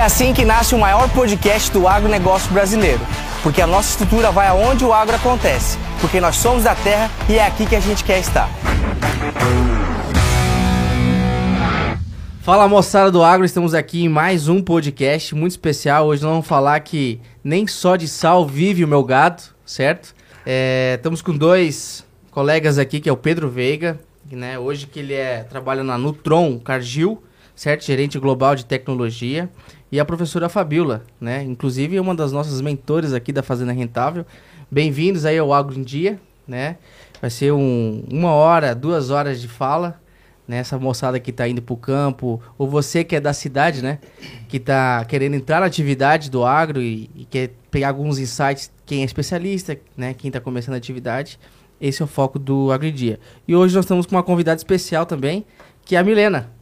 É 0.00 0.04
assim 0.04 0.32
que 0.32 0.44
nasce 0.44 0.76
o 0.76 0.78
maior 0.78 1.12
podcast 1.12 1.72
do 1.72 1.88
agronegócio 1.88 2.52
brasileiro, 2.52 3.00
porque 3.42 3.60
a 3.60 3.66
nossa 3.66 3.90
estrutura 3.90 4.30
vai 4.30 4.46
aonde 4.46 4.84
o 4.84 4.92
agro 4.92 5.16
acontece, 5.16 5.76
porque 6.00 6.20
nós 6.20 6.36
somos 6.36 6.62
da 6.62 6.76
terra 6.76 7.10
e 7.28 7.34
é 7.34 7.44
aqui 7.44 7.66
que 7.66 7.74
a 7.74 7.80
gente 7.80 8.04
quer 8.04 8.20
estar. 8.20 8.48
Fala 12.42 12.68
moçada 12.68 13.10
do 13.10 13.24
agro, 13.24 13.44
estamos 13.44 13.74
aqui 13.74 14.04
em 14.04 14.08
mais 14.08 14.46
um 14.46 14.62
podcast 14.62 15.34
muito 15.34 15.50
especial. 15.50 16.06
Hoje 16.06 16.22
nós 16.22 16.30
vamos 16.30 16.46
falar 16.46 16.78
que 16.78 17.20
nem 17.42 17.66
só 17.66 17.96
de 17.96 18.06
sal 18.06 18.46
vive 18.46 18.84
o 18.84 18.88
meu 18.88 19.02
gado, 19.02 19.42
certo? 19.66 20.14
É, 20.46 20.94
estamos 20.94 21.20
com 21.20 21.36
dois 21.36 22.06
colegas 22.30 22.78
aqui, 22.78 23.00
que 23.00 23.08
é 23.08 23.12
o 23.12 23.16
Pedro 23.16 23.48
Veiga, 23.50 23.98
né? 24.30 24.60
Hoje 24.60 24.86
que 24.86 25.00
ele 25.00 25.14
é, 25.14 25.42
trabalha 25.42 25.82
na 25.82 25.98
Nutron 25.98 26.56
Cargill, 26.60 27.20
certo? 27.56 27.84
Gerente 27.84 28.16
global 28.16 28.54
de 28.54 28.64
tecnologia 28.64 29.50
e 29.90 29.98
a 29.98 30.04
professora 30.04 30.48
Fabiola, 30.48 31.02
né? 31.20 31.42
Inclusive 31.42 31.96
é 31.96 32.00
uma 32.00 32.14
das 32.14 32.30
nossas 32.30 32.60
mentores 32.60 33.12
aqui 33.12 33.32
da 33.32 33.42
Fazenda 33.42 33.72
Rentável. 33.72 34.24
Bem-vindos 34.70 35.24
aí 35.24 35.38
ao 35.38 35.52
Agro 35.52 35.78
em 35.78 35.82
Dia, 35.82 36.20
né? 36.46 36.76
Vai 37.20 37.30
ser 37.30 37.52
um, 37.52 38.04
uma 38.10 38.32
hora, 38.32 38.74
duas 38.74 39.10
horas 39.10 39.40
de 39.40 39.48
fala, 39.48 39.98
né? 40.46 40.58
Essa 40.58 40.78
moçada 40.78 41.18
que 41.18 41.30
está 41.30 41.48
indo 41.48 41.62
para 41.62 41.72
o 41.72 41.76
campo, 41.76 42.40
ou 42.58 42.68
você 42.68 43.02
que 43.02 43.16
é 43.16 43.20
da 43.20 43.32
cidade, 43.32 43.82
né? 43.82 43.98
Que 44.46 44.58
está 44.58 45.04
querendo 45.06 45.34
entrar 45.34 45.60
na 45.60 45.66
atividade 45.66 46.30
do 46.30 46.44
agro 46.44 46.82
e, 46.82 47.10
e, 47.16 47.24
quer 47.24 47.50
pegar 47.70 47.88
alguns 47.88 48.18
insights, 48.18 48.70
quem 48.84 49.00
é 49.00 49.04
especialista, 49.04 49.78
né? 49.96 50.12
Quem 50.12 50.28
está 50.28 50.40
começando 50.40 50.74
a 50.74 50.78
atividade. 50.78 51.38
Esse 51.80 52.02
é 52.02 52.04
o 52.04 52.08
foco 52.08 52.38
do 52.38 52.72
Agro 52.72 52.88
em 52.88 52.92
Dia. 52.92 53.20
E 53.46 53.54
hoje 53.54 53.74
nós 53.74 53.84
estamos 53.84 54.04
com 54.04 54.16
uma 54.16 54.22
convidada 54.22 54.58
especial 54.58 55.06
também, 55.06 55.46
que 55.84 55.94
é 55.94 55.98
a 55.98 56.04
Milena 56.04 56.57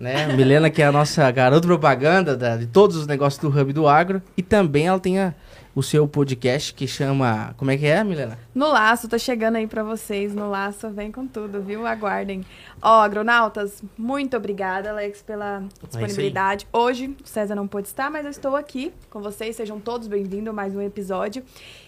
né? 0.00 0.32
Milena, 0.34 0.70
que 0.70 0.80
é 0.80 0.86
a 0.86 0.92
nossa 0.92 1.30
garota 1.30 1.66
propaganda 1.66 2.34
da, 2.34 2.56
de 2.56 2.66
todos 2.66 2.96
os 2.96 3.06
negócios 3.06 3.40
do 3.40 3.48
Hub 3.48 3.72
do 3.72 3.86
Agro. 3.86 4.22
E 4.34 4.42
também 4.42 4.86
ela 4.86 4.98
tem 4.98 5.20
a, 5.20 5.34
o 5.74 5.82
seu 5.82 6.08
podcast 6.08 6.72
que 6.72 6.88
chama. 6.88 7.54
Como 7.58 7.70
é 7.70 7.76
que 7.76 7.84
é, 7.86 8.02
Milena? 8.02 8.38
No 8.54 8.68
Laço, 8.68 9.08
tô 9.08 9.18
chegando 9.18 9.56
aí 9.56 9.66
para 9.66 9.84
vocês. 9.84 10.34
No 10.34 10.48
Laço, 10.48 10.88
vem 10.88 11.12
com 11.12 11.26
tudo, 11.26 11.60
viu? 11.60 11.86
Aguardem. 11.86 12.44
Ó, 12.80 13.02
agronautas, 13.02 13.82
muito 13.96 14.38
obrigada, 14.38 14.90
Alex, 14.90 15.20
pela 15.20 15.62
é 15.82 15.86
disponibilidade. 15.86 16.66
É 16.72 16.76
Hoje, 16.76 17.14
o 17.22 17.28
César 17.28 17.54
não 17.54 17.68
pôde 17.68 17.88
estar, 17.88 18.10
mas 18.10 18.24
eu 18.24 18.30
estou 18.30 18.56
aqui 18.56 18.92
com 19.10 19.20
vocês. 19.20 19.54
Sejam 19.54 19.78
todos 19.78 20.08
bem-vindos 20.08 20.48
a 20.48 20.52
mais 20.52 20.74
um 20.74 20.80
episódio. 20.80 21.44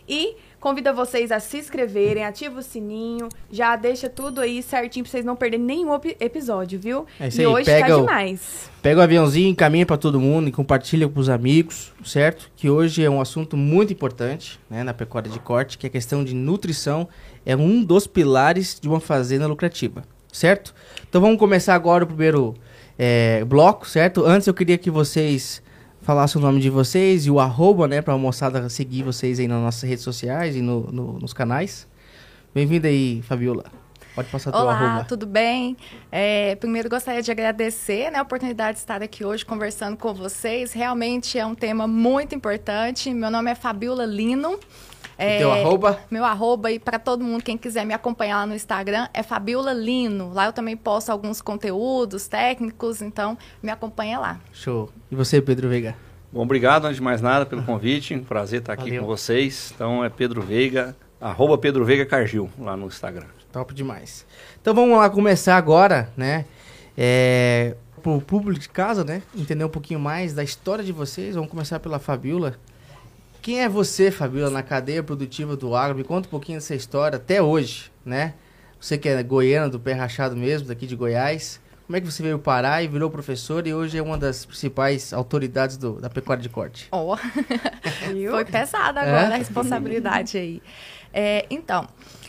E 0.06 0.36
convido 0.62 0.94
vocês 0.94 1.32
a 1.32 1.40
se 1.40 1.58
inscreverem, 1.58 2.24
ativa 2.24 2.60
o 2.60 2.62
sininho, 2.62 3.28
já 3.50 3.74
deixa 3.74 4.08
tudo 4.08 4.40
aí 4.40 4.62
certinho 4.62 5.04
pra 5.04 5.10
vocês 5.10 5.24
não 5.24 5.34
perderem 5.34 5.66
nenhum 5.66 5.92
episódio, 6.20 6.78
viu? 6.78 7.04
É 7.18 7.26
isso 7.26 7.40
e 7.40 7.44
aí, 7.44 7.46
hoje 7.48 7.64
pega 7.64 7.88
tá 7.88 7.96
demais. 7.96 8.70
O, 8.78 8.80
pega 8.80 9.00
o 9.00 9.02
aviãozinho, 9.02 9.48
encaminha 9.48 9.84
para 9.84 9.96
todo 9.96 10.20
mundo 10.20 10.48
e 10.48 10.52
compartilha 10.52 11.08
com 11.08 11.18
os 11.18 11.28
amigos, 11.28 11.92
certo? 12.04 12.48
Que 12.54 12.70
hoje 12.70 13.04
é 13.04 13.10
um 13.10 13.20
assunto 13.20 13.56
muito 13.56 13.92
importante, 13.92 14.60
né, 14.70 14.84
na 14.84 14.94
pecuária 14.94 15.28
de 15.28 15.40
corte, 15.40 15.76
que 15.76 15.84
é 15.84 15.88
a 15.88 15.90
questão 15.90 16.22
de 16.22 16.32
nutrição 16.32 17.08
é 17.44 17.56
um 17.56 17.82
dos 17.82 18.06
pilares 18.06 18.78
de 18.80 18.88
uma 18.88 19.00
fazenda 19.00 19.48
lucrativa, 19.48 20.04
certo? 20.32 20.72
Então 21.08 21.20
vamos 21.20 21.40
começar 21.40 21.74
agora 21.74 22.04
o 22.04 22.06
primeiro 22.06 22.54
é, 22.96 23.44
bloco, 23.44 23.88
certo? 23.88 24.24
Antes 24.24 24.46
eu 24.46 24.54
queria 24.54 24.78
que 24.78 24.92
vocês 24.92 25.60
falasse 26.02 26.36
o 26.36 26.40
nome 26.40 26.60
de 26.60 26.68
vocês 26.68 27.26
e 27.26 27.30
o 27.30 27.40
arroba, 27.40 27.86
né, 27.88 28.02
pra 28.02 28.16
moçada 28.18 28.68
seguir 28.68 29.02
vocês 29.04 29.38
aí 29.38 29.48
nas 29.48 29.62
nossas 29.62 29.88
redes 29.88 30.04
sociais 30.04 30.56
e 30.56 30.60
no, 30.60 30.82
no, 30.92 31.18
nos 31.18 31.32
canais. 31.32 31.88
Bem-vinda 32.54 32.88
aí, 32.88 33.22
Fabiola. 33.22 33.64
Pode 34.14 34.28
passar 34.28 34.50
Olá, 34.50 34.60
teu 34.60 34.70
arroba. 34.70 34.94
Olá, 34.96 35.04
tudo 35.04 35.26
bem? 35.26 35.76
É, 36.10 36.54
primeiro 36.56 36.90
gostaria 36.90 37.22
de 37.22 37.30
agradecer 37.30 38.10
né, 38.10 38.18
a 38.18 38.22
oportunidade 38.22 38.74
de 38.74 38.80
estar 38.80 39.02
aqui 39.02 39.24
hoje 39.24 39.46
conversando 39.46 39.96
com 39.96 40.12
vocês. 40.12 40.72
Realmente 40.72 41.38
é 41.38 41.46
um 41.46 41.54
tema 41.54 41.86
muito 41.86 42.34
importante. 42.34 43.12
Meu 43.14 43.30
nome 43.30 43.50
é 43.50 43.54
Fabiola 43.54 44.04
Lino. 44.04 44.58
É, 45.22 45.38
teu 45.38 45.52
arroba? 45.52 45.98
Meu 46.10 46.24
arroba, 46.24 46.70
e 46.70 46.78
para 46.78 46.98
todo 46.98 47.22
mundo, 47.22 47.42
quem 47.42 47.56
quiser 47.56 47.86
me 47.86 47.94
acompanhar 47.94 48.38
lá 48.38 48.46
no 48.46 48.54
Instagram, 48.54 49.08
é 49.14 49.22
Fabiola 49.22 49.72
Lino. 49.72 50.32
Lá 50.32 50.46
eu 50.46 50.52
também 50.52 50.76
posto 50.76 51.10
alguns 51.10 51.40
conteúdos 51.40 52.26
técnicos, 52.26 53.00
então 53.00 53.38
me 53.62 53.70
acompanha 53.70 54.18
lá. 54.18 54.40
Show. 54.52 54.90
E 55.10 55.14
você, 55.14 55.40
Pedro 55.40 55.68
Veiga? 55.68 55.94
Bom, 56.32 56.42
obrigado, 56.42 56.86
antes 56.86 56.96
de 56.96 57.02
mais 57.02 57.20
nada, 57.20 57.44
pelo 57.44 57.62
convite. 57.62 58.14
Um 58.14 58.24
prazer 58.24 58.60
estar 58.60 58.72
aqui 58.72 58.84
Valeu. 58.84 59.02
com 59.02 59.06
vocês. 59.06 59.72
Então 59.74 60.04
é 60.04 60.08
Pedro 60.08 60.40
Veiga, 60.40 60.96
arroba 61.20 61.58
Pedro 61.58 61.84
Veiga 61.84 62.06
Cargil, 62.06 62.50
lá 62.58 62.76
no 62.76 62.86
Instagram. 62.86 63.26
Top 63.52 63.72
demais. 63.74 64.26
Então 64.60 64.74
vamos 64.74 64.96
lá 64.96 65.10
começar 65.10 65.56
agora, 65.56 66.10
né? 66.16 66.46
É, 66.96 67.76
pro 68.02 68.20
público 68.20 68.58
de 68.58 68.68
casa, 68.68 69.04
né? 69.04 69.22
Entender 69.36 69.64
um 69.64 69.68
pouquinho 69.68 70.00
mais 70.00 70.32
da 70.32 70.42
história 70.42 70.82
de 70.82 70.90
vocês. 70.90 71.34
Vamos 71.34 71.50
começar 71.50 71.78
pela 71.78 71.98
Fabiola. 71.98 72.56
Quem 73.42 73.60
é 73.60 73.68
você, 73.68 74.12
Fabiola, 74.12 74.50
na 74.50 74.62
cadeia 74.62 75.02
produtiva 75.02 75.56
do 75.56 75.74
agro? 75.74 75.96
Me 75.96 76.04
conta 76.04 76.28
um 76.28 76.30
pouquinho 76.30 76.58
dessa 76.58 76.76
história 76.76 77.16
até 77.16 77.42
hoje, 77.42 77.90
né? 78.04 78.34
Você 78.78 78.96
que 78.96 79.08
é 79.08 79.20
goiana, 79.20 79.68
do 79.68 79.80
pé 79.80 79.94
rachado 79.94 80.36
mesmo, 80.36 80.68
daqui 80.68 80.86
de 80.86 80.94
Goiás. 80.94 81.60
Como 81.84 81.96
é 81.96 82.00
que 82.00 82.06
você 82.06 82.22
veio 82.22 82.38
parar 82.38 82.84
e 82.84 82.86
virou 82.86 83.10
professor 83.10 83.66
e 83.66 83.74
hoje 83.74 83.98
é 83.98 84.02
uma 84.02 84.16
das 84.16 84.46
principais 84.46 85.12
autoridades 85.12 85.76
do, 85.76 86.00
da 86.00 86.08
pecuária 86.08 86.40
de 86.40 86.48
corte? 86.48 86.86
Oh. 86.92 87.16
Foi 88.30 88.44
pesada 88.44 89.00
agora 89.00 89.30
é? 89.30 89.34
a 89.34 89.36
responsabilidade 89.38 90.38
aí. 90.38 90.62
É, 91.12 91.44
então, 91.50 91.88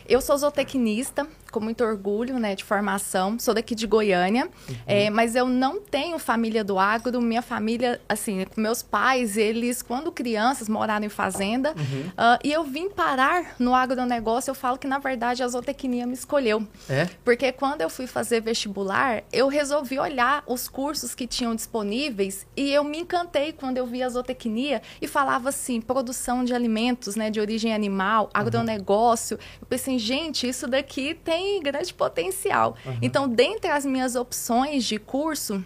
eu 0.10 0.20
sou 0.20 0.36
zootecnista, 0.36 1.28
com 1.54 1.60
muito 1.60 1.84
orgulho, 1.84 2.40
né, 2.40 2.56
de 2.56 2.64
formação. 2.64 3.38
Sou 3.38 3.54
daqui 3.54 3.76
de 3.76 3.86
Goiânia, 3.86 4.50
uhum. 4.68 4.76
é, 4.88 5.10
mas 5.12 5.36
eu 5.36 5.48
não 5.48 5.80
tenho 5.80 6.18
família 6.18 6.64
do 6.64 6.80
agro. 6.80 7.22
Minha 7.22 7.44
família, 7.44 8.02
assim, 8.10 8.44
meus 8.58 8.82
pais, 8.82 9.38
eles, 9.38 9.84
quando 9.84 10.12
crianças, 10.12 10.68
moraram 10.68 11.06
em 11.06 11.10
fazenda. 11.10 11.76
Uhum. 11.78 12.08
Uh, 12.08 12.40
e 12.44 12.52
eu 12.52 12.64
vim 12.64 12.90
parar 12.90 13.56
no 13.60 13.76
agronegócio. 13.76 14.50
Eu 14.50 14.56
falo 14.56 14.80
que, 14.80 14.88
na 14.88 14.98
verdade, 14.98 15.44
a 15.44 15.48
zootecnia 15.48 16.08
me 16.08 16.14
escolheu. 16.14 16.68
É? 16.90 17.08
Porque 17.24 17.52
quando 17.52 17.82
eu 17.82 17.90
fui 17.90 18.08
fazer 18.08 18.42
vestibular, 18.42 19.24
eu 19.32 19.48
resolvi 19.48 20.00
olhar 20.00 20.44
os 20.48 20.68
cursos 20.68 21.14
que 21.14 21.28
tinham 21.28 21.54
disponíveis 21.54 22.48
e 22.58 22.72
eu 22.72 22.84
me 22.84 22.98
encantei 22.98 23.54
quando 23.54 23.78
eu 23.78 23.86
vi 23.86 24.02
a 24.02 24.10
zootecnia 24.10 24.82
e 25.00 25.08
falava 25.08 25.50
assim, 25.50 25.80
produção 25.80 26.44
de 26.44 26.54
alimentos, 26.56 27.16
né, 27.16 27.30
de 27.30 27.40
origem 27.40 27.76
animal, 27.76 28.24
uhum. 28.24 28.30
agronegócio. 28.34 29.38
Uhum. 29.38 29.58
Eu 29.62 29.68
pensei, 29.68 30.00
gente, 30.00 30.48
isso 30.48 30.68
daqui 30.68 31.14
tem 31.14 31.43
tem 31.44 31.62
grande 31.62 31.94
potencial. 31.94 32.76
Uhum. 32.86 32.98
Então, 33.02 33.28
dentre 33.28 33.70
as 33.70 33.86
minhas 33.86 34.16
opções 34.16 34.86
de 34.86 34.98
curso, 34.98 35.64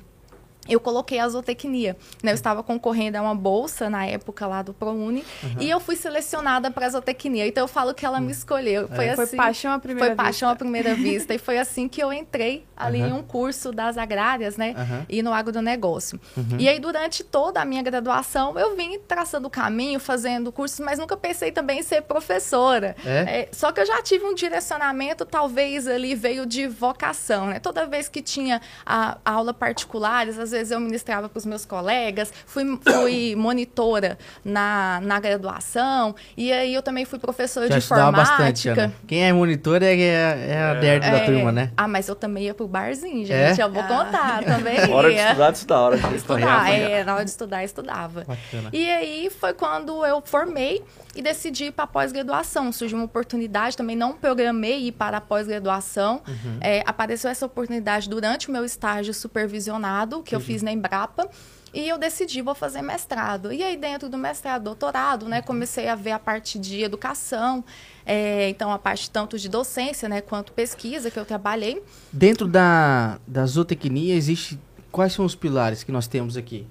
eu 0.74 0.80
coloquei 0.80 1.20
a 1.20 1.28
zootecnia. 1.28 1.96
Né? 2.24 2.32
Eu 2.32 2.36
estava 2.36 2.64
concorrendo 2.64 3.18
a 3.18 3.22
uma 3.22 3.36
bolsa 3.36 3.90
na 3.90 4.06
época 4.06 4.46
lá 4.48 4.62
do 4.62 4.74
ProUni 4.74 5.24
uhum. 5.44 5.62
e 5.62 5.70
eu 5.70 5.80
fui 5.80 5.96
selecionada 5.96 6.72
para 6.72 6.86
a 6.86 6.90
zootecnia. 6.90 7.48
Então 7.48 7.64
eu 7.64 7.68
falo 7.68 7.94
que 7.94 8.06
ela 8.06 8.20
me 8.20 8.32
escolheu. 8.32 8.88
Foi, 8.88 9.06
é. 9.06 9.12
assim, 9.12 9.28
foi 9.28 9.38
paixão 9.38 9.72
à 9.74 9.80
primeira 9.80 10.06
foi 10.06 10.10
vista. 10.10 10.24
paixão 10.24 10.50
à 10.50 10.56
primeira 10.56 10.96
vista. 10.96 11.34
e 11.34 11.38
foi 11.38 11.58
assim 11.58 11.88
que 11.88 12.02
eu 12.02 12.12
entrei 12.12 12.66
ali 12.76 13.02
uhum. 13.02 13.08
em 13.08 13.14
um 13.14 13.24
curso 13.24 13.72
das 13.72 13.98
agrárias, 13.98 14.58
né? 14.58 14.76
Uhum. 14.78 15.06
E 15.10 15.24
no 15.24 15.34
agronegócio. 15.34 16.20
Uhum. 16.36 16.58
E 16.60 16.68
aí, 16.68 16.80
durante 16.80 17.24
toda 17.24 17.62
a 17.62 17.66
minha 17.66 17.82
graduação, 17.82 18.58
eu 18.58 18.76
vim 18.76 19.00
traçando 19.00 19.48
o 19.48 19.50
caminho, 19.50 20.00
fazendo 20.00 20.52
cursos, 20.52 20.80
mas 20.80 21.00
nunca 21.00 21.18
pensei 21.18 21.52
também 21.52 21.80
em 21.80 21.84
ser 21.84 22.02
professora. 22.04 22.96
É? 23.06 23.42
É, 23.42 23.50
só 23.52 23.72
que 23.72 23.82
eu 23.82 23.86
já 23.86 24.02
tive 24.02 24.26
um 24.26 24.34
direcionamento, 24.34 25.26
talvez 25.26 25.88
ali 25.88 26.14
veio 26.14 26.46
de 26.46 26.68
vocação, 26.68 27.48
né? 27.48 27.60
Toda 27.60 27.86
vez 27.86 28.08
que 28.08 28.22
tinha 28.22 28.62
a, 28.86 29.18
a 29.26 29.32
aula 29.32 29.54
particulares, 29.54 30.38
às 30.38 30.52
vezes 30.52 30.57
vezes 30.58 30.72
eu 30.72 30.80
ministrava 30.80 31.30
para 31.30 31.38
os 31.38 31.46
meus 31.46 31.66
colegas, 31.66 32.34
fui, 32.46 32.64
fui 32.82 33.36
monitora 33.36 34.18
na, 34.44 35.00
na 35.04 35.20
graduação, 35.20 36.16
e 36.36 36.52
aí 36.52 36.74
eu 36.74 36.82
também 36.82 37.06
fui 37.06 37.20
professora 37.20 37.68
Já 37.68 37.78
de 37.78 37.86
informática. 37.86 38.38
Bastante, 38.38 38.70
Ana. 38.70 38.94
Quem 39.08 39.28
é 39.28 39.34
monitor 39.34 39.84
é, 39.84 39.94
é, 39.94 40.48
é 40.50 40.72
a 40.72 40.74
nerd 40.76 41.06
é, 41.06 41.12
da 41.12 41.26
turma, 41.26 41.52
né? 41.52 41.72
Ah, 41.78 41.88
mas 41.88 42.08
eu 42.08 42.16
também 42.16 42.46
ia 42.46 42.54
pro 42.54 42.68
barzinho, 42.68 43.26
gente. 43.26 43.60
É? 43.60 43.64
Eu 43.64 43.72
vou 43.72 43.84
contar 43.84 44.40
ah. 44.40 44.44
também. 44.44 44.78
hora 44.92 45.10
de 45.10 45.20
estudar, 45.20 45.54
estudar. 45.54 45.80
Hora 45.80 45.98
de 45.98 46.16
estudar, 46.16 46.70
é, 46.72 47.04
na 47.04 47.14
hora 47.16 47.24
de 47.24 47.32
estudar, 47.32 47.64
estudava. 47.64 48.26
Bacana. 48.26 48.70
E 48.74 48.90
aí 48.90 49.30
foi 49.30 49.54
quando 49.54 50.06
eu 50.06 50.22
formei 50.26 50.84
e 51.16 51.22
decidi 51.22 51.66
ir 51.66 51.72
para 51.72 51.86
a 51.86 51.88
pós-graduação. 51.88 52.72
Surgiu 52.72 52.98
uma 52.98 53.06
oportunidade, 53.06 53.76
também 53.76 53.96
não 53.96 54.14
programei 54.14 54.88
ir 54.88 54.92
para 54.92 55.18
a 55.18 55.22
pós-graduação. 55.22 56.22
Uhum. 56.28 56.58
É, 56.62 56.84
apareceu 56.86 57.30
essa 57.30 57.46
oportunidade 57.46 58.08
durante 58.08 58.50
o 58.50 58.52
meu 58.52 58.64
estágio 58.64 59.14
supervisionado, 59.14 60.22
que 60.22 60.36
uhum. 60.36 60.42
eu 60.42 60.46
fiz 60.48 60.62
na 60.62 60.72
Embrapa. 60.72 61.30
E 61.74 61.88
eu 61.88 61.98
decidi, 61.98 62.42
vou 62.42 62.56
fazer 62.56 62.82
mestrado. 62.82 63.52
E 63.52 63.62
aí, 63.62 63.76
dentro 63.76 64.10
do 64.10 64.18
mestrado, 64.18 64.64
doutorado, 64.64 65.28
né, 65.28 65.42
comecei 65.42 65.88
a 65.90 65.96
ver 65.96 66.12
a 66.12 66.20
parte 66.20 66.58
de 66.58 66.82
educação, 66.82 67.64
é, 68.06 68.50
então 68.50 68.72
a 68.72 68.80
parte 68.80 69.12
tanto 69.12 69.38
de 69.38 69.50
docência, 69.50 70.08
né, 70.08 70.22
quanto 70.22 70.54
pesquisa 70.54 71.12
que 71.12 71.20
eu 71.20 71.26
trabalhei. 71.26 71.84
Dentro 72.12 72.48
da, 72.48 73.20
da 73.28 73.46
zootecnia, 73.46 74.16
existe 74.16 74.58
quais 74.92 75.14
são 75.14 75.26
os 75.26 75.36
pilares 75.36 75.84
que 75.84 75.92
nós 75.92 76.08
temos 76.08 76.38
aqui? 76.38 76.66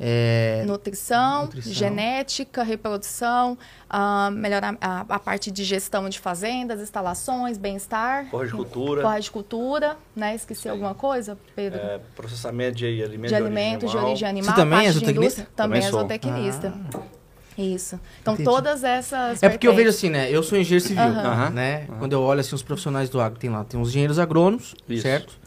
É... 0.00 0.62
Nutrição, 0.66 1.42
nutrição, 1.42 1.72
genética, 1.72 2.62
reprodução, 2.62 3.58
uh, 3.90 4.30
melhorar 4.30 4.76
a, 4.80 5.00
a, 5.08 5.18
parte 5.18 5.50
de 5.50 5.64
gestão 5.64 6.08
de 6.08 6.20
fazendas, 6.20 6.80
instalações, 6.80 7.58
bem-estar. 7.58 8.26
Corricultura. 8.30 9.02
Corricultura, 9.02 9.96
né? 10.14 10.34
Esqueci 10.34 10.62
Sim. 10.62 10.68
alguma 10.70 10.94
coisa, 10.94 11.36
Pedro? 11.56 11.80
É, 11.80 12.00
processamento 12.14 12.76
de 12.76 12.86
alimentos 13.02 13.28
de, 13.28 13.34
alimentos, 13.34 13.90
de 13.90 13.96
origem 13.96 14.28
animal. 14.28 14.54
Você 14.54 14.60
também 14.60 14.86
é 14.86 14.92
zootecnista? 14.92 15.48
Também, 15.56 15.80
também 15.80 15.88
é 15.88 15.90
zootecnista. 15.90 16.74
Ah. 16.94 17.18
Isso. 17.58 17.98
Então, 18.22 18.34
Entendi. 18.34 18.48
todas 18.48 18.84
essas. 18.84 19.42
É 19.42 19.48
porque 19.48 19.66
eu 19.66 19.74
vejo 19.74 19.88
assim, 19.88 20.08
né? 20.08 20.30
Eu 20.30 20.44
sou 20.44 20.56
engenheiro 20.56 20.86
civil, 20.86 21.02
uhum. 21.02 21.50
né? 21.50 21.86
Uhum. 21.88 21.98
Quando 21.98 22.12
eu 22.12 22.22
olho 22.22 22.38
assim 22.38 22.54
os 22.54 22.62
profissionais 22.62 23.10
do 23.10 23.20
agro, 23.20 23.36
tem 23.36 23.50
lá, 23.50 23.64
tem 23.64 23.80
os 23.80 23.88
engenheiros 23.88 24.20
agrônomos, 24.20 24.76
Isso. 24.88 25.02
certo? 25.02 25.37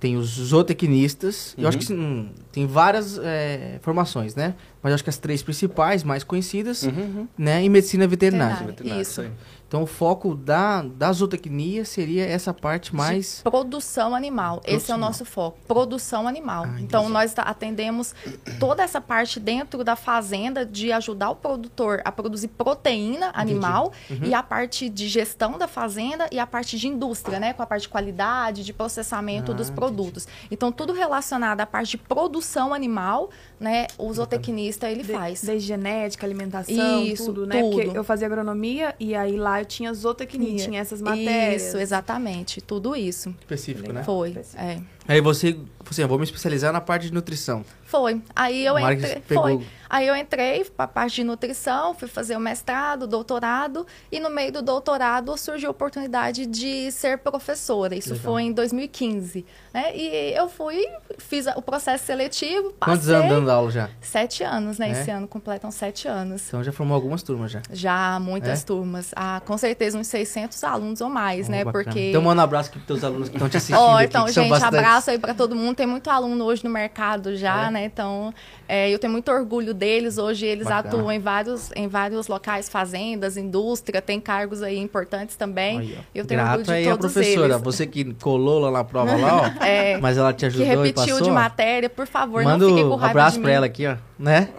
Tem 0.00 0.16
os 0.16 0.28
zootecnistas. 0.30 1.54
Uhum. 1.56 1.64
Eu 1.64 1.68
acho 1.68 1.78
que 1.78 1.92
hum, 1.92 2.30
tem 2.50 2.66
várias 2.66 3.18
é, 3.18 3.78
formações, 3.82 4.34
né? 4.34 4.54
Mas 4.82 4.90
eu 4.90 4.94
acho 4.94 5.04
que 5.04 5.10
as 5.10 5.18
três 5.18 5.42
principais, 5.42 6.02
mais 6.02 6.24
conhecidas, 6.24 6.84
uhum. 6.84 7.28
né? 7.36 7.62
E 7.62 7.68
medicina 7.68 8.06
veterinária. 8.06 8.66
veterinária. 8.66 9.02
Isso. 9.02 9.22
Então, 9.70 9.84
o 9.84 9.86
foco 9.86 10.34
da, 10.34 10.82
da 10.82 11.12
zootecnia 11.12 11.84
seria 11.84 12.26
essa 12.26 12.52
parte 12.52 12.92
mais... 12.92 13.36
De 13.36 13.44
produção 13.44 14.16
animal. 14.16 14.56
Produção 14.56 14.76
Esse 14.76 14.90
é 14.90 14.94
o 14.96 14.98
nosso 14.98 15.24
foco. 15.24 15.58
Produção 15.64 16.26
animal. 16.26 16.64
Ah, 16.64 16.80
então, 16.80 17.08
nós 17.08 17.32
atendemos 17.38 18.12
toda 18.58 18.82
essa 18.82 19.00
parte 19.00 19.38
dentro 19.38 19.84
da 19.84 19.94
fazenda 19.94 20.66
de 20.66 20.90
ajudar 20.90 21.30
o 21.30 21.36
produtor 21.36 22.02
a 22.04 22.10
produzir 22.10 22.48
proteína 22.48 23.30
animal 23.32 23.92
uhum. 24.10 24.24
e 24.24 24.34
a 24.34 24.42
parte 24.42 24.88
de 24.88 25.06
gestão 25.06 25.56
da 25.56 25.68
fazenda 25.68 26.26
e 26.32 26.40
a 26.40 26.48
parte 26.48 26.76
de 26.76 26.88
indústria, 26.88 27.38
né? 27.38 27.52
Com 27.52 27.62
a 27.62 27.66
parte 27.66 27.82
de 27.82 27.90
qualidade, 27.90 28.64
de 28.64 28.72
processamento 28.72 29.52
ah, 29.52 29.54
dos 29.54 29.70
produtos. 29.70 30.24
Entendi. 30.24 30.48
Então, 30.50 30.72
tudo 30.72 30.92
relacionado 30.92 31.60
à 31.60 31.66
parte 31.66 31.92
de 31.92 31.98
produção 31.98 32.74
animal, 32.74 33.30
né? 33.60 33.86
O 33.98 34.10
zootecnista, 34.12 34.90
ele 34.90 35.04
faz. 35.04 35.42
Desde 35.42 35.68
genética, 35.68 36.26
alimentação, 36.26 37.04
Isso, 37.04 37.26
tudo, 37.26 37.46
né? 37.46 37.60
Tudo. 37.60 37.76
Porque 37.82 37.98
eu 37.98 38.02
fazia 38.02 38.26
agronomia 38.26 38.94
e 38.98 39.14
aí 39.14 39.36
lá 39.36 39.60
eu 39.60 39.66
tinha 39.66 39.92
zootecnia, 39.92 40.64
tinha 40.64 40.80
essas 40.80 41.02
matérias. 41.02 41.62
Isso, 41.62 41.76
exatamente. 41.76 42.62
Tudo 42.62 42.96
isso. 42.96 43.34
Específico, 43.40 43.92
né? 43.92 44.02
Foi, 44.02 44.30
Específico. 44.30 44.62
é. 44.62 44.80
Aí 45.08 45.20
você, 45.20 45.58
você, 45.84 46.02
eu 46.02 46.08
vou 46.08 46.18
me 46.18 46.24
especializar 46.24 46.72
na 46.72 46.80
parte 46.80 47.06
de 47.06 47.12
nutrição. 47.12 47.64
Foi. 47.84 48.22
Aí 48.36 48.64
eu 48.64 48.78
entrei, 48.78 49.22
foi. 49.26 49.66
Aí 49.88 50.06
eu 50.06 50.14
entrei 50.14 50.64
para 50.64 50.84
a 50.84 50.88
parte 50.88 51.16
de 51.16 51.24
nutrição, 51.24 51.92
fui 51.92 52.06
fazer 52.06 52.36
o 52.36 52.40
mestrado, 52.40 53.08
doutorado, 53.08 53.84
e 54.12 54.20
no 54.20 54.30
meio 54.30 54.52
do 54.52 54.62
doutorado 54.62 55.36
surgiu 55.36 55.70
a 55.70 55.72
oportunidade 55.72 56.46
de 56.46 56.92
ser 56.92 57.18
professora. 57.18 57.96
Isso 57.96 58.10
Legal. 58.10 58.24
foi 58.24 58.42
em 58.44 58.52
2015. 58.52 59.44
Né? 59.74 59.96
E 59.96 60.32
eu 60.36 60.48
fui, 60.48 60.86
fiz 61.18 61.46
o 61.56 61.60
processo 61.60 62.06
seletivo. 62.06 62.72
Passei 62.74 62.94
Quantos 62.94 63.08
anos 63.08 63.28
dando 63.28 63.50
aula 63.50 63.70
já? 63.72 63.90
Sete 64.00 64.44
anos, 64.44 64.78
né? 64.78 64.90
É? 64.90 64.92
Esse 64.92 65.10
ano 65.10 65.26
completam 65.26 65.72
sete 65.72 66.06
anos. 66.06 66.46
Então 66.46 66.62
já 66.62 66.70
formou 66.70 66.94
algumas 66.94 67.24
turmas 67.24 67.50
já? 67.50 67.62
Já, 67.72 68.20
muitas 68.20 68.62
é? 68.62 68.64
turmas. 68.64 69.10
Ah, 69.16 69.42
com 69.44 69.58
certeza 69.58 69.98
uns 69.98 70.06
600 70.06 70.62
alunos 70.62 71.00
ou 71.00 71.10
mais, 71.10 71.48
oh, 71.48 71.50
né? 71.50 71.64
Bacana. 71.64 71.84
Porque... 71.84 72.10
Então 72.10 72.22
manda 72.22 72.40
um 72.40 72.44
abraço 72.44 72.70
aqui 72.70 72.78
para 72.78 72.94
os 72.94 73.02
alunos 73.02 73.28
que 73.28 73.34
estão 73.34 73.48
te 73.48 73.56
assistindo. 73.58 73.80
Oh, 73.80 73.98
então, 73.98 74.22
aqui, 74.22 74.34
gente, 74.34 74.62
abraço 74.62 74.99
aí 75.08 75.18
para 75.18 75.32
todo 75.32 75.54
mundo. 75.54 75.76
Tem 75.76 75.86
muito 75.86 76.10
aluno 76.10 76.44
hoje 76.44 76.64
no 76.64 76.70
mercado 76.70 77.36
já, 77.36 77.68
é? 77.68 77.70
né? 77.70 77.84
Então, 77.84 78.34
é, 78.70 78.88
eu 78.88 79.00
tenho 79.00 79.12
muito 79.12 79.28
orgulho 79.32 79.74
deles. 79.74 80.16
Hoje 80.16 80.46
eles 80.46 80.68
Bacana. 80.68 80.94
atuam 80.94 81.10
em 81.10 81.18
vários, 81.18 81.72
em 81.74 81.88
vários 81.88 82.28
locais, 82.28 82.68
fazendas, 82.68 83.36
indústria, 83.36 84.00
tem 84.00 84.20
cargos 84.20 84.62
aí 84.62 84.78
importantes 84.78 85.34
também. 85.34 85.78
Aí, 85.80 85.98
eu 86.14 86.24
tenho 86.24 86.40
Grato 86.40 86.60
orgulho 86.60 86.66
de 86.66 86.72
aí 86.72 86.84
todos 86.84 86.96
a 86.96 87.20
professora, 87.20 87.54
eles. 87.54 87.62
você 87.62 87.84
que 87.84 88.14
colou 88.14 88.60
lá 88.60 88.70
na 88.70 88.84
prova 88.84 89.16
lá, 89.16 89.42
ó, 89.42 89.46
é, 89.64 89.98
mas 89.98 90.16
ela 90.16 90.32
te 90.32 90.46
ajudou 90.46 90.64
que 90.64 90.72
repetiu 90.72 91.14
passou, 91.16 91.20
de 91.20 91.30
matéria, 91.32 91.90
por 91.90 92.06
favor, 92.06 92.44
Manda 92.44 92.64
não 92.64 92.76
fique 92.76 92.88
com 92.88 92.94
raiva 92.94 93.06
um 93.06 93.10
abraço 93.10 93.40
para 93.40 93.50
ela 93.50 93.66
aqui, 93.66 93.88
ó, 93.88 93.96
né? 94.16 94.50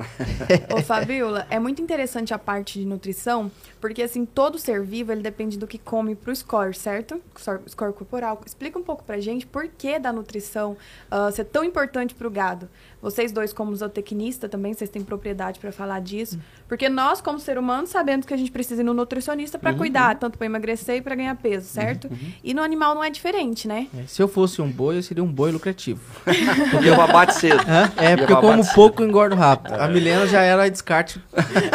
Ô, 0.76 0.82
Fabiola, 0.82 1.48
é 1.50 1.58
muito 1.58 1.82
interessante 1.82 2.34
a 2.34 2.38
parte 2.38 2.80
de 2.80 2.86
nutrição, 2.86 3.50
porque 3.80 4.02
assim, 4.02 4.26
todo 4.26 4.60
ser 4.60 4.84
vivo, 4.84 5.12
ele 5.12 5.22
depende 5.22 5.58
do 5.58 5.66
que 5.66 5.78
come 5.78 6.16
pro 6.16 6.36
score, 6.36 6.74
certo? 6.74 7.22
Score 7.70 7.94
corporal. 7.94 8.42
Explica 8.46 8.78
um 8.78 8.84
pouco 8.84 9.04
pra 9.04 9.20
gente 9.20 9.46
por 9.46 9.68
que 9.68 9.98
da 9.98 10.12
nutrição 10.12 10.76
uh, 11.12 11.32
ser 11.32 11.46
tão 11.46 11.64
importante 11.64 12.14
pro 12.14 12.30
gado. 12.30 12.68
Vocês 13.02 13.32
dois, 13.32 13.52
como 13.52 13.76
zootecnista 13.76 14.48
também, 14.48 14.74
vocês 14.74 14.90
têm 14.90 15.04
propriedade 15.04 15.60
para 15.60 15.72
falar 15.72 16.00
disso. 16.02 16.40
Porque 16.68 16.88
nós, 16.88 17.20
como 17.20 17.40
ser 17.40 17.58
humano, 17.58 17.88
sabemos 17.88 18.26
que 18.26 18.34
a 18.34 18.38
gente 18.38 18.52
precisa 18.52 18.82
ir 18.82 18.86
no 18.86 18.94
nutricionista 18.94 19.58
para 19.58 19.72
uhum, 19.72 19.78
cuidar, 19.78 20.14
uhum. 20.14 20.20
tanto 20.20 20.38
para 20.38 20.46
emagrecer 20.46 20.98
e 20.98 21.02
para 21.02 21.16
ganhar 21.16 21.36
peso, 21.36 21.68
certo? 21.68 22.06
Uhum, 22.06 22.14
uhum, 22.14 22.34
e 22.44 22.54
no 22.54 22.62
animal 22.62 22.94
não 22.94 23.04
é 23.04 23.10
diferente, 23.10 23.68
né? 23.68 23.88
É, 23.98 24.06
se 24.06 24.22
eu 24.22 24.28
fosse 24.28 24.62
um 24.62 24.70
boi, 24.70 24.98
eu 24.98 25.04
seria 25.04 25.24
um 25.24 25.32
boi 25.32 25.52
lucrativo. 25.52 26.02
porque 26.72 26.90
eu 26.90 27.02
abate 27.02 27.36
cedo. 27.36 27.62
Hã? 27.68 27.92
É, 27.98 28.16
porque 28.16 28.34
eu 28.34 28.38
como 28.38 28.64
cedo. 28.64 28.76
pouco 28.76 29.04
e 29.04 29.06
engordo 29.06 29.36
rápido. 29.36 29.74
A 29.74 29.88
Milena 29.88 30.28
já 30.28 30.42
era 30.42 30.70
descarte 30.70 31.20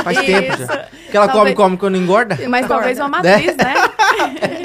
faz 0.02 0.18
Isso. 0.18 0.26
tempo 0.26 0.56
já. 0.56 0.66
Porque 0.66 1.16
ela 1.16 1.28
talvez... 1.28 1.56
come, 1.56 1.70
come 1.70 1.76
quando 1.76 1.96
engorda. 1.96 2.38
Mas 2.48 2.66
talvez 2.66 2.98
uma 2.98 3.08
matriz, 3.08 3.56
né? 3.56 3.74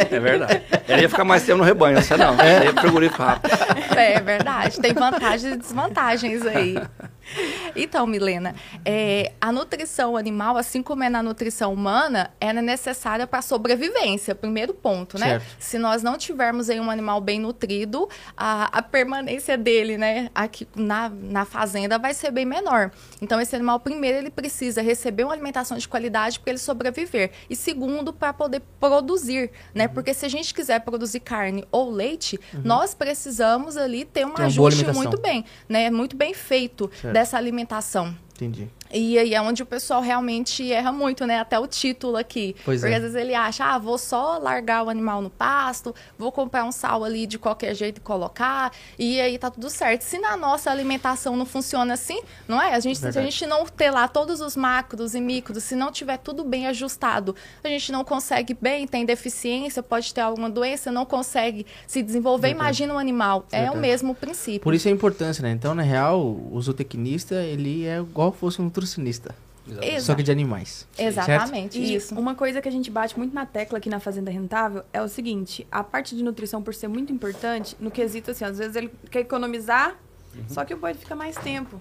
É 0.09 0.19
verdade. 0.19 0.61
Ela 0.87 1.01
ia 1.01 1.09
ficar 1.09 1.23
mais 1.23 1.43
tempo 1.43 1.59
no 1.59 1.63
rebanho, 1.63 1.97
essa 1.97 2.17
não. 2.17 2.39
É. 2.39 2.65
Ia 2.65 2.73
frigorífico 2.73 3.21
rápido. 3.21 3.51
É 3.95 4.19
verdade. 4.19 4.79
Tem 4.79 4.93
vantagens 4.93 5.53
e 5.53 5.57
desvantagens 5.57 6.45
aí. 6.57 6.75
Então, 7.75 8.05
Milena, 8.05 8.55
é, 8.83 9.31
a 9.39 9.51
nutrição 9.51 10.17
animal, 10.17 10.57
assim 10.57 10.83
como 10.83 11.03
é 11.03 11.09
na 11.09 11.23
nutrição 11.23 11.73
humana, 11.73 12.31
é 12.39 12.51
necessária 12.53 13.25
para 13.25 13.39
a 13.39 13.41
sobrevivência, 13.41 14.35
primeiro 14.35 14.73
ponto, 14.73 15.17
né? 15.17 15.39
Certo. 15.39 15.55
Se 15.59 15.77
nós 15.77 16.03
não 16.03 16.17
tivermos 16.17 16.69
aí 16.69 16.79
um 16.79 16.91
animal 16.91 17.21
bem 17.21 17.39
nutrido, 17.39 18.09
a, 18.35 18.65
a 18.77 18.81
permanência 18.81 19.57
dele, 19.57 19.97
né, 19.97 20.29
aqui 20.35 20.67
na, 20.75 21.09
na 21.09 21.45
fazenda 21.45 21.97
vai 21.97 22.13
ser 22.13 22.31
bem 22.31 22.45
menor. 22.45 22.91
Então, 23.21 23.39
esse 23.39 23.55
animal, 23.55 23.79
primeiro, 23.79 24.17
ele 24.17 24.29
precisa 24.29 24.81
receber 24.81 25.23
uma 25.23 25.33
alimentação 25.33 25.77
de 25.77 25.87
qualidade 25.87 26.39
para 26.39 26.51
ele 26.51 26.59
sobreviver. 26.59 27.31
E 27.49 27.55
segundo, 27.55 28.11
para 28.11 28.33
poder 28.33 28.61
produzir, 28.79 29.51
né? 29.73 29.87
Uhum. 29.87 29.93
Porque 29.93 30.13
se 30.13 30.25
a 30.25 30.29
gente 30.29 30.53
quiser 30.53 30.81
produzir 30.81 31.21
carne 31.21 31.65
ou 31.71 31.89
leite, 31.89 32.39
uhum. 32.53 32.61
nós 32.63 32.93
precisamos 32.93 33.77
ali 33.77 34.05
ter 34.05 34.25
um 34.25 34.33
ajuste 34.37 34.85
muito 34.91 35.19
bem, 35.19 35.45
né? 35.67 35.89
Muito 35.89 36.15
bem 36.15 36.33
feito. 36.33 36.91
Certo 37.01 37.20
dessa 37.21 37.37
alimentação. 37.37 38.15
Entendi. 38.33 38.67
E 38.93 39.17
aí 39.17 39.33
é 39.33 39.41
onde 39.41 39.63
o 39.63 39.65
pessoal 39.65 40.01
realmente 40.01 40.71
erra 40.71 40.91
muito, 40.91 41.25
né? 41.25 41.39
Até 41.39 41.59
o 41.59 41.67
título 41.67 42.17
aqui. 42.17 42.55
Pois 42.65 42.81
Porque 42.81 42.93
é. 42.93 42.97
às 42.97 43.03
vezes 43.03 43.15
ele 43.15 43.33
acha, 43.33 43.63
ah, 43.63 43.77
vou 43.77 43.97
só 43.97 44.37
largar 44.37 44.83
o 44.83 44.89
animal 44.89 45.21
no 45.21 45.29
pasto, 45.29 45.95
vou 46.17 46.31
comprar 46.31 46.65
um 46.65 46.71
sal 46.71 47.03
ali 47.03 47.25
de 47.25 47.39
qualquer 47.39 47.73
jeito 47.73 47.97
e 47.97 48.01
colocar, 48.01 48.71
e 48.97 49.19
aí 49.21 49.37
tá 49.37 49.49
tudo 49.49 49.69
certo. 49.69 50.01
Se 50.01 50.17
na 50.17 50.35
nossa 50.35 50.69
alimentação 50.69 51.35
não 51.35 51.45
funciona 51.45 51.93
assim, 51.93 52.21
não 52.47 52.61
é? 52.61 52.73
A 52.73 52.79
gente, 52.79 52.99
se 52.99 53.07
a 53.07 53.11
gente 53.11 53.45
não 53.45 53.65
ter 53.65 53.91
lá 53.91 54.07
todos 54.07 54.41
os 54.41 54.55
macros 54.55 55.15
e 55.15 55.21
micros, 55.21 55.63
se 55.63 55.75
não 55.75 55.91
tiver 55.91 56.17
tudo 56.17 56.43
bem 56.43 56.67
ajustado, 56.67 57.35
a 57.63 57.67
gente 57.67 57.91
não 57.91 58.03
consegue 58.03 58.57
bem, 58.59 58.87
tem 58.87 59.05
deficiência, 59.05 59.81
pode 59.81 60.13
ter 60.13 60.21
alguma 60.21 60.49
doença, 60.49 60.91
não 60.91 61.05
consegue 61.05 61.65
se 61.87 62.01
desenvolver. 62.01 62.49
Verdade. 62.49 62.65
Imagina 62.65 62.93
um 62.93 62.97
animal. 62.97 63.45
Verdade. 63.49 63.73
É 63.73 63.77
o 63.77 63.79
mesmo 63.79 64.13
princípio. 64.13 64.61
Por 64.61 64.73
isso 64.73 64.87
a 64.87 64.91
importância, 64.91 65.41
né? 65.41 65.51
Então, 65.51 65.73
na 65.73 65.81
real, 65.81 66.19
o 66.19 66.61
zootecnista, 66.61 67.35
ele 67.35 67.85
é 67.85 67.99
igual 67.99 68.31
fosse 68.31 68.61
um 68.61 68.69
nutricionista. 68.81 69.35
Exato. 69.67 70.01
Só 70.01 70.15
que 70.15 70.23
de 70.23 70.31
animais. 70.31 70.87
Exatamente, 70.97 71.77
certo? 71.77 71.77
isso. 71.77 72.15
Uma 72.19 72.33
coisa 72.33 72.61
que 72.61 72.67
a 72.67 72.71
gente 72.71 72.89
bate 72.89 73.17
muito 73.17 73.33
na 73.33 73.45
tecla 73.45 73.77
aqui 73.77 73.89
na 73.89 73.99
Fazenda 73.99 74.31
Rentável 74.31 74.83
é 74.91 75.01
o 75.01 75.07
seguinte: 75.07 75.67
a 75.71 75.83
parte 75.83 76.15
de 76.15 76.23
nutrição, 76.23 76.63
por 76.63 76.73
ser 76.73 76.87
muito 76.87 77.13
importante, 77.13 77.75
no 77.79 77.91
quesito 77.91 78.31
assim, 78.31 78.43
às 78.43 78.57
vezes 78.57 78.75
ele 78.75 78.91
quer 79.11 79.19
economizar, 79.19 79.95
uhum. 80.35 80.43
só 80.47 80.65
que 80.65 80.73
o 80.73 80.77
boi 80.77 80.95
fica 80.95 81.15
mais 81.15 81.35
tempo. 81.37 81.79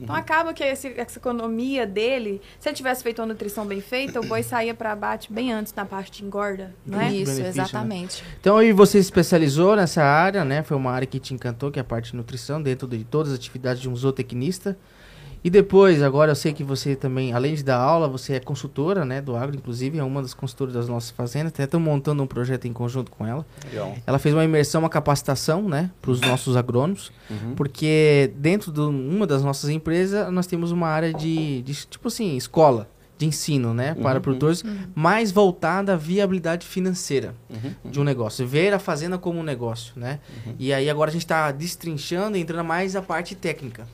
Então 0.00 0.14
uhum. 0.14 0.20
acaba 0.20 0.54
que 0.54 0.62
esse, 0.62 0.94
essa 0.96 1.18
economia 1.18 1.84
dele, 1.84 2.40
se 2.60 2.68
ele 2.68 2.76
tivesse 2.76 3.02
feito 3.02 3.20
uma 3.20 3.26
nutrição 3.26 3.66
bem 3.66 3.80
feita, 3.80 4.20
o 4.20 4.24
boi 4.24 4.42
saía 4.44 4.72
para 4.72 4.92
abate 4.92 5.30
bem 5.30 5.52
antes 5.52 5.74
na 5.74 5.84
parte 5.84 6.12
de 6.12 6.24
engorda, 6.24 6.72
não 6.86 7.00
é? 7.00 7.12
Isso, 7.12 7.42
né? 7.42 7.48
exatamente. 7.48 8.22
Né? 8.22 8.28
Então 8.40 8.56
aí 8.56 8.72
você 8.72 8.92
se 8.92 9.06
especializou 9.06 9.74
nessa 9.74 10.02
área, 10.02 10.44
né? 10.44 10.62
Foi 10.62 10.76
uma 10.76 10.92
área 10.92 11.06
que 11.06 11.18
te 11.18 11.34
encantou, 11.34 11.70
que 11.70 11.80
é 11.80 11.82
a 11.82 11.84
parte 11.84 12.12
de 12.12 12.16
nutrição, 12.16 12.62
dentro 12.62 12.86
de 12.86 13.04
todas 13.04 13.32
as 13.32 13.38
atividades 13.38 13.82
de 13.82 13.88
um 13.88 13.96
zootecnista. 13.96 14.78
E 15.42 15.50
depois, 15.50 16.02
agora 16.02 16.32
eu 16.32 16.34
sei 16.36 16.52
que 16.52 16.64
você 16.64 16.96
também, 16.96 17.32
além 17.32 17.54
de 17.54 17.62
dar 17.62 17.78
aula, 17.78 18.08
você 18.08 18.34
é 18.34 18.40
consultora, 18.40 19.04
né, 19.04 19.20
do 19.20 19.36
agro, 19.36 19.56
inclusive, 19.56 19.98
é 19.98 20.02
uma 20.02 20.20
das 20.20 20.34
consultoras 20.34 20.74
das 20.74 20.88
nossas 20.88 21.10
fazendas, 21.10 21.52
até 21.52 21.64
estamos 21.64 21.86
montando 21.86 22.22
um 22.22 22.26
projeto 22.26 22.66
em 22.66 22.72
conjunto 22.72 23.10
com 23.10 23.26
ela. 23.26 23.46
Legal. 23.70 23.96
Ela 24.06 24.18
fez 24.18 24.34
uma 24.34 24.44
imersão, 24.44 24.82
uma 24.82 24.88
capacitação, 24.88 25.68
né, 25.68 25.90
para 26.02 26.10
os 26.10 26.20
nossos 26.20 26.56
agrônomos, 26.56 27.12
uhum. 27.30 27.54
porque 27.54 28.32
dentro 28.36 28.72
de 28.72 28.80
uma 28.80 29.26
das 29.26 29.42
nossas 29.42 29.70
empresas, 29.70 30.30
nós 30.32 30.46
temos 30.46 30.72
uma 30.72 30.88
área 30.88 31.12
de, 31.12 31.62
de 31.62 31.74
tipo 31.86 32.08
assim, 32.08 32.36
escola 32.36 32.88
de 33.16 33.26
ensino, 33.26 33.74
né, 33.74 33.94
para 33.94 34.18
uhum. 34.18 34.22
produtores, 34.22 34.62
uhum. 34.62 34.76
mais 34.94 35.32
voltada 35.32 35.94
à 35.94 35.96
viabilidade 35.96 36.66
financeira 36.66 37.34
uhum. 37.50 37.90
de 37.90 38.00
um 38.00 38.04
negócio, 38.04 38.46
ver 38.46 38.72
a 38.72 38.78
fazenda 38.78 39.18
como 39.18 39.40
um 39.40 39.42
negócio, 39.42 39.92
né? 39.96 40.20
Uhum. 40.46 40.54
E 40.56 40.72
aí 40.72 40.88
agora 40.88 41.10
a 41.10 41.12
gente 41.12 41.24
está 41.24 41.50
destrinchando, 41.50 42.36
entrando 42.36 42.64
mais 42.64 42.94
a 42.94 43.02
parte 43.02 43.34
técnica 43.34 43.88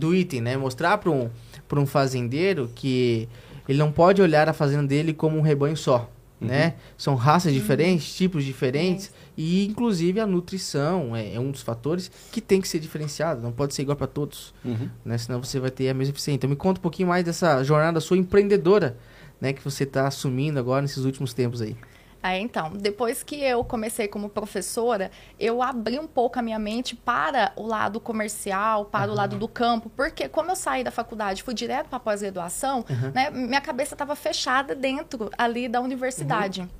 do 0.00 0.14
item, 0.14 0.40
né? 0.40 0.56
Mostrar 0.56 0.98
para 0.98 1.10
um, 1.10 1.30
um 1.76 1.86
fazendeiro 1.86 2.70
que 2.74 3.28
ele 3.68 3.78
não 3.78 3.92
pode 3.92 4.20
olhar 4.20 4.48
a 4.48 4.52
fazenda 4.52 4.86
dele 4.86 5.12
como 5.12 5.38
um 5.38 5.42
rebanho 5.42 5.76
só. 5.76 6.10
né? 6.40 6.74
São 6.96 7.14
raças 7.14 7.52
diferentes, 7.52 8.14
tipos 8.16 8.44
diferentes. 8.44 9.12
E, 9.36 9.66
inclusive, 9.66 10.18
a 10.20 10.26
nutrição 10.26 11.14
é, 11.14 11.34
é, 11.34 11.40
um 11.40 11.50
dos 11.50 11.62
fatores 11.62 12.10
que 12.32 12.40
tem 12.40 12.60
que 12.60 12.68
ser 12.68 12.78
diferenciado. 12.78 13.42
Não 13.42 13.52
pode 13.52 13.74
ser 13.74 13.82
igual 13.82 13.96
para 13.96 14.06
todos, 14.06 14.54
uhum. 14.64 14.88
né? 15.04 15.18
Senão 15.18 15.42
você 15.42 15.60
vai 15.60 15.70
ter 15.70 15.88
a 15.90 15.94
mesma 15.94 16.12
eficiência. 16.12 16.36
Então, 16.36 16.50
me 16.50 16.56
conta 16.56 16.80
um 16.80 16.82
pouquinho 16.82 17.08
mais 17.08 17.24
dessa 17.24 17.62
jornada 17.62 18.00
sua 18.00 18.16
empreendedora, 18.16 18.96
né? 19.40 19.52
Que 19.52 19.62
você 19.62 19.84
está 19.84 20.06
assumindo 20.06 20.58
agora 20.58 20.82
nesses 20.82 21.04
últimos 21.04 21.32
tempos 21.34 21.60
aí. 21.60 21.76
É, 22.22 22.38
então, 22.38 22.70
depois 22.70 23.22
que 23.22 23.42
eu 23.42 23.64
comecei 23.64 24.06
como 24.06 24.28
professora, 24.28 25.10
eu 25.38 25.62
abri 25.62 25.98
um 25.98 26.06
pouco 26.06 26.38
a 26.38 26.42
minha 26.42 26.58
mente 26.58 26.94
para 26.94 27.52
o 27.56 27.66
lado 27.66 27.98
comercial, 27.98 28.84
para 28.84 29.06
uhum. 29.06 29.12
o 29.12 29.16
lado 29.16 29.36
do 29.36 29.48
campo, 29.48 29.90
porque 29.96 30.28
como 30.28 30.50
eu 30.50 30.56
saí 30.56 30.84
da 30.84 30.90
faculdade, 30.90 31.42
fui 31.42 31.54
direto 31.54 31.88
para 31.88 31.96
a 31.96 32.00
pós-graduação, 32.00 32.84
uhum. 32.88 33.10
né, 33.14 33.30
minha 33.30 33.60
cabeça 33.60 33.94
estava 33.94 34.14
fechada 34.14 34.74
dentro 34.74 35.30
ali 35.38 35.68
da 35.68 35.80
universidade. 35.80 36.60
Uhum 36.60 36.79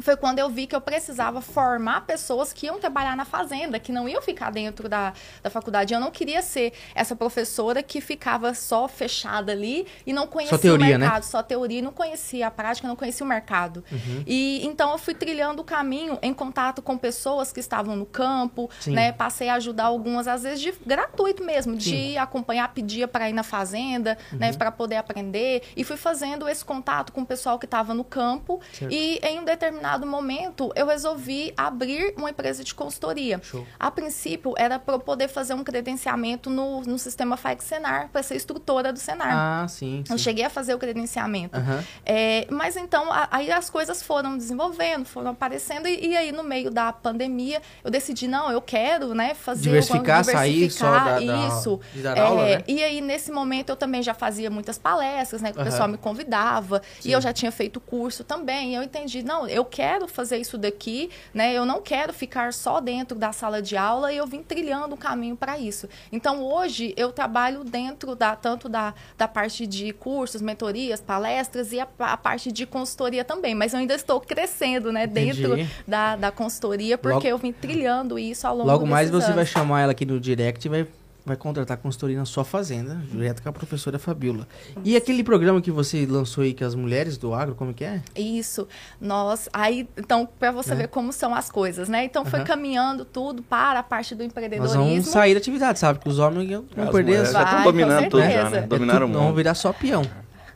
foi 0.00 0.16
quando 0.16 0.38
eu 0.38 0.48
vi 0.48 0.66
que 0.66 0.74
eu 0.74 0.80
precisava 0.80 1.42
formar 1.42 2.02
pessoas 2.02 2.52
que 2.52 2.66
iam 2.66 2.78
trabalhar 2.78 3.14
na 3.14 3.24
fazenda, 3.24 3.78
que 3.78 3.92
não 3.92 4.08
iam 4.08 4.22
ficar 4.22 4.50
dentro 4.50 4.88
da, 4.88 5.12
da 5.42 5.50
faculdade. 5.50 5.92
Eu 5.92 6.00
não 6.00 6.10
queria 6.10 6.40
ser 6.40 6.72
essa 6.94 7.14
professora 7.14 7.82
que 7.82 8.00
ficava 8.00 8.54
só 8.54 8.88
fechada 8.88 9.52
ali 9.52 9.86
e 10.06 10.12
não 10.12 10.26
conhecia 10.26 10.56
só 10.56 10.62
teoria, 10.62 10.86
o 10.86 10.98
né? 10.98 10.98
mercado, 10.98 11.22
né? 11.22 11.28
só 11.28 11.42
teoria, 11.42 11.82
não 11.82 11.92
conhecia 11.92 12.46
a 12.46 12.50
prática, 12.50 12.88
não 12.88 12.96
conhecia 12.96 13.24
o 13.24 13.28
mercado. 13.28 13.84
Uhum. 13.92 14.24
E 14.26 14.66
então 14.66 14.92
eu 14.92 14.98
fui 14.98 15.14
trilhando 15.14 15.60
o 15.60 15.64
caminho 15.64 16.18
em 16.22 16.32
contato 16.32 16.80
com 16.80 16.96
pessoas 16.96 17.52
que 17.52 17.60
estavam 17.60 17.94
no 17.94 18.06
campo, 18.06 18.70
né? 18.86 19.12
Passei 19.12 19.48
a 19.50 19.54
ajudar 19.54 19.84
algumas 19.84 20.26
às 20.26 20.42
vezes 20.42 20.60
de 20.60 20.72
gratuito 20.86 21.44
mesmo, 21.44 21.78
Sim. 21.78 21.90
de 21.90 22.18
acompanhar, 22.18 22.72
pedia 22.72 23.06
para 23.06 23.28
ir 23.28 23.32
na 23.34 23.42
fazenda, 23.42 24.14
né? 24.14 24.18
uhum. 24.32 24.38
né, 24.38 24.52
para 24.54 24.72
poder 24.72 24.96
aprender 24.96 25.62
e 25.76 25.84
fui 25.84 25.96
fazendo 25.96 26.48
esse 26.48 26.64
contato 26.64 27.12
com 27.12 27.20
o 27.20 27.26
pessoal 27.26 27.58
que 27.58 27.66
estava 27.66 27.92
no 27.92 28.04
campo 28.04 28.60
certo. 28.72 28.90
e 28.92 29.18
em 29.22 29.38
um 29.38 29.44
determinado 29.44 29.81
determinado 29.82 30.06
momento, 30.06 30.72
eu 30.76 30.86
resolvi 30.86 31.52
abrir 31.56 32.14
uma 32.16 32.30
empresa 32.30 32.62
de 32.62 32.72
consultoria. 32.74 33.40
Show. 33.42 33.66
A 33.78 33.90
princípio, 33.90 34.54
era 34.56 34.78
para 34.78 34.94
eu 34.94 35.00
poder 35.00 35.28
fazer 35.28 35.54
um 35.54 35.64
credenciamento 35.64 36.48
no, 36.48 36.82
no 36.82 36.98
sistema 36.98 37.36
FAIC 37.36 37.64
Senar, 37.64 38.08
para 38.12 38.22
ser 38.22 38.36
instrutora 38.36 38.92
do 38.92 38.98
Senar. 38.98 39.32
Ah, 39.64 39.68
sim. 39.68 40.04
sim. 40.06 40.12
Eu 40.12 40.18
cheguei 40.18 40.44
a 40.44 40.50
fazer 40.50 40.74
o 40.74 40.78
credenciamento. 40.78 41.58
Uhum. 41.58 41.82
É, 42.06 42.46
mas 42.50 42.76
então, 42.76 43.12
a, 43.12 43.28
aí 43.30 43.50
as 43.50 43.68
coisas 43.68 44.02
foram 44.02 44.38
desenvolvendo, 44.38 45.04
foram 45.04 45.32
aparecendo, 45.32 45.88
e, 45.88 46.08
e, 46.08 46.16
aí 46.16 46.30
no 46.30 46.44
meio 46.44 46.70
da 46.70 46.92
pandemia, 46.92 47.60
eu 47.82 47.90
decidi, 47.90 48.28
não, 48.28 48.50
eu 48.50 48.62
quero, 48.62 49.14
né, 49.14 49.34
fazer... 49.34 49.62
Diversificar, 49.62 50.22
diversificar 50.22 50.38
sair 50.38 50.70
só 50.70 50.90
da, 50.90 51.20
isso. 51.48 51.80
Da, 51.96 52.16
é, 52.16 52.20
aula, 52.20 52.44
né? 52.44 52.64
E 52.68 52.82
aí, 52.82 53.00
nesse 53.00 53.32
momento, 53.32 53.70
eu 53.70 53.76
também 53.76 54.02
já 54.02 54.14
fazia 54.14 54.50
muitas 54.50 54.78
palestras, 54.78 55.42
né, 55.42 55.50
que 55.50 55.58
uhum. 55.58 55.62
o 55.62 55.66
pessoal 55.66 55.88
me 55.88 55.98
convidava, 55.98 56.80
sim. 57.00 57.08
e 57.08 57.12
eu 57.12 57.20
já 57.20 57.32
tinha 57.32 57.50
feito 57.50 57.80
curso 57.80 58.22
também, 58.22 58.74
eu 58.74 58.82
entendi, 58.82 59.22
não, 59.22 59.46
eu 59.48 59.64
quero 59.72 60.06
fazer 60.06 60.36
isso 60.36 60.58
daqui, 60.58 61.08
né? 61.32 61.54
Eu 61.54 61.64
não 61.64 61.80
quero 61.80 62.12
ficar 62.12 62.52
só 62.52 62.78
dentro 62.78 63.18
da 63.18 63.32
sala 63.32 63.62
de 63.62 63.74
aula 63.74 64.12
e 64.12 64.18
eu 64.18 64.26
vim 64.26 64.42
trilhando 64.42 64.94
o 64.94 64.98
caminho 64.98 65.34
para 65.34 65.58
isso. 65.58 65.88
Então, 66.12 66.42
hoje, 66.44 66.92
eu 66.94 67.10
trabalho 67.10 67.64
dentro 67.64 68.14
da 68.14 68.36
tanto 68.36 68.68
da, 68.68 68.92
da 69.16 69.26
parte 69.26 69.66
de 69.66 69.92
cursos, 69.94 70.42
mentorias, 70.42 71.00
palestras 71.00 71.72
e 71.72 71.80
a, 71.80 71.88
a 71.98 72.16
parte 72.18 72.52
de 72.52 72.66
consultoria 72.66 73.24
também. 73.24 73.54
Mas 73.54 73.72
eu 73.72 73.80
ainda 73.80 73.94
estou 73.94 74.20
crescendo, 74.20 74.92
né? 74.92 75.06
Dentro 75.06 75.56
da, 75.88 76.16
da 76.16 76.30
consultoria, 76.30 76.98
porque 76.98 77.14
logo, 77.14 77.28
eu 77.28 77.38
vim 77.38 77.52
trilhando 77.52 78.18
isso 78.18 78.46
ao 78.46 78.54
longo 78.54 78.68
Logo 78.68 78.86
mais 78.86 79.08
você 79.08 79.26
anos. 79.26 79.36
vai 79.36 79.46
chamar 79.46 79.80
ela 79.80 79.92
aqui 79.92 80.04
no 80.04 80.20
direct 80.20 80.66
e 80.66 80.68
vai 80.68 80.86
vai 81.24 81.36
contratar 81.36 81.76
consultoria 81.76 82.16
na 82.16 82.24
sua 82.24 82.44
fazenda, 82.44 83.02
direto 83.10 83.42
com 83.42 83.48
a 83.48 83.52
professora 83.52 83.98
Fabiola. 83.98 84.46
E 84.84 84.96
aquele 84.96 85.22
programa 85.22 85.60
que 85.60 85.70
você 85.70 86.06
lançou 86.06 86.44
aí 86.44 86.54
com 86.54 86.64
as 86.64 86.74
mulheres 86.74 87.16
do 87.16 87.32
agro, 87.32 87.54
como 87.54 87.72
que 87.72 87.84
é? 87.84 88.02
Isso. 88.16 88.66
Nós, 89.00 89.48
aí, 89.52 89.88
então, 89.96 90.28
para 90.38 90.50
você 90.50 90.72
é. 90.72 90.76
ver 90.76 90.88
como 90.88 91.12
são 91.12 91.34
as 91.34 91.50
coisas, 91.50 91.88
né? 91.88 92.04
Então, 92.04 92.24
foi 92.24 92.42
caminhando 92.44 93.04
tudo 93.04 93.42
para 93.42 93.78
a 93.78 93.82
parte 93.82 94.14
do 94.14 94.22
empreendedorismo. 94.22 94.78
Nós 94.78 94.88
vamos 94.88 95.06
sair 95.06 95.34
da 95.34 95.38
atividade, 95.38 95.78
sabe? 95.78 95.98
Que 95.98 96.08
os 96.08 96.18
homens 96.18 96.50
vão 96.74 96.88
perder... 96.88 97.22
As 97.22 97.32
já 97.32 97.44
estão 97.44 97.62
dominando 97.64 98.08
tudo 98.08 98.22
já, 98.22 98.50
né? 98.50 98.60
Dominaram 98.62 99.06
é 99.06 99.10
tudo, 99.10 99.18
Vão 99.18 99.34
virar 99.34 99.54
só 99.54 99.72
peão. 99.72 100.02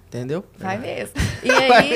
Entendeu? 0.08 0.44
Vai 0.58 0.78
mesmo. 0.78 1.14
E 1.42 1.50
aí. 1.50 1.92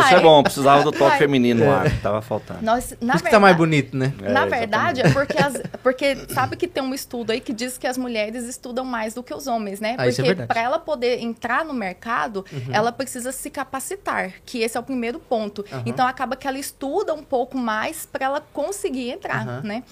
Isso 0.00 0.14
é 0.14 0.20
bom, 0.20 0.42
precisava 0.42 0.84
do 0.84 0.92
toque 0.92 1.10
Uai. 1.10 1.18
feminino 1.18 1.64
no 1.64 1.72
ar, 1.72 1.90
tava 2.00 2.22
faltando. 2.22 2.62
Nós, 2.62 2.94
na 3.00 3.14
Por 3.14 3.16
isso 3.16 3.24
que 3.24 3.30
tá 3.30 3.40
mais 3.40 3.56
bonito, 3.56 3.96
né? 3.96 4.12
Na 4.20 4.42
é, 4.42 4.46
verdade, 4.46 5.00
é 5.00 5.10
porque, 5.10 5.38
as, 5.38 5.60
porque 5.82 6.16
sabe 6.28 6.56
que 6.56 6.68
tem 6.68 6.82
um 6.82 6.94
estudo 6.94 7.32
aí 7.32 7.40
que 7.40 7.52
diz 7.52 7.78
que 7.78 7.86
as 7.86 7.96
mulheres 7.96 8.44
estudam 8.44 8.84
mais 8.84 9.14
do 9.14 9.22
que 9.22 9.34
os 9.34 9.46
homens, 9.46 9.80
né? 9.80 9.96
Ah, 9.98 10.06
é 10.06 10.12
porque 10.12 10.28
é 10.28 10.46
para 10.46 10.60
ela 10.60 10.78
poder 10.78 11.20
entrar 11.20 11.64
no 11.64 11.72
mercado, 11.72 12.44
uhum. 12.52 12.72
ela 12.72 12.92
precisa 12.92 13.32
se 13.32 13.50
capacitar, 13.50 14.34
que 14.44 14.60
esse 14.60 14.76
é 14.76 14.80
o 14.80 14.84
primeiro 14.84 15.18
ponto. 15.18 15.64
Uhum. 15.72 15.82
Então 15.86 16.06
acaba 16.06 16.36
que 16.36 16.46
ela 16.46 16.58
estuda 16.58 17.12
um 17.14 17.24
pouco 17.24 17.58
mais 17.58 18.06
para 18.06 18.26
ela 18.26 18.40
conseguir 18.52 19.10
entrar, 19.10 19.46
uhum. 19.46 19.62
né? 19.62 19.82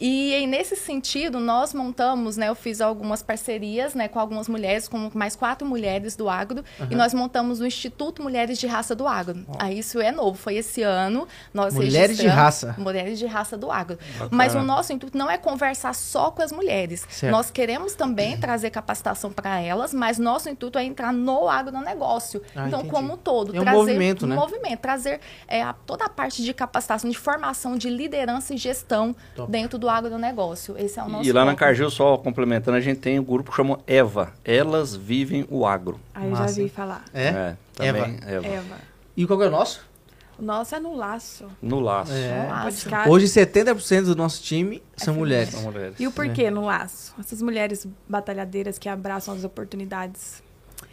E, 0.00 0.46
nesse 0.46 0.76
sentido, 0.76 1.38
nós 1.38 1.74
montamos, 1.74 2.36
né? 2.36 2.48
Eu 2.48 2.54
fiz 2.54 2.80
algumas 2.80 3.22
parcerias, 3.22 3.94
né, 3.94 4.08
com 4.08 4.18
algumas 4.18 4.48
mulheres, 4.48 4.88
com 4.88 5.10
mais 5.14 5.36
quatro 5.36 5.66
mulheres 5.66 6.16
do 6.16 6.28
agro, 6.28 6.64
uhum. 6.80 6.86
e 6.90 6.94
nós 6.94 7.14
montamos 7.14 7.60
o 7.60 7.66
Instituto 7.66 8.22
Mulheres 8.22 8.58
de 8.58 8.66
Raça 8.66 8.94
do 8.94 9.06
Agro. 9.06 9.44
Oh. 9.48 9.52
Aí 9.58 9.78
isso 9.78 10.00
é 10.00 10.10
novo, 10.10 10.36
foi 10.36 10.56
esse 10.56 10.82
ano. 10.82 11.26
Nós 11.52 11.74
mulheres 11.74 12.16
de 12.16 12.26
raça. 12.26 12.74
Mulheres 12.78 13.18
de 13.18 13.26
raça 13.26 13.56
do 13.56 13.70
agro. 13.70 13.98
Bacana. 14.12 14.30
Mas 14.30 14.54
o 14.54 14.62
nosso 14.62 14.92
intuito 14.92 15.16
não 15.16 15.30
é 15.30 15.38
conversar 15.38 15.94
só 15.94 16.30
com 16.30 16.42
as 16.42 16.52
mulheres. 16.52 17.06
Certo. 17.08 17.32
Nós 17.32 17.50
queremos 17.50 17.94
também 17.94 18.36
trazer 18.36 18.70
capacitação 18.70 19.30
para 19.32 19.60
elas, 19.60 19.92
mas 19.92 20.18
nosso 20.18 20.48
intuito 20.48 20.78
é 20.78 20.84
entrar 20.84 21.12
no 21.12 21.48
agronegócio. 21.48 22.42
Ah, 22.54 22.66
então, 22.66 22.80
entendi. 22.80 22.94
como 22.94 23.14
um 23.14 23.16
todo, 23.16 23.54
é 23.54 23.60
um 23.60 23.62
trazer 23.62 23.78
movimento, 23.78 24.26
né? 24.26 24.34
movimento, 24.34 24.80
trazer 24.80 25.20
é, 25.46 25.64
toda 25.86 26.04
a 26.04 26.08
parte 26.08 26.42
de 26.42 26.52
capacitação, 26.52 27.10
de 27.10 27.18
formação, 27.18 27.76
de 27.76 27.88
liderança 27.88 28.54
e 28.54 28.56
gestão 28.56 29.14
Top. 29.34 29.50
dentro 29.50 29.78
do 29.78 29.88
agronegócio. 29.92 30.76
Esse 30.78 30.98
é 30.98 31.02
o 31.02 31.08
nosso 31.08 31.28
E 31.28 31.32
lá 31.32 31.42
foco. 31.42 31.52
na 31.52 31.56
Cargill, 31.56 31.90
só 31.90 32.16
complementando, 32.16 32.76
a 32.76 32.80
gente 32.80 33.00
tem 33.00 33.18
um 33.18 33.24
grupo 33.24 33.50
que 33.50 33.56
chama 33.56 33.78
EVA. 33.86 34.32
Elas 34.44 34.94
Vivem 34.94 35.46
o 35.50 35.66
Agro. 35.66 36.00
Aí 36.14 36.28
eu 36.28 36.36
já 36.36 36.46
vi 36.46 36.68
falar. 36.68 37.04
É? 37.12 37.26
é 37.26 37.56
também, 37.74 38.18
Eva. 38.22 38.46
Eva. 38.46 38.46
Eva. 38.46 38.76
E 39.16 39.26
qual 39.26 39.42
é 39.42 39.48
o 39.48 39.50
nosso? 39.50 39.92
O 40.38 40.42
nosso 40.42 40.74
é 40.74 40.80
no 40.80 40.96
laço. 40.96 41.46
No 41.60 41.78
laço. 41.78 42.12
É. 42.12 42.48
laço. 42.48 42.88
Hoje 43.08 43.26
70% 43.26 44.04
do 44.04 44.16
nosso 44.16 44.42
time 44.42 44.82
é 44.98 45.04
são, 45.04 45.14
mulheres. 45.14 45.50
são 45.50 45.62
mulheres. 45.62 45.94
E 46.00 46.06
o 46.06 46.12
porquê 46.12 46.44
é. 46.44 46.50
no 46.50 46.64
laço? 46.64 47.14
Essas 47.18 47.42
mulheres 47.42 47.86
batalhadeiras 48.08 48.78
que 48.78 48.88
abraçam 48.88 49.34
as 49.34 49.44
oportunidades. 49.44 50.42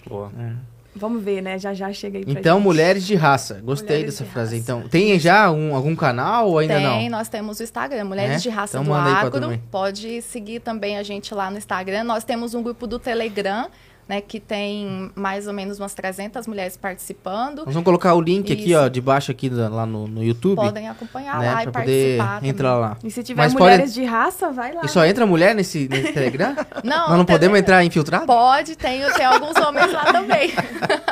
Boa. 0.07 0.31
É. 0.37 0.78
Vamos 0.99 1.23
ver, 1.23 1.41
né? 1.41 1.57
Já 1.57 1.73
já 1.73 1.91
chega 1.93 2.17
aí 2.19 2.25
pra 2.25 2.39
Então, 2.39 2.57
gente. 2.57 2.63
mulheres 2.65 3.05
de 3.05 3.15
raça. 3.15 3.61
Gostei 3.63 3.97
mulheres 3.97 4.19
dessa 4.19 4.31
frase. 4.31 4.57
Raça. 4.57 4.61
Então, 4.61 4.87
tem 4.87 5.17
já 5.19 5.49
um, 5.49 5.75
algum 5.75 5.95
canal 5.95 6.49
ou 6.49 6.59
ainda 6.59 6.75
tem, 6.75 6.83
não? 6.83 6.97
Tem, 6.97 7.09
nós 7.09 7.27
temos 7.29 7.59
o 7.59 7.63
Instagram, 7.63 8.05
Mulheres 8.05 8.35
é? 8.35 8.39
de 8.39 8.49
Raça 8.49 8.77
então, 8.77 8.83
do 8.83 8.93
Agro. 8.93 9.59
Pode 9.71 10.21
seguir 10.21 10.59
também 10.59 10.97
a 10.97 11.03
gente 11.03 11.33
lá 11.33 11.49
no 11.49 11.57
Instagram. 11.57 12.03
Nós 12.03 12.23
temos 12.23 12.53
um 12.53 12.61
grupo 12.61 12.85
do 12.85 12.99
Telegram, 12.99 13.69
né, 14.09 14.21
que 14.21 14.39
tem 14.39 15.11
mais 15.13 15.45
ou 15.45 15.53
menos 15.53 15.79
umas 15.79 15.93
300 15.93 16.47
mulheres 16.47 16.75
participando. 16.75 17.57
Nós 17.57 17.75
vamos 17.75 17.83
colocar 17.83 18.15
o 18.15 18.21
link 18.21 18.49
Isso. 18.49 18.59
aqui, 18.59 18.75
ó, 18.75 18.87
de 18.87 18.99
baixo 18.99 19.31
aqui 19.31 19.49
lá 19.49 19.85
no, 19.85 20.07
no 20.07 20.23
YouTube. 20.23 20.55
Podem 20.55 20.89
acompanhar 20.89 21.39
né, 21.39 21.53
lá 21.53 21.63
e 21.63 21.67
participar. 21.67 22.43
Entrar 22.43 22.75
lá. 22.75 22.97
E 23.03 23.11
se 23.11 23.21
tiver 23.21 23.43
Mas 23.43 23.53
mulheres 23.53 23.91
pode... 23.91 23.93
de 23.93 24.03
raça, 24.05 24.51
vai 24.51 24.73
lá. 24.73 24.81
E 24.83 24.87
só 24.87 25.05
entra 25.05 25.27
mulher 25.27 25.53
nesse, 25.53 25.87
nesse 25.87 26.11
Telegram? 26.11 26.55
não. 26.83 27.09
Nós 27.09 27.17
não 27.19 27.25
podemos 27.25 27.59
entrar 27.59 27.85
infiltrado? 27.85 28.25
Pode, 28.25 28.75
tem, 28.75 28.99
tem 29.11 29.25
alguns 29.25 29.55
homens 29.57 29.93
lá 29.93 30.05
também. 30.05 30.53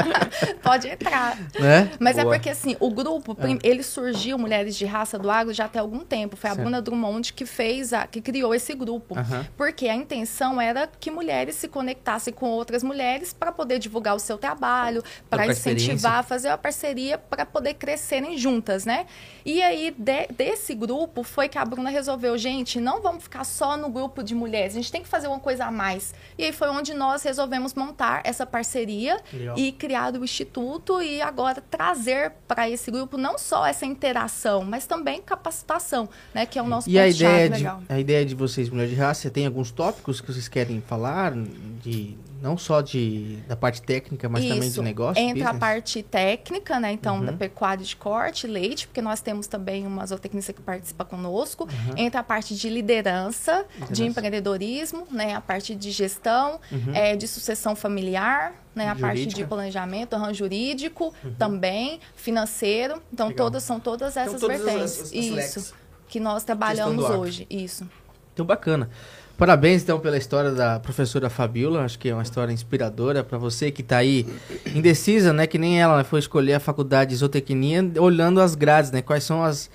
pode 0.63 0.87
entrar. 0.87 1.37
Né? 1.59 1.91
Mas 1.99 2.17
é 2.17 2.23
Boa. 2.23 2.33
é 2.33 2.37
porque 2.39 2.49
assim, 2.49 2.75
o 2.79 2.89
grupo, 2.89 3.37
é. 3.39 3.59
ele 3.61 3.83
surgiu, 3.83 4.39
Mulheres 4.39 4.75
de 4.75 4.85
Raça 4.85 5.19
do 5.19 5.29
Agro, 5.29 5.53
já 5.53 5.67
tem 5.67 5.79
algum 5.79 5.99
tempo. 5.99 6.35
Foi 6.35 6.49
a 6.49 6.53
certo. 6.53 6.63
Bruna 6.63 6.81
Drummond 6.81 7.31
que 7.31 7.45
fez, 7.45 7.93
a, 7.93 8.07
que 8.07 8.21
criou 8.21 8.55
esse 8.55 8.73
grupo. 8.73 9.13
Porque 9.55 9.87
a 9.87 9.93
intenção 9.93 10.59
era 10.59 10.89
que 10.99 11.11
mulheres 11.11 11.53
se 11.57 11.67
conectassem 11.67 12.33
com 12.33 12.47
outras 12.47 12.81
mulheres 12.81 12.86
para 13.33 13.51
poder 13.51 13.79
divulgar 13.79 14.15
o 14.15 14.19
seu 14.19 14.37
trabalho, 14.37 15.03
para 15.29 15.47
incentivar, 15.47 16.23
fazer 16.23 16.49
uma 16.49 16.57
parceria 16.57 17.17
para 17.17 17.45
poder 17.45 17.75
crescerem 17.75 18.37
juntas, 18.37 18.85
né? 18.85 19.05
E 19.45 19.61
aí, 19.61 19.91
de, 19.97 20.27
desse 20.27 20.75
grupo, 20.75 21.23
foi 21.23 21.47
que 21.47 21.57
a 21.57 21.65
Bruna 21.65 21.89
resolveu, 21.89 22.37
gente, 22.37 22.79
não 22.79 23.01
vamos 23.01 23.23
ficar 23.23 23.43
só 23.43 23.77
no 23.77 23.89
grupo 23.89 24.23
de 24.23 24.35
mulheres, 24.35 24.73
a 24.73 24.77
gente 24.77 24.91
tem 24.91 25.01
que 25.01 25.07
fazer 25.07 25.27
uma 25.27 25.39
coisa 25.39 25.65
a 25.65 25.71
mais. 25.71 26.13
E 26.37 26.43
aí 26.43 26.51
foi 26.51 26.69
onde 26.69 26.93
nós 26.93 27.23
resolvemos 27.23 27.73
montar 27.73 28.21
essa 28.23 28.45
parceria 28.45 29.19
Legal. 29.31 29.57
e 29.57 29.71
criar 29.71 30.13
o 30.15 30.23
Instituto 30.23 31.01
e 31.01 31.21
agora 31.21 31.61
trazer 31.61 32.33
para 32.47 32.69
esse 32.69 32.91
grupo 32.91 33.17
não 33.17 33.37
só 33.37 33.65
essa 33.65 33.85
interação, 33.85 34.63
mas 34.63 34.85
também 34.85 35.21
capacitação, 35.21 36.09
né? 36.33 36.45
Que 36.45 36.59
é 36.59 36.61
o 36.61 36.67
nosso 36.67 36.89
E 36.89 36.99
a 36.99 37.07
ideia, 37.07 37.49
de, 37.49 37.65
a 37.89 37.99
ideia 37.99 38.25
de 38.25 38.35
vocês, 38.35 38.69
Mulher 38.69 38.87
de 38.87 38.95
Raça, 38.95 39.29
tem 39.29 39.45
alguns 39.45 39.71
tópicos 39.71 40.19
que 40.21 40.31
vocês 40.31 40.47
querem 40.47 40.81
falar 40.81 41.33
de 41.81 42.17
não 42.41 42.57
só 42.57 42.81
de, 42.81 43.37
da 43.47 43.55
parte 43.55 43.81
técnica, 43.81 44.29
mas 44.29 44.43
Isso. 44.43 44.53
também 44.53 44.69
de 44.69 44.81
negócio? 44.81 45.21
Entra 45.21 45.33
business? 45.33 45.55
a 45.55 45.59
parte 45.59 46.03
técnica, 46.03 46.79
né? 46.79 46.91
Então, 46.91 47.19
uhum. 47.19 47.25
da 47.25 47.33
pecuária 47.33 47.83
de 47.83 47.95
corte, 47.95 48.47
leite, 48.47 48.87
porque 48.87 49.01
nós 49.01 49.21
temos 49.21 49.47
também 49.47 49.85
uma 49.87 50.05
zootecnista 50.05 50.53
que 50.53 50.61
participa 50.61 51.03
conosco. 51.03 51.63
Uhum. 51.63 51.97
Entra 51.97 52.21
a 52.21 52.23
parte 52.23 52.55
de 52.55 52.69
liderança, 52.69 53.65
liderança, 53.73 53.93
de 53.93 54.03
empreendedorismo, 54.05 55.07
né? 55.11 55.35
A 55.35 55.41
parte 55.41 55.75
de 55.75 55.91
gestão, 55.91 56.59
uhum. 56.71 56.93
é, 56.93 57.15
de 57.15 57.27
sucessão 57.27 57.75
familiar, 57.75 58.53
né? 58.75 58.85
A 58.85 58.93
Jurídica. 58.93 59.07
parte 59.07 59.27
de 59.27 59.45
planejamento, 59.45 60.15
uhum, 60.15 60.33
jurídico 60.33 61.13
também, 61.37 61.99
financeiro. 62.15 63.01
Então, 63.11 63.29
Legal. 63.29 63.45
todas 63.45 63.63
são 63.63 63.79
todas 63.79 64.11
então, 64.11 64.23
essas 64.23 64.35
então, 64.35 64.49
todas 64.49 64.63
vertentes. 64.63 65.01
As, 65.01 65.07
as 65.07 65.13
Isso. 65.13 65.75
Que 66.07 66.19
nós 66.19 66.43
trabalhamos 66.43 67.03
hoje. 67.09 67.45
Isso. 67.49 67.87
Então, 68.33 68.45
bacana. 68.45 68.89
Parabéns, 69.37 69.83
então, 69.83 69.99
pela 69.99 70.17
história 70.17 70.51
da 70.51 70.79
professora 70.79 71.29
Fabiola. 71.29 71.83
Acho 71.83 71.99
que 71.99 72.09
é 72.09 72.13
uma 72.13 72.23
história 72.23 72.51
inspiradora 72.51 73.23
para 73.23 73.37
você 73.37 73.69
que 73.69 73.83
está 73.83 73.97
aí 73.97 74.25
indecisa, 74.73 75.31
né? 75.31 75.45
Que 75.45 75.59
nem 75.59 75.79
ela 75.79 75.97
né? 75.97 76.03
foi 76.03 76.19
escolher 76.19 76.53
a 76.53 76.59
faculdade 76.59 77.11
de 77.11 77.17
zootecnia 77.17 77.87
olhando 77.99 78.41
as 78.41 78.55
grades, 78.55 78.89
né? 78.89 79.03
Quais 79.03 79.23
são 79.23 79.43
as, 79.43 79.69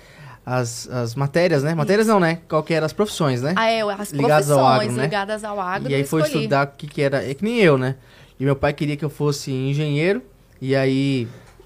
as, 0.45 0.89
as 0.89 1.15
matérias, 1.15 1.63
né? 1.63 1.73
Matérias 1.73 2.07
não, 2.07 2.19
né? 2.19 2.39
Qual 2.49 2.61
que 2.61 2.73
eram 2.73 2.85
as 2.85 2.91
profissões, 2.91 3.41
né? 3.41 3.53
Ah, 3.55 3.71
é, 3.71 3.81
as 3.81 4.11
ligadas 4.11 4.51
ao 4.51 4.67
agro, 4.67 4.91
né? 4.91 5.03
ligadas 5.03 5.43
ao 5.45 5.57
agro. 5.61 5.89
E 5.89 5.95
aí 5.95 6.03
foi 6.03 6.23
escolhi. 6.23 6.43
estudar 6.43 6.67
o 6.67 6.71
que, 6.77 6.85
que 6.85 7.01
era. 7.01 7.25
É 7.25 7.33
que 7.33 7.45
nem 7.45 7.59
eu, 7.59 7.77
né? 7.77 7.95
E 8.37 8.43
meu 8.43 8.57
pai 8.57 8.73
queria 8.73 8.97
que 8.97 9.05
eu 9.05 9.09
fosse 9.09 9.49
engenheiro. 9.49 10.21
E 10.59 10.75
aí 10.75 11.25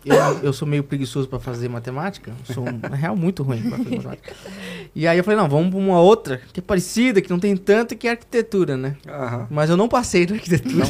eu, 0.09 0.39
eu 0.43 0.53
sou 0.53 0.67
meio 0.67 0.83
preguiçoso 0.83 1.27
para 1.27 1.39
fazer 1.39 1.69
matemática. 1.69 2.31
Sou, 2.53 2.65
na 2.65 2.95
real, 2.95 3.15
muito 3.15 3.43
ruim 3.43 3.61
pra 3.61 3.77
fazer 3.77 3.95
matemática. 3.95 4.33
E 4.95 5.07
aí 5.07 5.17
eu 5.17 5.23
falei, 5.23 5.39
não, 5.39 5.49
vamos 5.49 5.69
pra 5.69 5.79
uma 5.79 5.99
outra 5.99 6.41
que 6.53 6.59
é 6.59 6.63
parecida, 6.63 7.21
que 7.21 7.29
não 7.29 7.39
tem 7.39 7.55
tanto, 7.55 7.95
que 7.95 8.07
é 8.07 8.11
arquitetura, 8.11 8.77
né? 8.77 8.95
Mas 9.49 9.69
eu 9.69 9.77
não 9.77 9.87
passei 9.87 10.25
na 10.25 10.35
arquitetura. 10.35 10.85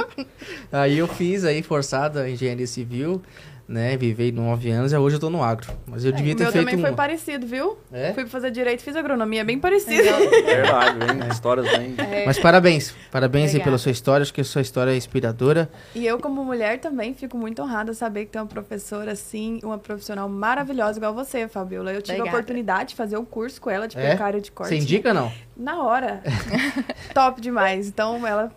aí 0.72 0.98
eu 0.98 1.08
fiz 1.08 1.44
aí, 1.44 1.62
forçada, 1.62 2.28
engenharia 2.28 2.66
civil 2.66 3.22
né? 3.66 3.96
Vivei 3.96 4.30
nove 4.30 4.70
anos 4.70 4.92
e 4.92 4.96
hoje 4.96 5.16
eu 5.16 5.20
tô 5.20 5.30
no 5.30 5.42
agro. 5.42 5.72
Mas 5.86 6.04
eu 6.04 6.12
é, 6.12 6.14
devia 6.14 6.34
ter 6.34 6.44
feito. 6.44 6.54
O 6.54 6.58
meu 6.58 6.70
também 6.70 6.84
foi 6.84 6.92
parecido, 6.92 7.46
viu? 7.46 7.78
É? 7.90 8.12
Fui 8.12 8.26
fazer 8.26 8.50
direito 8.50 8.80
e 8.80 8.82
fiz 8.82 8.94
agronomia, 8.94 9.44
bem 9.44 9.58
parecido. 9.58 10.04
Verdade, 10.44 10.98
bem, 10.98 11.22
é. 11.26 11.28
histórias 11.28 11.66
bem. 11.76 11.94
É. 11.98 12.26
Mas 12.26 12.38
parabéns, 12.38 12.94
parabéns 13.10 13.54
aí 13.54 13.62
pela 13.62 13.78
sua 13.78 13.92
história, 13.92 14.22
acho 14.22 14.34
que 14.34 14.40
a 14.40 14.44
sua 14.44 14.60
história 14.60 14.90
é 14.90 14.96
inspiradora. 14.96 15.70
E 15.94 16.06
eu, 16.06 16.18
como 16.18 16.44
mulher, 16.44 16.78
também 16.78 17.14
fico 17.14 17.38
muito 17.38 17.62
honrada 17.62 17.94
saber 17.94 18.26
que 18.26 18.32
tem 18.32 18.40
uma 18.40 18.46
professora 18.46 19.12
assim, 19.12 19.60
uma 19.62 19.78
profissional 19.78 20.28
maravilhosa 20.28 20.98
igual 20.98 21.14
você, 21.14 21.48
Fabiola. 21.48 21.92
Eu 21.92 22.02
tive 22.02 22.18
Obrigada. 22.18 22.36
a 22.36 22.40
oportunidade 22.40 22.90
de 22.90 22.96
fazer 22.96 23.16
um 23.16 23.24
curso 23.24 23.60
com 23.60 23.70
ela 23.70 23.88
de 23.88 23.98
é? 23.98 24.10
pecuária 24.10 24.40
de 24.40 24.52
corte. 24.52 24.70
Você 24.70 24.76
indica 24.76 25.14
não? 25.14 25.32
Na 25.56 25.82
hora. 25.82 26.22
Top 27.14 27.40
demais. 27.40 27.88
Então 27.88 28.26
ela 28.26 28.52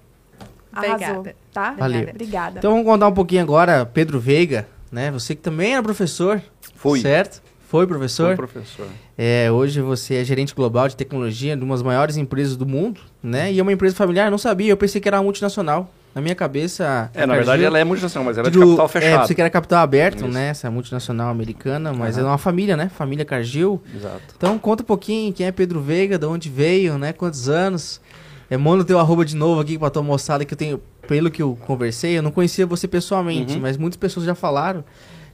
arrasou, 0.73 1.19
Obrigada. 1.19 1.35
tá? 1.53 1.71
Valeu. 1.71 2.09
Obrigada. 2.09 2.59
Então 2.59 2.71
vamos 2.71 2.85
contar 2.85 3.07
um 3.07 3.13
pouquinho 3.13 3.41
agora, 3.41 3.85
Pedro 3.85 4.19
Veiga 4.19 4.67
né? 4.91 5.11
Você 5.11 5.35
que 5.35 5.41
também 5.41 5.73
era 5.73 5.83
professor. 5.83 6.41
Fui. 6.75 7.01
Certo? 7.01 7.41
Foi 7.67 7.85
professor? 7.85 8.27
Fui 8.27 8.47
professor. 8.47 8.87
É, 9.17 9.51
hoje 9.51 9.81
você 9.81 10.15
é 10.15 10.23
gerente 10.23 10.55
global 10.55 10.87
de 10.87 10.95
tecnologia 10.95 11.55
de 11.55 11.63
uma 11.63 11.75
das 11.75 11.83
maiores 11.83 12.15
empresas 12.15 12.55
do 12.55 12.65
mundo, 12.65 13.01
né? 13.21 13.51
E 13.51 13.59
é 13.59 13.61
uma 13.61 13.73
empresa 13.73 13.93
familiar, 13.93 14.31
não 14.31 14.37
sabia, 14.37 14.71
eu 14.71 14.77
pensei 14.77 15.01
que 15.01 15.07
era 15.07 15.17
uma 15.17 15.23
multinacional. 15.23 15.91
Na 16.15 16.21
minha 16.21 16.33
cabeça. 16.33 17.11
É, 17.13 17.27
na 17.27 17.35
verdade 17.35 17.63
ela 17.63 17.77
é 17.77 17.83
multinacional, 17.83 18.25
mas 18.25 18.37
ela 18.39 18.47
é 18.47 18.51
de 18.51 18.57
capital 18.57 18.85
é, 18.85 18.89
fechado. 18.89 19.13
É, 19.13 19.19
pensei 19.19 19.35
que 19.35 19.41
era 19.41 19.49
capital 19.51 19.83
aberto, 19.83 20.25
Isso. 20.25 20.27
né? 20.29 20.47
Essa 20.47 20.71
multinacional 20.71 21.29
americana, 21.29 21.93
mas 21.93 22.17
uhum. 22.17 22.23
é 22.23 22.25
uma 22.25 22.37
família, 22.39 22.75
né? 22.75 22.89
Família 22.89 23.23
Cargill. 23.23 23.79
Exato. 23.95 24.33
Então 24.35 24.57
conta 24.57 24.81
um 24.81 24.85
pouquinho 24.85 25.31
quem 25.31 25.45
é 25.45 25.51
Pedro 25.51 25.79
Veiga, 25.79 26.17
de 26.17 26.25
onde 26.25 26.49
veio, 26.49 26.97
né? 26.97 27.13
Quantos 27.13 27.49
anos. 27.49 28.01
É, 28.49 28.55
manda 28.55 28.81
o 28.81 28.85
teu 28.85 28.97
arroba 28.97 29.25
de 29.25 29.35
novo 29.35 29.59
aqui 29.59 29.77
pra 29.77 29.89
tua 29.89 30.01
moçada 30.01 30.45
que 30.45 30.53
eu 30.53 30.57
tenho. 30.57 30.81
Pelo 31.07 31.31
que 31.31 31.41
eu 31.41 31.57
conversei, 31.65 32.17
eu 32.17 32.21
não 32.21 32.31
conhecia 32.31 32.65
você 32.65 32.87
pessoalmente, 32.87 33.55
uhum. 33.55 33.61
mas 33.61 33.77
muitas 33.77 33.97
pessoas 33.97 34.25
já 34.25 34.35
falaram 34.35 34.83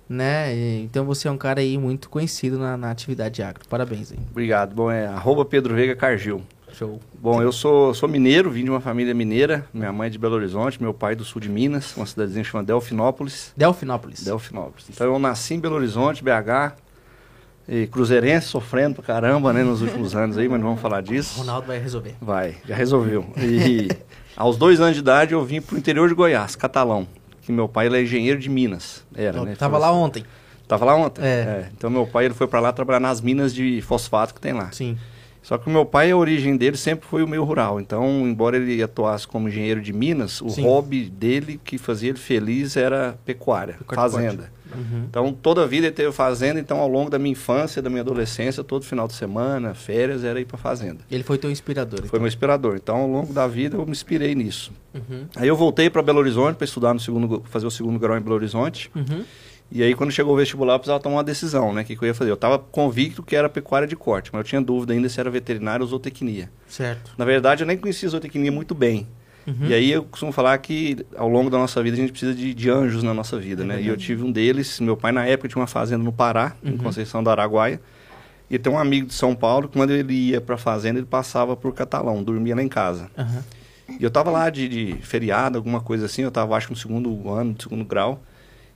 né? 0.08 0.54
Então 0.82 1.06
você 1.06 1.28
é 1.28 1.32
um 1.32 1.38
cara 1.38 1.62
aí 1.62 1.78
muito 1.78 2.10
conhecido 2.10 2.60
na, 2.60 2.78
na 2.78 2.92
atividade 2.92 3.42
agro. 3.42 3.64
Parabéns 3.68 4.12
aí. 4.12 4.20
Obrigado. 4.32 4.76
Bom, 4.76 4.92
é 4.92 5.08
arroba 5.08 5.46
Pedro 5.46 5.74
Veiga 5.74 5.96
Cargil. 5.96 6.42
Show. 6.72 7.00
Bom, 7.14 7.40
eu 7.40 7.52
sou, 7.52 7.94
sou 7.94 8.10
mineiro, 8.10 8.50
vim 8.50 8.64
de 8.64 8.70
uma 8.70 8.82
família 8.82 9.14
mineira. 9.14 9.66
Minha 9.72 9.94
mãe 9.94 10.08
é 10.08 10.10
de 10.10 10.18
Belo 10.18 10.36
Horizonte, 10.36 10.82
meu 10.82 10.94
pai 10.94 11.14
é 11.14 11.16
do 11.16 11.24
sul 11.24 11.40
de 11.40 11.48
Minas, 11.48 11.96
uma 11.96 12.06
cidadezinha 12.06 12.44
chamada 12.44 12.66
Delfinópolis. 12.66 13.54
Delfinópolis. 13.56 14.24
Delfinópolis. 14.24 14.90
Então 14.90 15.06
eu 15.06 15.20
nasci 15.20 15.54
em 15.54 15.60
Belo 15.60 15.76
Horizonte, 15.76 16.24
BH, 16.24 16.76
e 17.68 17.86
cruzeirense 17.86 18.48
sofrendo 18.48 18.96
pra 18.96 19.04
caramba, 19.04 19.54
né, 19.54 19.64
nos 19.64 19.84
últimos 19.84 20.16
anos 20.16 20.36
aí, 20.36 20.50
mas 20.50 20.60
não 20.60 20.70
vamos 20.70 20.82
falar 20.82 21.02
disso. 21.02 21.40
Ronaldo 21.40 21.68
vai 21.68 21.78
resolver. 21.78 22.16
Vai, 22.20 22.58
já 22.68 22.76
resolveu. 22.76 23.26
E 23.38 23.90
aos 24.36 24.58
dois 24.58 24.80
anos 24.80 24.96
de 24.96 25.02
idade 25.02 25.34
eu 25.34 25.44
vim 25.44 25.62
pro 25.62 25.78
interior 25.78 26.08
de 26.08 26.16
Goiás, 26.16 26.56
Catalão 26.56 27.08
que 27.44 27.52
meu 27.52 27.68
pai 27.68 27.88
ele 27.88 27.98
é 27.98 28.02
engenheiro 28.02 28.40
de 28.40 28.50
Minas. 28.50 29.04
Era, 29.14 29.38
Eu 29.38 29.46
né? 29.46 29.56
Tava 29.56 29.78
lá 29.78 29.92
ontem. 29.92 30.24
Tava 30.68 30.86
lá 30.86 30.96
ontem? 30.96 31.22
É. 31.22 31.28
é. 31.28 31.70
Então 31.78 31.90
meu 31.90 32.08
pai 32.08 32.26
ele 32.26 32.34
foi 32.34 32.48
para 32.48 32.60
lá 32.60 32.72
trabalhar 32.72 33.00
nas 33.00 33.22
minas 33.22 33.54
de 33.54 33.82
fosfato 33.82 34.34
que 34.34 34.40
tem 34.42 34.54
lá. 34.54 34.72
Sim. 34.72 34.98
Só 35.44 35.58
que 35.58 35.68
o 35.68 35.70
meu 35.70 35.86
pai, 35.86 36.10
a 36.10 36.18
origem 36.18 36.56
dele 36.56 36.78
sempre 36.78 37.06
foi 37.06 37.22
o 37.22 37.28
meio 37.28 37.44
rural. 37.44 37.80
Então, 37.80 38.26
embora 38.26 38.56
ele 38.56 38.82
atuasse 38.82 39.28
como 39.28 39.50
engenheiro 39.50 39.82
de 39.82 39.92
Minas, 39.92 40.42
o 40.42 40.50
Sim. 40.50 40.64
hobby 40.64 41.10
dele 41.10 41.60
que 41.64 41.78
fazia 41.78 42.10
ele 42.10 42.18
feliz 42.18 42.78
era 42.78 43.20
pecuária, 43.26 43.78
fazenda. 43.94 44.52
Uhum. 44.74 45.06
Então, 45.08 45.34
toda 45.34 45.64
a 45.64 45.68
vida 45.68 45.88
ele 45.88 45.96
teve 45.96 46.12
fazenda. 46.12 46.60
Então, 46.60 46.80
ao 46.80 46.88
longo 46.88 47.10
da 47.10 47.20
minha 47.20 47.34
infância, 47.34 47.82
da 47.82 47.90
minha 47.90 48.02
adolescência, 48.02 48.64
todo 48.64 48.86
final 48.86 49.08
de 49.08 49.14
semana, 49.14 49.74
férias, 49.74 50.24
era 50.24 50.40
ir 50.40 50.46
para 50.46 50.58
fazenda. 50.58 51.00
Ele 51.12 51.24
foi 51.24 51.38
teu 51.38 51.52
inspirador? 51.52 52.00
Foi 52.00 52.08
então. 52.08 52.20
meu 52.20 52.28
inspirador. 52.28 52.76
Então, 52.76 52.96
ao 52.96 53.08
longo 53.08 53.34
da 53.34 53.46
vida, 53.46 53.78
eu 53.78 53.86
me 53.86 53.92
inspirei 53.92 54.34
nisso. 54.34 54.72
Uhum. 54.94 55.26
Aí 55.36 55.48
eu 55.48 55.56
voltei 55.56 55.90
para 55.90 56.02
Belo 56.02 56.20
Horizonte 56.20 56.56
para 56.56 56.66
estudar 56.66 56.94
no 56.94 57.00
segundo, 57.00 57.44
fazer 57.46 57.68
o 57.68 57.72
segundo 57.72 58.00
grau 58.00 58.18
em 58.18 58.22
Belo 58.22 58.36
Horizonte. 58.36 58.90
Uhum. 58.96 59.24
E 59.76 59.82
aí, 59.82 59.96
quando 59.96 60.12
chegou 60.12 60.36
o 60.36 60.38
vestibular, 60.38 60.76
eu 60.76 60.80
precisava 60.80 61.02
tomar 61.02 61.16
uma 61.16 61.24
decisão, 61.24 61.74
né? 61.74 61.82
O 61.82 61.86
que, 61.86 61.96
que 61.96 62.04
eu 62.04 62.08
ia 62.08 62.14
fazer? 62.14 62.30
Eu 62.30 62.36
estava 62.36 62.60
convicto 62.60 63.24
que 63.24 63.36
era 63.36 63.50
pecuária 63.50 63.88
de 63.88 63.96
corte, 63.96 64.30
mas 64.32 64.42
eu 64.42 64.44
tinha 64.44 64.62
dúvida 64.62 64.94
ainda 64.94 65.10
se 65.10 65.20
era 65.20 65.32
veterinário 65.32 65.84
ou 65.84 65.90
zootecnia. 65.90 66.52
Certo. 66.68 67.16
Na 67.18 67.26
verdade, 67.26 67.64
eu 67.64 67.68
nem 67.68 67.76
conhecia 67.76 68.08
zootecnia 68.08 68.52
muito 68.52 68.76
bem. 68.76 69.08
Uhum. 69.48 69.66
E 69.66 69.74
aí 69.74 69.92
eu 69.92 70.04
costumo 70.04 70.32
falar 70.32 70.56
que 70.60 71.04
ao 71.18 71.28
longo 71.28 71.50
da 71.50 71.58
nossa 71.58 71.82
vida 71.82 71.98
a 71.98 72.00
gente 72.00 72.12
precisa 72.12 72.36
de, 72.36 72.54
de 72.54 72.70
anjos 72.70 73.02
na 73.02 73.16
nossa 73.16 73.40
vida, 73.40 73.64
é 73.64 73.66
né? 73.66 73.82
E 73.82 73.88
eu 73.88 73.98
tive 73.98 74.24
um 74.24 74.32
deles, 74.32 74.80
meu 74.80 74.96
pai 74.96 75.12
na 75.12 75.26
época 75.26 75.50
tinha 75.50 75.60
uma 75.60 75.68
fazenda 75.68 76.04
no 76.04 76.14
Pará, 76.14 76.56
uhum. 76.64 76.74
em 76.74 76.78
Conceição 76.78 77.24
do 77.24 77.32
Araguaia. 77.32 77.82
E 78.52 78.60
tem 78.60 78.72
um 78.72 78.78
amigo 78.78 79.08
de 79.08 79.16
São 79.16 79.34
Paulo 79.34 79.68
que 79.68 79.76
quando 79.76 79.90
ele 79.90 80.14
ia 80.14 80.40
para 80.40 80.54
a 80.54 80.58
fazenda, 80.58 81.00
ele 81.00 81.08
passava 81.08 81.58
por 81.58 81.74
Catalão, 81.74 82.22
dormia 82.22 82.56
lá 82.56 82.62
em 82.62 82.70
casa. 82.70 83.10
Uhum. 83.18 83.98
E 84.00 84.04
eu 84.04 84.12
tava 84.12 84.30
lá 84.30 84.52
de, 84.52 84.70
de, 84.70 84.94
feriado, 85.02 85.58
alguma 85.58 85.82
coisa 85.82 86.06
assim, 86.06 86.22
eu 86.22 86.30
tava 86.30 86.56
acho 86.56 86.68
que 86.68 86.74
no 86.74 86.80
segundo 86.80 87.28
ano, 87.32 87.54
no 87.54 87.62
segundo 87.62 87.84
grau. 87.84 88.22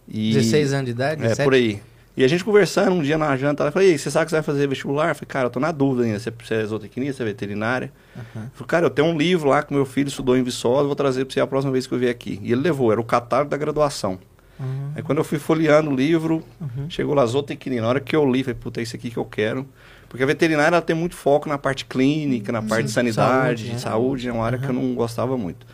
E, 0.07 0.33
16 0.33 0.73
anos 0.73 0.85
de 0.85 0.91
idade? 0.91 1.25
É, 1.25 1.35
por 1.43 1.53
aí. 1.53 1.81
E 2.17 2.23
a 2.23 2.27
gente 2.27 2.43
conversando 2.43 2.93
um 2.93 3.01
dia 3.03 3.15
na 3.15 3.37
janta, 3.37 3.61
ela 3.61 3.71
falou, 3.71 3.87
e 3.87 3.95
você 3.95 4.09
sabe 4.09 4.25
que 4.25 4.31
você 4.31 4.37
vai 4.37 4.43
fazer 4.43 4.67
vestibular? 4.67 5.09
Eu 5.09 5.15
falei, 5.15 5.27
cara, 5.27 5.45
eu 5.45 5.49
tô 5.51 5.59
na 5.59 5.71
dúvida 5.71 6.03
ainda, 6.03 6.17
se 6.17 6.29
é 6.29 6.65
zootecnia, 6.65 7.13
se 7.13 7.21
é 7.21 7.25
veterinária. 7.25 7.91
Uhum. 8.15 8.41
Eu 8.43 8.49
falei, 8.53 8.67
cara, 8.67 8.85
eu 8.87 8.89
tenho 8.89 9.07
um 9.07 9.15
livro 9.15 9.49
lá 9.49 9.61
que 9.61 9.71
meu 9.71 9.85
filho 9.85 10.07
estudou 10.07 10.35
em 10.35 10.41
Viçosa, 10.41 10.87
vou 10.87 10.95
trazer 10.95 11.25
para 11.25 11.33
você 11.35 11.39
a 11.39 11.45
próxima 11.45 11.71
vez 11.71 11.85
que 11.85 11.93
eu 11.93 11.99
vier 11.99 12.09
aqui. 12.09 12.39
E 12.41 12.51
ele 12.51 12.61
levou, 12.61 12.91
era 12.91 12.99
o 12.99 13.03
catálogo 13.03 13.51
da 13.51 13.57
graduação. 13.57 14.17
Uhum. 14.59 14.93
Aí 14.95 15.03
quando 15.03 15.19
eu 15.19 15.23
fui 15.23 15.37
folheando 15.37 15.91
o 15.91 15.95
livro, 15.95 16.43
uhum. 16.59 16.89
chegou 16.89 17.13
lá 17.13 17.23
zootecnia. 17.23 17.83
Na 17.83 17.87
hora 17.89 17.99
que 17.99 18.15
eu 18.15 18.27
li, 18.27 18.43
falei, 18.43 18.59
puta, 18.59 18.79
é 18.79 18.83
isso 18.83 18.95
aqui 18.95 19.11
que 19.11 19.17
eu 19.17 19.25
quero. 19.25 19.67
Porque 20.09 20.23
a 20.23 20.25
veterinária 20.25 20.75
ela 20.75 20.81
tem 20.81 20.95
muito 20.95 21.15
foco 21.15 21.47
na 21.47 21.59
parte 21.59 21.85
clínica, 21.85 22.51
na 22.51 22.63
parte 22.63 22.83
Sim, 22.83 22.85
de 22.85 22.91
sanidade, 22.93 23.63
saúde, 23.63 23.63
de 23.69 23.75
é. 23.75 23.77
saúde, 23.77 24.27
é 24.29 24.33
uma 24.33 24.45
área 24.45 24.57
que 24.57 24.65
eu 24.65 24.73
não 24.73 24.95
gostava 24.95 25.37
muito. 25.37 25.67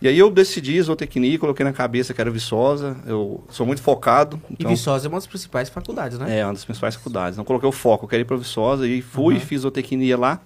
E 0.00 0.06
aí 0.06 0.18
eu 0.18 0.30
decidi 0.30 0.80
zootecnia, 0.80 1.38
coloquei 1.38 1.64
na 1.64 1.72
cabeça 1.72 2.14
que 2.14 2.20
era 2.20 2.30
Viçosa. 2.30 2.96
Eu 3.04 3.42
sou 3.50 3.66
muito 3.66 3.82
focado. 3.82 4.40
Então... 4.50 4.70
E 4.70 4.74
Viçosa 4.74 5.06
é 5.06 5.08
uma 5.08 5.16
das 5.16 5.26
principais 5.26 5.68
faculdades, 5.68 6.18
né? 6.18 6.38
É, 6.38 6.44
uma 6.44 6.52
das 6.52 6.64
principais 6.64 6.94
faculdades. 6.94 7.36
Então 7.36 7.44
coloquei 7.44 7.68
o 7.68 7.72
foco, 7.72 8.04
eu 8.04 8.08
queria 8.08 8.22
ir 8.22 8.24
para 8.24 8.36
Viçosa 8.36 8.86
e 8.86 9.02
fui, 9.02 9.34
uhum. 9.34 9.40
fiz 9.40 9.62
zootecnia 9.62 10.16
lá. 10.16 10.40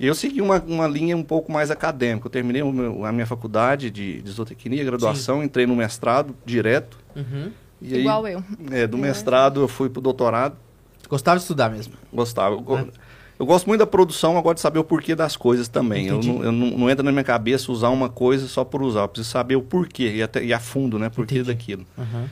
E 0.00 0.06
eu 0.06 0.14
segui 0.14 0.40
uma, 0.40 0.60
uma 0.66 0.86
linha 0.86 1.16
um 1.16 1.22
pouco 1.22 1.52
mais 1.52 1.70
acadêmica. 1.70 2.26
Eu 2.26 2.30
terminei 2.30 2.62
meu, 2.62 3.04
a 3.04 3.12
minha 3.12 3.26
faculdade 3.26 3.90
de, 3.90 4.20
de 4.20 4.30
zootecnia, 4.30 4.82
graduação, 4.84 5.38
Sim. 5.38 5.44
entrei 5.44 5.66
no 5.66 5.76
mestrado 5.76 6.34
direto. 6.44 6.98
Uhum. 7.14 7.50
Igual 7.80 8.26
eu. 8.26 8.42
É, 8.70 8.86
do 8.86 8.96
mestrado 8.96 9.60
eu 9.60 9.68
fui 9.68 9.88
para 9.88 10.00
o 10.00 10.02
doutorado. 10.02 10.56
Gostava 11.08 11.36
de 11.36 11.42
estudar 11.42 11.68
mesmo? 11.70 11.94
Gostava. 12.12 12.54
Eu, 12.54 12.88
eu 13.42 13.46
gosto 13.46 13.66
muito 13.66 13.80
da 13.80 13.86
produção, 13.86 14.38
agora 14.38 14.54
de 14.54 14.60
saber 14.60 14.78
o 14.78 14.84
porquê 14.84 15.16
das 15.16 15.36
coisas 15.36 15.66
também. 15.66 16.06
Eu, 16.06 16.22
não, 16.22 16.44
eu 16.44 16.52
não, 16.52 16.78
não, 16.78 16.88
entra 16.88 17.02
na 17.02 17.10
minha 17.10 17.24
cabeça 17.24 17.72
usar 17.72 17.88
uma 17.88 18.08
coisa 18.08 18.46
só 18.46 18.62
por 18.62 18.80
usar. 18.80 19.00
Eu 19.00 19.08
preciso 19.08 19.30
saber 19.32 19.56
o 19.56 19.62
porquê 19.62 20.14
e, 20.14 20.22
até, 20.22 20.44
e 20.44 20.52
a 20.52 20.60
fundo, 20.60 20.96
né? 20.96 21.08
Porquê 21.08 21.40
Entendi. 21.40 21.52
daquilo. 21.52 21.84
Uhum. 21.98 22.28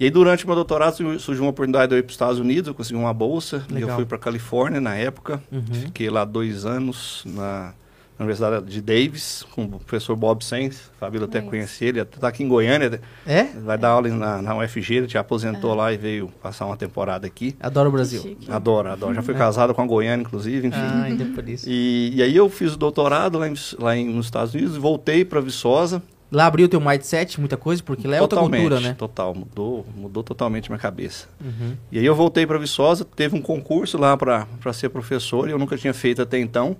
E 0.00 0.04
aí, 0.04 0.10
durante 0.10 0.44
o 0.44 0.46
meu 0.46 0.56
doutorado, 0.56 0.96
surgiu 1.20 1.44
uma 1.44 1.50
oportunidade 1.50 1.90
de 1.90 1.96
eu 1.96 1.98
ir 1.98 2.02
para 2.04 2.08
os 2.08 2.14
Estados 2.14 2.38
Unidos. 2.38 2.68
Eu 2.68 2.74
consegui 2.74 2.98
uma 2.98 3.12
bolsa. 3.12 3.66
Legal. 3.70 3.90
E 3.90 3.92
eu 3.92 3.96
fui 3.96 4.06
para 4.06 4.16
Califórnia 4.16 4.80
na 4.80 4.94
época. 4.94 5.42
Uhum. 5.52 5.62
Fiquei 5.74 6.08
lá 6.08 6.24
dois 6.24 6.64
anos 6.64 7.22
na 7.26 7.74
na 8.18 8.24
Universidade 8.24 8.66
de 8.66 8.80
Davis, 8.80 9.44
com 9.52 9.64
o 9.64 9.68
professor 9.80 10.16
Bob 10.16 10.42
Sens. 10.42 10.90
A 10.96 11.00
Fabíola 11.00 11.26
até 11.26 11.40
conhece 11.40 11.84
ele, 11.84 12.00
está 12.00 12.28
aqui 12.28 12.42
em 12.42 12.48
Goiânia. 12.48 13.00
É? 13.26 13.44
Vai 13.44 13.76
dar 13.76 13.90
aula 13.90 14.08
na, 14.08 14.40
na 14.40 14.56
UFG, 14.56 14.94
ele 14.94 15.06
te 15.06 15.18
aposentou 15.18 15.72
é. 15.72 15.76
lá 15.76 15.92
e 15.92 15.96
veio 15.96 16.28
passar 16.42 16.66
uma 16.66 16.76
temporada 16.76 17.26
aqui. 17.26 17.54
Adoro 17.60 17.90
o 17.90 17.92
Brasil. 17.92 18.36
Adoro, 18.48 18.90
adoro. 18.90 19.14
Já 19.14 19.22
fui 19.22 19.34
é. 19.34 19.38
casado 19.38 19.74
com 19.74 19.82
a 19.82 19.86
Goiânia, 19.86 20.22
inclusive, 20.22 20.66
enfim. 20.66 20.78
Ah, 20.78 21.02
ainda 21.04 21.24
por 21.26 21.46
isso. 21.48 21.66
E, 21.68 22.12
e 22.14 22.22
aí 22.22 22.34
eu 22.34 22.48
fiz 22.48 22.74
o 22.74 22.78
doutorado 22.78 23.38
lá, 23.38 23.48
em, 23.48 23.54
lá 23.78 23.96
em, 23.96 24.08
nos 24.08 24.26
Estados 24.26 24.54
Unidos, 24.54 24.76
voltei 24.76 25.24
para 25.24 25.40
Viçosa, 25.40 26.02
Lá 26.30 26.46
abriu 26.46 26.68
teu 26.68 26.80
mindset, 26.80 27.38
muita 27.38 27.56
coisa, 27.56 27.80
porque 27.82 28.08
lá 28.08 28.16
é 28.16 28.20
outra 28.20 28.40
cultura, 28.40 28.80
né? 28.80 28.94
Total, 28.94 29.32
mudou, 29.32 29.86
mudou 29.94 30.24
totalmente 30.24 30.68
minha 30.68 30.78
cabeça. 30.78 31.28
Uhum. 31.40 31.76
E 31.90 32.00
aí 32.00 32.04
eu 32.04 32.16
voltei 32.16 32.44
para 32.44 32.58
Viçosa, 32.58 33.04
teve 33.04 33.36
um 33.36 33.40
concurso 33.40 33.96
lá 33.96 34.16
para 34.16 34.72
ser 34.72 34.88
professor, 34.88 35.48
e 35.48 35.52
eu 35.52 35.58
nunca 35.58 35.76
tinha 35.76 35.94
feito 35.94 36.20
até 36.20 36.38
então. 36.38 36.76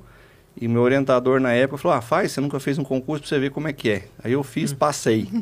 E 0.58 0.66
meu 0.68 0.82
orientador 0.82 1.40
na 1.40 1.52
época 1.52 1.78
falou: 1.78 1.96
Ah, 1.96 2.00
faz, 2.00 2.32
você 2.32 2.40
nunca 2.40 2.58
fez 2.58 2.78
um 2.78 2.84
concurso 2.84 3.22
para 3.22 3.28
você 3.28 3.38
ver 3.38 3.50
como 3.50 3.68
é 3.68 3.72
que 3.72 3.90
é. 3.90 4.08
Aí 4.22 4.32
eu 4.32 4.42
fiz, 4.42 4.70
uhum. 4.72 4.78
passei. 4.78 5.28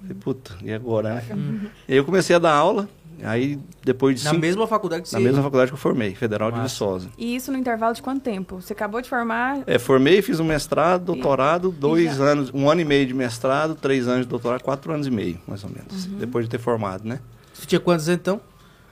Falei, 0.00 0.14
puta, 0.20 0.56
e 0.62 0.72
agora, 0.72 1.14
né? 1.14 1.24
Uhum. 1.30 1.60
E 1.88 1.92
aí 1.92 1.98
eu 1.98 2.04
comecei 2.04 2.36
a 2.36 2.38
dar 2.38 2.52
aula, 2.52 2.88
Aí, 3.22 3.58
depois 3.84 4.18
de 4.18 4.24
Na 4.24 4.30
cinco... 4.30 4.40
mesma 4.40 4.66
faculdade 4.66 5.02
que 5.02 5.08
você... 5.08 5.16
Na 5.16 5.22
mesma 5.22 5.42
faculdade 5.42 5.70
que 5.70 5.74
eu 5.74 5.78
formei, 5.78 6.14
Federal 6.14 6.50
Massa. 6.50 6.62
de 6.62 6.68
Viçosa. 6.68 7.08
E 7.18 7.34
isso 7.34 7.50
no 7.50 7.58
intervalo 7.58 7.94
de 7.94 8.02
quanto 8.02 8.22
tempo? 8.22 8.60
Você 8.60 8.72
acabou 8.72 9.00
de 9.00 9.08
formar... 9.08 9.62
É, 9.66 9.78
formei, 9.78 10.22
fiz 10.22 10.38
um 10.38 10.44
mestrado, 10.44 11.04
doutorado, 11.04 11.74
e... 11.76 11.80
dois 11.80 12.18
e 12.18 12.22
anos, 12.22 12.50
um 12.54 12.70
ano 12.70 12.80
e 12.80 12.84
meio 12.84 13.06
de 13.06 13.14
mestrado, 13.14 13.74
três 13.74 14.06
anos 14.06 14.22
de 14.22 14.28
doutorado, 14.28 14.62
quatro 14.62 14.92
anos 14.92 15.06
e 15.06 15.10
meio, 15.10 15.40
mais 15.46 15.64
ou 15.64 15.70
menos, 15.70 16.06
uhum. 16.06 16.18
depois 16.18 16.44
de 16.44 16.50
ter 16.50 16.58
formado, 16.58 17.06
né? 17.06 17.18
Você 17.52 17.66
tinha 17.66 17.80
quantos 17.80 18.08
anos, 18.08 18.20
então? 18.20 18.40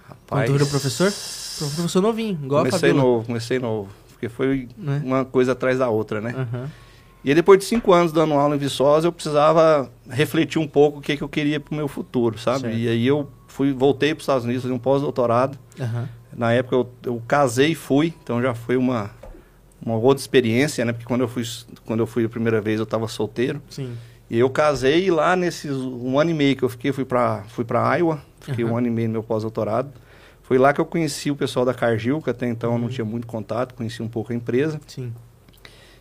Rapaz... 0.09 0.49
Quando 0.49 0.53
virou 0.53 0.69
professor? 0.69 1.13
Professor 1.75 2.03
novinho, 2.03 2.39
igual 2.43 2.65
comecei 2.65 2.91
a 2.91 2.93
Comecei 2.93 3.11
novo, 3.11 3.27
comecei 3.27 3.59
novo, 3.59 3.89
porque 4.17 4.31
foi 4.31 4.69
né? 4.79 5.03
uma 5.05 5.25
coisa 5.27 5.53
atrás 5.53 5.79
da 5.79 5.91
outra, 5.91 6.23
né? 6.23 6.35
Uhum. 6.35 6.67
E 7.23 7.29
aí, 7.29 7.35
depois 7.35 7.59
de 7.59 7.67
cinco 7.67 7.93
anos 7.93 8.13
dando 8.13 8.35
aula 8.35 8.57
em 8.57 8.59
Viçosa, 8.59 9.09
eu 9.09 9.13
precisava 9.13 9.91
refletir 10.09 10.59
um 10.59 10.67
pouco 10.67 10.99
o 10.99 11.03
que, 11.03 11.17
que 11.17 11.23
eu 11.23 11.29
queria 11.29 11.61
para 11.61 11.73
o 11.73 11.77
meu 11.77 11.87
futuro, 11.87 12.39
sabe? 12.39 12.61
Certo. 12.61 12.77
E 12.77 12.89
aí 12.89 13.07
eu 13.07 13.29
fui, 13.47 13.73
voltei 13.73 14.15
para 14.15 14.21
os 14.21 14.23
Estados 14.23 14.45
Unidos, 14.45 14.63
fazer 14.63 14.75
um 14.75 14.79
pós-doutorado. 14.79 15.59
Uhum. 15.79 16.07
Na 16.35 16.53
época 16.53 16.77
eu, 16.77 16.91
eu, 17.05 17.23
casei 17.27 17.73
e 17.73 17.75
fui, 17.75 18.15
então 18.23 18.41
já 18.41 18.55
foi 18.55 18.77
uma, 18.77 19.11
uma 19.85 19.97
outra 19.97 20.23
experiência, 20.23 20.85
né? 20.85 20.93
Porque 20.93 21.05
quando 21.05 21.23
eu 21.23 21.29
fui, 21.29 21.43
quando 21.85 22.01
eu 22.01 22.07
fui 22.07 22.25
a 22.25 22.29
primeira 22.29 22.61
vez 22.61 22.79
eu 22.79 22.85
estava 22.85 23.07
solteiro. 23.09 23.61
Sim. 23.69 23.97
E 24.31 24.39
eu 24.39 24.49
casei 24.49 25.07
e 25.07 25.11
lá 25.11 25.37
nesses 25.37 25.73
um 25.77 26.19
ano 26.19 26.31
e 26.31 26.35
meio 26.35 26.57
que 26.57 26.63
eu 26.63 26.69
fiquei, 26.69 26.93
fui 26.93 27.05
para 27.05 27.43
fui 27.49 27.65
para 27.65 27.97
Iowa, 27.97 28.21
fiquei 28.41 28.65
uhum. 28.65 28.73
um 28.73 28.77
ano 28.77 28.87
e 28.87 28.91
meio 28.91 29.09
no 29.09 29.13
meu 29.13 29.23
pós-doutorado. 29.23 29.91
Foi 30.47 30.59
lá 30.59 30.73
que 30.73 30.81
eu 30.81 30.87
conheci 30.87 31.29
o 31.29 31.35
pessoal 31.35 31.67
da 31.67 31.75
Cargill, 31.75 32.23
que 32.23 32.31
até 32.31 32.47
então 32.47 32.71
uhum. 32.71 32.77
eu 32.77 32.83
não 32.83 32.89
tinha 32.89 33.05
muito 33.05 33.27
contato, 33.27 33.75
conheci 33.75 34.01
um 34.01 34.07
pouco 34.07 34.33
a 34.33 34.37
empresa. 34.37 34.81
Sim. 34.87 35.13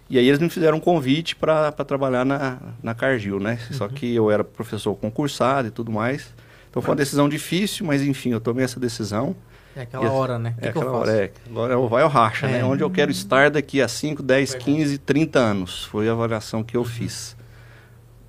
E 0.08 0.20
aí 0.20 0.28
eles 0.28 0.40
me 0.40 0.48
fizeram 0.52 0.78
um 0.78 0.80
convite 0.80 1.36
para 1.36 1.72
trabalhar 1.72 2.24
na, 2.24 2.60
na 2.84 2.94
Cargill, 2.94 3.40
né? 3.40 3.58
Só 3.72 3.86
uhum. 3.86 3.90
que 3.90 4.14
eu 4.14 4.30
era 4.30 4.44
professor 4.44 4.94
concursado 4.94 5.70
e 5.70 5.72
tudo 5.72 5.92
mais. 5.92 6.32
Então 6.70 6.80
foi 6.80 6.92
uma 6.92 6.96
decisão 6.96 7.28
difícil, 7.28 7.88
mas 7.88 8.04
enfim, 8.04 8.34
eu 8.34 8.40
tomei 8.40 8.64
essa 8.64 8.80
decisão. 8.80 9.36
É 9.76 9.82
aquela 9.82 10.12
hora, 10.12 10.38
né? 10.38 10.54
Que 10.60 10.68
é 10.68 10.72
que 10.72 10.78
aquela 10.78 10.92
hora, 10.92 11.12
é. 11.12 11.32
Agora 11.50 11.74
é 11.74 11.88
vai 11.90 12.04
ou 12.04 12.10
racha, 12.10 12.46
né? 12.46 12.60
é. 12.60 12.62
né? 12.62 12.66
Onde 12.66 12.84
eu 12.84 12.90
quero 12.92 13.10
estar 13.10 13.50
daqui 13.50 13.82
a 13.82 13.88
5, 13.88 14.22
10, 14.22 14.54
15, 14.54 15.00
30 15.00 15.40
anos. 15.40 15.86
Foi 15.86 16.08
a 16.08 16.12
avaliação 16.12 16.64
que 16.64 16.78
eu 16.78 16.82
uhum. 16.82 16.88
fiz. 16.88 17.36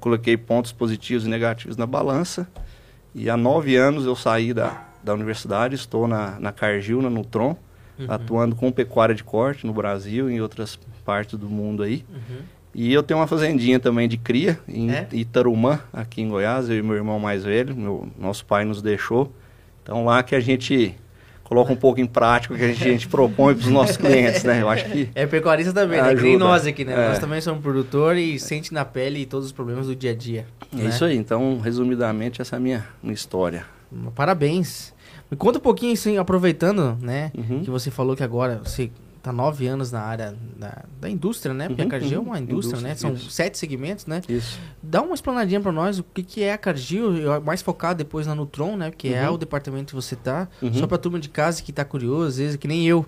Coloquei 0.00 0.38
pontos 0.38 0.72
positivos 0.72 1.26
e 1.26 1.28
negativos 1.28 1.76
na 1.76 1.84
balança. 1.84 2.48
E 3.14 3.28
há 3.28 3.36
nove 3.36 3.76
anos 3.76 4.06
eu 4.06 4.16
saí 4.16 4.54
da, 4.54 4.86
da 5.06 5.14
universidade, 5.14 5.76
estou 5.76 6.08
na, 6.08 6.38
na 6.40 6.50
Cargill, 6.50 7.00
na 7.00 7.08
Nutron, 7.08 7.56
uhum. 7.96 8.06
atuando 8.08 8.56
com 8.56 8.72
pecuária 8.72 9.14
de 9.14 9.22
corte 9.22 9.64
no 9.64 9.72
Brasil 9.72 10.28
e 10.28 10.34
em 10.34 10.40
outras 10.40 10.78
partes 11.04 11.38
do 11.38 11.48
mundo 11.48 11.84
aí. 11.84 12.04
Uhum. 12.12 12.38
E 12.74 12.92
eu 12.92 13.02
tenho 13.02 13.20
uma 13.20 13.26
fazendinha 13.26 13.78
também 13.78 14.08
de 14.08 14.18
cria 14.18 14.58
em 14.68 14.90
é? 14.90 15.06
Itarumã, 15.12 15.80
aqui 15.92 16.20
em 16.20 16.28
Goiás, 16.28 16.68
eu 16.68 16.76
e 16.76 16.82
meu 16.82 16.96
irmão 16.96 17.18
mais 17.18 17.44
velho, 17.44 17.74
meu, 17.74 18.08
nosso 18.18 18.44
pai 18.44 18.64
nos 18.64 18.82
deixou. 18.82 19.32
Então 19.82 20.04
lá 20.04 20.22
que 20.22 20.34
a 20.34 20.40
gente 20.40 20.94
coloca 21.44 21.72
um 21.72 21.76
pouco 21.76 22.00
em 22.00 22.06
prática 22.06 22.52
o 22.52 22.56
que 22.56 22.64
a 22.64 22.68
gente, 22.68 22.82
a 22.82 22.88
gente 22.88 23.08
propõe 23.08 23.54
para 23.54 23.64
os 23.64 23.70
nossos 23.70 23.96
clientes, 23.96 24.42
né? 24.42 24.60
Eu 24.60 24.68
acho 24.68 24.84
que 24.86 25.08
é 25.14 25.24
pecuarista 25.24 25.72
também, 25.72 26.02
né? 26.02 26.12
Nem 26.12 26.36
nós 26.36 26.66
aqui, 26.66 26.84
né? 26.84 26.92
É. 26.92 27.08
Nós 27.10 27.20
também 27.20 27.40
somos 27.40 27.62
produtor 27.62 28.16
e 28.16 28.38
sente 28.38 28.74
na 28.74 28.84
pele 28.84 29.24
todos 29.24 29.46
os 29.46 29.52
problemas 29.52 29.86
do 29.86 29.94
dia 29.94 30.10
a 30.10 30.14
dia. 30.14 30.44
É 30.72 30.76
né? 30.76 30.88
isso 30.88 31.04
aí. 31.04 31.16
Então, 31.16 31.60
resumidamente, 31.60 32.42
essa 32.42 32.56
é 32.56 32.58
a 32.58 32.60
minha, 32.60 32.84
minha 33.00 33.14
história. 33.14 33.64
Parabéns. 34.14 34.92
Me 35.30 35.36
conta 35.36 35.58
um 35.58 35.62
pouquinho, 35.62 35.92
assim, 35.92 36.18
aproveitando, 36.18 36.96
né? 37.00 37.32
Uhum. 37.36 37.62
Que 37.62 37.70
você 37.70 37.90
falou 37.90 38.14
que 38.14 38.22
agora 38.22 38.60
você 38.64 38.90
tá 39.26 39.32
nove 39.32 39.66
anos 39.66 39.90
na 39.90 40.00
área 40.02 40.36
da, 40.56 40.84
da 41.00 41.10
indústria, 41.10 41.52
né? 41.52 41.66
Porque 41.66 41.82
uhum, 41.82 41.88
a 41.88 41.90
Cargill 41.90 42.20
uhum. 42.20 42.26
é 42.26 42.28
uma 42.28 42.38
indústria, 42.38 42.78
indústria 42.78 42.88
né? 42.88 42.94
São 42.94 43.12
isso. 43.14 43.30
sete 43.30 43.58
segmentos, 43.58 44.06
né? 44.06 44.22
Isso. 44.28 44.60
Dá 44.80 45.02
uma 45.02 45.16
explanadinha 45.16 45.60
para 45.60 45.72
nós 45.72 45.98
o 45.98 46.04
que, 46.04 46.22
que 46.22 46.42
é 46.44 46.52
a 46.52 46.58
Cargill, 46.58 47.40
mais 47.44 47.60
focado 47.60 47.98
depois 47.98 48.24
na 48.24 48.36
Nutron, 48.36 48.76
né? 48.76 48.92
Que 48.96 49.12
é 49.12 49.22
uhum. 49.22 49.26
é 49.26 49.30
o 49.30 49.36
departamento 49.36 49.88
que 49.88 49.94
você 50.00 50.14
tá. 50.14 50.46
Uhum. 50.62 50.72
Só 50.74 50.86
pra 50.86 50.96
turma 50.96 51.18
de 51.18 51.28
casa 51.28 51.60
que 51.60 51.72
tá 51.72 51.84
curioso, 51.84 52.28
às 52.28 52.36
vezes, 52.36 52.56
que 52.56 52.68
nem 52.68 52.86
eu 52.86 53.04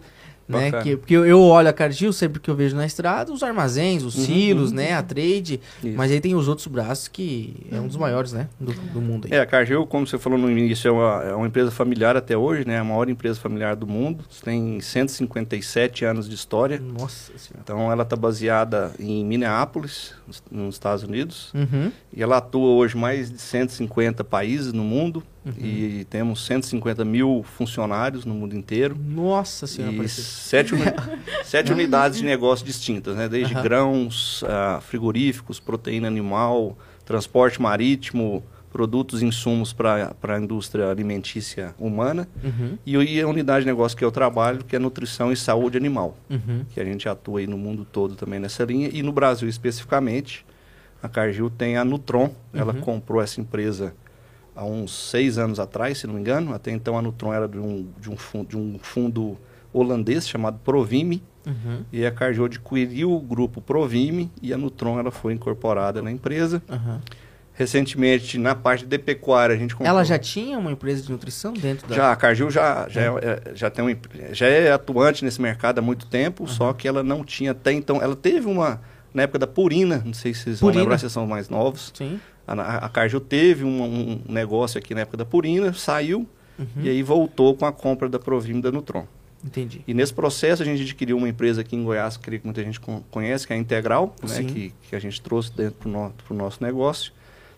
né? 0.49 0.73
Que, 0.83 0.97
porque 0.97 1.15
eu, 1.15 1.41
olho 1.41 1.69
a 1.69 1.73
Cargill 1.73 2.13
sempre 2.13 2.41
que 2.41 2.51
eu 2.51 2.55
vejo 2.55 2.75
na 2.75 2.87
estrada, 2.87 3.33
os 3.33 3.43
armazéns, 3.43 4.03
os 4.03 4.17
uhum, 4.17 4.25
silos, 4.25 4.71
uhum. 4.71 4.77
né? 4.77 4.95
A 4.95 5.03
trade. 5.03 5.61
Isso. 5.85 5.97
Mas 5.97 6.11
aí 6.11 6.21
tem 6.21 6.35
os 6.35 6.49
outros 6.49 6.67
braços 6.67 7.07
que 7.07 7.67
é 7.71 7.79
um 7.79 7.87
dos 7.87 7.97
maiores, 7.97 8.33
né? 8.33 8.49
Do, 8.59 8.73
do 8.73 9.01
mundo. 9.01 9.29
Aí. 9.31 9.37
É, 9.37 9.41
a 9.41 9.47
Cargill, 9.47 9.87
como 9.87 10.07
você 10.07 10.19
falou 10.19 10.39
no 10.39 10.51
início, 10.51 10.89
é 10.89 10.91
uma, 10.91 11.23
é 11.25 11.35
uma 11.35 11.47
empresa 11.47 11.71
familiar 11.71 12.17
até 12.17 12.37
hoje, 12.37 12.67
né? 12.67 12.79
A 12.79 12.85
maior 12.85 13.09
empresa 13.09 13.39
familiar 13.39 13.77
do 13.77 13.87
mundo. 13.87 14.25
Tem 14.43 14.81
157 14.81 16.05
anos 16.05 16.29
de 16.29 16.35
história. 16.35 16.81
Nossa 16.81 17.33
Senhora. 17.37 17.61
Então 17.63 17.93
ela 17.93 18.03
está 18.03 18.17
baseada 18.17 18.93
em 18.99 19.25
Minneapolis, 19.25 20.15
nos 20.51 20.75
Estados 20.75 21.03
Unidos. 21.03 21.53
Uhum. 21.53 21.93
E 22.13 22.23
ela 22.23 22.39
atua 22.39 22.71
hoje 22.71 22.97
em 22.97 23.01
mais 23.01 23.31
de 23.31 23.39
150 23.39 24.25
países 24.25 24.73
no 24.73 24.83
mundo. 24.83 25.23
Uhum. 25.49 25.67
E 25.67 26.07
temos 26.11 26.45
150 26.47 27.05
mil 27.05 27.43
funcionários 27.43 28.25
no 28.25 28.35
mundo 28.35 28.55
inteiro. 28.55 28.97
Nossa 28.99 29.67
Senhora! 29.67 30.05
E 30.05 30.09
sete, 30.09 30.75
uni 30.75 30.85
sete 31.45 31.73
unidades 31.73 32.19
de 32.19 32.25
negócio 32.25 32.65
distintas, 32.65 33.17
né? 33.17 33.29
Desde 33.29 33.55
uhum. 33.55 33.63
grãos, 33.63 34.43
uh, 34.43 34.81
frigoríficos, 34.81 35.59
proteína 35.59 36.09
animal, 36.09 36.77
transporte 37.05 37.61
marítimo, 37.61 38.43
produtos 38.71 39.23
e 39.23 39.27
insumos 39.27 39.73
para 39.73 40.15
a 40.23 40.39
indústria 40.39 40.91
alimentícia 40.91 41.75
humana. 41.79 42.29
Uhum. 42.45 42.79
E, 42.85 43.21
a 43.21 43.27
unidade 43.27 43.61
de 43.61 43.67
negócio 43.67 43.97
que 43.97 44.05
eu 44.05 44.11
trabalho, 44.11 44.65
que 44.65 44.77
é 44.77 44.79
nutrição 44.79 45.33
e 45.33 45.37
saúde 45.37 45.77
animal. 45.77 46.17
Uhum. 46.29 46.65
Que 46.71 46.81
a 46.81 46.85
gente 46.85 47.09
atua 47.09 47.41
aí 47.41 47.47
no 47.47 47.57
mundo 47.57 47.85
todo 47.85 48.15
também 48.15 48.39
nessa 48.39 48.65
linha. 48.65 48.91
E 48.93 49.03
no 49.03 49.13
Brasil 49.13 49.49
especificamente, 49.49 50.45
a 51.03 51.09
Cargill 51.09 51.51
tem 51.51 51.77
a 51.77 51.85
Nutron. 51.85 52.31
Ela 52.53 52.75
uhum. 52.75 52.81
comprou 52.81 53.23
essa 53.23 53.41
empresa 53.41 53.95
há 54.59 54.65
uns 54.65 54.93
seis 55.11 55.39
anos 55.39 55.61
atrás, 55.61 55.99
se 55.99 56.07
não 56.07 56.15
me 56.15 56.21
engano. 56.21 56.53
Até 56.53 56.73
então 56.73 56.99
a 56.99 57.03
Nutron 57.03 57.33
era 57.33 57.47
de 57.47 57.59
um, 57.59 57.87
de 58.01 58.11
um, 58.11 58.17
fundo, 58.17 58.49
de 58.49 58.57
um 58.57 58.79
fundo 58.83 59.39
holandês 59.73 60.29
chamado 60.29 60.59
Provime. 60.65 61.23
Uhum. 61.47 61.85
E 61.93 62.05
a 62.05 62.11
Cargill 62.11 62.45
adquiriu 62.45 63.13
o 63.13 63.21
grupo 63.21 63.61
Provime 63.61 64.31
e 64.43 64.53
a 64.53 64.59
Nutron 64.59 64.99
ela 64.99 65.13
foi 65.13 65.33
incorporada 65.33 66.03
na 66.03 66.11
empresa. 66.11 66.61
Uhum. 66.69 66.99
Recentemente, 67.55 68.39
na 68.39 68.55
parte 68.55 68.85
de 68.85 68.99
pecuária, 68.99 69.55
a 69.55 69.59
gente 69.59 69.75
comprou... 69.75 69.89
Ela 69.89 70.05
já 70.05 70.19
tinha 70.19 70.59
uma 70.59 70.71
empresa 70.71 71.03
de 71.03 71.11
nutrição 71.11 71.53
dentro 71.53 71.89
da... 71.89 71.95
Já, 71.95 72.13
a 72.13 72.17
Cargill 72.17 72.51
já, 72.51 72.89
já, 72.89 73.01
é. 73.01 73.07
É, 73.07 73.55
já, 73.55 73.71
tem 73.71 73.85
um, 73.85 73.97
já 74.33 74.47
é 74.47 74.71
atuante 74.71 75.25
nesse 75.25 75.41
mercado 75.41 75.79
há 75.79 75.83
muito 75.83 76.07
tempo, 76.07 76.45
uhum. 76.45 76.49
só 76.49 76.73
que 76.73 76.87
ela 76.87 77.03
não 77.03 77.25
tinha 77.25 77.51
até 77.51 77.73
então... 77.73 78.01
Ela 78.01 78.15
teve 78.15 78.47
uma, 78.47 78.81
na 79.13 79.23
época 79.23 79.41
da 79.41 79.47
Purina, 79.47 80.03
não 80.05 80.15
sei 80.15 80.35
se 80.35 80.43
vocês 80.43 80.61
Purina. 80.61 80.75
vão 80.75 80.83
lembrar, 80.83 80.99
vocês 80.99 81.11
são 81.11 81.27
mais 81.27 81.49
novos. 81.49 81.93
Sim. 81.95 82.21
A, 82.49 82.87
a 82.87 82.89
Cargill 82.89 83.21
teve 83.21 83.65
um, 83.65 83.83
um, 83.83 84.21
negócio 84.29 84.79
aqui 84.79 84.95
na 84.95 85.03
época 85.03 85.19
da 85.19 85.25
Purina, 85.25 85.73
saiu 85.73 86.27
uhum. 86.59 86.67
e 86.83 86.89
aí 86.89 87.03
voltou 87.03 87.55
com 87.55 87.67
a 87.67 87.73
compra 87.73 88.09
da 88.09 88.19
Provim 88.19 88.61
da 88.61 88.73
Nutron. 88.73 89.07
Entendi. 89.45 89.83
E 89.87 89.95
nesse 89.95 90.13
processo 90.13 90.63
a 90.63 90.65
gente 90.65 90.83
adquiriu 90.83 91.17
uma 91.17 91.29
empresa 91.29 91.61
aqui 91.61 91.77
em 91.77 91.85
Goiás, 91.85 92.17
que 92.17 92.25
creio 92.25 92.41
que 92.41 92.47
muita 92.47 92.63
gente 92.63 92.81
conhece, 93.11 93.47
que 93.47 93.53
é 93.53 93.57
a 93.57 93.59
Integral, 93.59 94.15
né, 94.23 94.43
que, 94.43 94.75
que 94.89 94.97
a 94.97 94.99
gente 94.99 95.21
trouxe 95.21 95.53
dentro 95.53 95.89
do 95.89 95.89
no, 95.89 96.13
nosso 96.31 96.63
negócio. 96.63 97.13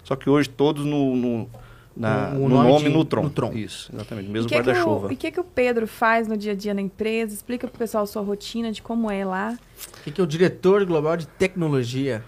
Só 0.05 0.16
que 0.16 0.29
hoje 0.29 0.48
todos 0.48 0.85
no, 0.85 1.16
no 1.16 1.48
na, 1.96 2.31
o, 2.31 2.44
o 2.44 2.48
no 2.48 2.57
nome, 2.57 2.68
nome 2.68 2.88
Nutron. 2.88 3.22
Nutron. 3.22 3.53
Isso, 3.53 3.90
exatamente, 3.92 4.29
mesmo 4.29 4.50
guarda-chuva. 4.50 5.11
E 5.11 5.14
o 5.14 5.16
que, 5.16 5.31
que 5.31 5.40
o 5.40 5.44
Pedro 5.44 5.87
faz 5.87 6.29
no 6.29 6.37
dia 6.37 6.53
a 6.53 6.55
dia 6.55 6.74
na 6.74 6.81
empresa? 6.81 7.35
Explica 7.35 7.66
para 7.66 7.74
o 7.74 7.79
pessoal 7.79 8.05
a 8.05 8.07
sua 8.07 8.22
rotina 8.22 8.70
de 8.72 8.83
como 8.83 9.11
é 9.11 9.24
lá. 9.24 9.59
O 9.98 10.03
que, 10.05 10.11
que 10.11 10.20
é 10.20 10.24
o 10.24 10.26
diretor 10.26 10.85
global 10.85 11.16
de 11.16 11.26
tecnologia? 11.26 12.22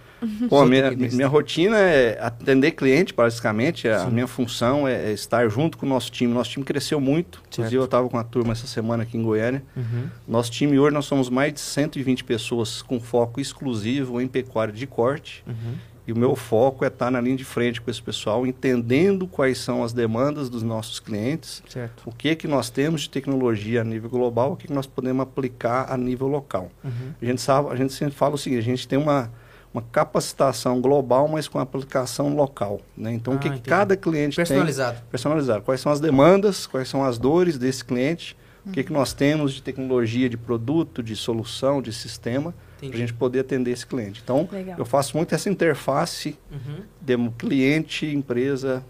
Bom, 0.49 0.65
minha, 0.65 0.91
minha 0.91 1.27
rotina 1.27 1.77
é 1.77 2.17
atender 2.21 2.71
cliente, 2.71 3.13
basicamente. 3.13 3.87
A 3.87 4.05
minha 4.05 4.27
função 4.27 4.87
é, 4.87 5.09
é, 5.09 5.11
estar 5.11 5.47
junto 5.49 5.77
com 5.77 5.85
o 5.85 5.89
nosso 5.89 6.11
time. 6.11 6.33
Nosso 6.33 6.51
time 6.51 6.65
cresceu 6.65 6.99
muito. 6.99 7.37
Certo. 7.37 7.53
Inclusive, 7.53 7.75
eu 7.75 7.85
estava 7.85 8.09
com 8.09 8.17
a 8.17 8.23
turma 8.23 8.53
essa 8.53 8.67
semana 8.67 9.03
aqui 9.03 9.17
em 9.17 9.23
Goiânia. 9.23 9.63
Uhum. 9.75 10.07
Nosso 10.27 10.51
time 10.51 10.77
hoje, 10.79 10.93
nós 10.93 11.05
somos 11.05 11.29
mais 11.29 11.53
de 11.53 11.59
120 11.59 12.23
pessoas 12.23 12.81
com 12.81 12.99
foco 12.99 13.39
exclusivo 13.39 14.21
em 14.21 14.27
pecuária 14.27 14.73
de 14.73 14.87
corte. 14.87 15.43
Uhum. 15.47 15.75
E 16.05 16.11
o 16.11 16.17
meu 16.17 16.35
foco 16.35 16.83
é 16.83 16.89
estar 16.89 17.09
na 17.09 17.21
linha 17.21 17.37
de 17.37 17.45
frente 17.45 17.79
com 17.79 17.89
esse 17.89 18.01
pessoal, 18.01 18.45
entendendo 18.45 19.25
quais 19.25 19.57
são 19.57 19.83
as 19.83 19.93
demandas 19.93 20.49
dos 20.49 20.61
nossos 20.61 20.99
clientes, 20.99 21.63
certo. 21.67 22.03
o 22.05 22.11
que 22.11 22.35
que 22.35 22.45
nós 22.45 22.69
temos 22.69 23.01
de 23.01 23.09
tecnologia 23.09 23.81
a 23.81 23.83
nível 23.85 24.09
global, 24.09 24.51
o 24.51 24.57
que, 24.57 24.67
que 24.67 24.73
nós 24.73 24.85
podemos 24.85 25.23
aplicar 25.23 25.89
a 25.89 25.95
nível 25.95 26.27
local. 26.27 26.69
Uhum. 26.83 27.13
A 27.21 27.25
gente 27.25 27.41
sabe, 27.41 27.69
a 27.69 27.75
gente 27.75 27.93
sempre 27.93 28.13
fala 28.15 28.35
o 28.35 28.37
seguinte: 28.37 28.59
a 28.59 28.63
gente 28.63 28.85
tem 28.85 28.99
uma 28.99 29.31
uma 29.73 29.81
capacitação 29.81 30.79
global, 30.79 31.27
mas 31.27 31.47
com 31.47 31.57
aplicação 31.57 32.35
local. 32.35 32.79
Né? 32.95 33.13
Então, 33.13 33.33
ah, 33.33 33.35
o 33.37 33.39
que, 33.39 33.49
que, 33.49 33.61
cada 33.61 33.97
cliente 33.97 34.35
personalizado. 34.35 34.97
tem... 34.99 35.07
Personalizado. 35.09 35.63
Quais 35.63 35.81
são 35.81 35.91
as 35.91 35.99
demandas, 35.99 36.67
quais 36.67 36.87
são 36.87 37.03
as 37.03 37.17
dores 37.17 37.57
desse 37.57 37.83
cliente, 37.83 38.37
O 38.65 38.71
que, 38.71 38.83
que 38.83 38.93
nós 38.93 39.11
temos 39.11 39.53
de 39.53 39.61
tecnologia, 39.61 40.29
de 40.29 40.37
produto, 40.37 41.03
de 41.03 41.15
solução, 41.17 41.81
de 41.81 41.91
sistema, 41.91 42.53
para 42.79 42.95
a 42.95 42.97
gente 42.97 43.13
poder 43.13 43.39
atender 43.39 43.71
esse 43.71 43.85
cliente. 43.85 44.21
Então, 44.23 44.47
Legal. 44.51 44.77
eu 44.77 44.85
faço 44.85 45.17
muito 45.17 45.33
essa 45.35 45.49
interface 45.49 46.37
uhum. 46.51 46.83
de 47.01 47.29
cliente, 47.37 48.05
empresa. 48.05 48.83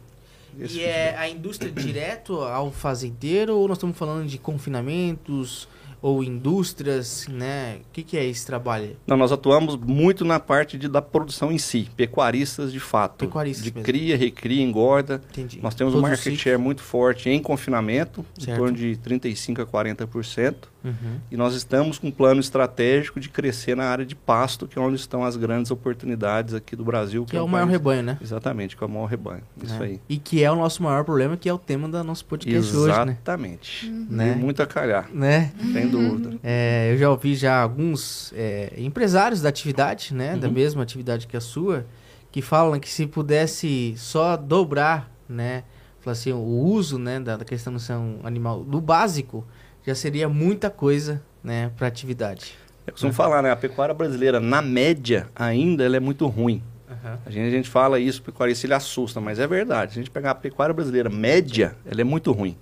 E 0.60 0.68
tipo 0.68 0.84
é 0.84 1.18
a 1.18 1.28
indústria 1.28 1.72
direto 1.72 2.40
ao 2.42 2.72
fazendeiro 2.72 3.58
ou 3.58 3.68
nós 3.68 3.78
estamos 3.78 3.98
falando 3.98 4.28
de 4.28 4.38
confinamentos? 4.38 5.68
Ou 6.04 6.22
indústrias, 6.22 7.28
né? 7.30 7.78
O 7.78 7.94
que, 7.94 8.04
que 8.04 8.18
é 8.18 8.26
esse 8.26 8.46
trabalho? 8.46 8.98
Não, 9.08 9.16
nós 9.16 9.32
atuamos 9.32 9.78
muito 9.78 10.26
na 10.26 10.38
parte 10.38 10.78
de, 10.78 10.90
da 10.90 11.02
produção 11.02 11.50
em 11.50 11.58
si, 11.58 11.90
pecuaristas 11.96 12.74
de 12.74 12.80
fato. 12.80 13.20
Pecuaristas 13.20 13.64
De 13.64 13.72
mesmo. 13.72 13.86
cria, 13.86 14.18
recria, 14.18 14.62
engorda. 14.62 15.22
Entendi. 15.32 15.62
Nós 15.64 15.74
temos 15.74 15.94
Todo 15.94 16.04
um 16.04 16.10
market 16.10 16.36
share 16.36 16.58
muito 16.58 16.82
forte 16.82 17.30
em 17.30 17.42
confinamento, 17.42 18.26
certo. 18.38 18.50
em 18.52 18.58
torno 18.58 18.78
de 18.78 19.00
35% 19.02 19.62
a 19.62 19.66
40%. 19.66 20.56
Uhum. 20.84 21.20
E 21.32 21.38
nós 21.38 21.54
estamos 21.56 21.98
com 21.98 22.08
um 22.08 22.12
plano 22.12 22.42
estratégico 22.42 23.20
de 23.20 23.30
crescer 23.30 23.76
na 23.76 23.86
área 23.86 24.06
de 24.06 24.16
pasto, 24.16 24.68
que 24.68 24.78
é 24.78 24.82
onde 24.82 24.98
estão 24.98 25.24
as 25.24 25.38
grandes 25.38 25.72
oportunidades 25.72 26.54
aqui 26.54 26.76
do 26.76 26.84
Brasil. 26.84 27.24
Que, 27.24 27.32
que 27.32 27.38
é, 27.38 27.40
é, 27.40 27.42
o 27.42 27.48
maior 27.48 27.66
país... 27.66 27.72
rebanho, 27.72 28.04
né? 28.04 28.18
Exatamente, 28.22 28.76
que 28.76 28.84
é 28.84 28.88
o 28.88 28.90
maior 28.90 29.06
rebanho. 29.06 29.44
Isso 29.62 29.82
é. 29.82 29.86
aí. 29.86 30.02
E 30.10 30.18
que 30.18 30.44
é 30.44 30.52
o 30.52 30.56
nosso 30.56 30.84
maior 30.84 31.04
problema, 31.04 31.38
que 31.38 31.48
é 31.48 31.54
o 31.54 31.58
tema 31.58 31.88
do 31.88 32.04
nosso 32.04 32.26
podcast 32.26 32.70
Exatamente. 32.70 32.90
hoje, 32.92 33.06
né? 33.06 33.12
Exatamente. 33.14 33.90
Uhum. 33.90 34.08
Né? 34.10 34.36
muito 34.36 34.62
a 34.62 34.68
calhar. 34.68 35.10
Né? 35.14 35.52
Sem 35.72 35.88
dúvida. 35.88 36.38
É, 36.44 36.92
eu 36.92 36.98
já 36.98 37.10
ouvi 37.10 37.36
já 37.36 37.62
alguns 37.62 38.34
é, 38.36 38.74
empresários 38.78 39.42
da 39.42 39.50
atividade, 39.50 40.14
né? 40.14 40.34
Uhum. 40.34 40.40
Da 40.40 40.50
mesma 40.50 40.84
atividade 40.84 41.28
que 41.28 41.38
a 41.38 41.42
sua, 41.42 41.86
que 42.32 42.42
falam 42.42 42.80
que 42.80 42.90
se 42.90 43.08
pudesse 43.08 43.94
só 43.98 44.36
dobrar, 44.36 45.10
né? 45.28 45.64
Assim, 46.06 46.34
o 46.34 46.38
uso 46.38 47.00
né, 47.00 47.18
da, 47.18 47.38
da 47.38 47.46
questão 47.46 47.74
do 47.74 47.80
animal, 48.28 48.62
do 48.62 48.82
básico, 48.82 49.46
já 49.86 49.94
seria 49.96 50.30
muita 50.30 50.70
coisa, 50.70 51.22
né, 51.44 51.72
para 51.78 51.88
atividade. 51.88 52.56
Eu 52.86 52.94
costumo 52.94 53.12
uhum. 53.12 53.16
falar, 53.16 53.42
né, 53.42 53.52
a 53.52 53.56
pecuária 53.56 53.94
brasileira, 53.94 54.40
na 54.40 54.62
média, 54.62 55.28
ainda 55.36 55.84
ela 55.84 55.98
é 55.98 56.00
muito 56.00 56.28
ruim. 56.28 56.62
Uhum. 56.90 57.18
A, 57.26 57.30
gente, 57.30 57.48
a 57.48 57.50
gente 57.50 57.70
fala 57.70 58.00
isso, 58.00 58.22
o 58.22 58.24
pecuarista 58.24 58.66
ele 58.66 58.74
assusta, 58.74 59.20
mas 59.22 59.40
é 59.40 59.48
verdade. 59.48 59.94
Se 59.94 60.00
a 60.00 60.02
gente 60.02 60.12
pegar 60.12 60.32
a 60.32 60.36
pecuária 60.36 60.74
brasileira 60.74 61.10
média, 61.10 61.76
ela 61.86 62.02
é 62.02 62.04
muito 62.04 62.32
ruim. 62.32 62.58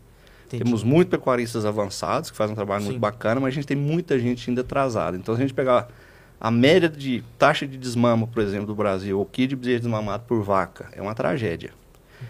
Entendi. 0.48 0.64
Temos 0.64 0.84
muitos 0.84 1.10
pecuaristas 1.10 1.66
avançados 1.66 2.30
que 2.30 2.38
fazem 2.38 2.54
um 2.54 2.56
trabalho 2.56 2.82
Sim. 2.82 2.90
muito 2.90 3.00
bacana, 3.00 3.40
mas 3.40 3.50
a 3.50 3.56
gente 3.56 3.68
tem 3.68 3.78
muita 3.78 4.20
gente 4.20 4.50
ainda 4.50 4.62
atrasada. 4.62 5.18
Então, 5.18 5.34
se 5.36 5.42
a 5.42 5.44
gente 5.44 5.54
pegar 5.54 5.88
a 6.40 6.52
média 6.52 6.90
de 6.90 7.24
taxa 7.38 7.66
de 7.66 7.78
desmama, 7.78 8.28
por 8.28 8.42
exemplo, 8.42 8.68
do 8.68 8.76
Brasil, 8.76 9.20
o 9.20 9.26
quilo 9.26 9.50
de 9.50 9.56
bezerro 9.56 9.80
desmamado 9.80 10.24
por 10.28 10.42
vaca, 10.44 10.90
é 10.92 11.02
uma 11.02 11.16
tragédia. 11.16 11.72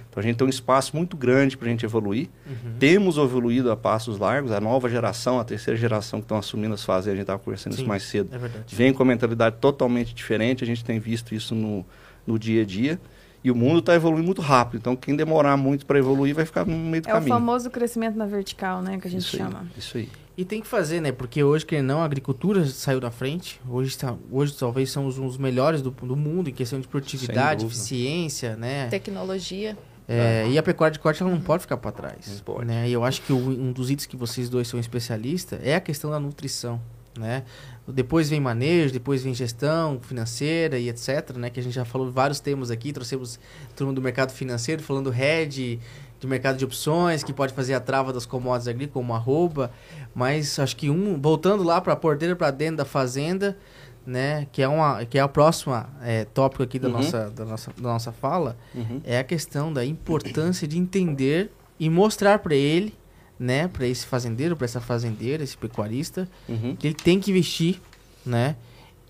Então 0.10 0.22
a 0.22 0.24
gente 0.24 0.36
tem 0.36 0.46
um 0.46 0.50
espaço 0.50 0.96
muito 0.96 1.16
grande 1.16 1.58
para 1.58 1.68
a 1.68 1.72
gente 1.72 1.86
evoluir. 1.86 2.28
Uhum. 2.46 2.74
Temos 2.80 3.18
evoluído 3.18 3.72
a 3.72 3.78
passos 3.78 4.18
largos. 4.18 4.52
A 4.52 4.60
nova 4.60 4.90
geração, 4.90 5.40
a 5.40 5.44
terceira 5.44 5.80
geração 5.80 6.20
que 6.20 6.26
estão 6.26 6.38
assumindo 6.38 6.74
as 6.74 6.84
fases, 6.84 7.08
a 7.08 7.12
gente 7.12 7.22
estava 7.22 7.40
conversando 7.40 7.74
Sim, 7.74 7.82
isso 7.82 7.88
mais 7.88 8.04
cedo, 8.04 8.30
é 8.36 8.50
vem 8.68 8.94
com 8.94 9.04
uma 9.04 9.12
mentalidade 9.14 9.56
totalmente 9.60 10.14
diferente. 10.14 10.64
A 10.64 10.68
gente 10.68 10.84
tem 10.84 11.00
visto 11.00 11.34
isso 11.34 11.56
no, 11.56 11.86
no 12.26 12.38
dia 12.38 12.62
a 12.62 12.66
dia. 12.66 13.00
E 13.44 13.50
o 13.50 13.56
mundo 13.56 13.80
está 13.80 13.96
evoluindo 13.96 14.26
muito 14.26 14.42
rápido. 14.42 14.80
Então, 14.80 14.96
quem 14.96 15.16
demorar 15.16 15.58
muito 15.58 15.86
para 15.86 15.98
evoluir 15.98 16.36
vai 16.36 16.46
ficar 16.46 16.66
no 16.66 16.78
meio 16.78 17.02
do 17.02 17.10
é 17.10 17.12
caminho. 17.12 17.34
É 17.34 17.36
o 17.36 17.40
famoso 17.40 17.70
crescimento 17.70 18.16
na 18.16 18.26
vertical, 18.26 18.82
né? 18.82 19.00
Que 19.00 19.08
a 19.08 19.12
gente 19.12 19.22
isso 19.22 19.38
chama. 19.38 19.62
Aí, 19.62 19.68
isso 19.78 19.98
aí. 19.98 20.10
E 20.38 20.46
tem 20.46 20.62
que 20.62 20.68
fazer, 20.68 21.02
né? 21.02 21.12
Porque 21.12 21.44
hoje, 21.44 21.66
que 21.66 21.82
não, 21.82 22.02
a 22.02 22.06
agricultura 22.06 22.66
saiu 22.66 23.00
da 23.00 23.12
frente. 23.12 23.60
Hoje, 23.68 23.98
tá, 23.98 24.16
hoje 24.32 24.54
talvez 24.54 24.90
somos 24.92 25.18
os 25.18 25.38
melhores 25.38 25.82
do, 25.82 25.92
do 25.92 26.16
mundo 26.16 26.50
em 26.50 26.54
questão 26.54 26.80
de 26.80 26.88
produtividade, 26.88 27.66
eficiência, 27.66 28.56
né? 28.56 28.88
Tecnologia. 28.88 29.78
É, 30.08 30.48
E 30.50 30.58
a 30.58 30.64
pecuária 30.64 30.92
de 30.92 31.00
corte 31.00 31.22
ela 31.22 31.32
não 31.32 31.40
pode 31.40 31.62
ficar 31.62 31.78
para 31.78 31.92
trás. 31.92 32.42
Pode. 32.44 32.66
Né? 32.66 32.90
E 32.90 32.94
eu 32.94 33.04
acho 33.04 33.22
que 33.22 33.32
o, 33.32 33.38
um 33.38 33.72
dos 33.72 33.90
itens 33.90 34.06
que 34.06 34.18
vocês 34.18 34.50
dois 34.50 34.68
são 34.68 34.80
especialistas 34.80 35.60
é 35.64 35.76
a 35.76 35.80
questão 35.80 36.12
da 36.12 36.20
nutrição. 36.20 36.82
Né? 37.18 37.44
Depois 37.88 38.30
vem 38.30 38.40
manejo, 38.40 38.94
depois 38.94 39.24
vem 39.24 39.34
gestão 39.34 40.00
financeira 40.02 40.78
e 40.78 40.90
etc. 40.90 41.36
Né? 41.36 41.50
Que 41.50 41.60
a 41.60 41.64
gente 41.64 41.74
já 41.74 41.86
falou 41.86 42.10
vários 42.12 42.40
temas 42.40 42.72
aqui, 42.72 42.94
trouxemos 42.94 43.40
turma 43.76 43.94
do 43.94 44.02
mercado 44.02 44.32
financeiro, 44.32 44.82
falando 44.82 45.10
head, 45.10 45.80
de 46.20 46.28
mercado 46.28 46.58
de 46.58 46.64
opções, 46.64 47.24
que 47.24 47.34
pode 47.34 47.54
fazer 47.54 47.74
a 47.74 47.80
trava 47.80 48.14
das 48.14 48.26
commodities 48.26 48.68
agrícolas, 48.68 48.94
como 48.94 49.14
arroba. 49.14 49.72
Mas 50.14 50.58
acho 50.60 50.76
que 50.78 50.90
um, 50.90 51.20
voltando 51.20 51.64
lá 51.64 51.82
para 51.82 51.94
a 51.94 51.96
porteira, 51.96 52.36
para 52.36 52.52
dentro 52.52 52.78
da 52.78 52.86
fazenda, 52.86 53.58
né, 54.06 54.48
que 54.52 54.62
é 54.62 54.68
uma 54.68 55.06
que 55.06 55.18
é 55.18 55.22
a 55.22 55.28
próxima 55.28 55.90
é, 56.02 56.26
tópico 56.26 56.64
aqui 56.64 56.80
da, 56.80 56.88
uhum. 56.88 56.94
nossa, 56.96 57.30
da, 57.30 57.46
nossa, 57.46 57.72
da 57.76 57.90
nossa 57.90 58.12
fala, 58.12 58.58
uhum. 58.74 59.02
é 59.04 59.20
a 59.20 59.24
questão 59.24 59.72
da 59.72 59.86
importância 59.86 60.68
de 60.68 60.78
entender 60.78 61.52
e 61.80 61.90
mostrar 61.90 62.40
para 62.40 62.56
ele, 62.56 62.94
né, 63.42 63.68
para 63.68 63.88
esse 63.88 64.06
fazendeiro, 64.06 64.56
para 64.56 64.66
essa 64.66 64.80
fazendeira, 64.80 65.44
esse 65.44 65.58
pecuarista, 65.58 66.30
uhum. 66.48 66.76
que 66.76 66.86
ele 66.86 66.94
tem 66.94 67.20
que 67.20 67.32
investir, 67.32 67.82
né, 68.24 68.56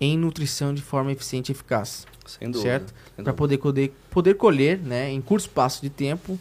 em 0.00 0.16
nutrição 0.16 0.72
de 0.72 0.80
forma 0.80 1.12
eficiente 1.12 1.50
e 1.50 1.52
eficaz. 1.52 2.06
Sem 2.24 2.50
dúvida. 2.50 2.70
Certo? 2.70 2.94
Para 3.22 3.34
poder, 3.34 3.58
poder, 3.58 3.92
poder 4.10 4.34
colher, 4.34 4.78
né, 4.78 5.10
em 5.10 5.20
curto 5.20 5.42
espaço 5.42 5.82
de 5.82 5.90
tempo, 5.90 6.40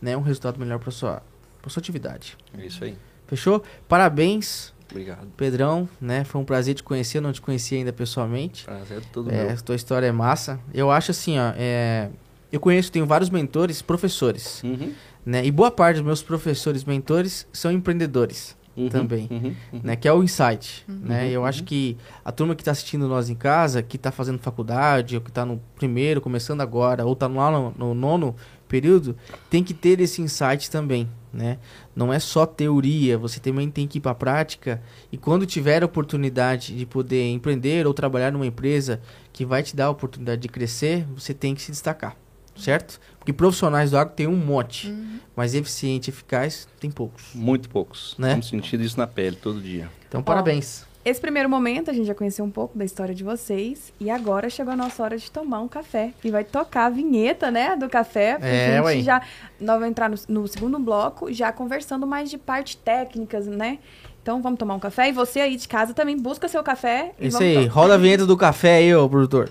né, 0.00 0.16
um 0.16 0.20
resultado 0.20 0.56
melhor 0.56 0.78
para 0.78 0.92
sua, 0.92 1.20
sua 1.66 1.80
atividade. 1.80 2.38
É 2.56 2.64
isso 2.64 2.84
aí. 2.84 2.96
Fechou? 3.26 3.64
Parabéns 3.88 4.72
Obrigado. 4.88 5.26
Pedrão, 5.38 5.88
né? 5.98 6.22
Foi 6.22 6.38
um 6.38 6.44
prazer 6.44 6.74
te 6.74 6.82
conhecer, 6.82 7.18
não 7.18 7.32
te 7.32 7.40
conhecia 7.40 7.78
ainda 7.78 7.94
pessoalmente. 7.94 8.66
Prazer 8.66 8.98
é 8.98 9.00
todo 9.10 9.30
é, 9.30 9.46
meu. 9.46 9.62
Tua 9.62 9.74
história 9.74 10.06
é 10.06 10.12
massa. 10.12 10.60
Eu 10.72 10.90
acho 10.90 11.12
assim, 11.12 11.38
ó, 11.38 11.52
é, 11.56 12.10
eu 12.52 12.60
conheço, 12.60 12.92
tenho 12.92 13.06
vários 13.06 13.30
mentores, 13.30 13.80
professores, 13.80 14.62
uhum. 14.62 14.92
né? 15.24 15.44
E 15.44 15.50
boa 15.50 15.70
parte 15.70 15.96
dos 15.96 16.04
meus 16.04 16.22
professores, 16.22 16.84
mentores, 16.84 17.46
são 17.52 17.72
empreendedores. 17.72 18.56
Uhum, 18.74 18.88
também, 18.88 19.28
uhum, 19.30 19.54
uhum. 19.70 19.80
né? 19.84 19.96
Que 19.96 20.08
é 20.08 20.12
o 20.12 20.22
insight, 20.22 20.82
uhum. 20.88 21.00
né? 21.02 21.30
Eu 21.30 21.44
acho 21.44 21.60
uhum. 21.60 21.66
que 21.66 21.96
a 22.24 22.32
turma 22.32 22.54
que 22.54 22.62
está 22.62 22.70
assistindo 22.70 23.06
nós 23.06 23.28
em 23.28 23.34
casa, 23.34 23.82
que 23.82 23.96
está 23.96 24.10
fazendo 24.10 24.38
faculdade, 24.38 25.14
ou 25.14 25.20
que 25.20 25.28
está 25.28 25.44
no 25.44 25.60
primeiro, 25.76 26.22
começando 26.22 26.62
agora, 26.62 27.04
ou 27.04 27.12
está 27.12 27.26
lá 27.26 27.50
no, 27.50 27.74
no, 27.76 27.94
nono 27.94 28.34
período, 28.66 29.14
tem 29.50 29.62
que 29.62 29.74
ter 29.74 30.00
esse 30.00 30.22
insight 30.22 30.70
também, 30.70 31.06
né? 31.30 31.58
Não 31.94 32.10
é 32.10 32.18
só 32.18 32.46
teoria, 32.46 33.18
você 33.18 33.38
também 33.38 33.70
tem 33.70 33.86
que 33.86 33.98
ir 33.98 34.00
para 34.00 34.12
a 34.12 34.14
prática 34.14 34.82
e 35.12 35.18
quando 35.18 35.44
tiver 35.44 35.82
a 35.82 35.86
oportunidade 35.86 36.74
de 36.74 36.86
poder 36.86 37.28
empreender 37.28 37.86
ou 37.86 37.92
trabalhar 37.92 38.32
numa 38.32 38.46
empresa 38.46 39.02
que 39.30 39.44
vai 39.44 39.62
te 39.62 39.76
dar 39.76 39.86
a 39.86 39.90
oportunidade 39.90 40.40
de 40.40 40.48
crescer, 40.48 41.06
você 41.14 41.34
tem 41.34 41.54
que 41.54 41.60
se 41.60 41.70
destacar, 41.70 42.16
certo? 42.56 43.00
Porque 43.18 43.32
profissionais 43.32 43.90
do 43.90 43.98
agro 43.98 44.14
tem 44.14 44.26
um 44.26 44.36
monte, 44.36 44.88
uhum. 44.88 45.18
mas 45.36 45.54
eficiente, 45.54 46.10
eficaz, 46.10 46.68
tem 46.80 46.90
poucos. 46.90 47.24
Muito 47.34 47.68
poucos. 47.68 48.14
Né? 48.18 48.28
Estamos 48.28 48.48
sentindo 48.48 48.82
isso 48.82 48.98
na 48.98 49.06
pele 49.06 49.36
todo 49.36 49.60
dia. 49.60 49.88
Então, 50.08 50.22
parabéns. 50.22 50.84
Esse 51.04 51.20
primeiro 51.20 51.48
momento 51.48 51.90
a 51.90 51.92
gente 51.92 52.06
já 52.06 52.14
conheceu 52.14 52.44
um 52.44 52.50
pouco 52.50 52.78
da 52.78 52.84
história 52.84 53.12
de 53.12 53.24
vocês 53.24 53.92
e 53.98 54.08
agora 54.08 54.48
chegou 54.48 54.72
a 54.72 54.76
nossa 54.76 55.02
hora 55.02 55.18
de 55.18 55.28
tomar 55.30 55.60
um 55.60 55.66
café 55.66 56.12
e 56.22 56.30
vai 56.30 56.44
tocar 56.44 56.86
a 56.86 56.90
vinheta, 56.90 57.50
né, 57.50 57.76
do 57.76 57.88
café. 57.88 58.38
É, 58.40 58.76
gente 58.76 58.84
ué. 58.84 59.00
já 59.00 59.20
nós 59.60 59.78
vamos 59.78 59.88
entrar 59.88 60.08
no, 60.08 60.16
no, 60.28 60.46
segundo 60.46 60.78
bloco 60.78 61.32
já 61.32 61.50
conversando 61.50 62.06
mais 62.06 62.30
de 62.30 62.38
parte 62.38 62.76
técnicas, 62.76 63.48
né? 63.48 63.80
Então 64.22 64.40
vamos 64.40 64.60
tomar 64.60 64.76
um 64.76 64.78
café 64.78 65.08
e 65.08 65.12
você 65.12 65.40
aí 65.40 65.56
de 65.56 65.66
casa 65.66 65.92
também 65.92 66.16
busca 66.16 66.46
seu 66.46 66.62
café. 66.62 67.12
Isso 67.20 67.42
aí, 67.42 67.66
roda 67.66 67.94
a 67.94 67.98
vinheta 67.98 68.24
do 68.24 68.36
café 68.36 68.76
aí, 68.76 68.94
ô 68.94 69.08
produtor. 69.08 69.50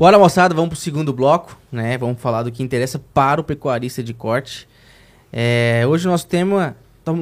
Bora, 0.00 0.18
moçada, 0.18 0.54
vamos 0.54 0.70
pro 0.70 0.78
segundo 0.78 1.12
bloco, 1.12 1.58
né? 1.70 1.98
Vamos 1.98 2.22
falar 2.22 2.42
do 2.42 2.50
que 2.50 2.62
interessa 2.62 2.98
para 2.98 3.38
o 3.38 3.44
pecuarista 3.44 4.02
de 4.02 4.14
corte. 4.14 4.66
É, 5.30 5.84
hoje 5.86 6.08
o 6.08 6.10
nosso 6.10 6.26
tema 6.26 6.74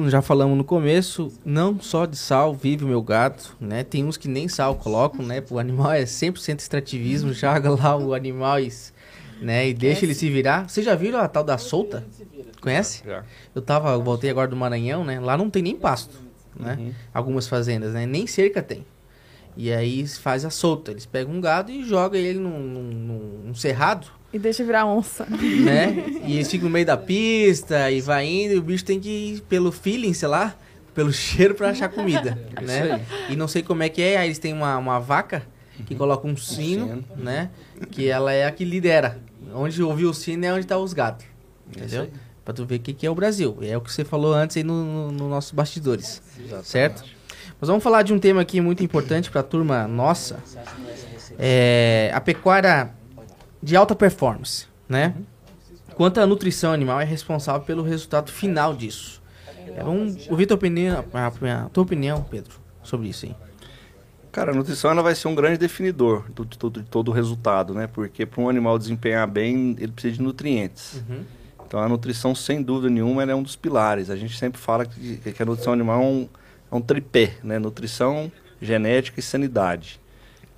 já 0.07 0.21
falamos 0.21 0.57
no 0.57 0.63
começo, 0.63 1.29
não 1.43 1.77
só 1.81 2.05
de 2.05 2.15
sal 2.15 2.53
vive 2.53 2.85
o 2.85 2.87
meu 2.87 3.01
gato, 3.01 3.53
né? 3.59 3.83
Tem 3.83 4.05
uns 4.05 4.15
que 4.15 4.29
nem 4.29 4.47
sal 4.47 4.75
colocam, 4.75 5.25
né? 5.25 5.43
O 5.49 5.59
animal 5.59 5.91
é 5.91 6.03
100% 6.03 6.59
extrativismo, 6.59 7.33
joga 7.35 7.69
lá 7.69 7.97
o 7.97 8.13
animal 8.13 8.61
e, 8.61 8.71
né? 9.41 9.67
e 9.67 9.73
deixa 9.73 10.05
ele 10.05 10.13
se 10.13 10.29
virar. 10.29 10.69
Vocês 10.69 10.85
já 10.85 10.95
viram 10.95 11.19
a 11.19 11.27
tal 11.27 11.43
da 11.43 11.57
solta? 11.57 12.05
Conhece? 12.61 13.03
Já. 13.05 13.25
Eu 13.53 13.61
tava, 13.61 13.91
eu 13.91 14.01
voltei 14.01 14.29
agora 14.29 14.47
do 14.47 14.55
Maranhão, 14.55 15.03
né? 15.03 15.19
Lá 15.19 15.35
não 15.35 15.49
tem 15.49 15.61
nem 15.61 15.75
pasto, 15.75 16.17
né? 16.57 16.77
Uhum. 16.79 16.93
Algumas 17.13 17.45
fazendas, 17.45 17.91
né? 17.91 18.05
Nem 18.05 18.25
cerca 18.25 18.63
tem. 18.63 18.85
E 19.57 19.71
aí 19.71 20.07
faz 20.07 20.45
a 20.45 20.49
solta. 20.49 20.91
Eles 20.91 21.05
pegam 21.05 21.33
um 21.33 21.41
gado 21.41 21.71
e 21.71 21.83
jogam 21.83 22.19
ele 22.19 22.39
num, 22.39 22.59
num, 22.59 23.43
num 23.45 23.55
cerrado 23.55 24.19
e 24.31 24.37
deixa 24.37 24.63
virar 24.63 24.85
onça. 24.85 25.25
Né? 25.25 26.05
E 26.25 26.35
eles 26.35 26.49
ficam 26.49 26.67
no 26.67 26.73
meio 26.73 26.85
da 26.85 26.95
pista 26.95 27.89
e 27.89 27.99
vai 27.99 28.27
indo 28.27 28.53
e 28.53 28.57
o 28.57 28.61
bicho 28.61 28.85
tem 28.85 28.99
que 28.99 29.09
ir 29.09 29.41
pelo 29.41 29.71
feeling, 29.71 30.13
sei 30.13 30.27
lá, 30.27 30.55
pelo 30.93 31.11
cheiro 31.13 31.55
para 31.55 31.69
achar 31.69 31.89
comida, 31.89 32.37
né? 32.61 33.05
E 33.29 33.35
não 33.35 33.47
sei 33.47 33.63
como 33.63 33.81
é 33.81 33.89
que 33.89 34.01
é, 34.01 34.17
aí 34.17 34.27
eles 34.27 34.39
têm 34.39 34.53
uma, 34.53 34.77
uma 34.77 34.99
vaca 34.99 35.43
que 35.87 35.95
coloca 35.95 36.27
um 36.27 36.37
sino, 36.37 37.03
né? 37.15 37.49
Que 37.89 38.07
ela 38.07 38.31
é 38.31 38.45
a 38.45 38.51
que 38.51 38.63
lidera. 38.63 39.19
Onde 39.53 39.81
ouviu 39.81 40.11
o 40.11 40.13
sino 40.13 40.45
é 40.45 40.53
onde 40.53 40.67
tá 40.67 40.77
os 40.77 40.93
gatos. 40.93 41.25
Entendeu? 41.67 42.09
Pra 42.45 42.53
tu 42.53 42.65
ver 42.65 42.75
o 42.75 42.79
que, 42.79 42.93
que 42.93 43.07
é 43.07 43.09
o 43.09 43.15
Brasil. 43.15 43.57
É 43.61 43.75
o 43.77 43.81
que 43.81 43.91
você 43.91 44.03
falou 44.03 44.33
antes 44.33 44.57
aí 44.57 44.63
nos 44.63 44.85
no, 44.85 45.11
no 45.11 45.29
nossos 45.29 45.51
bastidores. 45.51 46.21
Exatamente. 46.37 46.67
Certo? 46.67 47.18
Mas 47.59 47.67
vamos 47.67 47.83
falar 47.83 48.03
de 48.03 48.13
um 48.13 48.19
tema 48.19 48.41
aqui 48.41 48.61
muito 48.61 48.83
importante 48.83 49.29
pra 49.29 49.43
turma 49.43 49.87
nossa. 49.87 50.39
É, 51.37 52.11
a 52.13 52.21
pecuária 52.21 52.91
de 53.61 53.75
alta 53.75 53.95
performance, 53.95 54.65
né? 54.87 55.13
Quanto 55.95 56.21
à 56.21 56.25
nutrição 56.25 56.71
animal 56.71 57.01
é 57.01 57.03
responsável 57.03 57.61
pelo 57.61 57.83
resultado 57.83 58.31
final 58.31 58.73
disso. 58.73 59.21
É, 59.75 59.83
vamos 59.83 60.29
ouvir 60.29 60.45
tua 60.45 60.55
opinião, 60.55 61.03
a, 61.13 61.27
a, 61.27 61.69
tua 61.69 61.83
opinião, 61.83 62.23
Pedro, 62.23 62.53
sobre 62.81 63.09
isso 63.09 63.25
aí. 63.25 63.35
Cara, 64.31 64.51
a 64.51 64.55
nutrição 64.55 64.91
ela 64.91 65.01
vai 65.01 65.13
ser 65.15 65.27
um 65.27 65.35
grande 65.35 65.57
definidor 65.57 66.25
de 66.29 66.57
todo, 66.57 66.81
de 66.81 66.89
todo 66.89 67.09
o 67.09 67.11
resultado, 67.11 67.73
né? 67.73 67.87
Porque 67.87 68.25
para 68.25 68.41
um 68.41 68.47
animal 68.47 68.77
desempenhar 68.79 69.27
bem, 69.27 69.75
ele 69.79 69.91
precisa 69.91 70.15
de 70.15 70.21
nutrientes. 70.21 71.03
Uhum. 71.09 71.23
Então 71.67 71.79
a 71.79 71.89
nutrição, 71.89 72.33
sem 72.33 72.61
dúvida 72.61 72.89
nenhuma, 72.89 73.23
é 73.23 73.35
um 73.35 73.43
dos 73.43 73.55
pilares. 73.55 74.09
A 74.09 74.15
gente 74.15 74.37
sempre 74.37 74.59
fala 74.59 74.85
que, 74.85 75.17
que 75.17 75.43
a 75.43 75.45
nutrição 75.45 75.73
animal 75.73 76.01
é 76.01 76.05
um, 76.05 76.29
é 76.71 76.75
um 76.75 76.81
tripé, 76.81 77.33
né? 77.43 77.59
Nutrição, 77.59 78.31
genética 78.61 79.19
e 79.19 79.23
sanidade. 79.23 79.99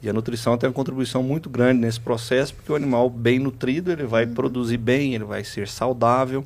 E 0.02 0.10
a 0.10 0.14
nutrição 0.14 0.58
tem 0.58 0.68
uma 0.68 0.74
contribuição 0.74 1.22
muito 1.22 1.50
grande 1.50 1.80
nesse 1.80 2.00
processo, 2.00 2.56
porque 2.56 2.72
o 2.72 2.76
animal 2.76 3.10
bem 3.10 3.38
nutrido, 3.38 3.92
ele 3.92 4.04
vai 4.04 4.26
uhum. 4.26 4.34
produzir 4.34 4.78
bem, 4.78 5.14
ele 5.14 5.24
vai 5.24 5.44
ser 5.44 5.68
saudável, 5.68 6.44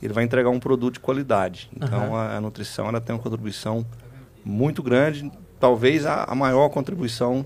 ele 0.00 0.12
vai 0.12 0.22
entregar 0.22 0.50
um 0.50 0.60
produto 0.60 0.94
de 0.94 1.00
qualidade. 1.00 1.68
Então 1.76 2.10
uhum. 2.10 2.16
a, 2.16 2.36
a, 2.36 2.40
nutrição 2.40 2.88
ela 2.88 3.00
tem 3.00 3.14
uma 3.14 3.22
contribuição 3.22 3.84
muito 4.44 4.80
grande, 4.82 5.30
talvez 5.58 6.06
a, 6.06 6.24
a 6.24 6.34
maior 6.34 6.68
contribuição 6.68 7.44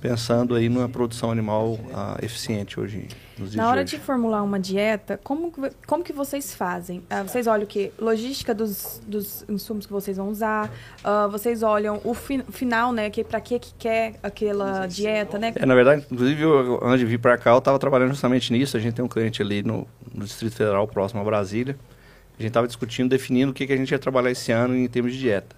pensando 0.00 0.54
aí 0.54 0.68
numa 0.68 0.88
produção 0.88 1.30
animal 1.30 1.72
uh, 1.72 2.22
eficiente 2.22 2.78
hoje 2.78 3.08
nos 3.38 3.52
dias 3.52 3.56
Na 3.56 3.70
hora 3.70 3.84
de, 3.84 3.92
de, 3.92 3.98
formular 3.98 4.42
uma 4.42 4.58
dieta, 4.58 5.18
como, 5.22 5.52
como 5.86 6.04
que 6.04 6.12
vocês 6.12 6.54
fazem? 6.54 6.98
Uh, 6.98 7.26
vocês 7.26 7.46
olham 7.46 7.64
o 7.64 7.66
que? 7.66 7.92
Logística 7.98 8.54
dos, 8.54 9.00
dos 9.06 9.44
insumos 9.48 9.86
que 9.86 9.92
vocês 9.92 10.16
vão 10.16 10.28
usar, 10.28 10.70
uh, 11.04 11.28
vocês 11.30 11.62
olham 11.62 12.00
o 12.04 12.14
fi, 12.14 12.42
final, 12.50 12.92
né? 12.92 13.10
Que, 13.10 13.24
para 13.24 13.40
que 13.40 13.58
que 13.58 13.74
quer 13.74 14.14
aquela 14.22 14.86
dieta, 14.86 15.38
né? 15.38 15.52
É, 15.54 15.66
na 15.66 15.74
verdade, 15.74 16.06
inclusive, 16.10 16.42
eu, 16.42 16.80
antes 16.82 17.00
de 17.00 17.06
vir 17.06 17.18
para 17.18 17.36
cá, 17.36 17.50
eu 17.50 17.58
estava 17.58 17.78
trabalhando 17.78 18.10
justamente 18.10 18.52
nisso. 18.52 18.76
A 18.76 18.80
gente 18.80 18.94
tem 18.94 19.04
um 19.04 19.08
cliente 19.08 19.42
ali 19.42 19.62
no, 19.62 19.86
no 20.14 20.24
Distrito 20.24 20.56
Federal, 20.56 20.86
próximo 20.86 21.20
a 21.20 21.24
Brasília. 21.24 21.76
A 22.38 22.42
gente 22.42 22.50
estava 22.50 22.66
discutindo, 22.66 23.10
definindo 23.10 23.50
o 23.50 23.54
que, 23.54 23.66
que 23.66 23.72
a 23.72 23.76
gente 23.76 23.90
ia 23.90 23.98
trabalhar 23.98 24.30
esse 24.30 24.52
ano 24.52 24.76
em 24.76 24.86
termos 24.86 25.12
de 25.12 25.18
dieta. 25.18 25.56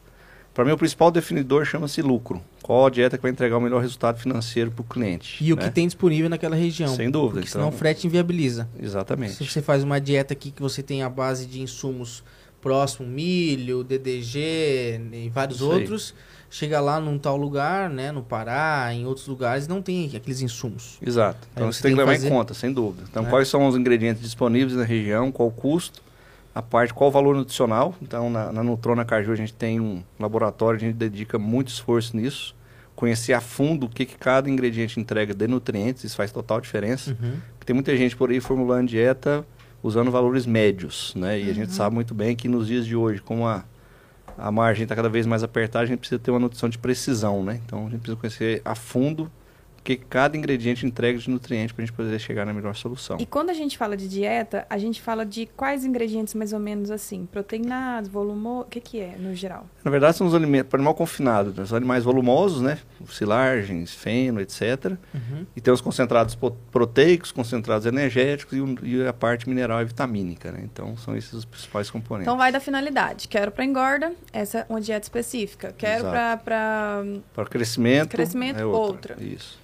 Para 0.61 0.67
mim, 0.67 0.73
o 0.73 0.77
principal 0.77 1.11
definidor 1.11 1.65
chama-se 1.65 2.03
lucro. 2.03 2.39
Qual 2.63 2.85
a 2.85 2.91
dieta 2.91 3.17
que 3.17 3.23
vai 3.23 3.31
entregar 3.31 3.57
o 3.57 3.61
melhor 3.63 3.81
resultado 3.81 4.19
financeiro 4.19 4.71
para 4.71 4.83
o 4.83 4.85
cliente? 4.85 5.43
E 5.43 5.49
né? 5.49 5.55
o 5.55 5.57
que 5.57 5.65
né? 5.65 5.71
tem 5.71 5.87
disponível 5.87 6.29
naquela 6.29 6.55
região. 6.55 6.95
Sem 6.95 7.11
dúvida. 7.11 7.41
Porque 7.41 7.49
então... 7.49 7.63
senão 7.63 7.69
o 7.71 7.73
frete 7.73 8.07
inviabiliza. 8.07 8.69
Exatamente. 8.79 9.37
Se 9.37 9.47
você 9.47 9.63
faz 9.63 9.83
uma 9.83 9.99
dieta 9.99 10.35
aqui 10.35 10.51
que 10.51 10.61
você 10.61 10.83
tem 10.83 11.03
a 11.03 11.09
base 11.09 11.47
de 11.47 11.63
insumos 11.63 12.23
próximo, 12.61 13.09
milho, 13.09 13.83
DDG 13.83 15.01
e 15.15 15.31
vários 15.31 15.63
outros, 15.63 16.13
chega 16.51 16.79
lá 16.79 17.01
num 17.01 17.19
tal 17.19 17.39
lugar, 17.39 17.89
né, 17.89 18.13
no 18.13 18.23
Pará, 18.23 18.93
em 18.93 19.07
outros 19.07 19.27
lugares, 19.29 19.67
não 19.67 19.81
tem 19.81 20.15
aqueles 20.15 20.43
insumos. 20.43 20.99
Exato. 21.01 21.49
Então 21.53 21.69
aí 21.69 21.73
você, 21.73 21.81
tem 21.81 21.93
que 21.93 21.97
levar 21.97 22.13
fazer... 22.13 22.27
em 22.27 22.31
conta, 22.31 22.53
sem 22.53 22.71
dúvida. 22.71 23.05
Então, 23.11 23.25
é. 23.27 23.31
quais 23.31 23.49
são 23.49 23.67
os 23.67 23.75
ingredientes 23.75 24.23
disponíveis 24.23 24.77
na 24.77 24.85
região, 24.85 25.33
qual 25.33 25.49
o 25.49 25.53
custo 25.53 26.03
a 26.55 26.61
parte 26.61 26.93
qual 26.93 27.09
o 27.09 27.13
valor 27.13 27.37
nutricional. 27.37 27.95
Então, 28.03 28.29
na, 28.29 28.53
na 28.53 28.63
Nutrona 28.63 29.05
Caju 29.05 29.33
a 29.33 29.37
gente 29.37 29.53
tem 29.53 29.81
um 29.81 30.03
laboratório, 30.19 30.77
a 30.77 30.81
gente 30.81 30.95
dedica 30.95 31.39
muito 31.39 31.69
esforço 31.69 32.17
nisso. 32.17 32.55
Conhecer 32.95 33.33
a 33.33 33.41
fundo 33.41 33.87
o 33.87 33.89
que, 33.89 34.05
que 34.05 34.17
cada 34.19 34.51
ingrediente 34.51 35.01
entrega 35.01 35.33
de 35.33 35.47
nutrientes, 35.47 36.05
isso 36.05 36.17
faz 36.17 36.31
total 36.31 36.61
diferença. 36.61 37.11
Uhum. 37.11 37.35
Tem 37.65 37.73
muita 37.73 37.97
gente 37.97 38.17
por 38.17 38.31
aí 38.31 38.41
formulando 38.41 38.89
dieta 38.89 39.47
usando 39.83 40.11
valores 40.11 40.45
médios, 40.45 41.15
né? 41.17 41.39
E 41.39 41.45
uhum. 41.45 41.51
a 41.51 41.55
gente 41.55 41.69
uhum. 41.69 41.75
sabe 41.75 41.95
muito 41.95 42.15
bem 42.15 42.37
que 42.37 42.49
nos 42.49 42.67
dias 42.67 42.85
de 42.85 42.95
hoje, 42.95 43.23
como 43.23 43.47
a, 43.47 43.65
a 44.37 44.51
margem 44.51 44.83
está 44.83 44.95
cada 44.95 45.09
vez 45.09 45.27
mais 45.27 45.43
apertada, 45.43 45.85
a 45.85 45.87
gente 45.87 46.01
precisa 46.01 46.19
ter 46.19 46.31
uma 46.31 46.41
nutrição 46.41 46.69
de 46.69 46.77
precisão, 46.77 47.43
né? 47.43 47.61
Então, 47.65 47.87
a 47.87 47.91
gente 47.91 48.01
precisa 48.01 48.17
conhecer 48.17 48.61
a 48.65 48.75
fundo 48.75 49.31
que 49.83 49.97
cada 49.97 50.37
ingrediente 50.37 50.87
entrega 50.87 51.19
de 51.19 51.29
nutriente 51.31 51.73
para 51.73 51.83
a 51.83 51.87
gente 51.87 51.95
poder 51.95 52.19
chegar 52.19 52.45
na 52.45 52.53
melhor 52.53 52.75
solução. 52.75 53.17
E 53.19 53.27
quando 53.27 53.51
a 53.51 53.55
gente 53.55 53.79
fala 53.79 53.97
de 53.97 54.09
dieta, 54.09 54.67
a 54.69 54.79
gente 54.79 55.01
fala 55.01 55.25
de 55.25 55.47
quais 55.57 55.85
ingredientes 55.85 56.35
mais 56.35 56.53
ou 56.53 56.61
menos 56.61 56.91
assim? 56.91 57.27
Proteínados, 57.31 58.11
volumoso, 58.11 58.67
o 58.67 58.71
que, 58.71 58.81
que 58.81 59.01
é 59.01 59.17
no 59.19 59.35
geral? 59.35 59.67
Na 59.83 59.91
verdade 59.91 60.17
são 60.17 60.27
os 60.27 60.35
alimentos 60.35 60.69
para 60.69 60.79
animal 60.79 60.95
confinado, 60.95 61.55
né? 61.57 61.67
são 61.67 61.77
animais 61.77 62.05
volumosos, 62.05 62.61
né? 62.61 62.79
Silagens, 63.09 63.95
feno, 63.95 64.41
etc. 64.41 64.93
Uhum. 65.15 65.47
E 65.57 65.61
tem 65.61 65.73
os 65.73 65.81
concentrados 65.81 66.37
proteicos, 66.71 67.33
concentrados 67.33 67.87
energéticos 67.87 68.57
e, 68.57 68.87
e, 68.87 69.07
a 69.07 69.13
parte 69.13 69.49
mineral 69.49 69.81
e 69.81 69.85
vitamínica, 69.85 70.53
né? 70.53 70.61
Então 70.63 70.97
são 70.97 71.17
esses 71.17 71.33
os 71.33 71.45
principais 71.45 71.91
componentes. 71.91 72.27
Então 72.27 72.37
vai 72.37 72.53
da 72.53 72.61
finalidade. 72.61 73.29
Quero 73.29 73.51
para 73.51 73.65
engorda, 73.65 74.13
essa 74.33 74.59
é 74.59 74.67
uma 74.69 74.81
dieta 74.81 75.05
específica. 75.05 75.75
Quero 75.77 76.05
para 76.05 76.37
para 77.35 77.45
crescimento, 77.47 78.11
crescimento, 78.11 78.59
é 78.59 78.65
outra. 78.65 79.15
outra. 79.15 79.25
Isso. 79.25 79.59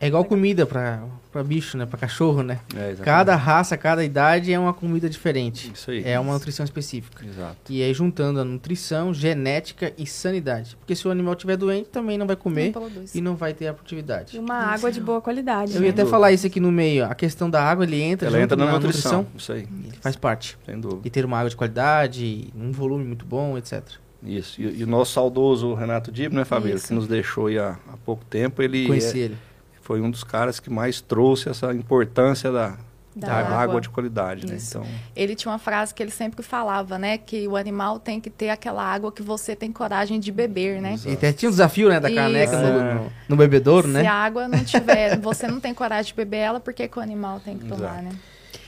É 0.00 0.06
igual 0.06 0.24
comida 0.24 0.66
pra, 0.66 1.02
pra 1.32 1.42
bicho, 1.42 1.76
né? 1.76 1.86
Pra 1.86 1.98
cachorro, 1.98 2.42
né? 2.42 2.60
É, 2.76 2.94
cada 3.02 3.34
raça, 3.36 3.76
cada 3.76 4.04
idade 4.04 4.52
é 4.52 4.58
uma 4.58 4.72
comida 4.72 5.08
diferente. 5.08 5.70
Isso 5.72 5.90
aí. 5.90 6.02
É 6.04 6.18
uma 6.18 6.32
nutrição 6.32 6.64
específica. 6.64 7.24
Exato. 7.24 7.56
E 7.72 7.82
aí 7.82 7.92
juntando 7.94 8.40
a 8.40 8.44
nutrição, 8.44 9.12
genética 9.14 9.92
e 9.96 10.06
sanidade. 10.06 10.76
Porque 10.76 10.94
se 10.94 11.06
o 11.06 11.10
animal 11.10 11.34
estiver 11.34 11.56
doente, 11.56 11.88
também 11.88 12.18
não 12.18 12.26
vai 12.26 12.36
comer 12.36 12.72
não 12.74 12.90
e 13.14 13.20
não 13.20 13.36
vai 13.36 13.54
ter 13.54 13.68
a 13.68 13.74
produtividade. 13.74 14.36
E 14.36 14.38
uma 14.38 14.54
água 14.54 14.90
de 14.90 15.00
boa 15.00 15.20
qualidade. 15.20 15.74
Eu 15.74 15.80
né? 15.80 15.86
ia 15.86 15.92
até 15.92 16.04
falar 16.04 16.32
isso 16.32 16.46
aqui 16.46 16.60
no 16.60 16.72
meio. 16.72 17.04
A 17.04 17.14
questão 17.14 17.48
da 17.48 17.62
água, 17.62 17.84
ele 17.84 18.00
entra 18.00 18.28
Ela 18.28 18.40
entra 18.40 18.56
na, 18.56 18.66
na 18.66 18.72
nutrição. 18.72 19.18
nutrição. 19.18 19.36
Isso 19.36 19.52
aí. 19.52 19.68
Ele 19.86 19.98
faz 20.00 20.16
parte. 20.16 20.58
Sem 20.66 20.78
dúvida. 20.78 21.02
E 21.04 21.10
ter 21.10 21.24
uma 21.24 21.38
água 21.38 21.50
de 21.50 21.56
qualidade, 21.56 22.48
um 22.54 22.72
volume 22.72 23.04
muito 23.04 23.24
bom, 23.24 23.56
etc. 23.56 23.82
Isso. 24.24 24.60
E, 24.60 24.80
e 24.80 24.84
o 24.84 24.86
nosso 24.86 25.12
saudoso 25.12 25.74
Renato 25.74 26.10
Dib, 26.10 26.32
né, 26.32 26.44
Fabio? 26.44 26.80
Que 26.80 26.94
nos 26.94 27.06
deixou 27.06 27.48
há, 27.58 27.78
há 27.92 27.96
pouco 28.04 28.24
tempo. 28.24 28.62
Ele 28.62 28.86
Conheci 28.86 29.20
é, 29.20 29.24
ele 29.24 29.38
foi 29.82 30.00
um 30.00 30.10
dos 30.10 30.24
caras 30.24 30.58
que 30.58 30.70
mais 30.70 31.00
trouxe 31.00 31.48
essa 31.48 31.72
importância 31.74 32.50
da, 32.50 32.76
da, 33.14 33.26
da 33.26 33.34
água. 33.34 33.56
água. 33.56 33.80
de 33.80 33.90
qualidade, 33.90 34.46
né? 34.46 34.58
Então... 34.60 34.84
Ele 35.14 35.34
tinha 35.34 35.52
uma 35.52 35.58
frase 35.58 35.94
que 35.94 36.02
ele 36.02 36.10
sempre 36.10 36.42
falava, 36.42 36.98
né? 36.98 37.18
Que 37.18 37.46
o 37.46 37.54
animal 37.54 37.98
tem 37.98 38.18
que 38.18 38.30
ter 38.30 38.48
aquela 38.48 38.82
água 38.82 39.12
que 39.12 39.22
você 39.22 39.54
tem 39.54 39.70
coragem 39.70 40.18
de 40.18 40.32
beber, 40.32 40.80
né? 40.80 40.94
Exato. 40.94 41.10
E 41.10 41.12
até 41.12 41.32
tinha 41.32 41.48
um 41.48 41.52
desafio, 41.52 41.90
né? 41.90 42.00
Da 42.00 42.08
Isso. 42.08 42.16
caneca 42.16 42.58
no, 42.58 42.94
no, 42.94 43.12
no, 43.28 43.36
bebedouro, 43.36 43.86
Se 43.86 43.92
né? 43.92 44.00
Se 44.00 44.06
a 44.06 44.14
água 44.14 44.48
não 44.48 44.64
tiver, 44.64 45.18
você 45.20 45.46
não 45.46 45.60
tem 45.60 45.74
coragem 45.74 46.06
de 46.10 46.14
beber 46.14 46.38
ela, 46.38 46.60
por 46.60 46.72
que, 46.72 46.88
que 46.88 46.98
o 46.98 47.02
animal 47.02 47.40
tem 47.40 47.58
que 47.58 47.66
Exato. 47.66 47.82
tomar, 47.82 48.02
né? 48.02 48.10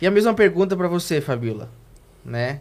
E 0.01 0.07
a 0.07 0.11
mesma 0.11 0.35
pergunta 0.35 0.77
para 0.77 0.89
você, 0.89 1.21
Fabiola, 1.21 1.71
né? 2.25 2.61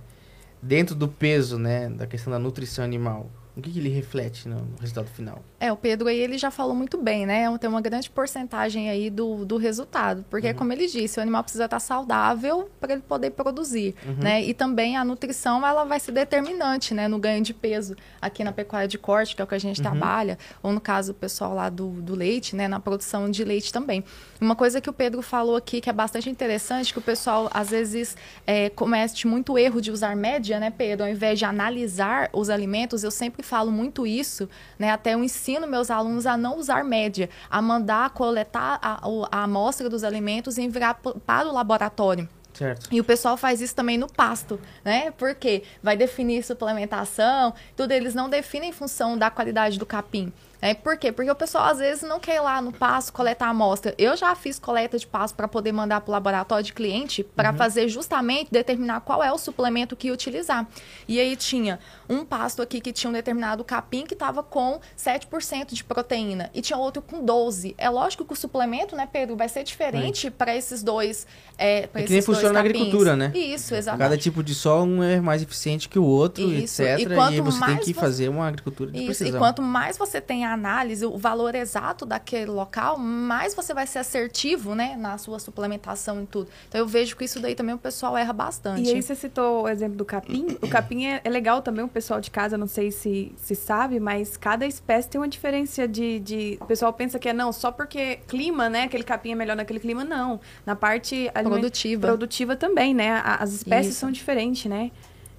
Dentro 0.65 0.95
do 0.95 1.08
peso, 1.08 1.60
né? 1.60 1.89
Da 1.89 2.08
questão 2.08 2.34
da 2.34 2.39
nutrição 2.39 2.84
animal, 2.84 3.30
o 3.56 3.62
que, 3.62 3.71
que 3.71 3.80
ele 3.80 3.89
reflete 3.89 4.49
no 4.49 4.67
resultado 4.82 5.08
final? 5.08 5.41
É, 5.60 5.71
o 5.71 5.78
Pedro 5.78 6.10
aí 6.10 6.19
ele 6.19 6.38
já 6.38 6.51
falou 6.51 6.75
muito 6.75 6.97
bem, 6.97 7.25
né? 7.25 7.45
Tem 7.58 7.69
uma 7.69 7.80
grande 7.80 8.10
porcentagem 8.10 8.89
aí 8.89 9.10
do, 9.10 9.45
do 9.45 9.56
resultado. 9.56 10.25
Porque, 10.30 10.49
uhum. 10.49 10.56
como 10.56 10.73
ele 10.73 10.88
disse, 10.88 11.19
o 11.19 11.21
animal 11.21 11.41
precisa 11.41 11.63
estar 11.63 11.80
saudável 11.80 12.69
para 12.82 12.93
ele 12.93 13.01
poder 13.01 13.32
produzir, 13.32 13.95
uhum. 14.06 14.15
né? 14.15 14.43
E 14.43 14.54
também 14.54 14.97
a 14.97 15.06
nutrição, 15.06 15.65
ela 15.65 15.86
vai 15.86 16.01
ser 16.01 16.12
determinante, 16.12 16.93
né? 16.93 17.08
No 17.08 17.17
ganho 17.17 17.41
de 17.41 17.54
peso 17.54 17.95
aqui 18.21 18.43
na 18.43 18.51
pecuária 18.51 18.89
de 18.89 18.97
corte, 18.97 19.36
que 19.36 19.41
é 19.41 19.45
o 19.45 19.47
que 19.47 19.56
a 19.56 19.60
gente 19.60 19.78
uhum. 19.78 19.84
trabalha. 19.84 20.38
Ou 20.62 20.73
no 20.73 20.82
caso, 20.82 21.13
o 21.13 21.15
pessoal 21.15 21.54
lá 21.54 21.69
do, 21.69 22.01
do 22.01 22.13
leite, 22.13 22.58
né? 22.58 22.67
Na 22.67 22.82
produção 22.82 23.32
de 23.32 23.45
leite 23.45 23.71
também. 23.71 24.04
Uma 24.39 24.56
coisa 24.56 24.82
que 24.82 24.89
o 24.89 24.93
Pedro 24.93 25.21
falou 25.21 25.56
aqui, 25.56 25.80
que 25.80 25.89
é 25.89 25.93
bastante 25.93 26.30
interessante, 26.30 26.91
que 26.91 27.00
o 27.00 27.02
pessoal, 27.02 27.50
às 27.54 27.69
vezes, 27.69 28.17
é, 28.45 28.69
comete 28.69 29.28
muito 29.28 29.58
erro 29.58 29.82
de 29.82 29.91
usar 29.91 30.15
média, 30.15 30.60
né, 30.60 30.69
Pedro? 30.69 31.06
Ao 31.06 31.12
invés 31.12 31.39
de 31.39 31.45
analisar 31.45 32.30
os 32.34 32.50
alimentos, 32.50 33.04
eu 33.04 33.12
sempre 33.12 33.43
falo 33.43 33.71
muito 33.71 34.06
isso, 34.06 34.50
né? 34.78 34.91
Até 34.91 35.13
eu 35.13 35.24
ensino 35.24 35.65
meus 35.65 35.89
alunos 35.89 36.26
a 36.26 36.36
não 36.36 36.58
usar 36.58 36.84
média, 36.84 37.30
a 37.50 37.62
mandar 37.62 38.10
coletar 38.10 38.80
a, 38.82 39.00
a 39.32 39.43
amostra 39.43 39.89
dos 39.89 40.04
alimentos 40.04 40.58
e 40.58 40.63
enviar 40.63 41.00
para 41.26 41.48
o 41.48 41.54
laboratório. 41.54 42.28
Certo. 42.56 42.88
E 42.89 43.02
o 43.02 43.04
pessoal 43.04 43.36
faz 43.36 43.60
isso 43.60 43.76
também 43.76 43.98
no 43.98 44.08
pasto, 44.08 44.60
né? 44.84 45.12
Porque 45.12 45.63
vai 45.84 45.98
definir 45.98 46.41
suplementação, 46.41 47.54
tudo 47.76 47.91
eles 47.91 48.15
não 48.15 48.30
definem 48.30 48.69
em 48.69 48.74
função 48.74 49.17
da 49.17 49.30
qualidade 49.30 49.78
do 49.78 49.86
capim. 49.86 50.32
É, 50.65 50.73
por 50.73 50.97
quê? 50.97 51.12
Porque 51.12 51.30
o 51.30 51.36
pessoal 51.36 51.65
às 51.65 51.78
vezes 51.78 52.01
não 52.01 52.19
quer 52.19 52.38
ir 52.38 52.39
lá 52.39 52.60
no 52.60 52.71
passo 52.71 53.13
coletar 53.13 53.45
a 53.45 53.49
amostra. 53.49 53.93
Eu 53.99 54.17
já 54.17 54.34
fiz 54.34 54.58
coleta 54.58 54.97
de 54.97 55.06
passo 55.06 55.36
para 55.36 55.47
poder 55.47 55.71
mandar 55.71 56.01
para 56.01 56.10
o 56.10 56.12
laboratório 56.12 56.65
de 56.65 56.73
cliente 56.73 57.23
para 57.23 57.51
uhum. 57.51 57.58
fazer 57.58 57.88
justamente 57.88 58.51
determinar 58.51 59.01
qual 59.01 59.23
é 59.23 59.32
o 59.32 59.38
suplemento 59.38 59.95
que 59.95 60.10
utilizar. 60.10 60.67
E 61.08 61.19
aí 61.19 61.36
tinha 61.36 61.80
um 62.10 62.25
pasto 62.25 62.63
aqui 62.63 62.82
que 62.82 62.91
tinha 62.91 63.12
um 63.12 63.13
determinado 63.13 63.63
capim 63.63 64.06
que 64.08 64.15
estava 64.15 64.41
com 64.41 64.80
7% 64.97 65.71
de 65.71 65.84
proteína 65.84 66.49
e 66.51 66.63
tinha 66.63 66.80
outro 66.80 66.99
com 66.99 67.23
12. 67.23 67.75
É 67.78 67.88
lógico 67.88 68.25
que 68.25 68.34
o 68.34 68.36
suplemento, 68.36 68.95
né, 68.95 69.08
Pedro, 69.12 69.36
vai 69.36 69.47
ser 69.47 69.63
diferente 69.63 70.32
para 70.32 70.56
esses 70.56 70.82
dois 70.82 71.28
é, 71.58 71.88
é 71.93 72.04
que 72.04 72.12
nem 72.12 72.21
funciona 72.21 72.54
na 72.54 72.60
agricultura, 72.60 73.15
né? 73.15 73.32
Isso, 73.36 73.75
exatamente. 73.75 74.04
Cada 74.04 74.17
tipo 74.17 74.43
de 74.43 74.56
sol 74.56 74.84
um 74.84 75.04
é 75.04 75.21
mais 75.21 75.41
eficiente 75.41 75.88
que 75.88 75.99
o 75.99 76.04
outro, 76.04 76.43
Isso. 76.43 76.82
etc. 76.82 76.99
E, 76.99 77.04
e 77.04 77.41
você 77.41 77.65
tem 77.65 77.78
que 77.78 77.86
você... 77.86 77.93
fazer 77.93 78.30
uma 78.30 78.47
agricultura 78.47 78.91
de 78.91 78.97
Isso. 78.97 79.06
precisão. 79.06 79.36
E 79.36 79.39
quanto 79.39 79.62
mais 79.62 79.97
você 79.97 80.19
tem 80.19 80.43
a 80.43 80.54
análise, 80.55 81.05
o 81.05 81.17
valor 81.17 81.53
exato 81.55 82.05
daquele 82.05 82.51
local, 82.51 82.97
mais 82.97 83.53
você 83.53 83.73
vai 83.73 83.85
ser 83.85 83.99
assertivo, 83.99 84.73
né, 84.73 84.95
na 84.97 85.17
sua 85.17 85.39
suplementação 85.39 86.23
e 86.23 86.25
tudo. 86.25 86.49
Então 86.67 86.79
eu 86.79 86.87
vejo 86.87 87.15
que 87.15 87.25
isso 87.25 87.39
daí 87.39 87.55
também 87.55 87.75
o 87.75 87.77
pessoal 87.77 88.17
erra 88.17 88.33
bastante. 88.33 88.89
E 88.89 88.93
aí 88.93 89.01
você 89.01 89.15
citou 89.15 89.63
o 89.63 89.69
exemplo 89.69 89.95
do 89.95 90.05
capim. 90.05 90.57
O 90.61 90.67
capim 90.67 91.05
é, 91.05 91.21
é 91.23 91.29
legal 91.29 91.61
também, 91.61 91.85
o 91.85 91.87
pessoal 91.87 92.19
de 92.19 92.31
casa, 92.31 92.57
não 92.57 92.67
sei 92.67 92.91
se, 92.91 93.31
se 93.37 93.55
sabe, 93.55 93.99
mas 93.99 94.35
cada 94.35 94.65
espécie 94.65 95.09
tem 95.09 95.21
uma 95.21 95.27
diferença 95.27 95.87
de, 95.87 96.19
de... 96.19 96.57
O 96.59 96.65
pessoal 96.65 96.91
pensa 96.91 97.19
que 97.19 97.29
é, 97.29 97.33
não, 97.33 97.51
só 97.51 97.71
porque 97.71 98.17
clima, 98.27 98.69
né, 98.69 98.83
aquele 98.83 99.03
capim 99.03 99.31
é 99.31 99.35
melhor 99.35 99.55
naquele 99.55 99.79
clima, 99.79 100.03
não. 100.03 100.39
Na 100.65 100.75
parte... 100.75 101.29
Produtiva. 101.43 102.07
Produtiva 102.07 102.55
também, 102.55 102.93
né? 102.93 103.21
As 103.23 103.53
espécies 103.53 103.91
isso. 103.91 103.99
são 103.99 104.11
diferentes, 104.11 104.65
né? 104.65 104.91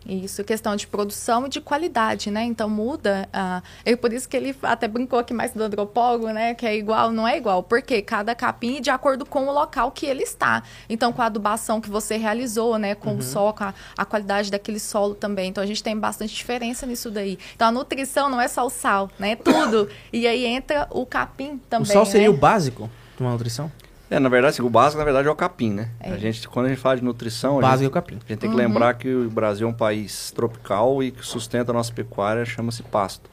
Isso, 0.08 0.44
questão 0.44 0.76
de 0.76 0.86
produção 0.86 1.46
e 1.46 1.48
de 1.48 1.60
qualidade, 1.60 2.30
né? 2.30 2.44
Então 2.44 2.68
muda. 2.70 3.28
Uh, 3.34 3.66
é 3.84 3.96
por 3.96 4.12
isso 4.12 4.28
que 4.28 4.36
ele 4.36 4.56
até 4.62 4.86
brincou 4.86 5.18
aqui 5.18 5.34
mais 5.34 5.52
do 5.52 5.62
antropólogo, 5.62 6.28
né? 6.28 6.54
Que 6.54 6.64
é 6.64 6.76
igual, 6.76 7.10
não 7.10 7.26
é 7.26 7.36
igual. 7.36 7.62
Porque 7.62 8.00
cada 8.02 8.34
capim 8.34 8.80
de 8.80 8.88
acordo 8.88 9.26
com 9.26 9.48
o 9.48 9.52
local 9.52 9.90
que 9.90 10.06
ele 10.06 10.22
está. 10.22 10.62
Então, 10.88 11.12
com 11.12 11.22
a 11.22 11.26
adubação 11.26 11.80
que 11.80 11.90
você 11.90 12.16
realizou, 12.16 12.78
né? 12.78 12.94
Com 12.94 13.10
uhum. 13.10 13.18
o 13.18 13.22
solo, 13.22 13.52
com 13.52 13.64
a, 13.64 13.74
a, 13.98 14.04
qualidade 14.04 14.50
daquele 14.50 14.78
solo 14.78 15.14
também. 15.14 15.48
Então, 15.48 15.62
a 15.62 15.66
gente 15.66 15.82
tem 15.82 15.98
bastante 15.98 16.34
diferença 16.34 16.86
nisso 16.86 17.10
daí. 17.10 17.36
Então, 17.54 17.68
a 17.68 17.72
nutrição 17.72 18.28
não 18.28 18.40
é 18.40 18.46
só 18.46 18.64
o 18.64 18.70
sal, 18.70 19.10
né? 19.18 19.32
É 19.32 19.36
tudo. 19.36 19.88
e 20.12 20.26
aí 20.26 20.46
entra 20.46 20.86
o 20.90 21.04
capim 21.04 21.60
também. 21.68 21.90
O 21.90 21.92
sal 21.92 22.06
seria 22.06 22.30
né? 22.30 22.34
o 22.34 22.38
básico 22.38 22.88
de 23.16 23.22
uma 23.22 23.32
nutrição? 23.32 23.72
É, 24.10 24.20
na 24.20 24.28
verdade, 24.28 24.54
assim, 24.54 24.62
o 24.62 24.70
básico, 24.70 24.98
na 24.98 25.04
verdade, 25.04 25.26
é 25.26 25.30
o 25.30 25.34
capim, 25.34 25.72
né? 25.72 25.90
É. 26.00 26.12
A 26.12 26.16
gente, 26.16 26.46
quando 26.48 26.66
a 26.66 26.68
gente 26.68 26.80
fala 26.80 26.96
de 26.96 27.04
nutrição... 27.04 27.58
O 27.58 27.60
básico 27.60 27.78
gente, 27.78 27.86
é 27.86 27.88
o 27.88 27.92
capim. 27.92 28.14
A 28.14 28.28
gente 28.28 28.38
tem 28.38 28.50
que 28.50 28.56
uhum. 28.56 28.62
lembrar 28.62 28.94
que 28.94 29.12
o 29.12 29.28
Brasil 29.28 29.66
é 29.66 29.70
um 29.70 29.74
país 29.74 30.30
tropical 30.30 31.02
e 31.02 31.10
que 31.10 31.26
sustenta 31.26 31.72
a 31.72 31.74
nossa 31.74 31.92
pecuária, 31.92 32.44
chama-se 32.44 32.82
pasto. 32.84 33.28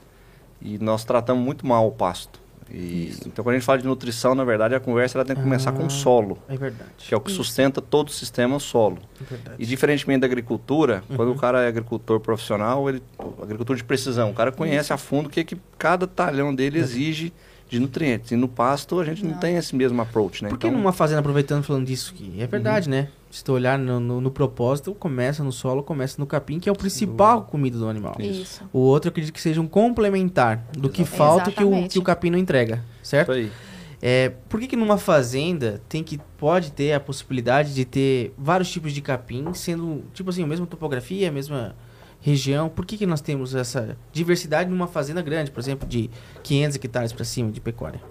E 0.61 0.80
nós 0.80 1.03
tratamos 1.03 1.43
muito 1.43 1.67
mal 1.67 1.88
o 1.88 1.91
pasto. 1.91 2.41
E, 2.71 3.13
então, 3.26 3.43
quando 3.43 3.55
a 3.55 3.59
gente 3.59 3.65
fala 3.65 3.78
de 3.78 3.86
nutrição, 3.86 4.34
na 4.34 4.43
verdade, 4.43 4.74
a 4.74 4.80
conversa 4.80 5.17
ela 5.17 5.26
tem 5.26 5.36
que 5.36 5.41
ah, 5.41 5.43
começar 5.43 5.71
com 5.74 5.86
o 5.86 5.89
solo. 5.91 6.39
É 6.49 6.57
verdade. 6.57 6.89
Que 6.97 7.13
é 7.13 7.17
o 7.17 7.21
que 7.21 7.30
Isso. 7.30 7.43
sustenta 7.43 7.80
todo 7.80 8.07
o 8.07 8.11
sistema, 8.11 8.55
o 8.55 8.59
solo. 8.59 8.97
É 9.21 9.24
verdade. 9.24 9.55
E 9.59 9.65
diferentemente 9.65 10.21
da 10.21 10.26
agricultura, 10.26 11.03
uhum. 11.07 11.15
quando 11.15 11.32
o 11.34 11.36
cara 11.36 11.63
é 11.63 11.67
agricultor 11.67 12.19
profissional, 12.19 12.89
ele, 12.89 13.03
agricultor 13.41 13.76
de 13.76 13.84
precisão, 13.84 14.32
o 14.32 14.34
cara 14.34 14.51
conhece 14.51 14.86
Isso. 14.86 14.93
a 14.93 14.97
fundo 14.97 15.28
o 15.28 15.30
que, 15.30 15.43
que 15.43 15.57
cada 15.78 16.07
talhão 16.07 16.53
dele 16.53 16.80
exige 16.80 17.32
de 17.70 17.80
nutrientes. 17.80 18.32
E 18.32 18.36
no 18.36 18.47
pasto 18.47 18.99
a 18.99 19.05
gente 19.05 19.24
não, 19.24 19.32
não 19.32 19.39
tem 19.39 19.55
esse 19.55 19.76
mesmo 19.76 20.01
approach, 20.01 20.43
né? 20.43 20.49
Por 20.49 20.57
que 20.57 20.68
então... 20.68 20.80
numa 20.80 20.91
fazenda, 20.91 21.20
aproveitando 21.20 21.64
falando 21.64 21.86
disso 21.86 22.14
aqui? 22.14 22.34
É 22.38 22.47
verdade, 22.47 22.88
uhum. 22.88 22.95
né? 22.95 23.09
Se 23.32 23.43
tu 23.43 23.53
olhar 23.53 23.80
no, 23.80 23.99
no, 23.99 24.22
no, 24.22 24.30
propósito, 24.30 24.93
começa 24.93 25.43
no 25.43 25.51
solo, 25.51 25.82
começa 25.82 26.18
no 26.20 26.28
capim, 26.28 26.59
que 26.59 26.70
é 26.70 26.72
o 26.72 26.76
principal 26.76 27.39
uhum. 27.39 27.45
comida 27.45 27.78
do 27.78 27.88
animal. 27.88 28.16
Isso. 28.20 28.64
O 28.72 28.80
outro 28.80 29.07
eu 29.07 29.11
acredito 29.11 29.34
que 29.34 29.41
seja 29.41 29.59
um 29.59 29.68
complementar 29.68 30.66
do 30.78 30.88
que 30.89 31.03
falta 31.03 31.51
que 31.51 31.64
o, 31.64 31.88
que 31.88 31.97
o 31.97 32.03
capim 32.03 32.30
não 32.30 32.38
entrega, 32.38 32.84
certo? 33.01 33.32
Isso 33.32 33.39
aí. 33.39 33.51
É, 34.05 34.34
por 34.49 34.59
que, 34.59 34.68
que 34.68 34.76
numa 34.76 34.97
fazenda 34.97 35.82
tem 35.88 36.03
que 36.03 36.20
pode 36.38 36.74
ter 36.74 36.91
a 36.91 36.99
possibilidade 36.99 37.74
de 37.74 37.86
ter 37.86 38.34
vários 38.38 38.70
tipos 38.70 38.91
de 38.91 39.01
capim, 39.01 39.53
sendo 39.53 40.03
tipo 40.14 40.30
assim, 40.30 40.43
a 40.43 40.47
mesma 40.47 40.68
topografia, 40.68 41.30
a 41.30 41.32
mesma 41.32 41.74
região, 42.24 42.69
por 42.69 42.86
que, 42.86 42.97
que 42.97 43.05
nós 43.05 43.19
temos 43.19 43.53
essa 43.53 43.97
diversidade 44.11 44.69
numa 44.69 44.88
fazenda 44.88 45.21
grande, 45.21 45.51
por 45.51 45.59
exemplo, 45.59 45.88
de 45.88 46.09
500 46.41 46.76
hectares 46.78 47.11
para 47.11 47.26
cima 47.26 47.51
de 47.51 47.59
pecuária? 47.59 48.01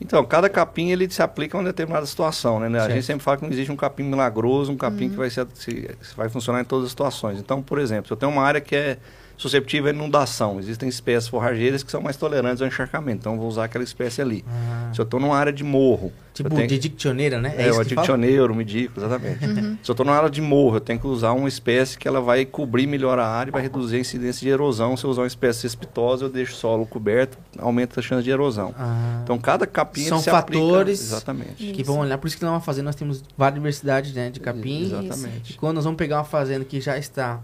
Então, 0.00 0.24
cada 0.24 0.48
capim 0.48 0.90
ele 0.90 1.08
se 1.08 1.22
aplica 1.22 1.56
a 1.56 1.60
uma 1.60 1.68
determinada 1.68 2.04
situação, 2.04 2.58
né? 2.58 2.80
A 2.80 2.88
gente 2.88 3.04
sempre 3.04 3.22
fala 3.22 3.36
que 3.36 3.44
não 3.44 3.52
existe 3.52 3.70
um 3.70 3.76
capim 3.76 4.02
milagroso, 4.02 4.72
um 4.72 4.76
capim 4.76 5.04
uhum. 5.04 5.10
que 5.10 5.16
vai, 5.16 5.30
ser, 5.30 5.46
se, 5.54 5.96
vai 6.16 6.28
funcionar 6.28 6.60
em 6.60 6.64
todas 6.64 6.86
as 6.86 6.90
situações. 6.90 7.38
Então, 7.38 7.62
por 7.62 7.78
exemplo, 7.78 8.08
se 8.08 8.12
eu 8.12 8.16
tenho 8.16 8.32
uma 8.32 8.42
área 8.42 8.60
que 8.60 8.74
é 8.74 8.98
susceptível 9.42 9.90
à 9.90 9.94
inundação. 9.94 10.58
Existem 10.60 10.88
espécies 10.88 11.28
forrageiras 11.28 11.82
que 11.82 11.90
são 11.90 12.00
mais 12.00 12.16
tolerantes 12.16 12.62
ao 12.62 12.68
encharcamento, 12.68 13.18
então 13.18 13.36
vou 13.36 13.48
usar 13.48 13.64
aquela 13.64 13.82
espécie 13.82 14.22
ali. 14.22 14.44
Ah. 14.48 14.90
Se 14.94 15.00
eu 15.00 15.02
estou 15.02 15.18
numa 15.18 15.36
área 15.36 15.52
de 15.52 15.64
morro... 15.64 16.12
Tipo 16.32 16.48
tenho... 16.48 16.66
de 16.66 16.78
dictioneira, 16.78 17.38
né? 17.38 17.52
É, 17.58 17.68
é 17.68 17.72
o 17.72 17.84
dictioneiro, 17.84 18.54
me 18.54 18.64
dico, 18.64 18.98
exatamente. 18.98 19.44
Uhum. 19.44 19.76
Se 19.82 19.90
eu 19.90 19.92
estou 19.92 20.06
numa 20.06 20.16
área 20.16 20.30
de 20.30 20.40
morro, 20.40 20.76
eu 20.76 20.80
tenho 20.80 20.98
que 20.98 21.06
usar 21.06 21.32
uma 21.32 21.48
espécie 21.48 21.98
que 21.98 22.08
ela 22.08 22.22
vai 22.22 22.46
cobrir 22.46 22.86
melhor 22.86 23.18
a 23.18 23.26
área 23.26 23.50
e 23.50 23.52
vai 23.52 23.60
reduzir 23.60 23.96
a 23.96 23.98
incidência 23.98 24.40
de 24.40 24.48
erosão. 24.48 24.96
Se 24.96 25.04
eu 25.04 25.10
usar 25.10 25.22
uma 25.22 25.26
espécie 25.26 25.60
cespitosa, 25.60 26.24
eu 26.24 26.30
deixo 26.30 26.52
o 26.52 26.56
solo 26.56 26.86
coberto, 26.86 27.36
aumenta 27.58 28.00
a 28.00 28.02
chance 28.02 28.24
de 28.24 28.30
erosão. 28.30 28.74
Ah. 28.78 29.20
Então, 29.22 29.38
cada 29.38 29.66
capim 29.66 30.04
São 30.04 30.22
fatores 30.22 31.12
aplica... 31.12 31.16
exatamente. 31.16 31.72
que 31.72 31.82
vão 31.82 31.98
olhar. 31.98 32.16
Por 32.16 32.28
isso 32.28 32.38
que 32.38 32.44
numa 32.44 32.60
fazenda 32.60 32.86
nós 32.86 32.96
temos 32.96 33.22
várias 33.36 33.56
diversidades 33.56 34.14
né, 34.14 34.30
de 34.30 34.40
capim. 34.40 34.84
Exatamente. 34.84 35.52
E 35.52 35.56
quando 35.56 35.74
nós 35.74 35.84
vamos 35.84 35.98
pegar 35.98 36.16
uma 36.16 36.24
fazenda 36.24 36.64
que 36.64 36.80
já 36.80 36.96
está 36.96 37.40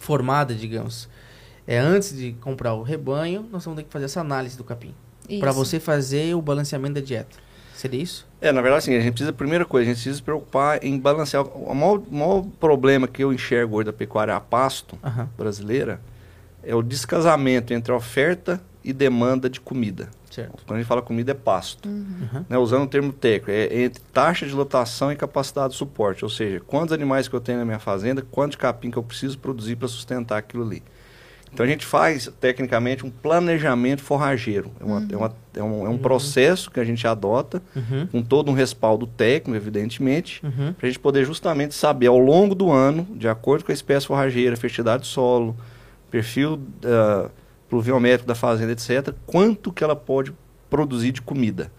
formada, 0.00 0.54
digamos, 0.54 1.08
é 1.66 1.78
antes 1.78 2.16
de 2.16 2.32
comprar 2.40 2.74
o 2.74 2.82
rebanho, 2.82 3.46
nós 3.50 3.64
vamos 3.64 3.78
ter 3.78 3.84
que 3.84 3.92
fazer 3.92 4.04
essa 4.04 4.20
análise 4.20 4.56
do 4.56 4.64
capim. 4.64 4.94
Para 5.40 5.50
você 5.50 5.80
fazer 5.80 6.34
o 6.34 6.40
balanceamento 6.40 6.94
da 6.94 7.00
dieta. 7.00 7.36
Seria 7.74 8.02
isso? 8.02 8.26
É, 8.40 8.50
na 8.52 8.62
verdade, 8.62 8.78
assim, 8.78 8.96
a 8.96 9.00
gente 9.00 9.12
precisa, 9.12 9.32
primeira 9.32 9.64
coisa, 9.64 9.84
a 9.84 9.88
gente 9.88 9.96
precisa 9.96 10.16
se 10.16 10.22
preocupar 10.22 10.82
em 10.82 10.98
balancear. 10.98 11.44
O 11.44 11.74
maior, 11.74 12.00
maior 12.10 12.46
problema 12.58 13.06
que 13.06 13.22
eu 13.22 13.32
enxergo 13.32 13.76
hoje 13.76 13.86
da 13.86 13.92
pecuária 13.92 14.34
a 14.34 14.40
pasto 14.40 14.98
uhum. 15.04 15.26
brasileira 15.36 16.00
é 16.62 16.74
o 16.74 16.82
descasamento 16.82 17.74
entre 17.74 17.92
oferta 17.92 18.60
e 18.82 18.92
demanda 18.92 19.50
de 19.50 19.60
comida. 19.60 20.08
Certo. 20.36 20.64
Quando 20.66 20.76
a 20.76 20.80
gente 20.80 20.86
fala 20.86 21.00
comida, 21.00 21.32
é 21.32 21.34
pasto. 21.34 21.88
Uhum. 21.88 22.44
Né, 22.46 22.58
usando 22.58 22.82
o 22.82 22.86
termo 22.86 23.10
técnico, 23.10 23.50
é 23.50 23.84
entre 23.84 24.02
taxa 24.12 24.44
de 24.44 24.52
lotação 24.52 25.10
e 25.10 25.16
capacidade 25.16 25.72
de 25.72 25.78
suporte. 25.78 26.24
Ou 26.24 26.30
seja, 26.30 26.60
quantos 26.60 26.92
animais 26.92 27.26
que 27.26 27.34
eu 27.34 27.40
tenho 27.40 27.58
na 27.58 27.64
minha 27.64 27.78
fazenda, 27.78 28.20
quanto 28.30 28.58
capim 28.58 28.90
que 28.90 28.98
eu 28.98 29.02
preciso 29.02 29.38
produzir 29.38 29.76
para 29.76 29.88
sustentar 29.88 30.36
aquilo 30.36 30.62
ali. 30.62 30.82
Então 31.50 31.64
a 31.64 31.68
gente 31.68 31.86
faz, 31.86 32.30
tecnicamente, 32.38 33.06
um 33.06 33.08
planejamento 33.10 34.02
forrageiro. 34.02 34.70
É, 34.78 34.84
uma, 34.84 34.98
uhum. 34.98 35.08
é, 35.10 35.16
uma, 35.16 35.34
é, 35.54 35.62
um, 35.62 35.86
é 35.86 35.88
um, 35.88 35.92
uhum. 35.92 35.98
processo 35.98 36.70
que 36.70 36.78
a 36.78 36.84
gente 36.84 37.06
adota, 37.06 37.62
uhum. 37.74 38.06
com 38.08 38.22
todo 38.22 38.50
um 38.50 38.54
respaldo 38.54 39.06
técnico, 39.06 39.56
evidentemente, 39.56 40.44
uhum. 40.44 40.74
para 40.74 40.86
a 40.86 40.90
gente 40.90 40.98
poder 40.98 41.24
justamente 41.24 41.74
saber 41.74 42.08
ao 42.08 42.18
longo 42.18 42.54
do 42.54 42.70
ano, 42.70 43.06
de 43.12 43.26
acordo 43.26 43.64
com 43.64 43.72
a 43.72 43.74
espécie 43.74 44.06
forrageira, 44.06 44.54
fertilidade 44.54 45.04
do 45.04 45.06
solo, 45.06 45.56
perfil 46.10 46.60
uh, 46.84 47.30
pluviométrico 47.68 48.26
da 48.26 48.34
fazenda, 48.34 48.72
etc., 48.72 49.14
quanto 49.26 49.72
que 49.72 49.82
ela 49.82 49.96
pode 49.96 50.32
produzir 50.70 51.12
de 51.12 51.22
comida. 51.22 51.70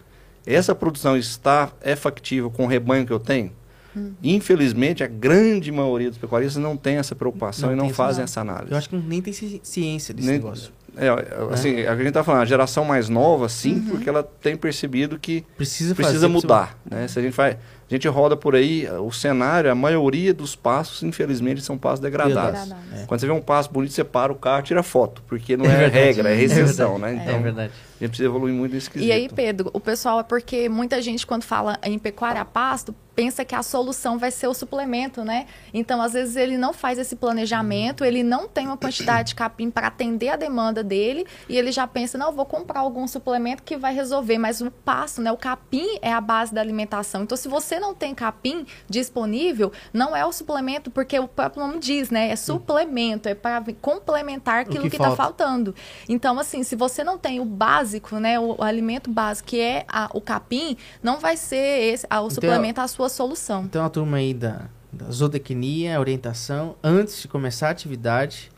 Essa 0.46 0.74
produção 0.74 1.18
está 1.18 1.72
é 1.82 1.96
factível 1.96 2.50
com 2.50 2.64
o 2.64 2.68
rebanho 2.68 3.06
que 3.06 3.12
eu 3.12 3.20
tenho? 3.20 3.52
Hum. 3.96 4.14
Infelizmente, 4.24 5.04
a 5.04 5.08
grande 5.08 5.72
maioria 5.72 6.10
dos 6.10 6.18
pecuaristas 6.18 6.62
não 6.62 6.78
tem 6.78 6.98
essa 6.98 7.16
preocupação 7.16 7.70
não 7.70 7.76
e 7.76 7.78
não 7.78 7.90
fazem 7.94 8.24
essa 8.24 8.42
análise. 8.42 8.72
Eu 8.72 8.78
acho 8.78 8.90
que 8.90 8.96
nem 8.96 9.22
tem 9.22 9.34
ciência 9.34 10.14
desse 10.14 10.28
nem, 10.28 10.38
negócio. 10.38 10.72
É, 10.96 11.08
é 11.08 11.54
assim, 11.54 11.76
é. 11.82 11.88
a 11.88 11.96
gente 11.96 12.08
está 12.08 12.24
falando, 12.24 12.42
a 12.42 12.46
geração 12.46 12.86
mais 12.86 13.10
nova, 13.10 13.50
sim, 13.50 13.76
uhum. 13.76 13.86
porque 13.90 14.10
ela 14.10 14.24
tem 14.24 14.56
percebido 14.56 15.20
que 15.20 15.46
precisa, 15.56 15.94
precisa 15.94 16.28
mudar. 16.30 16.78
Né? 16.90 17.08
Se 17.08 17.20
a 17.20 17.22
gente 17.22 17.34
faz, 17.34 17.58
a 17.90 17.94
gente 17.94 18.08
roda 18.08 18.36
por 18.36 18.54
aí, 18.56 18.88
o 19.00 19.12
cenário, 19.12 19.72
a 19.72 19.76
maioria 19.76 20.34
dos 20.34 20.56
passos, 20.56 21.04
infelizmente, 21.04 21.62
são 21.62 21.78
passos 21.78 22.02
degradados. 22.02 22.72
É. 22.94 23.06
Quando 23.06 23.20
você 23.22 23.26
vê 23.26 23.32
um 23.32 23.42
passo 23.42 23.72
bonito, 23.72 23.94
você 23.94 24.04
para 24.04 24.32
o 24.32 24.36
carro 24.36 24.62
tira 24.62 24.84
foto, 24.84 25.24
porque 25.26 25.56
não 25.56 25.66
é, 25.66 25.86
é 25.86 25.88
regra, 25.88 26.30
é 26.30 26.36
restrição, 26.36 27.00
né? 27.00 27.14
Então, 27.14 27.36
é 27.36 27.40
verdade. 27.40 27.72
A 28.00 28.04
gente 28.04 28.10
precisa 28.10 28.30
evoluir 28.30 28.54
muito 28.54 28.74
nesse 28.74 28.90
quesito. 28.90 29.10
E 29.10 29.12
aí, 29.12 29.28
Pedro, 29.28 29.72
o 29.74 29.80
pessoal 29.80 30.20
é 30.20 30.24
porque 30.24 30.70
muita 30.70 31.02
gente, 31.02 31.26
quando 31.26 31.44
fala 31.44 31.80
em 31.84 31.98
pecuária 31.98 32.40
a 32.40 32.46
pasto, 32.46 32.94
pensa 33.16 33.44
que 33.44 33.56
a 33.56 33.64
solução 33.64 34.20
vai 34.20 34.30
ser 34.30 34.46
o 34.46 34.54
suplemento, 34.54 35.24
né? 35.24 35.48
Então, 35.74 36.00
às 36.00 36.14
vezes, 36.14 36.36
ele 36.36 36.56
não 36.56 36.72
faz 36.72 37.00
esse 37.00 37.16
planejamento, 37.16 38.06
ele 38.06 38.22
não 38.22 38.48
tem 38.48 38.68
uma 38.68 38.78
quantidade 38.78 39.30
de 39.30 39.36
capim 39.36 39.72
para 39.72 39.88
atender 39.88 40.30
a 40.30 40.36
demanda 40.36 40.84
dele, 40.84 41.26
e 41.50 41.58
ele 41.58 41.72
já 41.72 41.88
pensa, 41.88 42.20
não, 42.20 42.32
vou 42.32 42.46
comprar 42.46 42.82
algum 42.82 43.08
suplemento 43.08 43.64
que 43.64 43.76
vai 43.76 43.96
resolver. 43.96 44.38
Mas 44.38 44.62
o 44.62 44.70
pasto, 44.70 45.20
né? 45.20 45.32
O 45.32 45.38
capim 45.38 45.98
é 46.00 46.14
a 46.14 46.22
base 46.22 46.54
da 46.54 46.62
alimentação. 46.62 47.24
Então, 47.24 47.36
se 47.36 47.48
você 47.48 47.80
não 47.80 47.96
tem 47.96 48.14
capim 48.14 48.68
disponível, 48.88 49.72
não 49.92 50.16
é 50.16 50.24
o 50.24 50.32
suplemento, 50.32 50.92
porque 50.92 51.18
o 51.18 51.28
próprio 51.28 51.66
nome 51.66 51.80
diz, 51.80 52.12
né? 52.12 52.30
É 52.30 52.36
suplemento, 52.36 53.28
é 53.28 53.34
para 53.34 53.64
complementar 53.82 54.60
aquilo 54.60 54.88
que 54.88 54.98
está 54.98 55.16
faltando. 55.16 55.74
Então, 56.08 56.38
assim, 56.38 56.62
se 56.62 56.76
você 56.76 57.04
não 57.04 57.18
tem 57.18 57.40
o 57.40 57.46
básico, 57.46 57.87
básico, 57.88 58.20
né? 58.20 58.40
O, 58.40 58.56
o 58.58 58.64
alimento 58.64 59.10
básico, 59.10 59.50
que 59.50 59.60
é 59.60 59.86
a, 59.88 60.10
o 60.14 60.20
capim, 60.20 60.78
não 61.02 61.20
vai 61.20 61.38
ser 61.38 61.94
esse, 61.94 62.06
a, 62.10 62.22
o 62.22 62.26
então, 62.26 62.30
suplemento 62.36 62.82
a 62.82 62.88
sua 62.88 63.10
solução. 63.10 63.64
Então 63.64 63.86
a 63.86 63.90
turma 63.90 64.18
aí 64.18 64.34
da, 64.34 64.66
da 64.92 65.10
zootecnia, 65.10 66.00
orientação, 66.00 66.76
antes 66.84 67.22
de 67.22 67.28
começar 67.28 67.70
a 67.70 67.72
atividade, 67.72 68.52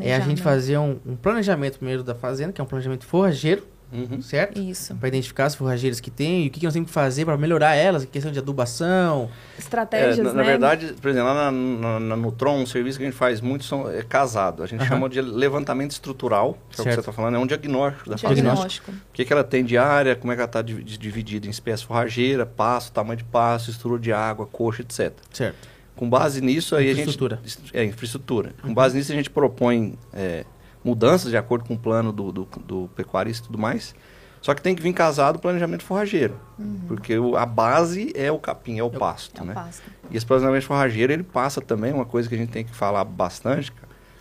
é 0.00 0.14
a 0.14 0.20
gente 0.20 0.42
fazer 0.42 0.76
um, 0.78 0.98
um 1.06 1.16
planejamento 1.16 1.78
primeiro 1.78 2.02
da 2.02 2.14
fazenda, 2.14 2.52
que 2.52 2.60
é 2.60 2.64
um 2.64 2.66
planejamento 2.66 3.06
forrageiro, 3.06 3.66
Uhum. 3.92 4.22
Certo? 4.22 4.58
Isso. 4.58 4.94
Para 4.94 5.08
identificar 5.08 5.44
as 5.44 5.54
forrageiras 5.54 6.00
que 6.00 6.10
tem 6.10 6.44
e 6.44 6.48
o 6.48 6.50
que, 6.50 6.60
que 6.60 6.66
nós 6.66 6.72
temos 6.72 6.88
que 6.88 6.94
fazer 6.94 7.26
para 7.26 7.36
melhorar 7.36 7.74
elas, 7.74 8.04
questão 8.06 8.32
de 8.32 8.38
adubação. 8.38 9.28
Estratégias, 9.58 10.18
é, 10.18 10.22
na, 10.22 10.30
né? 10.30 10.36
Na 10.36 10.42
verdade, 10.42 10.94
por 11.00 11.10
exemplo, 11.10 11.28
lá 11.28 11.34
na, 11.34 11.52
na, 11.52 12.00
na 12.00 12.16
Nutron, 12.16 12.62
um 12.62 12.66
serviço 12.66 12.98
que 12.98 13.04
a 13.04 13.08
gente 13.08 13.18
faz 13.18 13.40
muito 13.40 13.64
são, 13.64 13.90
é 13.90 14.02
casado. 14.02 14.62
A 14.62 14.66
gente 14.66 14.80
uhum. 14.80 14.86
chama 14.86 15.08
de 15.08 15.20
levantamento 15.20 15.90
estrutural, 15.90 16.58
que 16.70 16.80
é 16.80 16.82
o 16.82 16.84
que 16.86 16.94
você 16.94 17.00
está 17.00 17.12
falando, 17.12 17.34
é 17.34 17.38
um 17.38 17.46
diagnóstico 17.46 18.08
da 18.08 18.16
fazenda. 18.16 18.42
Diagnóstico. 18.42 18.90
O 18.90 19.12
que, 19.12 19.24
que 19.24 19.32
ela 19.32 19.44
tem 19.44 19.64
de 19.64 19.76
área, 19.76 20.16
como 20.16 20.32
é 20.32 20.36
que 20.36 20.40
ela 20.40 20.48
está 20.48 20.62
dividida 20.62 21.46
em 21.46 21.50
espécie 21.50 21.84
forrageira, 21.84 22.46
passo, 22.46 22.90
tamanho 22.92 23.18
de 23.18 23.24
passo, 23.24 23.70
estrutura 23.70 24.00
de 24.00 24.12
água, 24.12 24.46
coxa, 24.46 24.82
etc. 24.82 25.12
Certo. 25.30 25.68
Com 25.94 26.08
base 26.08 26.40
nisso, 26.40 26.74
aí 26.74 26.86
a 26.86 26.94
gente... 26.94 27.02
Infraestrutura. 27.02 27.40
É, 27.74 27.84
infraestrutura. 27.84 28.54
Com 28.62 28.72
base 28.72 28.96
nisso, 28.96 29.12
a 29.12 29.14
gente 29.14 29.28
propõe 29.28 29.98
é, 30.12 30.44
mudanças 30.84 31.30
de 31.30 31.36
acordo 31.36 31.64
com 31.64 31.74
o 31.74 31.78
plano 31.78 32.12
do, 32.12 32.32
do, 32.32 32.48
do 32.64 32.90
pecuarista 32.94 33.44
e 33.44 33.46
tudo 33.46 33.58
mais 33.58 33.94
só 34.42 34.54
que 34.54 34.60
tem 34.60 34.74
que 34.74 34.82
vir 34.82 34.92
casado 34.92 35.36
o 35.36 35.38
planejamento 35.38 35.84
forrageiro. 35.84 36.34
Uhum. 36.58 36.80
Porque 36.88 37.16
o, 37.16 37.36
a 37.36 37.46
base 37.46 38.12
é 38.16 38.30
o 38.30 38.38
capim, 38.40 38.76
é 38.76 38.82
o 38.82 38.90
pasto, 38.90 39.38
é 39.38 39.44
o 39.44 39.46
né? 39.46 39.54
Pasto. 39.54 39.82
E 40.10 40.16
esse 40.16 40.26
planejamento 40.26 40.66
forrageiro, 40.66 41.12
ele 41.12 41.22
passa 41.22 41.60
também, 41.60 41.92
uma 41.92 42.04
coisa 42.04 42.28
que 42.28 42.34
a 42.34 42.38
gente 42.38 42.50
tem 42.50 42.64
que 42.64 42.74
falar 42.74 43.04
bastante, 43.04 43.72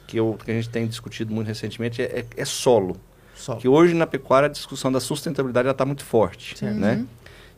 que, 0.08 0.18
eu, 0.18 0.38
que 0.46 0.52
a 0.52 0.54
gente 0.54 0.70
tem 0.70 0.86
discutido 0.86 1.34
muito 1.34 1.48
recentemente, 1.48 2.04
é, 2.04 2.20
é, 2.20 2.26
é 2.38 2.46
solo. 2.46 2.98
solo. 3.34 3.60
Que 3.60 3.68
hoje 3.68 3.96
na 3.96 4.06
pecuária 4.06 4.46
a 4.46 4.50
discussão 4.50 4.92
da 4.92 5.00
sustentabilidade 5.00 5.68
está 5.68 5.86
muito 5.86 6.06
forte, 6.06 6.56
certo. 6.56 6.78
né? 6.78 6.98
Uhum. 6.98 7.08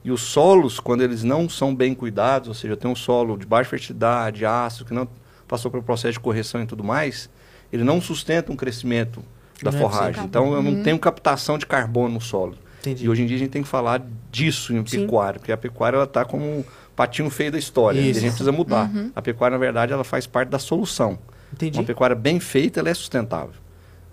E 0.05 0.11
os 0.11 0.21
solos, 0.21 0.79
quando 0.79 1.01
eles 1.01 1.21
não 1.21 1.49
são 1.49 1.75
bem 1.75 1.93
cuidados, 1.93 2.47
ou 2.47 2.53
seja, 2.53 2.77
tem 2.77 2.89
um 2.89 2.95
solo 2.95 3.37
de 3.37 3.45
baixa 3.45 3.69
fertilidade, 3.69 4.45
ácido, 4.45 4.85
que 4.85 4.93
não 4.93 5.07
passou 5.47 5.69
pelo 5.69 5.83
processo 5.83 6.13
de 6.13 6.19
correção 6.21 6.61
e 6.61 6.65
tudo 6.65 6.83
mais, 6.83 7.29
ele 7.75 7.83
não 7.83 7.99
sustenta 8.01 8.51
um 8.51 8.55
crescimento 8.55 9.23
da 9.61 9.71
Não 9.71 9.77
é 9.79 9.81
forragem. 9.81 10.05
possível. 10.13 10.25
então 10.27 10.45
eu 10.53 10.59
Uhum. 10.59 10.71
não 10.77 10.83
tenho 10.83 10.99
captação 10.99 11.57
de 11.57 11.65
carbono 11.65 12.15
no 12.15 12.21
solo. 12.21 12.55
Entendi. 12.81 13.05
E 13.05 13.09
hoje 13.09 13.21
em 13.23 13.25
dia 13.25 13.37
a 13.37 13.39
gente 13.39 13.49
tem 13.51 13.63
que 13.63 13.67
falar 13.67 14.01
disso 14.31 14.73
em 14.73 14.85
Sim. 14.85 15.01
pecuária, 15.01 15.39
porque 15.39 15.51
a 15.51 15.57
pecuária 15.57 15.95
ela 15.95 16.03
está 16.05 16.25
como 16.25 16.43
um 16.45 16.63
patinho 16.95 17.29
feio 17.29 17.51
da 17.51 17.57
história. 17.57 17.97
Isso. 17.99 18.09
E 18.09 18.11
a 18.17 18.21
gente 18.21 18.29
precisa 18.31 18.51
mudar. 18.51 18.89
Uhum. 18.93 19.11
A 19.15 19.21
pecuária, 19.21 19.55
na 19.57 19.59
verdade, 19.59 19.93
ela 19.93 20.03
faz 20.03 20.27
parte 20.27 20.49
da 20.49 20.59
solução. 20.59 21.17
Entendi. 21.53 21.77
Uma 21.79 21.85
pecuária 21.85 22.15
bem 22.15 22.39
feita, 22.41 22.79
ela 22.81 22.89
é 22.89 22.93
sustentável. 22.93 23.53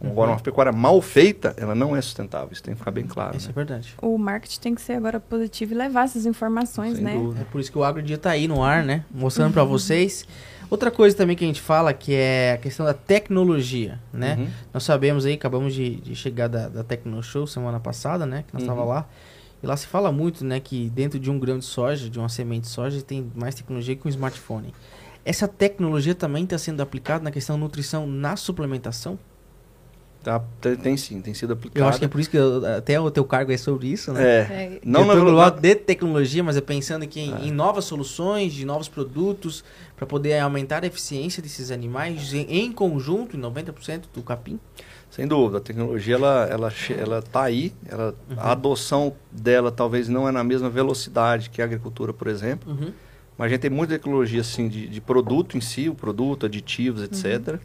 Uhum. 0.00 0.10
Agora, 0.10 0.30
uma 0.30 0.40
pecuária 0.40 0.72
mal 0.72 1.02
feita, 1.02 1.52
ela 1.58 1.74
não 1.74 1.96
é 1.96 2.00
sustentável. 2.00 2.48
Isso 2.52 2.62
tem 2.62 2.72
que 2.72 2.78
ficar 2.78 2.90
bem 2.92 3.04
claro. 3.06 3.36
Isso 3.36 3.46
é 3.46 3.48
né? 3.48 3.54
verdade. 3.54 3.94
O 4.00 4.16
marketing 4.16 4.60
tem 4.60 4.74
que 4.74 4.80
ser 4.80 4.92
agora 4.94 5.18
positivo 5.20 5.74
e 5.74 5.76
levar 5.76 6.04
essas 6.04 6.24
informações, 6.24 6.94
Sem 6.96 7.04
né? 7.04 7.14
dúvida. 7.14 7.40
É 7.42 7.44
por 7.44 7.60
isso 7.60 7.72
que 7.72 7.76
o 7.78 7.82
Agro 7.84 8.00
Dia 8.02 8.16
tá 8.18 8.30
aí 8.30 8.46
no 8.48 8.62
ar, 8.62 8.84
né? 8.84 9.04
Mostrando 9.12 9.52
pra 9.52 9.64
vocês. 9.64 10.26
Outra 10.70 10.90
coisa 10.90 11.16
também 11.16 11.34
que 11.36 11.42
a 11.44 11.46
gente 11.48 11.60
fala 11.60 11.92
que 11.92 12.14
é 12.14 12.52
a 12.52 12.58
questão 12.58 12.86
da 12.86 12.94
tecnologia, 12.94 13.98
né? 14.12 14.36
Uhum. 14.38 14.48
Nós 14.72 14.84
sabemos 14.84 15.26
aí, 15.26 15.34
acabamos 15.34 15.74
de, 15.74 15.96
de 15.96 16.14
chegar 16.14 16.48
da, 16.48 16.68
da 16.68 16.84
Tecno 16.84 17.20
Show 17.22 17.46
semana 17.46 17.80
passada, 17.80 18.24
né? 18.24 18.44
Que 18.46 18.54
nós 18.54 18.62
Uhum. 18.62 18.70
estava 18.70 18.84
lá. 18.88 19.06
E 19.62 19.66
lá 19.66 19.76
se 19.76 19.86
fala 19.88 20.12
muito, 20.12 20.44
né? 20.44 20.60
Que 20.60 20.88
dentro 20.90 21.18
de 21.18 21.28
um 21.30 21.38
grão 21.38 21.58
de 21.58 21.64
soja, 21.64 22.08
de 22.08 22.18
uma 22.18 22.28
semente 22.28 22.62
de 22.62 22.68
soja, 22.68 23.02
tem 23.02 23.30
mais 23.34 23.54
tecnologia 23.54 23.96
que 23.96 24.06
um 24.06 24.10
smartphone. 24.10 24.72
Essa 25.24 25.46
tecnologia 25.48 26.14
também 26.14 26.44
está 26.44 26.56
sendo 26.56 26.80
aplicada 26.80 27.22
na 27.24 27.30
questão 27.30 27.58
nutrição 27.58 28.06
na 28.06 28.36
suplementação? 28.36 29.18
Tá, 30.22 30.38
tem, 30.60 30.76
tem 30.76 30.96
sim, 30.98 31.20
tem 31.22 31.32
sido 31.32 31.54
aplicado. 31.54 31.80
Eu 31.82 31.88
acho 31.88 31.98
que 31.98 32.04
é 32.04 32.08
por 32.08 32.20
isso 32.20 32.28
que 32.28 32.36
eu- 32.36 32.62
até 32.76 33.00
o 33.00 33.10
teu 33.10 33.24
cargo 33.24 33.50
é 33.52 33.56
sobre 33.56 33.86
isso, 33.88 34.12
né? 34.12 34.22
É. 34.22 34.38
É, 34.74 34.80
Não 34.84 35.10
eu 35.12 35.24
no 35.24 35.30
lado 35.30 35.60
de 35.62 35.74
tecnologia, 35.74 36.44
mas 36.44 36.56
é 36.58 36.60
pensando 36.60 37.04
aqui 37.04 37.20
em, 37.20 37.34
É. 37.34 37.46
em 37.46 37.50
novas 37.50 37.86
soluções, 37.86 38.52
de 38.52 38.66
novos 38.66 38.86
produtos, 38.86 39.64
para 39.96 40.06
poder 40.06 40.38
aumentar 40.38 40.84
a 40.84 40.86
eficiência 40.86 41.42
desses 41.42 41.70
animais 41.70 42.34
em, 42.34 42.42
em 42.50 42.70
conjunto, 42.70 43.34
em 43.36 43.40
90% 43.40 44.02
do 44.12 44.22
capim. 44.22 44.60
Sem 45.10 45.26
dúvida, 45.26 45.58
a 45.58 45.60
tecnologia 45.60 46.14
ela, 46.16 46.46
ela, 46.50 46.72
ela 46.98 47.22
tá 47.22 47.42
aí, 47.42 47.72
ela, 47.88 48.14
Uhum. 48.30 48.36
a 48.38 48.52
adoção 48.52 49.14
dela 49.32 49.72
talvez 49.72 50.06
não 50.08 50.28
é 50.28 50.30
na 50.32 50.44
mesma 50.44 50.68
velocidade 50.70 51.48
que 51.50 51.60
a 51.62 51.64
agricultura, 51.64 52.12
por 52.12 52.28
exemplo, 52.28 52.76
mas 53.38 53.46
a 53.46 53.48
gente 53.48 53.60
tem 53.62 53.70
muita 53.70 53.94
tecnologia 53.94 54.42
assim 54.42 54.68
de, 54.68 54.86
de 54.86 55.00
produto 55.00 55.56
em 55.56 55.60
si, 55.62 55.88
o 55.88 55.94
produto, 55.94 56.44
aditivos, 56.46 57.02
etc. 57.02 57.58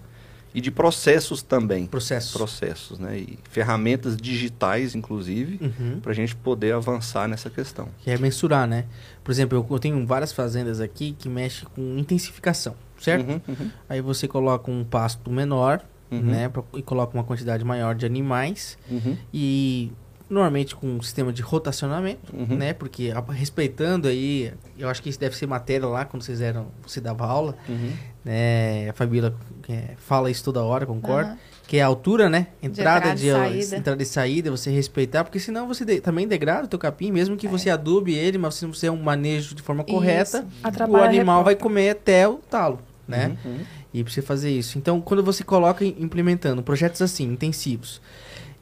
E 0.56 0.62
de 0.62 0.72
processos 0.72 1.44
também. 1.44 1.86
Processo. 1.86 2.32
Processos, 2.38 2.98
né? 2.98 3.18
E 3.20 3.38
ferramentas 3.50 4.16
digitais, 4.16 4.96
inclusive, 4.96 5.60
Uhum. 5.62 6.00
para 6.00 6.12
a 6.14 6.16
gente 6.16 6.34
poder 6.36 6.74
avançar 6.74 7.28
nessa 7.28 7.50
questão. 7.50 7.90
Que 8.00 8.10
é 8.10 8.18
mensurar, 8.18 8.66
né? 8.66 8.86
Por 9.24 9.32
exemplo, 9.32 9.58
eu, 9.58 9.68
eu 9.70 9.80
tenho 9.80 10.06
várias 10.08 10.32
fazendas 10.32 10.80
aqui 10.80 11.14
que 11.20 11.28
mexem 11.28 11.68
com 11.76 11.98
intensificação, 11.98 12.74
certo? 12.98 13.30
Uhum, 13.30 13.42
uhum, 13.50 13.70
Aí 13.90 14.00
você 14.00 14.28
coloca 14.30 14.72
um 14.72 14.84
pasto 14.86 15.30
menor, 15.30 15.82
Uhum. 16.10 16.22
né? 16.22 16.48
pra- 16.48 16.64
e 16.76 16.82
coloca 16.82 17.18
uma 17.18 17.24
quantidade 17.24 17.66
maior 17.66 17.94
de 17.94 18.06
animais. 18.06 18.78
uhum, 18.90 19.18
E 19.34 19.92
normalmente 20.30 20.76
com 20.76 20.88
um 20.88 21.02
sistema 21.02 21.32
de 21.32 21.42
rotacionamento. 21.42 22.36
uhum. 22.36 22.56
né? 22.58 22.74
Porque 22.74 23.12
a- 23.16 23.32
respeitando 23.32 24.08
aí, 24.08 24.52
eu 24.78 24.90
acho 24.90 25.02
que 25.02 25.10
isso 25.10 25.20
deve 25.20 25.36
ser 25.38 25.46
matéria 25.48 25.88
lá 25.88 26.04
quando 26.06 26.24
vocês 26.24 26.42
eram, 26.42 26.68
você 26.86 27.00
dava 27.00 27.26
aula, 27.26 27.56
Uhum. 27.70 27.92
né? 28.24 28.90
A 28.90 28.94
Fabíola 28.94 29.36
é, 29.70 29.90
fala 29.98 30.30
isso 30.32 30.44
toda 30.44 30.64
hora, 30.64 30.86
concordo. 30.86 31.30
aham. 31.30 31.38
Que 31.68 31.78
é 31.78 31.82
a 31.82 31.88
altura, 31.88 32.30
né? 32.30 32.48
Entrada 32.62 33.10
entrada 33.10 33.16
de, 33.20 33.28
e 33.28 33.32
saída. 33.32 33.78
entrada 33.78 34.04
e 34.04 34.06
saída, 34.06 34.52
você 34.52 34.70
respeitar, 34.70 35.24
porque 35.24 35.40
senão 35.40 35.68
você 35.68 35.84
de- 35.84 36.00
também 36.00 36.28
degrada 36.28 36.66
o 36.66 36.68
teu 36.68 36.78
capim, 36.78 37.12
mesmo 37.12 37.36
que 37.36 37.48
você 37.48 37.72
adube 37.72 38.14
ele, 38.14 38.38
mas 38.38 38.54
se 38.54 38.68
você 38.68 38.86
é 38.86 38.92
um 38.92 39.02
manejo 39.02 39.56
de 39.56 39.64
forma 39.64 39.84
correta, 39.84 40.40
Isso. 40.40 40.48
o 40.64 40.68
Atrapalha 40.68 41.06
animal 41.06 41.44
vai 41.44 41.56
comer 41.56 41.90
até 41.90 42.28
o 42.28 42.36
talo, 42.36 42.80
né? 43.08 43.36
Uhum, 43.44 43.52
uhum. 43.54 43.60
E 43.92 44.04
precisa 44.04 44.26
fazer 44.28 44.52
isso. 44.52 44.78
Então, 44.78 45.02
quando 45.02 45.24
você 45.24 45.44
coloca 45.44 45.84
em- 45.84 45.96
implementando 46.00 46.62
projetos 46.62 47.02
assim, 47.02 47.24
intensivos, 47.32 48.00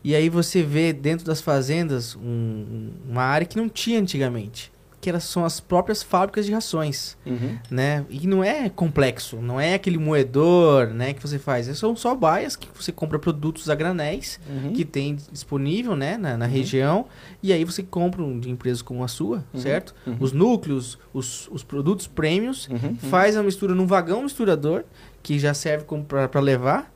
e 0.03 0.15
aí 0.15 0.29
você 0.29 0.61
vê 0.63 0.91
dentro 0.93 1.25
das 1.25 1.41
fazendas 1.41 2.15
um- 2.15 2.21
um- 2.21 2.91
uma 3.09 3.23
área 3.23 3.45
que 3.47 3.57
não 3.57 3.69
tinha 3.69 3.99
antigamente, 3.99 4.71
que 4.99 5.09
elas 5.09 5.25
são 5.25 5.43
as 5.43 5.59
próprias 5.59 6.01
fábricas 6.01 6.45
de 6.45 6.53
rações, 6.53 7.17
Uhum. 7.25 7.57
né? 7.69 8.05
E 8.09 8.25
não 8.25 8.41
é 8.41 8.69
complexo, 8.69 9.35
não 9.41 9.59
é 9.59 9.73
aquele 9.73 9.97
moedor, 9.97 10.87
né, 10.87 11.11
que 11.13 11.21
você 11.21 11.37
faz. 11.37 11.65
São 11.77 11.93
só 11.93 12.15
baias 12.15 12.55
que 12.55 12.69
você 12.73 12.89
compra 12.89 13.19
produtos 13.19 13.69
a 13.69 13.75
granéis 13.75 14.39
Uhum. 14.49 14.71
que 14.71 14.85
tem 14.85 15.17
disponível, 15.29 15.93
né, 15.95 16.15
na, 16.15 16.37
na 16.37 16.45
região, 16.45 17.05
e 17.41 17.51
aí 17.51 17.65
você 17.65 17.83
compra 17.83 18.23
um 18.23 18.39
de 18.39 18.49
empresas 18.49 18.81
como 18.81 19.03
a 19.03 19.09
sua, 19.09 19.43
Uhum. 19.53 19.59
certo? 19.59 19.93
Uhum. 20.07 20.15
Os 20.21 20.31
núcleos, 20.31 20.97
os, 21.13 21.49
os 21.51 21.63
produtos 21.63 22.07
prêmios, 22.07 22.69
Uhum. 22.69 22.95
faz 22.95 23.35
a 23.35 23.43
mistura 23.43 23.75
num 23.75 23.85
vagão 23.85 24.23
misturador, 24.23 24.85
que 25.21 25.37
já 25.37 25.53
serve 25.53 25.85
para 26.07 26.39
levar, 26.39 26.92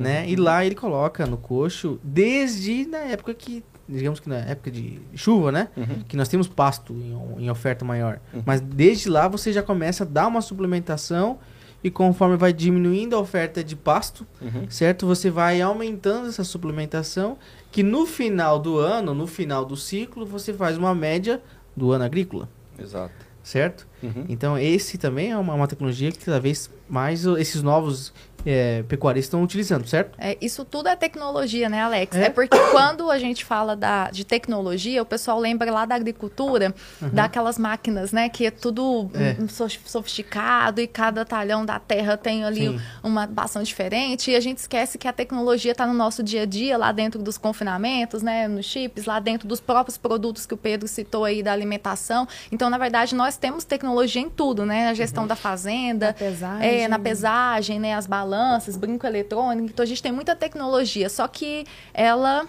né? 0.00 0.28
E 0.28 0.36
lá 0.36 0.64
ele 0.64 0.74
coloca 0.74 1.26
no 1.26 1.36
coxo, 1.36 1.98
desde 2.02 2.86
na 2.86 2.98
época 2.98 3.34
que, 3.34 3.62
digamos 3.88 4.20
que 4.20 4.28
na 4.28 4.36
época 4.38 4.70
de 4.70 5.00
chuva, 5.14 5.52
né? 5.52 5.68
Uhum. 5.76 6.02
Que 6.08 6.16
nós 6.16 6.28
temos 6.28 6.48
pasto 6.48 6.92
em, 6.92 7.44
em 7.44 7.50
oferta 7.50 7.84
maior. 7.84 8.20
Uhum. 8.32 8.42
Mas 8.46 8.60
desde 8.60 9.08
lá 9.08 9.28
você 9.28 9.52
já 9.52 9.62
começa 9.62 10.04
a 10.04 10.06
dar 10.06 10.26
uma 10.26 10.40
suplementação 10.40 11.38
e 11.82 11.90
conforme 11.90 12.36
vai 12.36 12.52
diminuindo 12.52 13.16
a 13.16 13.18
oferta 13.18 13.64
de 13.64 13.74
pasto, 13.74 14.26
Uhum. 14.40 14.66
certo? 14.68 15.06
Você 15.06 15.30
vai 15.30 15.60
aumentando 15.62 16.28
essa 16.28 16.44
suplementação, 16.44 17.38
que 17.72 17.82
no 17.82 18.04
final 18.06 18.58
do 18.58 18.76
ano, 18.78 19.14
no 19.14 19.26
final 19.26 19.64
do 19.64 19.76
ciclo, 19.76 20.26
você 20.26 20.52
faz 20.52 20.76
uma 20.76 20.94
média 20.94 21.40
do 21.74 21.90
ano 21.92 22.04
agrícola, 22.04 22.50
Exato. 22.78 23.14
certo? 23.42 23.86
Uhum. 24.02 24.26
Então, 24.28 24.58
esse 24.58 24.98
também 24.98 25.30
é 25.30 25.38
uma, 25.38 25.54
uma 25.54 25.66
tecnologia 25.66 26.12
que 26.12 26.18
cada 26.18 26.38
vez 26.38 26.68
mais 26.86 27.24
esses 27.24 27.62
novos 27.62 28.12
é, 28.46 28.82
pecuaristas 28.88 29.26
estão 29.26 29.42
utilizando, 29.42 29.86
certo? 29.86 30.16
É, 30.18 30.36
isso 30.40 30.64
tudo 30.64 30.88
é 30.88 30.96
tecnologia, 30.96 31.68
né, 31.68 31.82
Alex? 31.82 32.16
É? 32.16 32.24
É, 32.26 32.30
porque 32.30 32.56
quando 32.70 33.10
a 33.10 33.18
gente 33.18 33.44
fala 33.44 33.76
da, 33.76 34.10
de 34.10 34.24
tecnologia, 34.24 35.02
o 35.02 35.06
pessoal 35.06 35.38
lembra 35.38 35.70
lá 35.70 35.84
da 35.84 35.94
agricultura, 35.94 36.74
daquelas 37.12 37.58
máquinas, 37.58 38.12
né? 38.12 38.28
Que 38.28 38.46
é 38.46 38.50
tudo 38.50 39.10
É. 39.14 39.36
hum, 39.40 39.48
so- 39.48 39.68
sofisticado 39.84 40.80
e 40.80 40.86
cada 40.86 41.24
talhão 41.24 41.64
da 41.64 41.78
terra 41.78 42.16
tem 42.16 42.44
ali 42.44 42.68
Sim. 42.68 42.80
uma 43.02 43.26
bação 43.26 43.62
diferente. 43.62 44.30
E 44.30 44.36
a 44.36 44.40
gente 44.40 44.58
esquece 44.58 44.96
que 44.98 45.06
a 45.06 45.12
tecnologia 45.12 45.72
está 45.72 45.86
no 45.86 45.94
nosso 45.94 46.22
dia 46.22 46.42
a 46.42 46.46
dia, 46.46 46.76
lá 46.76 46.92
dentro 46.92 47.22
dos 47.22 47.36
confinamentos, 47.38 48.22
né? 48.22 48.48
Nos 48.48 48.66
chips, 48.66 49.04
lá 49.04 49.20
dentro 49.20 49.46
dos 49.46 49.60
próprios 49.60 49.96
produtos 49.98 50.46
que 50.46 50.54
o 50.54 50.56
Pedro 50.56 50.88
citou 50.88 51.24
aí 51.24 51.42
da 51.42 51.52
alimentação. 51.52 52.26
Então, 52.50 52.70
na 52.70 52.78
verdade, 52.78 53.14
nós 53.14 53.36
temos 53.36 53.64
tecnologia 53.64 54.22
em 54.22 54.30
tudo, 54.30 54.64
né? 54.64 54.88
A 54.88 54.94
gestão 54.94 55.26
da 55.26 55.36
fazenda, 55.36 56.06
Na 56.08 56.12
pesagem. 56.14 56.68
é, 56.82 56.88
na 56.88 56.98
pesagem, 56.98 57.78
né? 57.78 57.94
As 57.94 58.06
balanças, 58.06 58.29
brinco 58.76 59.06
eletrônico. 59.06 59.68
Então 59.68 59.82
a 59.82 59.86
gente 59.86 60.02
tem 60.02 60.12
muita 60.12 60.34
tecnologia, 60.34 61.08
só 61.08 61.26
que 61.28 61.66
ela 61.92 62.46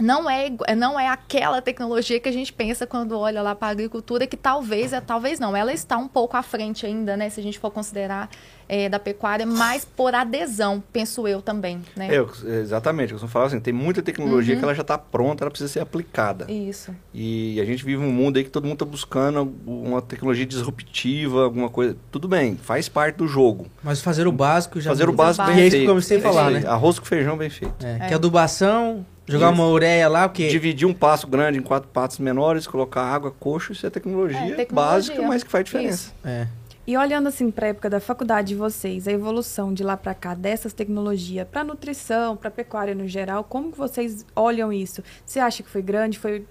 não 0.00 0.28
é, 0.28 0.46
igu- 0.46 0.64
não 0.76 0.98
é 0.98 1.08
aquela 1.08 1.60
tecnologia 1.62 2.18
que 2.18 2.28
a 2.28 2.32
gente 2.32 2.52
pensa 2.52 2.86
quando 2.86 3.18
olha 3.18 3.42
lá 3.42 3.54
para 3.54 3.68
a 3.68 3.70
agricultura, 3.70 4.26
que 4.26 4.36
talvez, 4.36 4.92
é, 4.92 5.00
talvez 5.00 5.38
não, 5.38 5.56
ela 5.56 5.72
está 5.72 5.96
um 5.98 6.08
pouco 6.08 6.36
à 6.36 6.42
frente 6.42 6.86
ainda, 6.86 7.16
né? 7.16 7.28
Se 7.30 7.38
a 7.40 7.42
gente 7.42 7.58
for 7.58 7.70
considerar 7.70 8.28
é, 8.68 8.88
da 8.88 8.98
pecuária, 9.00 9.44
mas 9.44 9.84
por 9.84 10.14
adesão, 10.14 10.82
penso 10.92 11.26
eu 11.26 11.42
também, 11.42 11.82
né? 11.96 12.08
É, 12.14 12.18
eu- 12.18 12.30
exatamente. 12.60 13.10
Eu 13.12 13.16
costumo 13.16 13.30
falar 13.32 13.46
assim, 13.46 13.58
tem 13.60 13.72
muita 13.72 14.00
tecnologia 14.00 14.56
que 14.56 14.62
ela 14.62 14.74
já 14.74 14.82
está 14.82 14.96
pronta, 14.96 15.42
ela 15.44 15.50
precisa 15.50 15.72
ser 15.72 15.80
aplicada. 15.80 16.50
Isso. 16.50 16.94
E 17.12 17.60
a 17.60 17.64
gente 17.64 17.84
vive 17.84 18.02
um 18.02 18.12
mundo 18.12 18.36
aí 18.36 18.44
que 18.44 18.50
todo 18.50 18.64
mundo 18.64 18.74
está 18.74 18.84
buscando 18.84 19.52
uma 19.66 20.00
tecnologia 20.00 20.46
disruptiva, 20.46 21.44
alguma 21.44 21.68
coisa. 21.68 21.96
Tudo 22.12 22.28
bem, 22.28 22.56
faz 22.56 22.88
parte 22.88 23.16
do 23.16 23.26
jogo. 23.26 23.66
Mas 23.82 24.00
fazer 24.00 24.26
o 24.28 24.32
básico 24.32 24.80
já 24.80 24.90
Fazer 24.90 25.08
o 25.08 25.12
básico 25.12 25.44
básico. 25.44 25.56
bem 25.56 25.58
E 25.58 25.64
é 25.64 25.66
isso 25.66 25.70
feito. 25.76 25.82
que 25.84 25.88
eu 25.88 25.92
comecei 25.92 26.16
a 26.16 26.20
É 26.20 26.22
falar, 26.22 26.50
né? 26.50 26.62
Arroz 26.66 26.98
com 26.98 27.04
feijão 27.04 27.36
bem 27.36 27.50
feito. 27.50 27.74
É, 27.84 27.98
É. 28.04 28.08
Que 28.08 28.14
adubação, 28.14 29.04
jogar 29.26 29.52
Isso. 29.52 29.60
uma 29.62 29.68
ureia 29.70 30.08
lá, 30.08 30.28
porque 30.28 30.48
Dividir 30.48 30.86
um 30.88 30.94
passo 30.94 31.26
grande 31.26 31.58
em 31.58 31.62
quatro 31.62 31.88
patos 31.88 32.18
menores, 32.18 32.66
colocar 32.66 33.02
água, 33.02 33.30
coxo, 33.30 33.72
isso 33.72 33.86
é 33.86 33.90
tecnologia, 33.90 34.38
É, 34.38 34.54
tecnologia. 34.54 34.72
básica, 34.74 35.22
mas 35.22 35.42
que 35.42 35.50
faz 35.50 35.64
diferença. 35.64 36.12
é, 36.24 36.46
E 36.86 36.96
olhando 36.96 37.28
assim 37.28 37.50
para 37.50 37.66
a 37.66 37.68
época 37.70 37.88
da 37.88 38.00
faculdade 38.00 38.48
de 38.48 38.54
vocês, 38.56 39.06
a 39.06 39.12
evolução 39.12 39.72
de 39.72 39.84
lá 39.84 39.96
para 39.96 40.14
cá 40.14 40.34
dessas 40.34 40.72
tecnologias 40.72 41.46
para 41.46 41.62
nutrição, 41.62 42.36
para 42.36 42.50
pecuária 42.50 42.94
no 42.94 43.06
geral, 43.06 43.44
como 43.44 43.70
que 43.70 43.78
vocês 43.78 44.26
olham 44.34 44.72
isso? 44.72 45.02
Você 45.24 45.38
acha 45.38 45.62
que 45.62 45.70
foi 45.70 45.82
grande? 45.82 46.18
Foi 46.18 46.44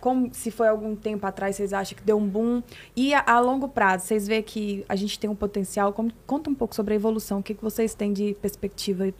como 0.00 0.28
se 0.34 0.50
foi 0.50 0.68
algum 0.68 0.94
tempo 0.94 1.26
atrás, 1.26 1.56
vocês 1.56 1.72
acham 1.72 1.96
que 1.96 2.02
deu 2.04 2.18
um 2.18 2.26
boom? 2.28 2.62
E 2.94 3.14
a, 3.14 3.22
a 3.26 3.40
longo 3.40 3.68
prazo, 3.68 4.04
vocês 4.06 4.26
veem 4.26 4.42
que 4.42 4.84
a 4.86 4.94
gente 4.96 5.18
tem 5.18 5.30
um 5.30 5.34
potencial? 5.34 5.92
Como- 5.94 6.10
conta 6.26 6.50
um 6.50 6.54
pouco 6.54 6.74
sobre 6.74 6.92
a 6.92 6.96
evolução, 6.96 7.38
o 7.38 7.42
que, 7.42 7.54
que 7.54 7.62
vocês 7.62 7.94
têm 7.94 8.12
de 8.12 8.36
perspectiva? 8.42 9.10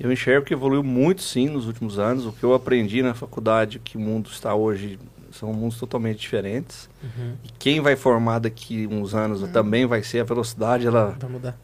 Eu 0.00 0.12
enxergo 0.12 0.46
que 0.46 0.54
evoluiu 0.54 0.82
muito 0.82 1.22
sim 1.22 1.48
nos 1.48 1.66
últimos 1.66 1.98
anos. 1.98 2.24
O 2.24 2.32
que 2.32 2.44
eu 2.44 2.54
aprendi 2.54 3.02
na 3.02 3.14
faculdade, 3.14 3.78
que 3.78 3.96
o 3.96 4.00
mundo 4.00 4.30
está 4.30 4.54
hoje, 4.54 4.98
são 5.32 5.52
mundos 5.52 5.78
totalmente 5.78 6.18
diferentes. 6.18 6.88
Uhum. 7.02 7.34
E 7.44 7.48
quem 7.58 7.80
vai 7.80 7.96
formar 7.96 8.38
daqui 8.38 8.86
uns 8.90 9.14
anos 9.14 9.42
também 9.50 9.86
vai 9.86 10.02
ser 10.02 10.20
a 10.20 10.24
velocidade, 10.24 10.86
ela 10.86 11.16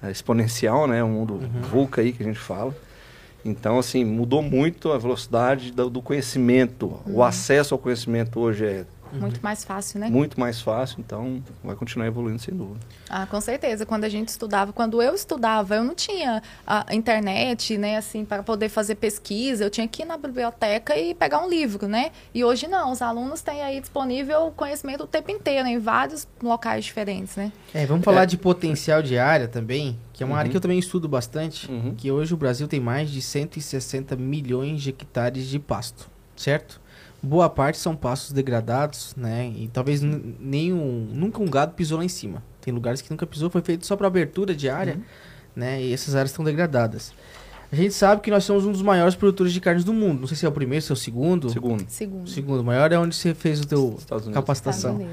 é 0.02 0.10
exponencial, 0.10 0.86
né? 0.86 1.02
O 1.02 1.08
mundo 1.08 1.40
VUCA 1.70 2.00
aí 2.00 2.12
que 2.12 2.22
a 2.22 2.26
gente 2.26 2.38
fala. 2.38 2.74
Então, 3.44 3.78
assim, 3.78 4.04
mudou 4.04 4.42
muito 4.42 4.90
a 4.90 4.98
velocidade 4.98 5.70
do, 5.70 5.90
do 5.90 6.00
conhecimento. 6.00 7.00
O 7.06 7.22
acesso 7.22 7.74
ao 7.74 7.78
conhecimento 7.78 8.40
hoje 8.40 8.64
é 8.64 8.84
uhum. 9.14 9.20
muito 9.20 9.40
mais 9.40 9.64
fácil, 9.64 10.00
né? 10.00 10.08
Muito 10.08 10.38
mais 10.38 10.60
fácil, 10.60 10.96
então 11.00 11.42
vai 11.62 11.74
continuar 11.76 12.06
evoluindo 12.06 12.38
sem 12.38 12.54
dúvida. 12.54 12.80
Ah, 13.08 13.26
com 13.26 13.40
certeza. 13.40 13.86
Quando 13.86 14.04
a 14.04 14.08
gente 14.08 14.28
estudava, 14.28 14.72
quando 14.72 15.00
eu 15.00 15.14
estudava, 15.14 15.76
eu 15.76 15.84
não 15.84 15.94
tinha 15.94 16.42
a 16.66 16.94
internet, 16.94 17.78
né, 17.78 17.96
assim, 17.96 18.24
para 18.24 18.42
poder 18.42 18.68
fazer 18.68 18.96
pesquisa, 18.96 19.64
eu 19.64 19.70
tinha 19.70 19.86
que 19.86 20.02
ir 20.02 20.04
na 20.04 20.16
biblioteca 20.16 20.96
e 20.96 21.14
pegar 21.14 21.44
um 21.44 21.48
livro, 21.48 21.88
né? 21.88 22.10
E 22.34 22.44
hoje 22.44 22.66
não, 22.66 22.92
os 22.92 23.00
alunos 23.00 23.42
têm 23.42 23.62
aí 23.62 23.80
disponível 23.80 24.52
conhecimento 24.56 25.04
o 25.04 25.06
tempo 25.06 25.30
inteiro, 25.30 25.66
em 25.68 25.78
vários 25.78 26.26
locais 26.42 26.84
diferentes, 26.84 27.36
né? 27.36 27.52
É, 27.72 27.86
vamos 27.86 28.04
falar 28.04 28.22
é. 28.22 28.26
de 28.26 28.36
potencial 28.36 29.02
de 29.02 29.18
área 29.18 29.48
também, 29.48 29.98
que 30.12 30.22
é 30.22 30.26
uma 30.26 30.34
uhum. 30.34 30.38
área 30.38 30.50
que 30.50 30.56
eu 30.56 30.60
também 30.60 30.78
estudo 30.78 31.08
bastante, 31.08 31.70
uhum. 31.70 31.94
que 31.96 32.10
hoje 32.10 32.34
o 32.34 32.36
Brasil 32.36 32.68
tem 32.68 32.80
mais 32.80 33.10
de 33.10 33.20
160 33.20 34.16
milhões 34.16 34.82
de 34.82 34.90
hectares 34.90 35.46
de 35.46 35.58
pasto, 35.58 36.08
certo? 36.36 36.80
Boa 37.24 37.48
parte 37.48 37.78
são 37.78 37.96
pastos 37.96 38.32
degradados, 38.32 39.14
né? 39.16 39.50
E 39.56 39.68
talvez 39.72 40.02
nenhum, 40.02 41.08
nunca 41.12 41.42
um 41.42 41.46
gado 41.46 41.72
pisou 41.72 41.98
lá 41.98 42.04
em 42.04 42.08
cima. 42.08 42.42
Tem 42.60 42.72
lugares 42.72 43.00
que 43.00 43.10
nunca 43.10 43.26
pisou, 43.26 43.48
foi 43.48 43.62
feito 43.62 43.86
só 43.86 43.96
para 43.96 44.06
abertura 44.06 44.54
de 44.54 44.68
área, 44.68 44.94
uhum. 44.94 45.02
né? 45.56 45.82
E 45.82 45.92
essas 45.92 46.14
áreas 46.14 46.30
estão 46.30 46.44
degradadas. 46.44 47.12
A 47.72 47.76
gente 47.76 47.94
sabe 47.94 48.20
que 48.20 48.30
nós 48.30 48.44
somos 48.44 48.66
um 48.66 48.72
dos 48.72 48.82
maiores 48.82 49.14
produtores 49.14 49.52
de 49.52 49.60
carnes 49.60 49.84
do 49.84 49.92
mundo. 49.92 50.20
Não 50.20 50.26
sei 50.26 50.36
se 50.36 50.46
é 50.46 50.48
o 50.48 50.52
primeiro, 50.52 50.84
se 50.84 50.92
é 50.92 50.94
o 50.94 50.96
segundo. 50.96 51.50
Segundo. 51.50 51.84
Segundo. 51.88 52.30
Segundo. 52.30 52.60
O 52.60 52.64
maior 52.64 52.92
é 52.92 52.98
onde 52.98 53.16
você 53.16 53.34
fez 53.34 53.60
o 53.60 53.66
teu 53.66 53.98
capacitação. 54.32 55.08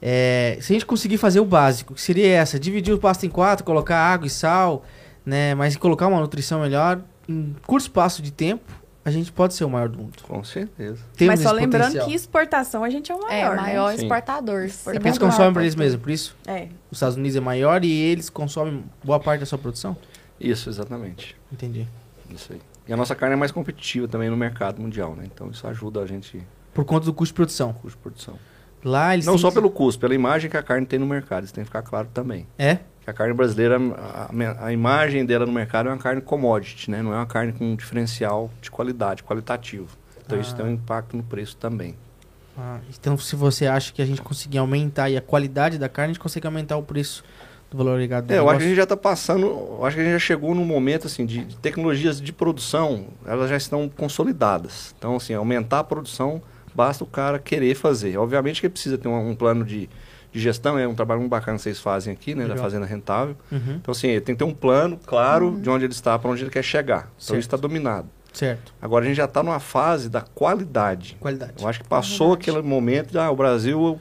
É, 0.00 0.56
se 0.60 0.72
a 0.72 0.74
gente 0.74 0.86
conseguir 0.86 1.18
fazer 1.18 1.40
o 1.40 1.44
básico, 1.44 1.94
que 1.94 2.00
seria 2.00 2.28
essa, 2.28 2.58
dividir 2.58 2.94
o 2.94 2.98
pasto 2.98 3.26
em 3.26 3.28
quatro, 3.28 3.64
colocar 3.64 3.98
água 3.98 4.26
e 4.26 4.30
sal, 4.30 4.84
né? 5.26 5.54
Mas 5.54 5.76
colocar 5.76 6.06
uma 6.06 6.20
nutrição 6.20 6.60
melhor, 6.60 7.02
em 7.28 7.54
curto 7.66 7.82
espaço 7.82 8.22
de 8.22 8.32
tempo, 8.32 8.64
a 9.08 9.18
gente 9.18 9.32
pode 9.32 9.54
ser 9.54 9.64
o 9.64 9.70
maior 9.70 9.88
do 9.88 9.98
mundo. 9.98 10.12
Com 10.22 10.42
certeza. 10.44 11.00
Temos 11.16 11.34
Mas 11.36 11.40
só 11.40 11.52
lembrando 11.52 11.86
potencial. 11.86 12.06
que 12.06 12.14
exportação 12.14 12.84
a 12.84 12.90
gente 12.90 13.10
é 13.10 13.14
o 13.14 13.22
maior. 13.22 13.46
É, 13.46 13.50
o 13.50 13.56
maior 13.56 13.88
né? 13.88 13.94
exportador. 13.94 14.64
É 14.64 14.92
porque 14.92 15.08
eles 15.08 15.18
consomem 15.18 15.52
para 15.52 15.62
eles 15.62 15.74
mesmos, 15.74 16.00
por 16.00 16.10
isso? 16.10 16.36
É. 16.46 16.68
Os 16.90 16.98
Estados 16.98 17.16
Unidos 17.16 17.36
é 17.36 17.40
maior 17.40 17.84
e 17.84 17.90
eles 17.90 18.30
consomem 18.30 18.84
boa 19.02 19.18
parte 19.18 19.40
da 19.40 19.46
sua 19.46 19.58
produção? 19.58 19.96
Isso, 20.40 20.68
exatamente. 20.68 21.36
Entendi. 21.52 21.86
Isso 22.30 22.52
aí. 22.52 22.60
E 22.86 22.92
a 22.92 22.96
nossa 22.96 23.14
carne 23.14 23.34
é 23.34 23.36
mais 23.36 23.52
competitiva 23.52 24.08
também 24.08 24.30
no 24.30 24.36
mercado 24.36 24.80
mundial, 24.80 25.14
né? 25.14 25.24
Então 25.26 25.50
isso 25.50 25.66
ajuda 25.66 26.00
a 26.00 26.06
gente. 26.06 26.42
Por 26.72 26.84
conta 26.84 27.06
do 27.06 27.12
custo 27.12 27.32
de 27.32 27.36
produção. 27.36 27.72
Custo 27.72 27.98
de 27.98 28.02
produção. 28.02 28.38
Lá 28.84 29.14
eles 29.14 29.26
Não 29.26 29.36
só 29.36 29.48
que... 29.48 29.54
pelo 29.54 29.70
custo, 29.70 30.00
pela 30.00 30.14
imagem 30.14 30.50
que 30.50 30.56
a 30.56 30.62
carne 30.62 30.86
tem 30.86 30.98
no 30.98 31.06
mercado. 31.06 31.44
Isso 31.44 31.52
tem 31.52 31.64
que 31.64 31.68
ficar 31.68 31.82
claro 31.82 32.08
também. 32.14 32.46
É? 32.58 32.78
A 33.08 33.12
carne 33.14 33.32
brasileira, 33.32 33.78
a, 33.78 34.66
a, 34.66 34.70
imagem 34.70 35.24
dela 35.24 35.46
no 35.46 35.52
mercado 35.52 35.88
é 35.88 35.92
uma 35.92 35.96
carne 35.96 36.20
commodity, 36.20 36.90
né? 36.90 37.00
Não 37.00 37.10
é 37.10 37.16
uma 37.16 37.26
carne 37.26 37.54
com 37.54 37.72
um 37.72 37.74
diferencial 37.74 38.50
de 38.60 38.70
qualidade, 38.70 39.22
qualitativo. 39.22 39.88
Então 40.26 40.36
ah. 40.36 40.42
isso 40.42 40.54
tem 40.54 40.66
um 40.66 40.72
impacto 40.72 41.16
no 41.16 41.22
preço 41.22 41.56
também. 41.56 41.94
Ah, 42.54 42.80
então 42.90 43.16
se 43.16 43.34
você 43.34 43.66
acha 43.66 43.94
que 43.94 44.02
a 44.02 44.04
gente 44.04 44.20
conseguir 44.20 44.58
aumentar 44.58 45.06
a 45.06 45.20
qualidade 45.22 45.78
da 45.78 45.88
carne, 45.88 46.10
a 46.10 46.12
gente 46.12 46.22
consegue 46.22 46.46
aumentar 46.46 46.76
o 46.76 46.82
preço 46.82 47.24
do 47.70 47.78
valor 47.78 47.94
agregado 47.94 48.26
do 48.26 48.34
É, 48.34 48.38
eu 48.38 48.50
acho 48.50 48.58
que 48.58 48.64
a 48.64 48.68
gente 48.68 48.76
já 48.76 48.82
está 48.82 48.96
passando, 48.96 49.46
eu 49.46 49.86
acho 49.86 49.96
que 49.96 50.02
a 50.02 50.04
gente 50.04 50.12
já 50.12 50.18
chegou 50.18 50.54
num 50.54 50.66
momento 50.66 51.06
assim 51.06 51.24
de, 51.24 51.46
de 51.46 51.56
tecnologias 51.56 52.20
de 52.20 52.30
produção, 52.30 53.06
elas 53.24 53.48
já 53.48 53.56
estão 53.56 53.88
consolidadas. 53.88 54.94
Então 54.98 55.16
assim, 55.16 55.32
aumentar 55.32 55.78
a 55.78 55.84
produção 55.84 56.42
basta 56.74 57.02
o 57.04 57.06
cara 57.06 57.38
querer 57.38 57.74
fazer. 57.74 58.18
Obviamente 58.18 58.60
que 58.60 58.66
ele 58.66 58.72
precisa 58.72 58.98
ter 58.98 59.08
um, 59.08 59.30
um 59.30 59.34
plano 59.34 59.64
de, 59.64 59.88
de, 60.32 60.40
gestão, 60.40 60.78
é 60.78 60.86
um 60.86 60.94
trabalho 60.94 61.20
muito 61.20 61.30
bacana 61.30 61.56
que 61.56 61.62
vocês 61.62 61.80
fazem 61.80 62.12
aqui, 62.12 62.34
né, 62.34 62.42
Legal. 62.42 62.56
da 62.56 62.62
Fazenda 62.62 62.86
Rentável. 62.86 63.36
Uhum. 63.50 63.76
Então, 63.76 63.92
assim, 63.92 64.08
ele 64.08 64.20
tem 64.20 64.34
que 64.34 64.38
ter 64.38 64.44
um 64.44 64.54
plano 64.54 64.98
claro 65.06 65.48
uhum. 65.48 65.60
de 65.60 65.70
onde 65.70 65.84
ele 65.84 65.92
está, 65.92 66.18
para 66.18 66.30
onde 66.30 66.42
ele 66.42 66.50
quer 66.50 66.62
chegar. 66.62 67.00
Então, 67.00 67.12
certo. 67.18 67.38
isso 67.38 67.46
está 67.46 67.56
dominado. 67.56 68.08
Certo. 68.32 68.72
Agora, 68.80 69.04
a 69.04 69.08
gente 69.08 69.16
já 69.16 69.24
está 69.24 69.42
numa 69.42 69.60
fase 69.60 70.08
da 70.08 70.20
qualidade. 70.20 71.16
Qualidade. 71.18 71.54
Eu 71.60 71.68
acho 71.68 71.80
que 71.80 71.88
passou 71.88 72.34
aquele 72.34 72.62
momento 72.62 73.10
de, 73.10 73.18
ah, 73.18 73.30
o 73.30 73.36
Brasil 73.36 74.00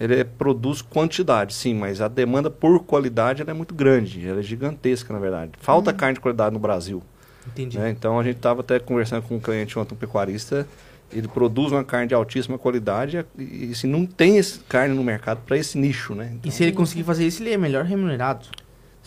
ele 0.00 0.24
produz 0.24 0.80
quantidade, 0.80 1.52
sim, 1.52 1.74
mas 1.74 2.00
a 2.00 2.06
demanda 2.06 2.48
por 2.48 2.84
qualidade 2.84 3.42
é 3.44 3.52
muito 3.52 3.74
grande, 3.74 4.28
ela 4.28 4.38
é 4.38 4.42
gigantesca, 4.42 5.12
na 5.12 5.18
verdade. 5.18 5.52
Falta 5.58 5.90
uhum. 5.90 5.96
carne 5.96 6.14
de 6.14 6.20
qualidade 6.20 6.52
no 6.52 6.60
Brasil. 6.60 7.02
Entendi. 7.46 7.78
Né? 7.78 7.90
Então, 7.90 8.18
a 8.18 8.22
gente 8.22 8.36
estava 8.36 8.60
até 8.60 8.78
conversando 8.78 9.22
com 9.22 9.36
um 9.36 9.40
cliente 9.40 9.76
ontem, 9.78 9.94
um 9.94 9.96
pecuarista, 9.96 10.66
ele 11.12 11.28
produz 11.28 11.72
uma 11.72 11.84
carne 11.84 12.08
de 12.08 12.14
altíssima 12.14 12.58
qualidade 12.58 13.24
e, 13.38 13.70
e 13.70 13.74
se 13.74 13.86
não 13.86 14.04
tem 14.06 14.36
esse 14.36 14.60
carne 14.60 14.94
no 14.94 15.02
mercado 15.02 15.40
para 15.46 15.56
esse 15.56 15.78
nicho, 15.78 16.14
né? 16.14 16.32
Então, 16.34 16.48
e 16.48 16.52
se 16.52 16.62
ele 16.62 16.72
conseguir 16.72 17.04
fazer 17.04 17.26
isso, 17.26 17.42
ele 17.42 17.52
é 17.52 17.56
melhor 17.56 17.84
remunerado. 17.84 18.46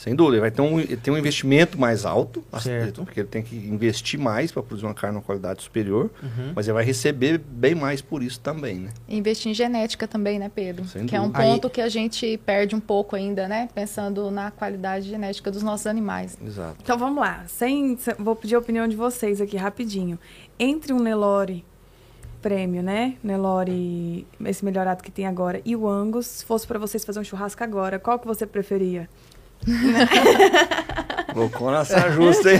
Sem 0.01 0.15
dúvida, 0.15 0.37
ele 0.37 0.41
vai 0.41 0.49
ter 0.49 0.63
um, 0.63 0.83
ter 0.97 1.11
um 1.11 1.17
investimento 1.17 1.79
mais 1.79 2.07
alto, 2.07 2.43
certo. 2.59 3.03
porque 3.03 3.19
ele 3.19 3.27
tem 3.27 3.43
que 3.43 3.55
investir 3.55 4.19
mais 4.19 4.51
para 4.51 4.63
produzir 4.63 4.87
uma 4.87 4.95
carne 4.95 5.19
de 5.19 5.23
qualidade 5.23 5.61
superior, 5.61 6.09
uhum. 6.23 6.53
mas 6.55 6.67
ele 6.67 6.73
vai 6.73 6.83
receber 6.83 7.37
bem 7.37 7.75
mais 7.75 8.01
por 8.01 8.23
isso 8.23 8.39
também, 8.39 8.79
né? 8.79 8.89
Investir 9.07 9.51
em 9.51 9.53
genética 9.53 10.07
também, 10.07 10.39
né, 10.39 10.49
Pedro? 10.49 10.85
Sem 10.85 11.05
que 11.05 11.15
dúvida. 11.15 11.17
é 11.17 11.45
um 11.45 11.51
ponto 11.51 11.67
Aí... 11.67 11.73
que 11.73 11.81
a 11.81 11.87
gente 11.87 12.35
perde 12.43 12.75
um 12.75 12.79
pouco 12.79 13.15
ainda, 13.15 13.47
né? 13.47 13.69
Pensando 13.75 14.31
na 14.31 14.49
qualidade 14.49 15.07
genética 15.07 15.51
dos 15.51 15.61
nossos 15.61 15.85
animais. 15.85 16.35
Exato. 16.43 16.77
Então 16.81 16.97
vamos 16.97 17.19
lá, 17.19 17.43
sem, 17.47 17.95
vou 18.17 18.35
pedir 18.35 18.55
a 18.55 18.59
opinião 18.59 18.87
de 18.87 18.95
vocês 18.95 19.39
aqui 19.39 19.55
rapidinho. 19.55 20.17
Entre 20.57 20.91
um 20.93 20.99
Nelore 20.99 21.63
prêmio, 22.41 22.81
né? 22.81 23.15
Nelore, 23.23 24.25
esse 24.45 24.65
melhorado 24.65 25.03
que 25.03 25.11
tem 25.11 25.25
agora, 25.25 25.61
e 25.63 25.75
o 25.75 25.87
Angus, 25.87 26.27
se 26.27 26.45
fosse 26.45 26.65
para 26.65 26.79
vocês 26.79 27.05
fazer 27.05 27.19
um 27.19 27.23
churrasco 27.23 27.63
agora, 27.63 27.99
qual 27.99 28.19
que 28.19 28.27
você 28.27 28.45
preferia? 28.45 29.07
Loucona 31.36 31.80
essa 31.80 32.12
justa, 32.12 32.51
hein? 32.51 32.59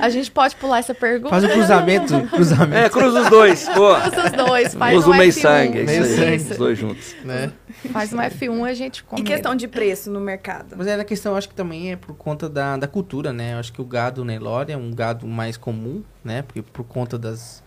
A 0.00 0.08
gente 0.08 0.30
pode 0.30 0.56
pular 0.56 0.78
essa 0.78 0.94
pergunta. 0.94 1.30
Faz 1.30 1.44
o 1.44 1.48
cruzamento, 1.48 2.20
cruzamento. 2.28 2.76
É, 2.76 2.88
cruza 2.88 3.22
os 3.22 3.30
dois. 3.30 3.68
Pô. 3.68 3.94
Cruza 3.94 4.24
os 4.26 4.32
dois, 4.32 4.74
faz 4.74 4.98
Usa 4.98 5.10
um 5.10 5.14
meio 5.16 5.32
F1. 5.32 5.40
sangue, 5.40 5.78
é 5.80 5.82
meio 5.84 6.04
sangue. 6.04 6.52
Os 6.52 6.56
dois 6.56 6.78
juntos. 6.78 7.14
Né? 7.24 7.52
Faz 7.92 8.12
um 8.12 8.18
F1 8.18 8.68
a 8.68 8.74
gente 8.74 9.02
come. 9.04 9.22
E 9.22 9.24
questão 9.24 9.54
de 9.54 9.66
preço 9.66 10.10
no 10.10 10.20
mercado? 10.20 10.74
Mas 10.76 10.86
é 10.86 10.94
a 10.94 11.04
questão, 11.04 11.36
acho 11.36 11.48
que 11.48 11.54
também 11.54 11.92
é 11.92 11.96
por 11.96 12.14
conta 12.14 12.48
da, 12.48 12.76
da 12.76 12.86
cultura, 12.86 13.32
né? 13.32 13.54
Eu 13.54 13.58
acho 13.58 13.72
que 13.72 13.80
o 13.80 13.84
gado 13.84 14.24
Nelore 14.24 14.72
é 14.72 14.76
um 14.76 14.92
gado 14.92 15.26
mais 15.26 15.56
comum, 15.56 16.02
né? 16.24 16.42
Porque 16.42 16.62
por 16.62 16.84
conta 16.84 17.18
das... 17.18 17.62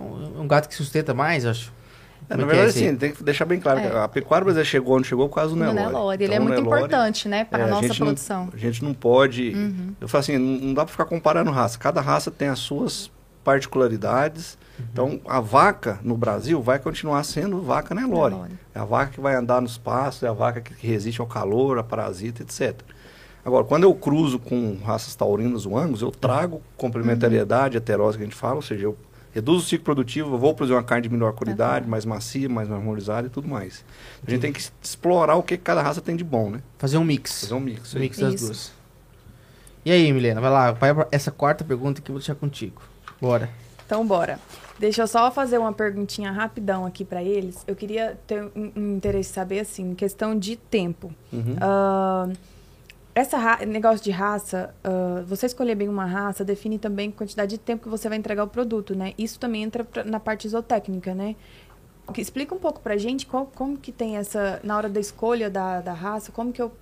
Um, 0.00 0.42
um 0.42 0.48
gado 0.48 0.68
que 0.68 0.74
sustenta 0.74 1.12
mais, 1.14 1.44
acho. 1.44 1.72
É, 2.30 2.36
na 2.36 2.42
é 2.42 2.46
verdade, 2.46 2.68
é 2.68 2.72
sim, 2.72 2.96
tem 2.96 3.12
que 3.12 3.22
deixar 3.24 3.44
bem 3.46 3.58
claro 3.58 3.80
é. 3.80 3.88
que 3.88 3.96
a 3.96 4.08
pecuária 4.08 4.44
brasileira 4.44 4.68
chegou 4.68 4.96
onde 4.96 5.08
chegou 5.08 5.28
por 5.28 5.36
causa 5.36 5.54
do 5.54 5.58
Nelore. 5.58 5.78
Nelore. 5.78 6.24
Ele 6.24 6.32
é 6.32 6.36
então, 6.36 6.36
é 6.36 6.40
muito 6.40 6.62
Nelore, 6.62 6.84
importante, 6.84 7.28
né, 7.28 7.44
para 7.44 7.60
é, 7.60 7.64
a 7.64 7.66
nossa 7.68 7.94
produção. 7.94 8.46
Não, 8.46 8.52
a 8.52 8.56
gente 8.56 8.84
não 8.84 8.92
pode... 8.92 9.52
Uhum. 9.54 9.94
Eu 10.00 10.08
falo 10.08 10.20
assim, 10.20 10.36
não, 10.36 10.66
não 10.66 10.74
dá 10.74 10.84
para 10.84 10.92
ficar 10.92 11.06
comparando 11.06 11.50
raça. 11.50 11.78
Cada 11.78 12.00
raça 12.00 12.30
tem 12.30 12.48
as 12.48 12.58
suas 12.58 13.10
particularidades. 13.42 14.58
Uhum. 14.78 14.84
Então, 14.92 15.20
a 15.26 15.40
vaca 15.40 15.98
no 16.02 16.16
Brasil 16.18 16.60
vai 16.60 16.78
continuar 16.78 17.24
sendo 17.24 17.62
vaca 17.62 17.94
Nelore. 17.94 18.34
Nelore. 18.34 18.52
É 18.74 18.78
a 18.78 18.84
vaca 18.84 19.12
que 19.12 19.20
vai 19.20 19.34
andar 19.34 19.62
nos 19.62 19.78
pastos, 19.78 20.22
é 20.22 20.28
a 20.28 20.32
vaca 20.32 20.60
que 20.60 20.74
resiste 20.86 21.20
ao 21.20 21.26
calor, 21.26 21.78
a 21.78 21.82
parasita, 21.82 22.42
etc. 22.42 22.78
Agora, 23.42 23.64
quando 23.64 23.84
eu 23.84 23.94
cruzo 23.94 24.38
com 24.38 24.76
raças 24.84 25.14
taurinas 25.14 25.64
ou 25.64 25.78
angus, 25.78 26.02
eu 26.02 26.10
trago 26.10 26.60
complementariedade, 26.76 27.78
uhum. 27.78 27.82
heterose 27.82 28.18
que 28.18 28.24
a 28.24 28.26
gente 28.26 28.36
fala, 28.36 28.56
ou 28.56 28.62
seja, 28.62 28.84
eu 28.84 28.98
reduz 29.38 29.62
o 29.62 29.66
ciclo 29.66 29.84
produtivo, 29.84 30.36
vou 30.36 30.54
produzir 30.54 30.74
uma 30.74 30.82
carne 30.82 31.02
de 31.02 31.08
melhor 31.08 31.32
qualidade, 31.32 31.84
uhum. 31.84 31.90
mais 31.90 32.04
macia, 32.04 32.48
mais 32.48 32.70
harmonizada 32.70 33.26
e 33.26 33.30
tudo 33.30 33.48
mais. 33.48 33.84
A 34.26 34.30
gente 34.30 34.40
tem 34.40 34.52
que 34.52 34.60
explorar 34.82 35.36
o 35.36 35.42
que 35.42 35.56
cada 35.56 35.82
raça 35.82 36.00
tem 36.00 36.16
de 36.16 36.24
bom, 36.24 36.50
né? 36.50 36.62
Fazer 36.78 36.98
um 36.98 37.04
mix. 37.04 37.40
Fazer 37.42 37.54
um 37.54 37.60
mix. 37.60 37.94
Um 37.94 37.98
mix 37.98 38.18
das 38.18 38.34
Isso. 38.34 38.44
duas. 38.44 38.72
E 39.84 39.90
aí, 39.90 40.12
Milena, 40.12 40.40
vai 40.40 40.50
lá, 40.50 40.72
vai 40.72 40.90
essa 41.10 41.30
quarta 41.30 41.64
pergunta 41.64 42.02
que 42.02 42.10
eu 42.10 42.14
vou 42.14 42.20
deixar 42.20 42.34
contigo. 42.34 42.82
Bora. 43.20 43.48
Então, 43.86 44.06
bora. 44.06 44.38
Deixa 44.78 45.02
eu 45.02 45.08
só 45.08 45.30
fazer 45.30 45.58
uma 45.58 45.72
perguntinha 45.72 46.30
rapidão 46.30 46.84
aqui 46.84 47.04
para 47.04 47.22
eles. 47.22 47.64
Eu 47.66 47.74
queria 47.74 48.18
ter 48.26 48.44
um, 48.54 48.72
um 48.76 48.96
interesse 48.96 49.32
saber, 49.32 49.60
assim, 49.60 49.94
questão 49.94 50.38
de 50.38 50.56
tempo. 50.56 51.12
Uhum. 51.32 51.56
Uh, 51.56 52.32
essa 53.18 53.66
negócio 53.66 54.02
de 54.02 54.10
raça, 54.10 54.74
uh, 54.84 55.24
você 55.24 55.46
escolher 55.46 55.74
bem 55.74 55.88
uma 55.88 56.04
raça 56.04 56.44
define 56.44 56.78
também 56.78 57.08
a 57.10 57.12
quantidade 57.12 57.50
de 57.50 57.58
tempo 57.58 57.82
que 57.82 57.88
você 57.88 58.08
vai 58.08 58.16
entregar 58.16 58.44
o 58.44 58.48
produto, 58.48 58.94
né? 58.94 59.12
Isso 59.18 59.38
também 59.38 59.62
entra 59.62 59.84
pra, 59.84 60.04
na 60.04 60.20
parte 60.20 60.48
zootécnica, 60.48 61.14
né? 61.14 61.34
Explica 62.16 62.54
um 62.54 62.58
pouco 62.58 62.80
pra 62.80 62.96
gente 62.96 63.26
qual, 63.26 63.46
como 63.46 63.76
que 63.76 63.92
tem 63.92 64.16
essa, 64.16 64.60
na 64.62 64.76
hora 64.76 64.88
da 64.88 64.98
escolha 64.98 65.50
da, 65.50 65.80
da 65.80 65.92
raça, 65.92 66.32
como 66.32 66.52
que 66.52 66.62
eu, 66.62 66.72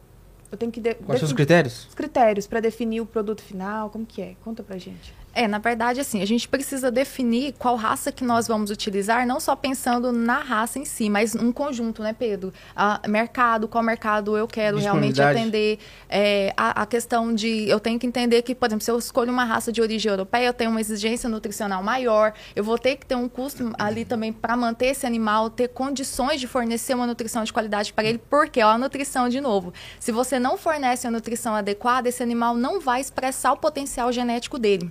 eu 0.52 0.56
tenho 0.56 0.70
que... 0.70 0.80
De, 0.80 0.94
Quais 0.94 1.18
são 1.18 1.26
os 1.26 1.32
critérios? 1.32 1.86
Os 1.88 1.94
critérios 1.94 2.46
para 2.46 2.60
definir 2.60 3.00
o 3.00 3.06
produto 3.06 3.42
final, 3.42 3.90
como 3.90 4.06
que 4.06 4.22
é? 4.22 4.36
Conta 4.44 4.62
pra 4.62 4.78
gente. 4.78 5.12
É, 5.36 5.46
na 5.46 5.58
verdade, 5.58 6.00
assim, 6.00 6.22
a 6.22 6.24
gente 6.24 6.48
precisa 6.48 6.90
definir 6.90 7.54
qual 7.58 7.76
raça 7.76 8.10
que 8.10 8.24
nós 8.24 8.48
vamos 8.48 8.70
utilizar, 8.70 9.26
não 9.26 9.38
só 9.38 9.54
pensando 9.54 10.10
na 10.10 10.38
raça 10.38 10.78
em 10.78 10.86
si, 10.86 11.10
mas 11.10 11.34
um 11.34 11.52
conjunto, 11.52 12.02
né, 12.02 12.16
Pedro? 12.18 12.54
A 12.74 13.02
mercado, 13.06 13.68
qual 13.68 13.84
mercado 13.84 14.34
eu 14.34 14.48
quero 14.48 14.78
realmente 14.78 15.20
atender. 15.20 15.78
É, 16.08 16.54
a, 16.56 16.80
a, 16.80 16.86
questão 16.86 17.34
de. 17.34 17.68
Eu 17.68 17.78
tenho 17.78 17.98
que 17.98 18.06
entender 18.06 18.40
que, 18.40 18.54
por 18.54 18.66
exemplo, 18.66 18.82
se 18.82 18.90
eu 18.90 18.98
escolho 18.98 19.30
uma 19.30 19.44
raça 19.44 19.70
de 19.70 19.82
origem 19.82 20.08
europeia, 20.10 20.46
eu 20.46 20.54
tenho 20.54 20.70
uma 20.70 20.80
exigência 20.80 21.28
nutricional 21.28 21.82
maior, 21.82 22.32
eu 22.54 22.64
vou 22.64 22.78
ter 22.78 22.96
que 22.96 23.04
ter 23.04 23.14
um 23.14 23.28
custo 23.28 23.74
ali 23.78 24.06
também 24.06 24.32
para 24.32 24.56
manter 24.56 24.86
esse 24.86 25.06
animal, 25.06 25.50
ter 25.50 25.68
condições 25.68 26.40
de 26.40 26.46
fornecer 26.46 26.94
uma 26.94 27.06
nutrição 27.06 27.44
de 27.44 27.52
qualidade 27.52 27.92
para 27.92 28.04
ele, 28.04 28.16
porque, 28.30 28.62
ó, 28.62 28.70
a 28.70 28.78
nutrição, 28.78 29.28
de 29.28 29.42
novo, 29.42 29.74
se 30.00 30.10
você 30.10 30.38
não 30.38 30.56
fornece 30.56 31.06
a 31.06 31.10
nutrição 31.10 31.54
adequada, 31.54 32.08
esse 32.08 32.22
animal 32.22 32.56
não 32.56 32.80
vai 32.80 33.02
expressar 33.02 33.52
o 33.52 33.58
potencial 33.58 34.10
genético 34.10 34.58
dele. 34.58 34.90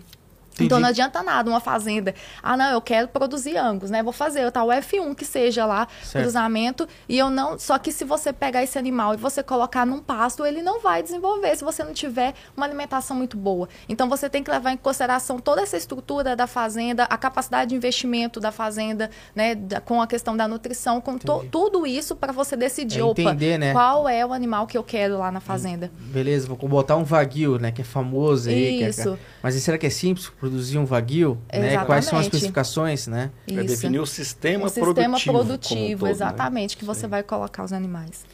Entendi. 0.56 0.68
Então 0.68 0.80
não 0.80 0.88
adianta 0.88 1.22
nada 1.22 1.50
uma 1.50 1.60
fazenda. 1.60 2.16
Ah, 2.42 2.56
não, 2.56 2.72
eu 2.72 2.82
quero 2.82 3.10
produzir 3.10 3.58
angus, 3.58 3.90
né? 3.90 4.02
Vou 4.02 4.14
fazer 4.14 4.50
tá 4.52 4.64
o 4.64 4.70
F1 4.70 5.14
que 5.14 5.26
seja 5.26 5.66
lá, 5.66 5.86
certo. 6.02 6.24
cruzamento, 6.24 6.88
e 7.10 7.18
eu 7.18 7.30
não. 7.30 7.60
Só 7.60 7.78
que 7.78 7.92
se 7.92 8.06
você 8.06 8.32
pegar 8.32 8.64
esse 8.64 8.78
animal 8.78 9.14
e 9.14 9.18
você 9.18 9.44
colocar 9.44 9.86
num 9.86 10.00
pasto, 10.00 10.46
ele 10.46 10.62
não 10.62 10.80
vai 10.80 11.04
desenvolver 11.04 11.56
se 11.58 11.64
você 11.64 11.84
não 11.84 11.94
tiver 11.94 12.34
uma 12.56 12.66
alimentação 12.66 13.18
muito 13.18 13.36
boa. 13.36 13.68
Então 13.90 14.08
você 14.08 14.30
tem 14.30 14.42
que 14.42 14.50
levar 14.50 14.72
em 14.72 14.78
consideração 14.78 15.40
toda 15.40 15.62
essa 15.62 15.76
estrutura 15.76 16.36
da 16.38 16.48
fazenda, 16.48 17.04
a 17.04 17.18
capacidade 17.18 17.70
de 17.70 17.76
investimento 17.76 18.40
da 18.40 18.52
fazenda, 18.52 19.12
né? 19.36 19.56
com 19.84 20.02
a 20.02 20.08
questão 20.08 20.38
da 20.38 20.48
nutrição, 20.48 21.02
com 21.02 21.18
to, 21.18 21.46
tudo 21.52 21.86
isso 21.86 22.16
para 22.16 22.32
você 22.32 22.56
decidir, 22.56 23.02
é 23.02 23.04
entender, 23.04 23.56
opa, 23.56 23.58
né? 23.58 23.74
qual 23.74 24.08
é 24.08 24.26
o 24.26 24.32
animal 24.32 24.68
que 24.68 24.78
eu 24.78 24.84
quero 24.84 25.18
lá 25.18 25.32
na 25.32 25.42
fazenda. 25.42 25.92
Beleza, 26.00 26.48
vou 26.48 26.58
botar 26.70 26.96
um 26.96 27.04
vaguio, 27.04 27.60
né? 27.60 27.72
Que 27.72 27.82
é 27.82 27.86
famoso 27.86 28.50
aí. 28.50 28.84
Isso. 28.84 29.04
Que 29.04 29.10
é, 29.10 29.18
mas 29.44 29.56
será 29.56 29.78
que 29.78 29.86
é 29.86 29.90
simples? 29.90 30.32
Produzir 30.46 30.78
um 30.78 30.86
vaguio, 30.86 31.40
né? 31.52 31.84
Quais 31.86 32.06
são 32.06 32.20
as 32.20 32.26
especificações, 32.26 33.08
né? 33.08 33.32
Para 33.48 33.64
definir 33.64 34.00
o 34.00 34.06
sistema 34.06 34.68
o 34.68 34.72
produtivo. 34.72 35.16
Sistema 35.16 35.40
produtivo, 35.40 36.00
todo, 36.02 36.10
exatamente, 36.10 36.76
né? 36.76 36.80
que 36.80 36.86
você 36.86 37.08
vai 37.08 37.24
colocar 37.24 37.64
os 37.64 37.74
animais. 37.74 38.26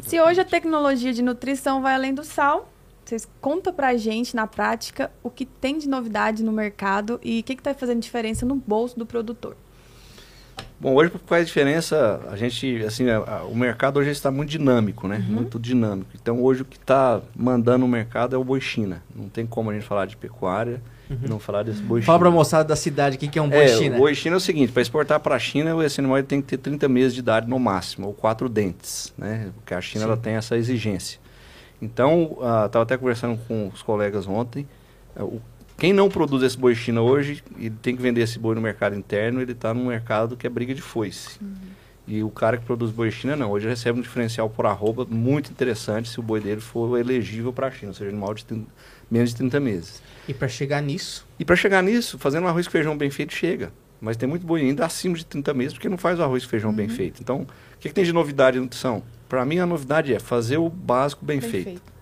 Se 0.00 0.20
hoje 0.20 0.40
a 0.40 0.44
tecnologia 0.44 1.12
de 1.12 1.22
nutrição 1.22 1.82
vai 1.82 1.94
além 1.94 2.14
do 2.14 2.24
sal, 2.24 2.70
vocês 3.04 3.28
contam 3.40 3.72
pra 3.72 3.96
gente 3.96 4.34
na 4.34 4.46
prática 4.46 5.10
o 5.22 5.30
que 5.30 5.44
tem 5.44 5.78
de 5.78 5.88
novidade 5.88 6.42
no 6.42 6.52
mercado 6.52 7.20
e 7.22 7.40
o 7.40 7.42
que 7.42 7.52
está 7.52 7.74
fazendo 7.74 8.00
diferença 8.00 8.46
no 8.46 8.54
bolso 8.54 8.98
do 8.98 9.04
produtor. 9.04 9.56
Bom, 10.80 10.94
hoje 10.94 11.10
faz 11.26 11.46
diferença, 11.46 12.20
a 12.30 12.36
gente, 12.36 12.84
assim, 12.84 13.10
a, 13.10 13.16
a, 13.16 13.44
o 13.44 13.54
mercado 13.54 13.98
hoje 13.98 14.10
está 14.10 14.30
muito 14.30 14.50
dinâmico, 14.50 15.08
né? 15.08 15.24
Uhum. 15.26 15.34
Muito 15.34 15.58
dinâmico. 15.58 16.10
Então 16.14 16.42
hoje 16.42 16.62
o 16.62 16.64
que 16.64 16.76
está 16.76 17.20
mandando 17.34 17.84
o 17.84 17.88
mercado 17.88 18.36
é 18.36 18.38
o 18.38 18.44
boi 18.44 18.60
China. 18.60 19.02
Não 19.14 19.28
tem 19.28 19.44
como 19.44 19.70
a 19.70 19.74
gente 19.74 19.84
falar 19.84 20.06
de 20.06 20.16
pecuária 20.16 20.80
Uhum. 21.10 21.28
Não 21.28 21.38
falar 21.38 21.62
desse 21.62 21.80
boi 21.80 22.02
Fala 22.02 22.18
para 22.18 22.28
a 22.28 22.30
moçada 22.30 22.64
da 22.64 22.76
cidade 22.76 23.16
o 23.16 23.18
que, 23.18 23.28
que 23.28 23.38
é 23.38 23.42
um 23.42 23.48
boi 23.48 23.64
é, 23.64 23.68
China. 23.68 23.96
O 23.96 23.98
boi 24.00 24.14
China 24.14 24.36
é 24.36 24.38
o 24.38 24.40
seguinte, 24.40 24.72
para 24.72 24.82
exportar 24.82 25.18
para 25.20 25.34
a 25.34 25.38
China, 25.38 25.84
esse 25.84 26.00
animal 26.00 26.22
tem 26.22 26.40
que 26.40 26.48
ter 26.48 26.58
30 26.58 26.88
meses 26.88 27.14
de 27.14 27.20
idade 27.20 27.48
no 27.48 27.58
máximo, 27.58 28.08
ou 28.08 28.12
quatro 28.12 28.48
dentes, 28.48 29.12
né? 29.16 29.50
Porque 29.54 29.72
a 29.72 29.80
China 29.80 30.04
ela 30.04 30.16
tem 30.16 30.34
essa 30.34 30.56
exigência. 30.56 31.18
Então, 31.80 32.32
estava 32.64 32.80
uh, 32.80 32.82
até 32.82 32.96
conversando 32.96 33.38
com 33.48 33.68
os 33.68 33.82
colegas 33.82 34.26
ontem, 34.26 34.66
uh, 35.16 35.24
o, 35.24 35.42
quem 35.78 35.92
não 35.92 36.08
produz 36.08 36.42
esse 36.42 36.58
boi 36.58 36.74
China 36.74 37.02
hoje, 37.02 37.42
e 37.56 37.70
tem 37.70 37.94
que 37.96 38.02
vender 38.02 38.22
esse 38.22 38.38
boi 38.38 38.54
no 38.54 38.60
mercado 38.60 38.96
interno, 38.96 39.40
ele 39.40 39.52
está 39.52 39.72
num 39.72 39.86
mercado 39.86 40.36
que 40.36 40.46
é 40.46 40.50
briga 40.50 40.74
de 40.74 40.82
foice. 40.82 41.38
Uhum. 41.40 41.54
E 42.08 42.22
o 42.22 42.30
cara 42.30 42.56
que 42.56 42.64
produz 42.64 42.90
boi 42.90 43.10
China, 43.10 43.36
não. 43.36 43.50
Hoje 43.50 43.68
recebe 43.68 43.98
um 43.98 44.02
diferencial 44.02 44.48
por 44.48 44.64
arroba 44.64 45.04
muito 45.04 45.50
interessante 45.50 46.08
se 46.08 46.18
o 46.18 46.22
boi 46.22 46.40
dele 46.40 46.60
for 46.60 46.98
elegível 46.98 47.52
para 47.52 47.66
a 47.66 47.70
China, 47.70 47.90
ou 47.90 47.94
seja, 47.94 48.10
animal 48.10 48.32
de 48.34 48.46
menos 49.10 49.30
de 49.30 49.36
30 49.36 49.60
meses. 49.60 50.02
E 50.28 50.34
para 50.34 50.48
chegar 50.48 50.82
nisso? 50.82 51.26
E 51.38 51.44
para 51.44 51.56
chegar 51.56 51.82
nisso, 51.82 52.18
fazendo 52.18 52.44
um 52.44 52.48
arroz 52.48 52.66
com 52.66 52.72
feijão 52.72 52.96
bem 52.96 53.10
feito, 53.10 53.32
chega. 53.32 53.72
Mas 54.00 54.16
tem 54.16 54.28
muito 54.28 54.46
boi 54.46 54.60
ainda 54.60 54.84
acima 54.84 55.16
de 55.16 55.24
30 55.24 55.54
meses, 55.54 55.72
porque 55.72 55.88
não 55.88 55.98
faz 55.98 56.18
o 56.18 56.22
arroz 56.22 56.44
com 56.44 56.50
feijão 56.50 56.70
uhum. 56.70 56.76
bem 56.76 56.88
feito. 56.88 57.20
Então, 57.20 57.40
o 57.40 57.78
que, 57.80 57.88
que 57.88 57.94
tem 57.94 58.04
de 58.04 58.12
novidade 58.12 58.56
na 58.58 58.64
nutrição? 58.64 59.02
Para 59.28 59.44
mim, 59.44 59.58
a 59.58 59.66
novidade 59.66 60.14
é 60.14 60.20
fazer 60.20 60.58
o 60.58 60.68
básico 60.68 61.24
bem, 61.24 61.40
bem 61.40 61.50
feito. 61.50 61.64
feito. 61.64 61.98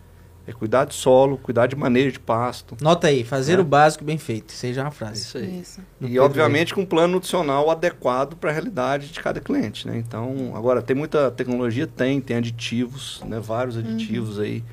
É 0.49 0.53
cuidar 0.53 0.85
de 0.85 0.95
solo, 0.95 1.39
cuidar 1.39 1.67
de 1.67 1.75
manejo 1.75 2.13
de 2.13 2.21
pasto. 2.21 2.77
Nota 2.81 3.09
aí, 3.09 3.25
fazer 3.25 3.59
é. 3.59 3.61
o 3.61 3.65
básico 3.65 4.05
bem 4.05 4.17
feito. 4.17 4.53
Seja 4.53 4.83
uma 4.83 4.93
frase. 4.93 5.23
Isso 5.23 5.39
aí. 5.39 5.61
Isso. 5.61 5.81
E, 6.01 6.19
obviamente, 6.21 6.73
com 6.73 6.83
um 6.83 6.87
plano 6.87 7.15
nutricional 7.15 7.69
adequado 7.69 8.37
para 8.37 8.51
a 8.51 8.53
realidade 8.53 9.09
de 9.09 9.19
cada 9.19 9.41
cliente, 9.41 9.89
né? 9.89 9.99
Então, 9.99 10.53
agora, 10.55 10.81
tem 10.83 10.95
muita 10.95 11.33
tecnologia? 11.33 11.87
Tem. 11.87 12.21
Tem 12.21 12.37
aditivos, 12.37 13.21
né? 13.27 13.41
Vários 13.41 13.77
aditivos 13.77 14.37
uhum. 14.37 14.45
aí 14.45 14.65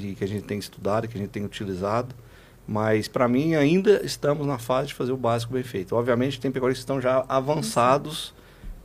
que, 0.00 0.14
que 0.14 0.24
a 0.24 0.28
gente 0.28 0.44
tem 0.44 0.58
estudado, 0.58 1.08
que 1.08 1.16
a 1.16 1.20
gente 1.20 1.30
tem 1.30 1.44
utilizado. 1.44 2.14
Mas, 2.66 3.06
para 3.06 3.28
mim, 3.28 3.54
ainda 3.54 4.04
estamos 4.04 4.46
na 4.46 4.58
fase 4.58 4.88
de 4.88 4.94
fazer 4.94 5.12
o 5.12 5.16
básico 5.16 5.52
bem 5.52 5.62
feito. 5.62 5.94
Obviamente, 5.94 6.40
tem 6.40 6.50
pecuaristas 6.50 6.84
que 6.84 6.90
estão 6.90 7.00
já 7.00 7.24
avançados 7.28 8.34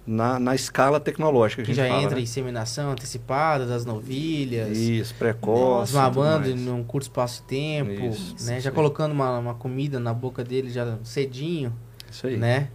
na, 0.05 0.39
na 0.39 0.53
escala 0.53 0.99
tecnológica. 0.99 1.64
Que, 1.64 1.74
já 1.74 1.88
fala, 1.88 2.03
entra 2.03 2.16
né? 2.16 2.22
inseminação 2.22 2.91
antecipada 2.91 3.66
das 3.66 3.84
novilhas. 3.84 4.78
Isso, 4.78 5.16
precoce. 5.16 5.93
Mamando 5.93 6.49
em 6.49 6.70
um 6.70 6.84
curto 6.84 7.03
espaço 7.03 7.41
de 7.41 7.47
tempo. 7.47 8.05
Isso, 8.05 8.36
né? 8.45 8.59
Já 8.59 8.70
aí. 8.70 8.76
colocando 8.76 9.14
uma, 9.14 9.39
uma 9.39 9.55
comida 9.55 9.99
na 9.99 10.14
boca 10.14 10.43
dele 10.43 10.70
já 10.70 10.97
cedinho. 11.03 11.74
Isso 12.09 12.28
aí. 12.28 12.38
Né? 12.38 12.70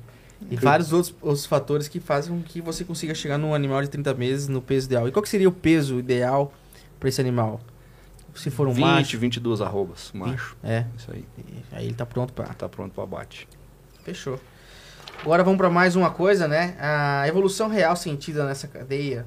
E 0.51 0.57
vários 0.57 0.93
outros, 0.93 1.15
outros 1.23 1.47
fatores 1.47 1.89
que 1.89 1.99
fazem 1.99 2.37
com 2.37 2.43
que 2.43 2.61
você 2.61 2.85
consiga 2.85 3.15
chegar 3.15 3.39
num 3.39 3.55
animal 3.55 3.81
de 3.83 3.89
30 3.89 4.13
meses 4.15 4.49
no 4.49 4.61
peso 4.61 4.87
ideal. 4.87 5.09
E 5.09 5.13
qual 5.13 5.25
seria 5.25 5.49
o 5.49 5.53
peso 5.53 5.99
ideal 5.99 6.53
para 7.01 7.09
esse 7.09 7.21
animal? 7.21 7.61
Se 8.37 8.51
for 8.51 8.69
um 8.69 8.73
20, 8.73 8.85
macho. 8.85 9.19
22 9.19 9.61
arrobas, 9.61 10.11
macho. 10.15 10.57
É. 10.63 10.85
Isso 10.97 11.11
aí. 11.11 11.25
E 11.39 11.63
aí 11.73 11.87
ele 11.87 11.95
tá 11.95 12.07
pronto 12.07 12.33
para. 12.33 12.47
Tá 12.55 12.69
pronto 12.69 12.93
para 12.93 13.05
abate. 13.05 13.49
Fechou. 14.05 14.39
Agora 15.23 15.43
vamos 15.43 15.59
para 15.59 15.71
mais 15.71 15.97
uma 15.97 16.11
coisa, 16.11 16.47
né? 16.47 16.77
A 16.79 17.27
evolução 17.27 17.69
real 17.69 17.97
sentida 17.97 18.45
nessa 18.45 18.69
cadeia. 18.69 19.27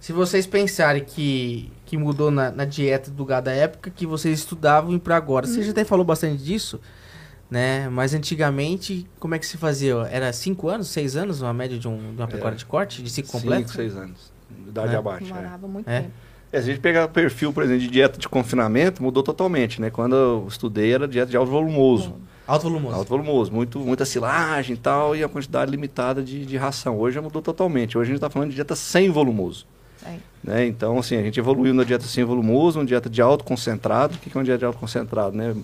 Se 0.00 0.12
vocês 0.12 0.46
pensarem 0.46 1.04
que, 1.04 1.70
que 1.86 1.96
mudou 1.96 2.30
na, 2.30 2.50
na 2.50 2.64
dieta 2.64 3.10
do 3.10 3.24
gado 3.24 3.44
da 3.44 3.52
época 3.52 3.90
que 3.90 4.04
vocês 4.04 4.40
estudavam 4.40 4.92
e 4.92 4.98
para 4.98 5.16
agora. 5.16 5.46
Você 5.46 5.62
já 5.62 5.70
até 5.70 5.84
falou 5.84 6.04
bastante 6.04 6.42
disso, 6.42 6.80
né? 7.48 7.88
Mas 7.88 8.12
antigamente, 8.12 9.06
como 9.20 9.34
é 9.36 9.38
que 9.38 9.46
se 9.46 9.56
fazia? 9.56 9.94
Era 10.10 10.32
5 10.32 10.68
anos, 10.68 10.88
6 10.88 11.16
anos, 11.16 11.40
uma 11.40 11.52
média 11.52 11.78
de, 11.78 11.86
um, 11.86 12.14
de 12.14 12.20
uma 12.20 12.26
pecuária 12.26 12.56
é. 12.56 12.58
de 12.58 12.66
corte, 12.66 13.00
de 13.00 13.10
ciclo 13.10 13.30
completo? 13.30 13.68
5, 13.68 13.74
6 13.74 13.96
anos. 13.96 14.32
Idade 14.66 14.92
né? 14.92 14.98
abate. 14.98 15.24
Demorava 15.24 15.66
é. 15.66 15.70
muito 15.70 15.88
é. 15.88 16.00
tempo. 16.00 16.14
É, 16.52 16.60
se 16.60 16.68
a 16.68 16.72
gente 16.74 16.82
pegar 16.82 17.06
o 17.06 17.08
perfil, 17.08 17.50
por 17.50 17.62
exemplo, 17.62 17.80
de 17.80 17.88
dieta 17.88 18.18
de 18.18 18.28
confinamento, 18.28 19.02
mudou 19.02 19.22
totalmente, 19.22 19.80
né? 19.80 19.88
Quando 19.88 20.14
eu 20.14 20.46
estudei 20.46 20.92
era 20.92 21.08
dieta 21.08 21.30
de 21.30 21.36
alto 21.36 21.50
volumoso. 21.50 22.14
Alto 22.46 22.64
volumoso. 22.64 22.94
Alto 22.94 23.08
volumoso, 23.08 23.52
muito, 23.52 23.78
muita 23.78 24.04
silagem 24.04 24.74
e 24.74 24.78
tal, 24.78 25.16
e 25.16 25.24
a 25.24 25.28
quantidade 25.28 25.70
limitada 25.70 26.22
de, 26.22 26.44
de 26.44 26.56
ração. 26.58 26.98
Hoje 26.98 27.14
já 27.14 27.22
mudou 27.22 27.40
totalmente. 27.40 27.96
Hoje 27.96 28.10
a 28.10 28.12
gente 28.12 28.16
está 28.16 28.28
falando 28.28 28.50
de 28.50 28.56
dieta 28.56 28.76
sem 28.76 29.08
volumoso. 29.08 29.66
É. 30.04 30.16
Né? 30.44 30.66
Então, 30.66 30.98
assim, 30.98 31.16
a 31.16 31.22
gente 31.22 31.40
evoluiu 31.40 31.72
na 31.72 31.84
dieta 31.84 32.04
sem 32.04 32.22
volumoso, 32.22 32.78
uma 32.78 32.84
dieta 32.84 33.08
de 33.08 33.22
alto 33.22 33.44
concentrado. 33.44 34.16
O 34.16 34.18
que 34.18 34.28
é 34.28 34.38
uma 34.38 34.44
dieta 34.44 34.58
de 34.58 34.64
alto 34.66 34.78
concentrado? 34.78 35.34
Né? 35.34 35.56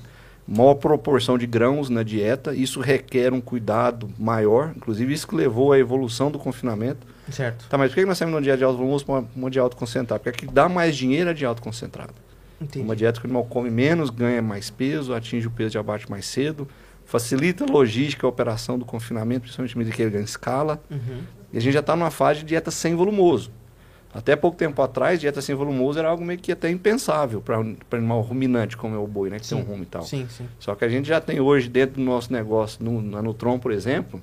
Maior 0.47 0.74
proporção 0.76 1.36
de 1.36 1.47
grãos 1.47 1.91
na 1.91 2.03
dieta, 2.03 2.55
isso 2.55 2.80
requer 2.80 3.34
um 3.34 3.43
cuidado 3.43 4.09
maior. 4.18 4.72
Inclusive, 4.74 5.12
isso 5.12 5.28
que 5.28 5.34
levou 5.34 5.74
à 5.74 5.78
evolução 5.78 6.30
do 6.30 6.39
confinamento 6.39 7.07
Certo. 7.31 7.66
Tá, 7.68 7.76
mas 7.76 7.91
por 7.91 7.97
que 7.97 8.07
nós 8.07 8.18
temos 8.18 8.35
uma 8.35 8.41
dieta 8.41 8.59
de 8.59 8.64
alto 8.64 8.79
volume 8.79 9.05
para 9.05 9.24
uma 9.37 9.51
dieta 9.51 9.64
alto 9.64 9.76
concentrado? 9.76 10.22
Porque 10.22 10.31
a 10.31 10.33
que 10.33 10.53
dá 10.53 10.68
mais 10.68 10.97
dinheiro 10.97 11.31
é 11.31 11.35
de 11.35 11.45
alto 11.45 11.62
concentrado. 11.62 12.14
Entendi. 12.61 12.85
Uma 12.85 12.97
dieta 12.97 13.20
que 13.20 13.26
o 13.26 13.29
animal 13.29 13.45
come 13.45 13.70
menos, 13.70 14.11
ganha 14.11 14.43
mais 14.43 14.70
peso, 14.70 15.14
atinge 15.14 15.47
o 15.47 15.51
peso 15.51 15.70
de 15.70 15.79
abate 15.79 16.11
mais 16.11 16.26
cedo, 16.26 16.66
facilita 17.05 17.64
a 17.64 17.66
logística, 17.66 18.26
a 18.26 18.31
operação 18.31 18.79
do 18.79 18.85
confinamento, 18.85 19.43
principalmente 19.43 19.79
medida 19.79 19.95
que 19.95 20.03
ele 20.03 20.11
ganha 20.11 20.24
escala. 20.24 20.83
Uhum. 20.91 21.22
E 21.53 21.59
a 21.59 21.61
gente 21.61 21.72
já 21.72 21.81
está 21.81 21.95
numa 21.95 22.11
fase 22.11 22.41
de 22.41 22.47
dieta 22.47 22.70
sem 22.70 22.95
volumoso. 22.95 23.51
Até 24.12 24.35
pouco 24.35 24.57
tempo 24.57 24.81
atrás, 24.81 25.20
dieta 25.20 25.41
sem 25.41 25.55
volumoso 25.55 25.99
era 25.99 26.09
algo 26.09 26.24
meio 26.24 26.39
que 26.39 26.51
até 26.51 26.70
impensável 26.70 27.41
para 27.41 27.61
um 27.61 27.76
animal 27.93 28.20
ruminante, 28.22 28.76
como 28.76 28.95
é 28.95 28.99
o 28.99 29.07
boi, 29.07 29.29
né? 29.29 29.39
Que 29.39 29.47
sim. 29.47 29.57
tem 29.57 29.64
um 29.64 29.68
rumo 29.68 29.83
e 29.83 29.87
tal. 29.87 30.03
Sim, 30.03 30.26
sim. 30.31 30.49
Só 30.59 30.74
que 30.74 30.85
a 30.85 30.89
gente 30.89 31.07
já 31.07 31.20
tem 31.20 31.41
hoje, 31.41 31.68
dentro 31.68 31.97
do 31.97 32.03
nosso 32.03 32.33
negócio, 32.33 32.83
no, 32.83 33.03
na 33.03 33.22
Nutron, 33.22 33.59
por 33.59 33.70
exemplo, 33.70 34.20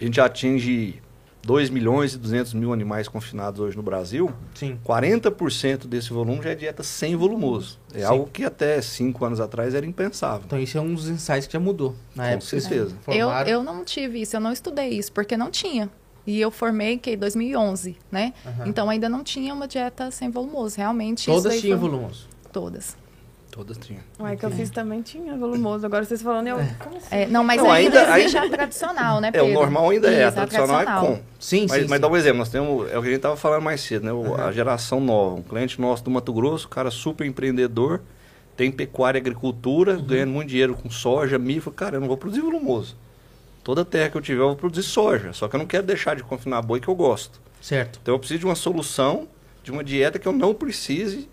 a 0.00 0.04
gente 0.04 0.20
atinge 0.20 1.00
2 1.44 1.70
milhões 1.70 2.14
e 2.14 2.18
200 2.18 2.54
mil 2.54 2.72
animais 2.72 3.08
confinados 3.08 3.60
hoje 3.60 3.76
no 3.76 3.82
Brasil, 3.82 4.32
Sim. 4.54 4.78
40% 4.84 5.86
desse 5.86 6.10
volume 6.10 6.42
já 6.42 6.50
é 6.50 6.54
dieta 6.54 6.82
sem 6.82 7.16
volumoso. 7.16 7.78
É 7.92 8.00
Sim. 8.00 8.04
algo 8.04 8.28
que 8.32 8.44
até 8.44 8.80
5 8.80 9.24
anos 9.24 9.40
atrás 9.40 9.74
era 9.74 9.84
impensável. 9.84 10.42
Então 10.46 10.58
isso 10.58 10.78
é 10.78 10.80
um 10.80 10.94
dos 10.94 11.08
insights 11.08 11.46
que 11.46 11.52
já 11.52 11.60
mudou 11.60 11.94
na 12.14 12.24
Com 12.24 12.28
época. 12.30 12.50
Com 12.50 12.60
certeza. 12.60 12.96
É. 13.08 13.16
Eu, 13.16 13.30
eu 13.30 13.62
não 13.62 13.84
tive 13.84 14.22
isso, 14.22 14.36
eu 14.36 14.40
não 14.40 14.52
estudei 14.52 14.90
isso, 14.90 15.12
porque 15.12 15.36
não 15.36 15.50
tinha. 15.50 15.90
E 16.24 16.40
eu 16.40 16.50
formei 16.52 16.98
que 16.98 17.10
em 17.10 17.18
2011, 17.18 17.96
né? 18.10 18.32
Uhum. 18.44 18.66
Então 18.66 18.88
ainda 18.88 19.08
não 19.08 19.24
tinha 19.24 19.52
uma 19.52 19.66
dieta 19.66 20.10
sem 20.10 20.30
volumoso. 20.30 20.76
Realmente 20.76 21.26
Todas 21.26 21.60
tinham 21.60 21.78
foi... 21.78 21.88
volumoso? 21.88 22.28
Todas. 22.52 22.96
Todas 23.52 23.76
tinham. 23.76 24.00
O 24.18 24.34
que 24.34 24.46
eu 24.46 24.50
fiz 24.50 24.70
também 24.70 25.02
tinha 25.02 25.36
volumoso. 25.36 25.84
Agora 25.84 26.06
vocês 26.06 26.22
falando, 26.22 26.46
eu. 26.46 26.58
É. 26.58 26.74
Como 26.78 26.96
assim? 26.96 27.06
É, 27.10 27.26
não, 27.26 27.44
mas 27.44 27.58
não, 27.58 27.70
ainda, 27.70 28.00
ainda 28.00 28.18
existe 28.18 28.38
ainda... 28.38 28.54
a 28.54 28.58
tradicional, 28.58 29.20
né, 29.20 29.30
Pedro? 29.30 29.46
É, 29.46 29.50
o 29.50 29.52
normal 29.52 29.90
ainda 29.90 30.10
é. 30.10 30.24
A 30.24 30.32
tradicional, 30.32 30.76
a 30.76 30.84
tradicional, 30.84 31.04
é 31.04 31.16
com. 31.16 31.22
Sim, 31.38 31.66
mas, 31.68 31.82
sim. 31.82 31.86
Mas 31.86 31.96
sim. 31.96 32.00
dá 32.00 32.08
um 32.08 32.16
exemplo. 32.16 32.38
Nós 32.38 32.48
temos. 32.48 32.90
É 32.90 32.98
o 32.98 33.02
que 33.02 33.08
a 33.08 33.10
gente 33.10 33.16
estava 33.16 33.36
falando 33.36 33.62
mais 33.62 33.82
cedo, 33.82 34.06
né? 34.06 34.12
O, 34.12 34.20
uhum. 34.20 34.36
A 34.36 34.50
geração 34.52 35.02
nova. 35.02 35.34
Um 35.34 35.42
cliente 35.42 35.78
nosso 35.78 36.02
do 36.02 36.10
Mato 36.10 36.32
Grosso, 36.32 36.66
cara 36.66 36.90
super 36.90 37.26
empreendedor, 37.26 38.00
tem 38.56 38.72
pecuária 38.72 39.18
e 39.18 39.20
agricultura, 39.20 39.96
uhum. 39.98 40.02
ganhando 40.02 40.30
muito 40.30 40.48
dinheiro 40.48 40.74
com 40.74 40.88
soja, 40.88 41.38
milho. 41.38 41.60
Cara, 41.72 41.96
eu 41.96 42.00
não 42.00 42.08
vou 42.08 42.16
produzir 42.16 42.40
volumoso. 42.40 42.96
Toda 43.62 43.84
terra 43.84 44.08
que 44.08 44.16
eu 44.16 44.22
tiver, 44.22 44.40
eu 44.40 44.46
vou 44.46 44.56
produzir 44.56 44.88
soja. 44.88 45.34
Só 45.34 45.46
que 45.46 45.56
eu 45.56 45.58
não 45.58 45.66
quero 45.66 45.86
deixar 45.86 46.16
de 46.16 46.22
confinar 46.22 46.62
boi 46.62 46.80
que 46.80 46.88
eu 46.88 46.94
gosto. 46.94 47.38
Certo. 47.60 47.98
Então 48.02 48.14
eu 48.14 48.18
preciso 48.18 48.40
de 48.40 48.46
uma 48.46 48.54
solução, 48.54 49.28
de 49.62 49.70
uma 49.70 49.84
dieta 49.84 50.18
que 50.18 50.26
eu 50.26 50.32
não 50.32 50.54
precise 50.54 51.28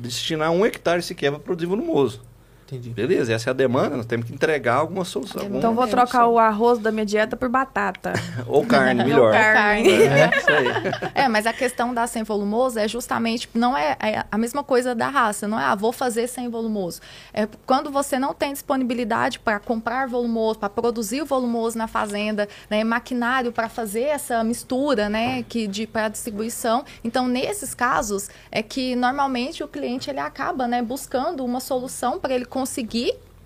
destinar 0.00 0.50
um 0.50 0.64
hectare 0.64 1.02
sequer 1.02 1.30
para 1.30 1.40
produzir 1.40 1.66
volumoso. 1.66 2.22
Entendi. 2.70 2.90
Beleza, 2.90 3.32
essa 3.32 3.50
é 3.50 3.52
a 3.52 3.54
demanda, 3.54 3.96
nós 3.96 4.06
temos 4.06 4.26
que 4.26 4.32
entregar 4.32 4.76
alguma 4.76 5.04
solução. 5.04 5.42
Então 5.52 5.74
vou 5.74 5.88
trocar 5.88 6.28
o 6.28 6.38
arroz 6.38 6.78
da 6.78 6.92
minha 6.92 7.04
dieta 7.04 7.36
por 7.36 7.48
batata. 7.48 8.12
Ou 8.46 8.64
carne, 8.64 9.02
melhor. 9.04 9.26
Ou 9.26 9.32
carne. 9.32 9.90
É, 9.90 10.30
isso 10.36 10.50
aí. 10.50 11.10
É, 11.20 11.28
mas 11.28 11.46
a 11.46 11.52
questão 11.52 11.92
da 11.92 12.06
sem 12.06 12.22
volumoso 12.22 12.78
é 12.78 12.86
justamente, 12.86 13.48
não 13.52 13.76
é, 13.76 13.96
é, 14.00 14.24
a 14.30 14.38
mesma 14.38 14.62
coisa 14.62 14.94
da 14.94 15.08
raça, 15.08 15.48
não 15.48 15.58
é, 15.58 15.64
ah, 15.64 15.74
vou 15.74 15.92
fazer 15.92 16.28
sem 16.28 16.48
volumoso. 16.48 17.00
É 17.34 17.48
quando 17.66 17.90
você 17.90 18.18
não 18.18 18.32
tem 18.32 18.52
disponibilidade 18.52 19.38
para 19.40 19.58
comprar 19.58 20.06
volumoso, 20.06 20.58
para 20.58 20.68
produzir 20.68 21.20
o 21.22 21.26
volumoso 21.26 21.76
na 21.76 21.88
fazenda, 21.88 22.48
né, 22.70 22.84
maquinário 22.84 23.52
para 23.52 23.68
fazer 23.68 24.04
essa 24.04 24.44
mistura, 24.44 25.08
né, 25.08 25.42
que 25.42 25.66
de 25.66 25.86
para 25.86 26.08
distribuição. 26.08 26.84
Então, 27.02 27.26
nesses 27.26 27.74
casos 27.74 28.28
é 28.50 28.62
que 28.62 28.94
normalmente 28.94 29.64
o 29.64 29.68
cliente 29.68 30.08
ele 30.08 30.20
acaba, 30.20 30.68
né, 30.68 30.80
buscando 30.80 31.44
uma 31.44 31.60
solução 31.60 32.18
para 32.18 32.32
ele 32.34 32.44
conseguir 32.44 32.59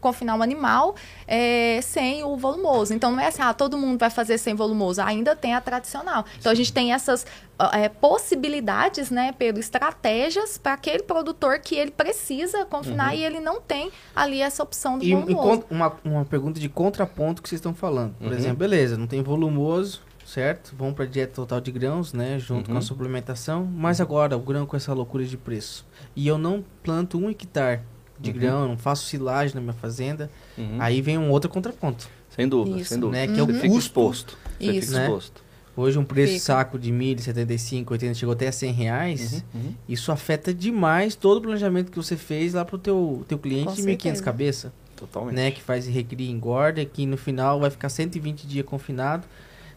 confinar 0.04 0.34
um 0.34 0.42
animal 0.42 0.94
é, 1.26 1.80
sem 1.80 2.22
o 2.22 2.36
volumoso. 2.36 2.92
Então 2.92 3.10
não 3.10 3.20
é 3.20 3.28
assim, 3.28 3.40
ah, 3.40 3.54
todo 3.54 3.78
mundo 3.78 3.98
vai 3.98 4.10
fazer 4.10 4.36
sem 4.36 4.54
volumoso. 4.54 5.00
Ainda 5.00 5.34
tem 5.34 5.54
a 5.54 5.62
tradicional. 5.62 6.26
Então 6.38 6.52
a 6.52 6.54
gente 6.54 6.70
tem 6.70 6.92
essas 6.92 7.26
é, 7.72 7.88
possibilidades, 7.88 9.10
né, 9.10 9.32
pelo 9.32 9.58
estratégias 9.58 10.58
para 10.58 10.74
aquele 10.74 11.02
produtor 11.02 11.58
que 11.58 11.74
ele 11.74 11.90
precisa 11.90 12.66
confinar 12.66 13.12
uhum. 13.12 13.18
e 13.18 13.24
ele 13.24 13.40
não 13.40 13.62
tem 13.62 13.90
ali 14.14 14.42
essa 14.42 14.62
opção 14.62 14.98
do 14.98 15.04
e, 15.04 15.14
volumoso. 15.14 15.64
E 15.70 15.74
uma, 15.74 15.96
uma 16.04 16.24
pergunta 16.26 16.60
de 16.60 16.68
contraponto 16.68 17.40
que 17.40 17.48
vocês 17.48 17.58
estão 17.58 17.74
falando. 17.74 18.14
Por 18.16 18.26
uhum. 18.26 18.34
exemplo, 18.34 18.58
beleza, 18.58 18.98
não 18.98 19.06
tem 19.06 19.22
volumoso, 19.22 20.02
certo? 20.26 20.74
Vamos 20.76 20.94
para 20.94 21.06
dieta 21.06 21.32
total 21.32 21.62
de 21.62 21.72
grãos, 21.72 22.12
né? 22.12 22.38
Junto 22.38 22.68
uhum. 22.68 22.74
com 22.74 22.78
a 22.78 22.82
suplementação. 22.82 23.64
Mas 23.64 24.02
agora, 24.02 24.36
o 24.36 24.40
grão 24.40 24.66
com 24.66 24.76
essa 24.76 24.92
loucura 24.92 25.24
de 25.24 25.38
preço. 25.38 25.86
E 26.14 26.28
eu 26.28 26.36
não 26.36 26.62
planto 26.82 27.16
um 27.16 27.30
hectare 27.30 27.80
de 28.18 28.30
uhum. 28.30 28.36
grão, 28.36 28.68
não 28.68 28.76
faço 28.76 29.06
silagem 29.06 29.54
na 29.54 29.60
minha 29.60 29.72
fazenda. 29.72 30.30
Uhum. 30.56 30.76
Aí 30.78 31.00
vem 31.00 31.18
um 31.18 31.30
outro 31.30 31.50
contraponto. 31.50 32.08
Sem 32.30 32.48
dúvida, 32.48 32.78
Isso. 32.78 32.90
sem 32.90 33.00
dúvida. 33.00 33.26
Né? 33.26 33.32
Que 33.32 33.40
é 33.40 33.42
o 33.42 33.46
custo. 33.46 33.78
exposto. 33.78 34.38
Você 34.58 34.70
Isso. 34.72 34.88
fica 34.88 35.02
exposto. 35.02 35.38
Né? 35.38 35.44
Hoje 35.76 35.98
um 35.98 36.04
preço 36.04 36.34
Fica. 36.34 36.44
saco 36.44 36.78
de 36.78 36.92
milho, 36.92 37.20
75, 37.20 37.92
80, 37.92 38.14
chegou 38.14 38.32
até 38.32 38.46
a 38.46 38.52
100 38.52 38.72
reais. 38.72 39.44
Uhum, 39.52 39.60
uhum. 39.60 39.74
Isso 39.88 40.12
afeta 40.12 40.54
demais 40.54 41.16
todo 41.16 41.38
o 41.38 41.40
planejamento 41.40 41.90
que 41.90 41.96
você 41.96 42.16
fez 42.16 42.54
lá 42.54 42.64
pro 42.64 42.78
teu, 42.78 43.24
teu 43.26 43.38
cliente 43.38 43.74
de 43.74 43.82
1.500 43.82 44.20
cabeça. 44.20 44.72
Totalmente. 44.94 45.34
Né? 45.34 45.50
Que 45.50 45.60
faz 45.60 45.86
recria 45.86 46.30
engorda, 46.30 46.84
que 46.84 47.04
no 47.06 47.16
final 47.16 47.58
vai 47.58 47.70
ficar 47.70 47.88
120 47.88 48.46
dias 48.46 48.64
confinado. 48.64 49.26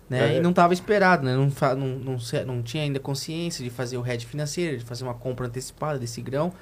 Né? 0.08 0.36
É. 0.36 0.38
E 0.38 0.40
não 0.40 0.52
estava 0.52 0.74
esperado, 0.74 1.26
né? 1.26 1.36
Não, 1.36 1.52
não, 1.76 1.88
não, 2.00 2.18
não, 2.46 2.62
tinha 2.62 2.84
ainda 2.84 3.00
consciência 3.00 3.64
de 3.64 3.70
fazer 3.70 3.98
o 3.98 4.08
hedge 4.08 4.26
financeiro, 4.26 4.78
de 4.78 4.86
fazer 4.86 5.04
uma 5.04 5.14
compra 5.14 5.48
antecipada 5.48 5.98
desse 5.98 6.22
grão. 6.22 6.54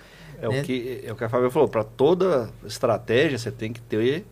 É, 0.45 0.55
né? 0.55 0.61
o, 0.61 0.63
que, 0.63 1.03
é 1.05 1.11
o 1.11 1.15
que 1.15 1.23
a 1.23 1.29
Fábio 1.29 1.49
falou, 1.51 1.67
para 1.67 1.83
toda 1.83 2.49
estratégia 2.65 3.37
você 3.37 3.51
tem 3.51 3.71
que 3.71 3.81
ter 3.81 4.25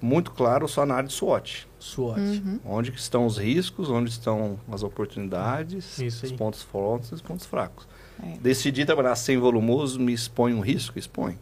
muito 0.00 0.30
claro 0.30 0.66
sua 0.66 0.84
análise 0.84 1.14
SWOT. 1.14 1.68
SWOT. 1.78 2.20
Uhum. 2.20 2.60
Onde 2.64 2.90
estão 2.92 3.26
os 3.26 3.38
riscos, 3.38 3.90
onde 3.90 4.10
estão 4.10 4.58
as 4.70 4.82
oportunidades, 4.82 5.98
os 5.98 6.32
pontos 6.32 6.62
fortes 6.62 7.10
e 7.10 7.14
os 7.14 7.22
pontos 7.22 7.46
fracos. 7.46 7.86
É. 8.22 8.38
Decidir 8.38 8.86
trabalhar 8.86 9.14
sem 9.16 9.38
volumoso 9.38 10.00
me 10.00 10.12
expõe 10.12 10.54
um 10.54 10.60
risco? 10.60 10.98
Expõe. 10.98 11.38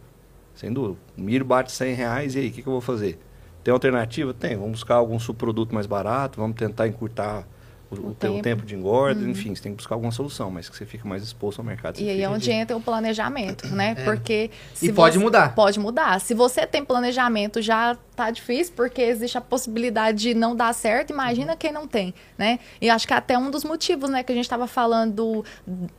Sem 0.55 0.73
dúvida. 0.73 0.99
O 1.17 1.21
milho 1.21 1.45
bate 1.45 1.71
100 1.71 1.93
reais 1.93 2.35
e 2.35 2.39
aí, 2.39 2.49
o 2.49 2.51
que, 2.51 2.61
que 2.61 2.67
eu 2.67 2.73
vou 2.73 2.81
fazer? 2.81 3.17
Tem 3.63 3.73
alternativa? 3.73 4.33
Tem. 4.33 4.55
Vamos 4.55 4.71
buscar 4.71 4.95
algum 4.95 5.19
subproduto 5.19 5.73
mais 5.73 5.85
barato, 5.85 6.39
vamos 6.39 6.57
tentar 6.57 6.87
encurtar 6.87 7.47
o, 7.91 7.95
o, 7.95 8.13
tempo. 8.13 8.37
o 8.37 8.41
tempo. 8.41 8.65
de 8.65 8.75
engorda, 8.75 9.21
uhum. 9.21 9.29
enfim, 9.29 9.55
você 9.55 9.63
tem 9.63 9.71
que 9.71 9.77
buscar 9.77 9.95
alguma 9.95 10.11
solução, 10.11 10.51
mas 10.51 10.69
que 10.69 10.75
você 10.75 10.85
fique 10.85 11.07
mais 11.07 11.23
exposto 11.23 11.59
ao 11.59 11.65
mercado. 11.65 11.99
E 11.99 12.09
aí 12.09 12.21
é 12.21 12.29
onde 12.29 12.51
entra 12.51 12.75
o 12.75 12.81
planejamento, 12.81 13.67
né? 13.67 13.95
É. 13.97 14.03
Porque... 14.03 14.51
e 14.81 14.91
pode 14.91 15.17
mudar. 15.17 15.55
Pode 15.55 15.79
mudar. 15.79 16.19
Se 16.19 16.33
você 16.33 16.67
tem 16.67 16.83
planejamento, 16.85 17.61
já 17.61 17.97
tá 18.19 18.29
difícil, 18.31 18.73
porque 18.75 19.01
existe 19.01 19.37
a 19.37 19.41
possibilidade 19.41 20.17
de 20.19 20.33
não 20.33 20.53
dar 20.53 20.73
certo, 20.73 21.11
imagina 21.11 21.55
quem 21.55 21.71
não 21.71 21.87
tem, 21.87 22.13
né? 22.37 22.59
E 22.81 22.89
acho 22.89 23.07
que 23.07 23.13
é 23.13 23.17
até 23.17 23.37
um 23.37 23.49
dos 23.49 23.63
motivos, 23.63 24.09
né, 24.09 24.23
que 24.23 24.31
a 24.33 24.35
gente 24.35 24.43
estava 24.43 24.67
falando, 24.67 25.45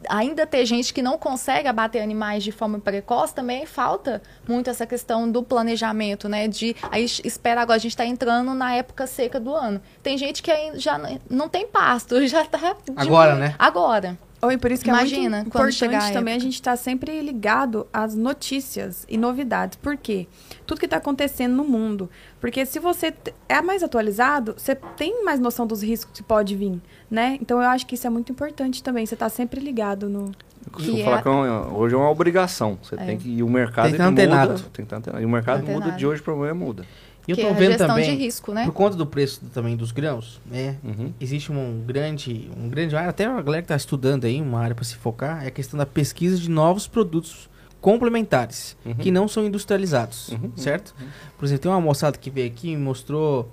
ainda 0.06 0.46
ter 0.46 0.66
gente 0.66 0.92
que 0.92 1.00
não 1.00 1.16
consegue 1.16 1.66
abater 1.66 2.02
animais 2.02 2.44
de 2.44 2.52
forma 2.52 2.78
precoce, 2.78 3.34
também 3.34 3.64
falta 3.64 4.20
muito 4.46 4.68
essa 4.68 4.86
questão 4.86 5.30
do 5.30 5.42
planejamento, 5.42 6.28
né? 6.28 6.46
De, 6.46 6.76
aí 6.90 7.06
espera 7.24 7.62
agora, 7.62 7.76
a 7.76 7.80
gente 7.80 7.92
está 7.92 8.04
entrando 8.04 8.52
na 8.52 8.74
época 8.74 9.06
seca 9.06 9.40
do 9.40 9.54
ano. 9.54 9.80
Tem 10.02 10.18
gente 10.18 10.42
que 10.42 10.52
já 10.74 11.00
não 11.30 11.48
tem 11.48 11.66
pasto, 11.66 12.24
já 12.28 12.44
tá. 12.44 12.76
Agora, 12.96 13.34
né? 13.34 13.54
Agora. 13.58 14.18
Oi, 14.43 14.57
por 14.57 14.72
isso 14.72 14.82
que 14.82 14.88
Imagina, 14.88 15.36
é 15.36 15.41
muito 15.41 15.49
importante 15.49 16.12
também 16.12 16.34
a 16.34 16.38
gente 16.38 16.55
estar 16.55 16.70
tá 16.70 16.76
sempre 16.76 17.20
ligado 17.20 17.86
às 17.93 18.14
notícias 18.14 19.05
e 19.07 19.18
novidades. 19.18 19.76
Por 19.76 19.99
quê? 19.99 20.26
Tudo 20.66 20.78
que 20.78 20.86
está 20.86 20.97
acontecendo 20.97 21.55
no 21.55 21.64
mundo. 21.64 22.09
Porque 22.41 22.64
se 22.64 22.78
você 22.78 23.12
é 23.49 23.61
mais 23.61 23.82
atualizado, 23.82 24.55
você 24.57 24.74
tem 24.74 25.22
mais 25.24 25.38
noção 25.38 25.66
dos 25.66 25.82
riscos 25.82 26.16
que 26.16 26.22
pode 26.22 26.57
vir, 26.57 26.80
né? 27.11 27.36
Então 27.41 27.61
eu 27.61 27.68
acho 27.68 27.86
que 27.86 27.95
isso 27.95 28.07
é 28.07 28.11
muito 28.11 28.32
importante 28.32 28.82
também. 28.82 29.05
Você 29.05 29.14
está 29.14 29.28
sempre 29.28 29.61
ligado 29.61 30.09
no. 30.09 30.32
Eu 30.64 30.72
costumo 30.72 30.97
que 30.97 31.05
falar 31.05 31.18
é... 31.18 31.22
que 31.22 31.28
hoje 31.28 31.95
é 31.95 31.99
uma 31.99 32.11
obrigação. 32.11 32.78
Você 32.82 32.95
é. 32.95 32.99
tem 32.99 33.18
que. 33.18 33.28
E 33.28 33.43
o 33.43 33.49
mercado 33.49 33.91
tem 33.91 33.99
que 33.99 34.03
muda. 34.03 34.55
Tem 34.55 34.70
que 34.72 34.82
estar 34.82 34.97
antenado. 34.97 35.22
E 35.22 35.26
o 35.26 35.28
mercado 35.28 35.66
muda 35.66 35.91
de 35.93 36.07
hoje 36.07 36.22
para 36.22 36.32
amanhã 36.32 36.55
muda. 36.55 36.86
E 37.30 37.32
eu 37.32 37.36
que 37.36 37.42
tô 37.42 37.48
é 37.48 37.52
vendo 37.52 37.68
gestão 37.70 37.86
também, 37.86 38.10
de 38.10 38.24
risco, 38.24 38.52
né? 38.52 38.64
por 38.64 38.72
conta 38.72 38.96
do 38.96 39.06
preço 39.06 39.40
também 39.54 39.76
dos 39.76 39.92
grãos, 39.92 40.40
né? 40.44 40.76
Uhum. 40.82 41.12
Existe 41.20 41.52
um 41.52 41.82
grande, 41.86 42.50
um 42.56 42.68
grande 42.68 42.96
até 42.96 43.24
a 43.24 43.40
galera 43.40 43.62
que 43.62 43.66
está 43.66 43.76
estudando 43.76 44.24
aí, 44.24 44.40
uma 44.40 44.60
área 44.60 44.74
para 44.74 44.84
se 44.84 44.96
focar, 44.96 45.44
é 45.44 45.48
a 45.48 45.50
questão 45.50 45.78
da 45.78 45.86
pesquisa 45.86 46.36
de 46.36 46.50
novos 46.50 46.86
produtos 46.86 47.48
complementares, 47.80 48.76
uhum. 48.84 48.94
que 48.94 49.10
não 49.10 49.28
são 49.28 49.44
industrializados, 49.44 50.30
uhum. 50.30 50.50
certo? 50.56 50.94
Uhum. 51.00 51.06
Por 51.38 51.44
exemplo, 51.44 51.62
tem 51.62 51.70
uma 51.70 51.80
moçada 51.80 52.18
que 52.18 52.30
veio 52.30 52.48
aqui 52.48 52.70
e 52.70 52.76
mostrou 52.76 53.50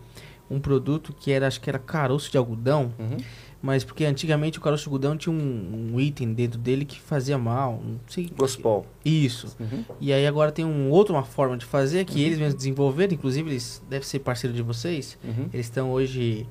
um 0.50 0.60
produto 0.60 1.14
que 1.14 1.32
era, 1.32 1.46
acho 1.46 1.62
que 1.62 1.70
era 1.70 1.78
caroço 1.78 2.32
de 2.32 2.38
algodão, 2.38 2.92
uhum 2.98 3.18
mas 3.62 3.84
porque 3.84 4.06
antigamente 4.06 4.60
o 4.60 4.62
caroço 4.62 4.90
tinha 5.18 5.34
um, 5.34 5.92
um, 5.94 6.00
item 6.00 6.34
dentro 6.34 6.60
dele 6.60 6.86
que 6.86 7.00
fazia 7.00 7.38
mal, 7.38 7.82
não 7.84 8.00
sei. 8.08 8.30
Gospel. 8.38 8.86
Isso. 9.04 9.56
Uhum. 9.60 9.84
E 10.00 10.14
aí 10.14 10.28
agora 10.28 10.52
tem 10.52 10.64
um 10.64 10.90
outro 10.92 11.14
uma 11.16 11.24
forma 11.24 11.58
de 11.58 11.66
fazer 11.66 12.06
que 12.06 12.20
uhum. 12.20 12.26
eles 12.26 12.38
mesmos 12.38 12.56
desenvolveram, 12.56 13.14
inclusive 13.14 13.50
eles 13.50 13.82
devem 13.90 14.08
ser 14.08 14.20
parceiro 14.20 14.56
de 14.56 14.62
vocês. 14.62 15.18
Uhum. 15.24 15.50
Eles 15.52 15.66
estão 15.66 15.92
hoje, 15.92 16.48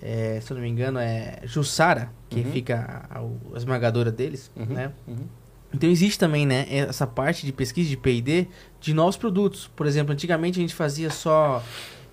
é, 0.00 0.40
se 0.40 0.52
eu 0.52 0.56
não 0.56 0.62
me 0.62 0.68
engano, 0.68 0.98
é 0.98 1.40
Jussara, 1.44 2.10
que 2.28 2.40
uhum. 2.40 2.52
fica 2.52 3.08
a, 3.08 3.20
a, 3.20 3.56
esmagadora 3.56 4.10
deles, 4.10 4.50
uhum. 4.56 4.66
né? 4.66 4.92
Uhum. 5.06 5.26
Então 5.72 5.88
existe 5.88 6.18
também, 6.18 6.44
né, 6.44 6.66
essa 6.68 7.06
parte 7.06 7.46
de 7.46 7.52
pesquisa 7.52 7.88
de 7.88 7.96
P&D 7.96 8.46
de 8.78 8.92
novos 8.92 9.16
produtos. 9.16 9.70
Por 9.74 9.86
exemplo, 9.86 10.12
antigamente 10.12 10.58
a 10.58 10.60
gente 10.60 10.74
fazia 10.74 11.08
só 11.08 11.62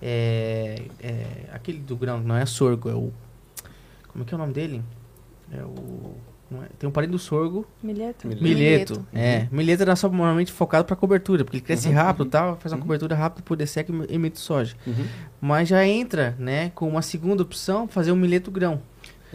é, 0.02 0.82
é, 1.02 1.26
aquele 1.52 1.80
do 1.80 1.98
grão, 1.98 2.22
não 2.22 2.38
é 2.38 2.46
sorgo, 2.46 2.90
é 2.90 2.94
o 2.94 3.12
como 4.20 4.24
é 4.24 4.26
que 4.26 4.34
é 4.34 4.36
o 4.36 4.40
nome 4.40 4.54
dele? 4.54 4.82
É 5.52 5.64
o. 5.64 6.16
É, 6.52 6.66
tem 6.80 6.90
um 6.90 6.92
parente 6.92 7.12
do 7.12 7.20
sorgo. 7.20 7.66
Milheto. 7.82 8.28
Milheto. 8.28 8.44
Milheto. 8.44 9.08
É. 9.14 9.48
Uhum. 9.52 9.58
Milheto 9.58 9.84
era 9.84 9.96
só 9.96 10.10
normalmente 10.10 10.52
focado 10.52 10.84
para 10.84 10.96
cobertura, 10.96 11.46
porque 11.46 11.58
ele 11.58 11.64
cresce 11.64 11.88
uhum. 11.88 11.94
rápido 11.94 12.24
uhum. 12.24 12.30
tal, 12.30 12.58
faz 12.58 12.74
uma 12.74 12.78
uhum. 12.78 12.82
cobertura 12.82 13.16
rápida, 13.16 13.44
poder 13.44 13.68
seca 13.68 13.94
e 14.10 14.16
emite 14.16 14.40
soja. 14.40 14.76
Uhum. 14.86 15.06
Mas 15.40 15.70
já 15.70 15.86
entra, 15.86 16.36
né, 16.40 16.72
com 16.74 16.90
uma 16.90 17.04
segunda 17.04 17.44
opção, 17.44 17.88
fazer 17.88 18.12
um 18.12 18.16
milheto 18.16 18.50
grão. 18.50 18.82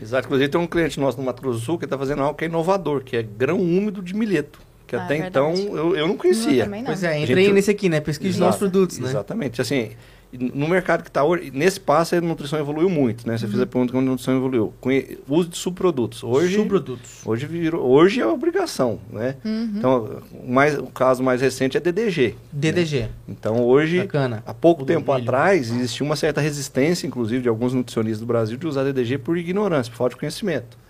Exato. 0.00 0.26
Inclusive 0.26 0.50
tem 0.50 0.60
um 0.60 0.66
cliente 0.66 0.98
nosso 0.98 1.16
no 1.16 1.24
Mato 1.24 1.40
Grosso 1.40 1.60
do 1.60 1.64
Sul 1.64 1.78
que 1.78 1.84
está 1.84 1.96
fazendo 1.96 2.22
algo 2.22 2.36
que 2.36 2.44
é 2.44 2.48
inovador, 2.48 3.04
que 3.04 3.16
é 3.16 3.22
grão 3.22 3.60
úmido 3.60 4.02
de 4.02 4.12
milheto. 4.12 4.58
Que 4.86 4.96
ah, 4.96 5.04
até 5.04 5.16
é 5.16 5.26
então 5.28 5.54
eu, 5.54 5.96
eu 5.96 6.08
não 6.08 6.16
conhecia. 6.16 6.66
Não, 6.66 6.76
não. 6.76 6.84
Pois 6.84 7.02
é, 7.04 7.20
entrei 7.20 7.44
gente... 7.44 7.54
nesse 7.54 7.70
aqui, 7.70 7.88
né? 7.88 8.00
Pesquisa 8.00 8.34
de 8.34 8.40
novos 8.40 8.56
produtos, 8.56 8.98
né? 8.98 9.08
Exatamente. 9.08 9.62
Assim, 9.62 9.92
no 10.38 10.68
mercado 10.68 11.02
que 11.02 11.08
está 11.08 11.24
hoje, 11.24 11.50
nesse 11.52 11.78
passo 11.78 12.14
a 12.14 12.20
nutrição 12.20 12.58
evoluiu 12.58 12.88
muito, 12.88 13.26
né? 13.26 13.36
Você 13.36 13.44
uhum. 13.44 13.50
fez 13.50 13.62
a 13.62 13.66
pergunta 13.66 13.92
como 13.92 14.06
a 14.06 14.10
nutrição 14.10 14.36
evoluiu. 14.36 14.72
Com 14.80 14.90
uso 15.28 15.48
de 15.48 15.56
subprodutos. 15.56 16.22
Hoje, 16.22 16.56
subprodutos. 16.56 17.20
Hoje, 17.24 17.46
virou, 17.46 17.86
hoje 17.86 18.20
é 18.20 18.26
obrigação, 18.26 18.98
né? 19.10 19.36
Uhum. 19.44 19.72
Então, 19.76 20.22
o, 20.32 20.52
mais, 20.52 20.78
o 20.78 20.86
caso 20.86 21.22
mais 21.22 21.40
recente 21.40 21.76
é 21.76 21.80
DDG. 21.80 22.34
DDG. 22.52 23.00
Né? 23.00 23.08
Então, 23.28 23.64
hoje, 23.64 23.98
Bacana. 23.98 24.42
há 24.46 24.54
pouco 24.54 24.82
o 24.82 24.86
tempo 24.86 25.10
atrás, 25.12 25.70
existia 25.70 26.04
uma 26.04 26.16
certa 26.16 26.40
resistência, 26.40 27.06
inclusive, 27.06 27.42
de 27.42 27.48
alguns 27.48 27.72
nutricionistas 27.72 28.20
do 28.20 28.26
Brasil 28.26 28.56
de 28.56 28.66
usar 28.66 28.84
DDG 28.84 29.18
por 29.18 29.36
ignorância, 29.36 29.90
por 29.90 29.98
falta 29.98 30.14
de 30.14 30.20
conhecimento. 30.20 30.83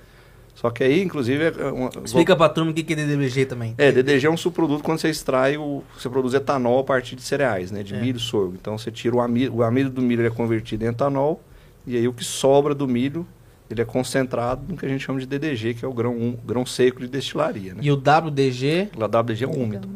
Só 0.64 0.70
que 0.70 0.82
aí, 0.82 1.02
inclusive. 1.02 1.44
É 1.44 1.66
uma, 1.66 1.90
Explica 2.02 2.32
vou... 2.32 2.38
pra 2.38 2.48
turma 2.48 2.70
o 2.70 2.74
que 2.74 2.90
é 2.90 2.96
DDG 2.96 3.44
também. 3.44 3.74
É, 3.76 3.92
DDG 3.92 4.26
é 4.26 4.30
um 4.30 4.36
subproduto 4.36 4.82
quando 4.82 4.98
você 4.98 5.10
extrai 5.10 5.58
o. 5.58 5.82
Você 5.94 6.08
produz 6.08 6.32
etanol 6.32 6.78
a 6.78 6.84
partir 6.84 7.16
de 7.16 7.20
cereais, 7.22 7.70
né? 7.70 7.82
De 7.82 7.94
é. 7.94 8.00
milho 8.00 8.16
e 8.16 8.20
sorgo. 8.20 8.54
Então 8.58 8.78
você 8.78 8.90
tira 8.90 9.14
o 9.14 9.20
amido, 9.20 9.56
o 9.56 9.62
amido 9.62 9.90
do 9.90 10.00
milho 10.00 10.26
é 10.26 10.30
convertido 10.30 10.82
em 10.86 10.88
etanol, 10.88 11.42
e 11.86 11.98
aí 11.98 12.08
o 12.08 12.14
que 12.14 12.24
sobra 12.24 12.74
do 12.74 12.88
milho 12.88 13.26
ele 13.70 13.82
é 13.82 13.84
concentrado 13.84 14.62
no 14.66 14.74
que 14.74 14.86
a 14.86 14.88
gente 14.88 15.04
chama 15.04 15.20
de 15.20 15.26
DDG, 15.26 15.74
que 15.74 15.84
é 15.84 15.88
o 15.88 15.92
grão, 15.92 16.14
um, 16.14 16.34
grão 16.42 16.64
seco 16.64 17.00
de 17.00 17.08
destilaria. 17.08 17.74
Né? 17.74 17.80
E 17.82 17.92
o 17.92 17.96
WDG? 17.96 18.88
O 18.96 19.04
WDG 19.04 19.44
é 19.44 19.46
úmido. 19.46 19.86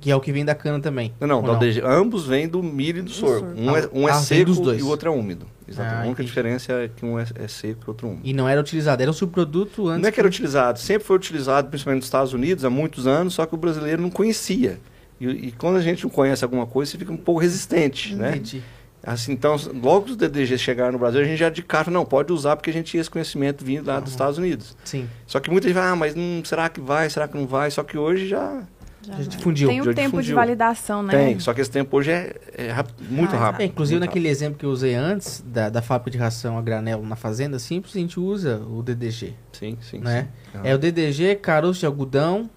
Que 0.00 0.10
é 0.10 0.16
o 0.16 0.20
que 0.20 0.32
vem 0.32 0.46
da 0.46 0.54
cana 0.54 0.80
também. 0.80 1.12
Não, 1.20 1.42
não, 1.42 1.54
WDG, 1.56 1.82
ambos 1.84 2.26
vêm 2.26 2.48
do 2.48 2.62
milho 2.62 3.00
e 3.00 3.02
do 3.02 3.10
sorgo. 3.10 3.48
Um, 3.54 3.76
é, 3.76 3.88
um 3.92 4.08
é 4.08 4.12
ah, 4.12 4.14
seco 4.14 4.50
e 4.72 4.82
o 4.82 4.88
outro 4.88 5.10
é 5.10 5.12
úmido. 5.12 5.46
Exatamente. 5.68 5.94
Ah, 5.94 5.98
a 5.98 6.06
única 6.06 6.22
entendi. 6.22 6.28
diferença 6.28 6.72
é 6.72 6.88
que 6.88 7.04
um 7.04 7.18
é, 7.18 7.26
é 7.34 7.48
seco 7.48 7.80
e 7.82 7.84
o 7.86 7.88
outro 7.88 8.08
úmido. 8.08 8.22
E 8.24 8.32
não 8.32 8.48
era 8.48 8.60
utilizado, 8.60 9.02
era 9.02 9.10
um 9.10 9.14
subproduto 9.14 9.88
antes. 9.88 10.02
Não 10.02 10.08
é 10.08 10.12
que 10.12 10.20
era 10.20 10.28
utilizado, 10.28 10.78
sempre 10.78 11.04
foi 11.04 11.16
utilizado, 11.16 11.68
principalmente 11.68 12.00
nos 12.00 12.06
Estados 12.06 12.32
Unidos, 12.32 12.64
há 12.64 12.70
muitos 12.70 13.06
anos, 13.06 13.34
só 13.34 13.46
que 13.46 13.54
o 13.54 13.58
brasileiro 13.58 14.00
não 14.00 14.10
conhecia. 14.10 14.78
E, 15.20 15.26
e, 15.26 15.52
quando 15.52 15.76
a 15.76 15.80
gente 15.80 16.04
não 16.04 16.10
conhece 16.10 16.44
alguma 16.44 16.66
coisa, 16.66 16.92
você 16.92 16.98
fica 16.98 17.12
um 17.12 17.16
pouco 17.16 17.40
resistente, 17.40 18.14
né? 18.14 18.30
Entendi. 18.30 18.62
Assim, 19.02 19.32
então, 19.32 19.56
logo 19.80 20.06
que 20.06 20.10
os 20.10 20.16
DDGs 20.16 20.58
chegaram 20.58 20.92
no 20.92 20.98
Brasil, 20.98 21.20
a 21.20 21.24
gente 21.24 21.38
já 21.38 21.48
de 21.48 21.62
cara, 21.62 21.90
não, 21.92 22.04
pode 22.04 22.32
usar 22.32 22.56
porque 22.56 22.70
a 22.70 22.72
gente 22.72 22.90
tinha 22.90 23.00
esse 23.00 23.08
conhecimento 23.08 23.64
vindo 23.64 23.86
lá 23.86 23.96
uhum. 23.96 24.02
dos 24.02 24.10
Estados 24.10 24.36
Unidos. 24.36 24.76
Sim. 24.84 25.08
Só 25.26 25.38
que 25.38 25.48
muita 25.48 25.68
gente 25.68 25.76
vai, 25.76 25.88
ah, 25.88 25.94
mas 25.94 26.14
hum, 26.16 26.42
será 26.44 26.68
que 26.68 26.80
vai, 26.80 27.08
será 27.08 27.28
que 27.28 27.36
não 27.36 27.46
vai? 27.46 27.70
Só 27.70 27.84
que 27.84 27.96
hoje 27.96 28.26
já... 28.26 28.64
Já, 29.06 29.14
difundiu. 29.14 29.68
Tem 29.68 29.80
um 29.80 29.84
tempo 29.84 29.94
difundiu. 29.96 30.22
de 30.22 30.34
validação, 30.34 31.02
né? 31.02 31.12
Tem, 31.12 31.38
só 31.38 31.54
que 31.54 31.60
esse 31.60 31.70
tempo 31.70 31.96
hoje 31.96 32.10
é, 32.10 32.34
é 32.56 32.84
muito 33.08 33.36
ah, 33.36 33.38
rápido. 33.38 33.60
É, 33.60 33.64
inclusive, 33.66 33.98
muito 33.98 34.08
naquele 34.08 34.26
rápido. 34.26 34.36
exemplo 34.36 34.58
que 34.58 34.66
eu 34.66 34.70
usei 34.70 34.94
antes, 34.94 35.44
da, 35.46 35.68
da 35.68 35.80
fábrica 35.80 36.10
de 36.10 36.18
ração 36.18 36.58
a 36.58 36.62
granelo 36.62 37.06
na 37.06 37.14
fazenda, 37.14 37.58
simples, 37.58 37.94
a 37.94 37.98
gente 38.00 38.18
usa 38.18 38.58
o 38.58 38.82
DDG. 38.82 39.34
Sim, 39.52 39.78
sim. 39.80 40.00
Né? 40.00 40.28
sim. 40.52 40.58
É 40.64 40.74
o 40.74 40.78
DDG, 40.78 41.36
caroço 41.36 41.80
de 41.80 41.86
algodão, 41.86 42.50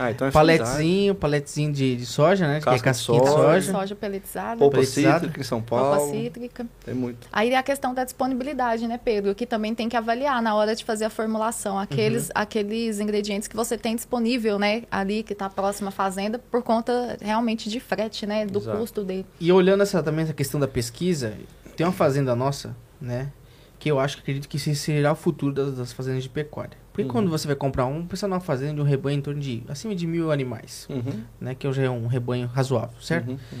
ah, 0.00 0.10
então 0.10 0.26
é 0.26 0.30
paletezinho, 0.30 1.14
paletezinho 1.14 1.72
de, 1.72 1.96
de 1.96 2.06
soja, 2.06 2.46
né? 2.46 2.54
Casca 2.60 2.70
que 2.70 2.76
é 2.76 2.82
casquinha 2.82 3.20
de 3.20 3.26
soja. 3.28 3.42
soja. 3.42 3.72
Soja 3.72 3.94
peletizada. 3.94 4.56
Polpa 4.58 4.76
Peletizada. 4.78 5.18
cítrica 5.20 5.40
em 5.40 5.44
São 5.44 5.60
Paulo. 5.60 5.96
Polpa 5.96 6.12
cítrica. 6.12 6.66
Tem 6.84 6.94
muito. 6.94 7.28
Aí 7.30 7.50
é 7.50 7.56
a 7.58 7.62
questão 7.62 7.92
da 7.92 8.02
disponibilidade, 8.04 8.88
né, 8.88 8.98
Pedro? 9.02 9.34
Que 9.34 9.44
também 9.46 9.74
tem 9.74 9.88
que 9.88 9.96
avaliar 9.96 10.40
na 10.42 10.54
hora 10.54 10.74
de 10.74 10.84
fazer 10.84 11.04
a 11.04 11.10
formulação. 11.10 11.78
Aqueles, 11.78 12.24
Uhum. 12.26 12.32
aqueles 12.34 12.98
ingredientes 12.98 13.46
que 13.46 13.54
você 13.56 13.76
tem 13.76 13.94
disponível, 13.94 14.58
né? 14.58 14.84
Ali, 14.90 15.22
que 15.22 15.32
está 15.34 15.48
próximo 15.50 15.88
à 15.88 15.92
fazenda, 15.92 16.38
por 16.38 16.62
conta 16.62 17.18
realmente 17.20 17.68
de 17.68 17.78
frete, 17.80 18.26
né? 18.26 18.46
Do 18.46 18.58
Exato. 18.58 18.78
custo 18.78 19.04
dele. 19.04 19.26
E 19.38 19.52
olhando 19.52 19.82
essa, 19.82 20.02
também 20.02 20.24
essa 20.24 20.32
questão 20.34 20.58
da 20.58 20.66
pesquisa, 20.68 21.34
tem 21.76 21.86
uma 21.86 21.92
fazenda 21.92 22.34
nossa, 22.34 22.74
né? 23.00 23.30
Que 23.78 23.90
eu 23.90 23.98
acho 23.98 24.16
que 24.16 24.22
acredito 24.22 24.48
que 24.48 24.58
será 24.58 25.12
o 25.12 25.16
futuro 25.16 25.52
das, 25.52 25.74
das 25.76 25.92
fazendas 25.92 26.22
de 26.22 26.28
pecuária. 26.28 26.76
Porque 26.92 27.02
Uhum. 27.04 27.08
quando 27.08 27.30
você 27.30 27.46
vai 27.46 27.54
comprar 27.56 27.86
um, 27.86 28.04
pensa 28.06 28.26
numa 28.26 28.40
fazenda 28.40 28.74
de 28.74 28.80
um 28.80 28.84
rebanho 28.84 29.18
em 29.18 29.22
torno 29.22 29.40
de 29.40 29.62
acima 29.68 29.94
de 29.94 30.06
mil 30.06 30.32
animais, 30.32 30.86
Uhum. 30.90 31.22
né? 31.40 31.54
Que 31.54 31.66
hoje 31.68 31.82
é 31.82 31.90
um 31.90 32.06
rebanho 32.06 32.46
razoável, 32.48 33.00
certo? 33.00 33.28
Uhum. 33.30 33.38
Uhum. 33.52 33.58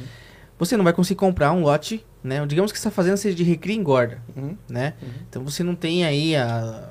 Você 0.58 0.76
não 0.76 0.84
vai 0.84 0.92
conseguir 0.92 1.18
comprar 1.18 1.52
um 1.52 1.62
lote, 1.62 2.04
né? 2.22 2.44
Digamos 2.46 2.70
que 2.72 2.76
essa 2.78 2.90
fazenda 2.90 3.16
seja 3.16 3.34
de 3.36 3.44
recria 3.44 3.74
e 3.74 3.78
engorda, 3.78 4.20
Uhum. 4.36 4.56
né? 4.68 4.94
Uhum. 5.00 5.08
Então 5.28 5.44
você 5.44 5.62
não 5.62 5.74
tem 5.74 6.04
aí 6.04 6.34
a, 6.36 6.90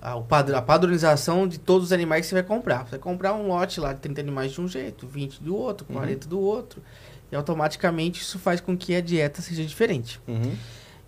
a, 0.00 0.12
a 0.14 0.62
padronização 0.62 1.48
de 1.48 1.58
todos 1.58 1.86
os 1.86 1.92
animais 1.92 2.20
que 2.22 2.28
você 2.28 2.34
vai 2.36 2.44
comprar. 2.44 2.84
Você 2.84 2.90
vai 2.92 3.00
comprar 3.00 3.34
um 3.34 3.48
lote 3.48 3.80
lá 3.80 3.92
de 3.92 4.00
30 4.00 4.20
animais 4.20 4.52
de 4.52 4.60
um 4.60 4.68
jeito, 4.68 5.06
20 5.06 5.42
do 5.42 5.56
outro, 5.56 5.86
Uhum. 5.88 5.96
40 5.96 6.28
do 6.28 6.38
outro. 6.38 6.82
E 7.32 7.34
automaticamente 7.34 8.20
isso 8.22 8.38
faz 8.38 8.60
com 8.60 8.76
que 8.76 8.94
a 8.94 9.00
dieta 9.00 9.42
seja 9.42 9.64
diferente. 9.64 10.20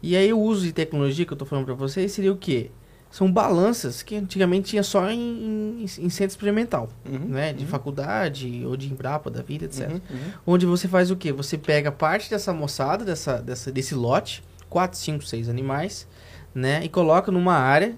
E 0.03 0.16
aí 0.16 0.32
o 0.32 0.38
uso 0.40 0.64
de 0.64 0.72
tecnologia 0.72 1.24
que 1.24 1.32
eu 1.32 1.36
tô 1.36 1.44
falando 1.44 1.64
para 1.66 1.74
vocês 1.74 2.11
seria 2.12 2.32
o 2.32 2.36
quê? 2.36 2.70
São 3.11 3.30
balanças 3.32 4.02
que 4.02 4.16
antigamente 4.16 4.68
tinha 4.70 4.82
só 4.82 5.09
em, 5.11 5.18
em, 5.18 5.82
em 5.84 6.09
centro 6.11 6.30
experimental, 6.32 6.88
Uhum. 7.11 7.18
né? 7.28 7.52
De 7.54 7.64
Uhum. 7.64 7.70
faculdade 7.70 8.62
ou 8.66 8.76
de 8.76 8.92
Embrapa 8.92 9.30
da 9.30 9.40
vida, 9.42 9.64
etc. 9.64 9.88
Uhum. 9.88 9.94
Uhum. 10.11 10.18
Onde 10.46 10.66
você 10.66 10.86
faz 10.86 11.11
o 11.11 11.16
quê? 11.16 11.32
Você 11.32 11.56
pega 11.56 11.90
parte 11.90 12.28
dessa 12.28 12.52
moçada, 12.52 13.04
dessa, 13.04 13.38
dessa, 13.40 13.72
desse 13.72 13.94
lote, 13.94 14.44
4, 14.68 14.98
5, 14.98 15.24
6 15.24 15.48
animais, 15.48 16.06
né? 16.54 16.84
E 16.84 16.88
coloca 16.88 17.32
numa 17.32 17.54
área, 17.54 17.96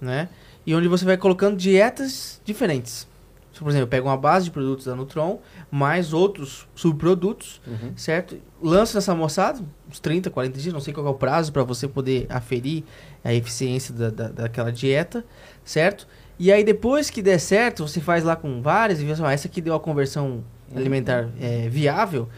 né? 0.00 0.28
E 0.66 0.74
onde 0.74 0.88
você 0.88 1.04
vai 1.04 1.16
colocando 1.16 1.56
dietas 1.56 2.40
diferentes. 2.44 3.06
Então, 3.52 3.62
Por 3.64 3.70
exemplo, 3.70 3.84
eu 3.84 3.88
pego 3.88 4.08
uma 4.08 4.16
base 4.16 4.44
de 4.46 4.50
produtos 4.52 4.84
da 4.86 4.94
Nutron, 4.94 5.40
mais 5.70 6.12
outros 6.12 6.66
subprodutos, 6.74 7.60
Uhum. 7.66 7.92
certo? 7.96 8.36
Lança 8.62 8.98
nessa 8.98 9.14
moçada, 9.14 9.60
uns 9.90 9.98
30, 10.00 10.30
40 10.30 10.58
dias, 10.58 10.72
não 10.72 10.80
sei 10.80 10.92
qual 10.92 11.06
é 11.06 11.10
o 11.10 11.14
prazo 11.14 11.52
para 11.52 11.62
você 11.64 11.86
poder 11.88 12.26
aferir 12.28 12.84
a 13.28 13.34
eficiência 13.34 13.92
da, 13.94 14.10
da, 14.10 14.28
daquela 14.28 14.72
dieta, 14.72 15.24
certo? 15.64 16.06
E 16.38 16.50
aí 16.52 16.62
depois 16.64 17.10
que 17.10 17.20
der 17.20 17.38
certo, 17.38 17.86
você 17.86 18.00
faz 18.00 18.24
lá 18.24 18.34
com 18.36 18.62
várias 18.62 19.00
e 19.00 19.04
vê 19.04 19.12
assim, 19.12 19.22
ah, 19.24 19.32
essa 19.32 19.48
aqui 19.48 19.60
deu 19.60 19.74
a 19.74 19.80
conversão 19.80 20.42
alimentar 20.74 21.28
é, 21.40 21.68
viável, 21.68 22.28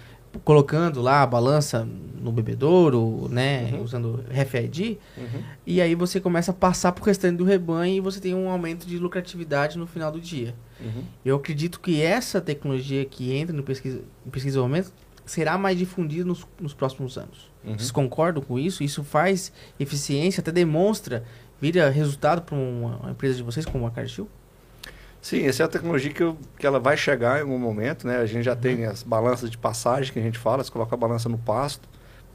colocando 0.44 1.02
lá 1.02 1.22
a 1.22 1.26
balança 1.26 1.86
no 2.20 2.30
bebedouro, 2.30 3.28
né, 3.30 3.70
Uhum. 3.72 3.82
usando 3.82 4.24
RFID, 4.30 4.98
Uhum. 5.16 5.42
e 5.66 5.80
aí 5.80 5.94
você 5.94 6.20
começa 6.20 6.50
a 6.50 6.54
passar 6.54 6.92
pro 6.92 7.04
restante 7.04 7.36
do 7.36 7.44
rebanho 7.44 7.94
e 7.96 8.00
você 8.00 8.20
tem 8.20 8.34
um 8.34 8.48
aumento 8.48 8.86
de 8.86 8.98
lucratividade 8.98 9.76
no 9.78 9.86
final 9.86 10.10
do 10.12 10.20
dia. 10.20 10.54
Uhum. 10.80 11.02
Eu 11.24 11.36
acredito 11.36 11.80
que 11.80 12.00
essa 12.00 12.40
tecnologia 12.40 13.04
que 13.04 13.32
entra 13.32 13.54
no 13.54 13.62
pesquisa, 13.62 13.98
no 14.24 14.30
pesquisa 14.30 14.54
e 14.56 14.58
desenvolvimento 14.58 14.92
será 15.26 15.56
mais 15.58 15.76
difundida 15.78 16.24
nos, 16.24 16.46
nos 16.60 16.72
próximos 16.74 17.16
anos. 17.18 17.49
Uhum. 17.64 17.76
Vocês 17.76 17.90
concordam 17.90 18.42
com 18.42 18.58
isso? 18.58 18.82
Isso 18.82 19.04
faz 19.04 19.52
eficiência, 19.78 20.40
até 20.40 20.50
demonstra, 20.50 21.24
vira 21.60 21.88
resultado 21.90 22.42
para 22.42 22.56
uma, 22.56 23.10
empresa 23.10 23.36
de 23.36 23.42
vocês 23.42 23.66
como 23.66 23.86
a 23.86 23.90
Cargill? 23.90 24.28
Sim, 25.20 25.44
essa 25.46 25.62
é 25.62 25.66
a 25.66 25.68
tecnologia 25.68 26.10
que, 26.12 26.22
eu- 26.22 26.38
que 26.58 26.66
ela 26.66 26.80
vai 26.80 26.96
chegar 26.96 27.38
em 27.38 27.42
algum 27.42 27.58
momento, 27.58 28.06
né? 28.06 28.16
A 28.16 28.24
gente 28.26 28.42
já 28.44 28.56
tem 28.56 28.86
as 28.86 29.02
balanças 29.02 29.50
de 29.50 29.58
passagem 29.58 30.10
que 30.12 30.18
a 30.18 30.22
gente 30.22 30.38
fala, 30.38 30.64
você 30.64 30.70
coloca 30.70 30.94
a 30.94 30.98
balança 30.98 31.28
no 31.28 31.36
pasto. 31.36 31.86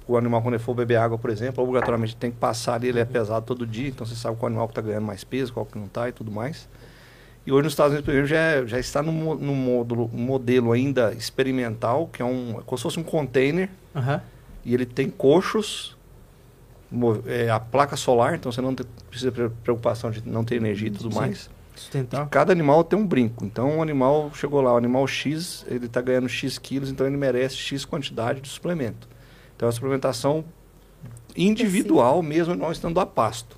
O 0.07 0.15
animal, 0.15 0.39
quando 0.43 0.53
ele 0.53 0.61
for 0.63 0.75
beber 0.75 0.97
água, 0.97 1.17
por 1.17 1.31
exemplo, 1.31 1.63
obrigatoriamente 1.63 2.15
tem 2.15 2.29
que 2.29 2.37
passar 2.37 2.75
ali, 2.75 2.89
ele 2.89 2.99
é 2.99 3.05
pesado 3.05 3.43
todo 3.43 3.65
dia, 3.65 3.87
então 3.87 4.05
você 4.05 4.13
sabe 4.13 4.37
qual 4.37 4.45
animal 4.47 4.67
que 4.67 4.73
está 4.73 4.81
ganhando 4.83 5.03
mais 5.05 5.23
peso, 5.23 5.51
qual 5.51 5.65
que 5.65 5.75
não 5.79 5.85
está 5.87 6.07
e 6.07 6.11
tudo 6.11 6.31
mais. 6.31 6.69
E 7.43 7.51
hoje 7.51 7.63
nos 7.63 7.73
Estados 7.73 7.93
Unidos, 7.93 8.05
por 8.05 8.11
exemplo, 8.11 8.27
já, 8.27 8.37
é- 8.37 8.67
já 8.67 8.79
está 8.79 9.01
no, 9.01 9.33
no 9.33 9.55
módulo, 9.55 10.07
um 10.13 10.19
modelo 10.21 10.71
ainda 10.71 11.11
experimental, 11.13 12.07
que 12.13 12.21
é 12.21 12.25
um, 12.25 12.61
como 12.67 12.77
se 12.77 12.83
fosse 12.83 12.99
um 12.99 13.03
container, 13.03 13.67
Aham. 13.95 14.21
E 14.65 14.73
ele 14.73 14.85
tem 14.85 15.09
coxos, 15.09 15.95
é, 17.25 17.49
a 17.49 17.59
placa 17.59 17.95
solar, 17.95 18.35
então 18.35 18.51
você 18.51 18.61
não 18.61 18.73
tem- 18.75 18.85
precisa 19.09 19.31
ter 19.31 19.49
preocupação 19.63 20.09
de 20.11 20.27
não 20.27 20.43
ter 20.43 20.55
energia 20.55 20.87
e 20.87 20.91
tudo 20.91 21.11
Sim. 21.11 21.19
mais. 21.19 21.49
Sustentável. 21.75 22.27
Cada 22.31 22.53
animal 22.53 22.83
tem 22.85 22.97
um 22.97 23.05
brinco. 23.05 23.43
Então, 23.43 23.79
o 23.79 23.81
animal 23.81 24.31
chegou 24.33 24.61
lá, 24.61 24.73
o 24.73 24.77
animal 24.77 25.05
X, 25.07 25.65
ele 25.67 25.87
está 25.87 25.99
ganhando 26.01 26.29
X 26.29 26.57
quilos, 26.57 26.89
então 26.89 27.05
ele 27.05 27.17
merece 27.17 27.55
X 27.57 27.83
quantidade 27.83 28.39
de 28.39 28.47
suplemento. 28.47 29.07
Então, 29.55 29.65
é 29.65 29.67
uma 29.67 29.73
suplementação 29.73 30.45
individual, 31.35 32.21
mesmo 32.23 32.55
não 32.55 32.71
estando 32.71 32.99
a 32.99 33.05
pasto. 33.05 33.57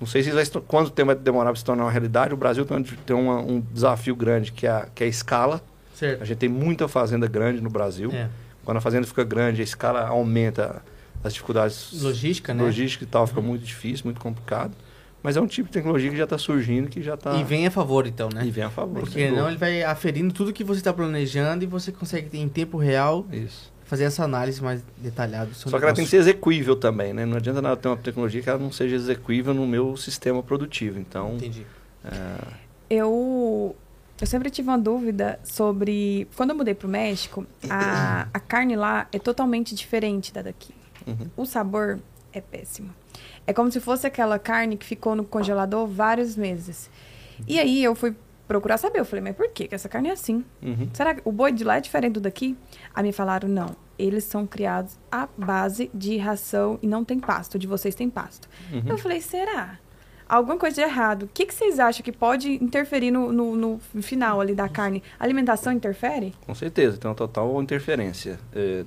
Não 0.00 0.06
sei 0.06 0.22
se 0.22 0.30
vai, 0.32 0.44
quanto 0.66 0.90
tempo 0.90 1.06
vai 1.06 1.14
demorar 1.14 1.50
para 1.50 1.56
se 1.58 1.64
tornar 1.64 1.84
uma 1.84 1.90
realidade. 1.90 2.34
O 2.34 2.36
Brasil 2.36 2.64
tem, 3.06 3.14
uma- 3.16 3.40
um 3.40 3.60
desafio 3.72 4.16
grande, 4.16 4.50
que 4.52 4.66
é, 4.66 4.70
a, 4.70 4.86
que 4.92 5.04
é 5.04 5.06
a 5.06 5.10
escala. 5.10 5.62
A 5.94 5.96
Certo. 5.96 6.24
gente 6.24 6.38
tem 6.38 6.48
muita 6.48 6.88
fazenda 6.88 7.28
grande 7.28 7.60
no 7.60 7.70
Brasil. 7.70 8.10
É. 8.12 8.28
Quando 8.64 8.78
a 8.78 8.80
fazenda 8.80 9.06
fica 9.06 9.22
grande, 9.24 9.60
a 9.60 9.64
escala 9.64 10.06
aumenta 10.06 10.82
as 11.22 11.32
dificuldades 11.32 11.90
Logística, 12.02 12.52
né? 12.52 12.62
logística 12.62 13.04
e 13.04 13.06
tal, 13.06 13.26
fica 13.26 13.40
muito 13.40 13.64
difícil, 13.64 14.04
muito 14.04 14.20
complicado. 14.20 14.72
Mas 15.22 15.38
é 15.38 15.40
um 15.40 15.46
tipo 15.46 15.68
de 15.68 15.72
tecnologia 15.72 16.10
que 16.10 16.16
já 16.18 16.24
está 16.24 16.36
surgindo, 16.36 16.88
que 16.90 17.02
já 17.02 17.14
está... 17.14 17.34
E 17.34 17.42
vem 17.42 17.66
a 17.66 17.70
favor, 17.70 18.06
então, 18.06 18.28
né? 18.28 18.44
E 18.44 18.50
vem 18.50 18.64
a 18.64 18.68
favor. 18.68 19.00
Porque 19.00 19.30
não 19.30 19.48
ele 19.48 19.56
vai 19.56 19.82
aferindo 19.82 20.34
tudo 20.34 20.52
que 20.52 20.62
você 20.62 20.80
está 20.80 20.92
planejando 20.92 21.64
e 21.64 21.66
você 21.66 21.90
consegue 21.90 22.36
em 22.38 22.46
tempo 22.46 22.76
real 22.76 23.26
Isso. 23.32 23.72
fazer 23.84 24.04
essa 24.04 24.22
análise 24.22 24.62
mais 24.62 24.82
detalhada 24.98 25.46
do 25.46 25.54
seu 25.54 25.70
Só 25.70 25.78
que 25.78 25.84
ela 25.84 25.94
tem 25.94 26.04
que 26.04 26.10
negócio. 26.12 26.24
ser 26.24 26.30
execuível 26.30 26.76
também, 26.76 27.14
né? 27.14 27.24
Não 27.24 27.38
adianta 27.38 27.62
nada 27.62 27.74
ter 27.74 27.88
uma 27.88 27.96
tecnologia 27.96 28.42
que 28.42 28.50
ela 28.50 28.58
não 28.58 28.70
seja 28.70 28.96
execuível 28.96 29.54
no 29.54 29.66
meu 29.66 29.96
sistema 29.96 30.42
produtivo. 30.42 30.98
Então, 30.98 31.36
Entendi. 31.36 31.64
é, 32.04 32.36
Eu, 32.90 33.74
eu 34.20 34.26
sempre 34.26 34.50
tive 34.50 34.68
uma 34.68 34.78
dúvida 34.78 35.38
sobre. 35.42 36.28
Quando 36.36 36.50
eu 36.50 36.56
mudei 36.56 36.74
pro 36.74 36.88
México, 36.88 37.46
a, 37.68 38.28
a 38.32 38.40
carne 38.40 38.76
lá 38.76 39.06
é 39.12 39.18
totalmente 39.18 39.74
diferente 39.74 40.32
da 40.32 40.42
daqui. 40.42 40.74
uhum, 41.06 41.28
O 41.36 41.44
sabor 41.46 41.98
é 42.32 42.40
péssimo. 42.40 42.90
É 43.46 43.52
como 43.52 43.70
se 43.70 43.80
fosse 43.80 44.06
aquela 44.06 44.38
carne 44.38 44.76
que 44.76 44.86
ficou 44.86 45.14
no 45.14 45.24
congelador 45.24 45.86
vários 45.86 46.36
meses. 46.36 46.88
E 47.46 47.58
aí 47.58 47.82
eu 47.82 47.94
fui 47.94 48.14
procurar 48.46 48.78
saber. 48.78 49.00
Eu 49.00 49.04
falei, 49.04 49.22
mas 49.22 49.36
por 49.36 49.48
que 49.50 49.68
essa 49.70 49.88
carne 49.88 50.08
é 50.08 50.12
assim? 50.12 50.44
uhum. 50.62 50.88
Será 50.92 51.14
que 51.14 51.22
o 51.24 51.32
boi 51.32 51.52
de 51.52 51.64
lá 51.64 51.76
é 51.76 51.80
diferente 51.80 52.14
do 52.14 52.20
daqui? 52.20 52.56
Aí 52.94 53.02
me 53.02 53.12
falaram, 53.12 53.48
não. 53.48 53.76
Eles 53.98 54.24
são 54.24 54.46
criados 54.46 54.96
à 55.10 55.28
base 55.36 55.90
de 55.94 56.16
ração 56.16 56.78
e 56.82 56.86
não 56.86 57.04
tem 57.04 57.20
pasto. 57.20 57.54
O 57.56 57.58
De 57.58 57.66
vocês 57.66 57.94
tem 57.94 58.08
pasto. 58.10 58.48
Uhum. 58.72 58.82
Eu 58.86 58.98
falei, 58.98 59.20
será? 59.20 59.78
Alguma 60.34 60.58
coisa 60.58 60.74
de 60.74 60.80
errado. 60.80 61.22
O 61.22 61.28
que, 61.32 61.46
que 61.46 61.54
vocês 61.54 61.78
acham 61.78 62.02
que 62.02 62.10
pode 62.10 62.52
interferir 62.54 63.12
no, 63.12 63.30
no, 63.30 63.54
no 63.54 64.02
final 64.02 64.40
ali 64.40 64.52
da 64.52 64.68
carne? 64.68 65.00
A 65.16 65.22
alimentação 65.22 65.72
interfere? 65.72 66.34
Com 66.44 66.52
certeza, 66.56 66.98
tem 66.98 67.08
uma 67.08 67.14
total 67.14 67.62
interferência. 67.62 68.40
É, 68.52 68.84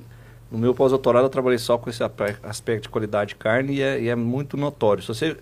no 0.52 0.58
meu 0.58 0.76
pós-doutorado 0.76 1.26
eu 1.26 1.30
trabalhei 1.30 1.58
só 1.58 1.78
com 1.78 1.90
esse 1.90 2.04
aspecto 2.44 2.84
de 2.84 2.90
qualidade 2.90 3.30
de 3.30 3.36
carne 3.36 3.76
e 3.76 3.82
é, 3.82 3.98
e 4.02 4.10
é 4.10 4.16
muito 4.16 4.58
notório. 4.58 5.02
Se 5.02 5.08
você, 5.08 5.38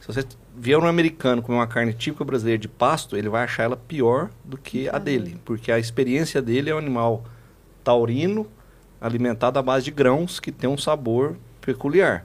se 0.00 0.06
você 0.06 0.24
vier 0.56 0.78
um 0.78 0.86
americano 0.86 1.42
comer 1.42 1.58
uma 1.58 1.66
carne 1.66 1.92
típica 1.92 2.24
brasileira 2.24 2.58
de 2.58 2.68
pasto, 2.68 3.14
ele 3.14 3.28
vai 3.28 3.44
achar 3.44 3.64
ela 3.64 3.76
pior 3.76 4.30
do 4.42 4.56
que 4.56 4.88
a 4.88 4.98
dele. 4.98 5.38
Porque 5.44 5.70
a 5.70 5.78
experiência 5.78 6.40
dele 6.40 6.70
é 6.70 6.74
um 6.74 6.78
animal 6.78 7.22
taurino, 7.84 8.46
alimentado 8.98 9.58
à 9.58 9.62
base 9.62 9.84
de 9.84 9.90
grãos, 9.90 10.40
que 10.40 10.50
tem 10.50 10.70
um 10.70 10.78
sabor 10.78 11.36
peculiar. 11.60 12.24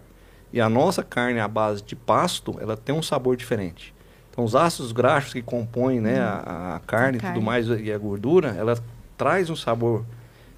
E 0.53 0.61
a 0.61 0.69
nossa 0.69 1.03
carne 1.03 1.39
à 1.39 1.47
base 1.47 1.81
de 1.83 1.95
pasto, 1.95 2.55
ela 2.61 2.77
tem 2.77 2.93
um 2.95 3.01
sabor 3.01 3.35
diferente. 3.35 3.93
Então, 4.31 4.43
os 4.43 4.55
ácidos 4.55 4.91
graxos 4.91 5.33
que 5.33 5.41
compõem 5.41 5.99
né, 5.99 6.19
a, 6.19 6.75
a 6.75 6.79
carne 6.87 7.17
e 7.17 7.21
carne. 7.21 7.35
tudo 7.35 7.45
mais, 7.45 7.67
e 7.67 7.91
a 7.91 7.97
gordura, 7.97 8.53
ela 8.57 8.77
traz 9.17 9.49
um 9.49 9.55
sabor 9.55 10.05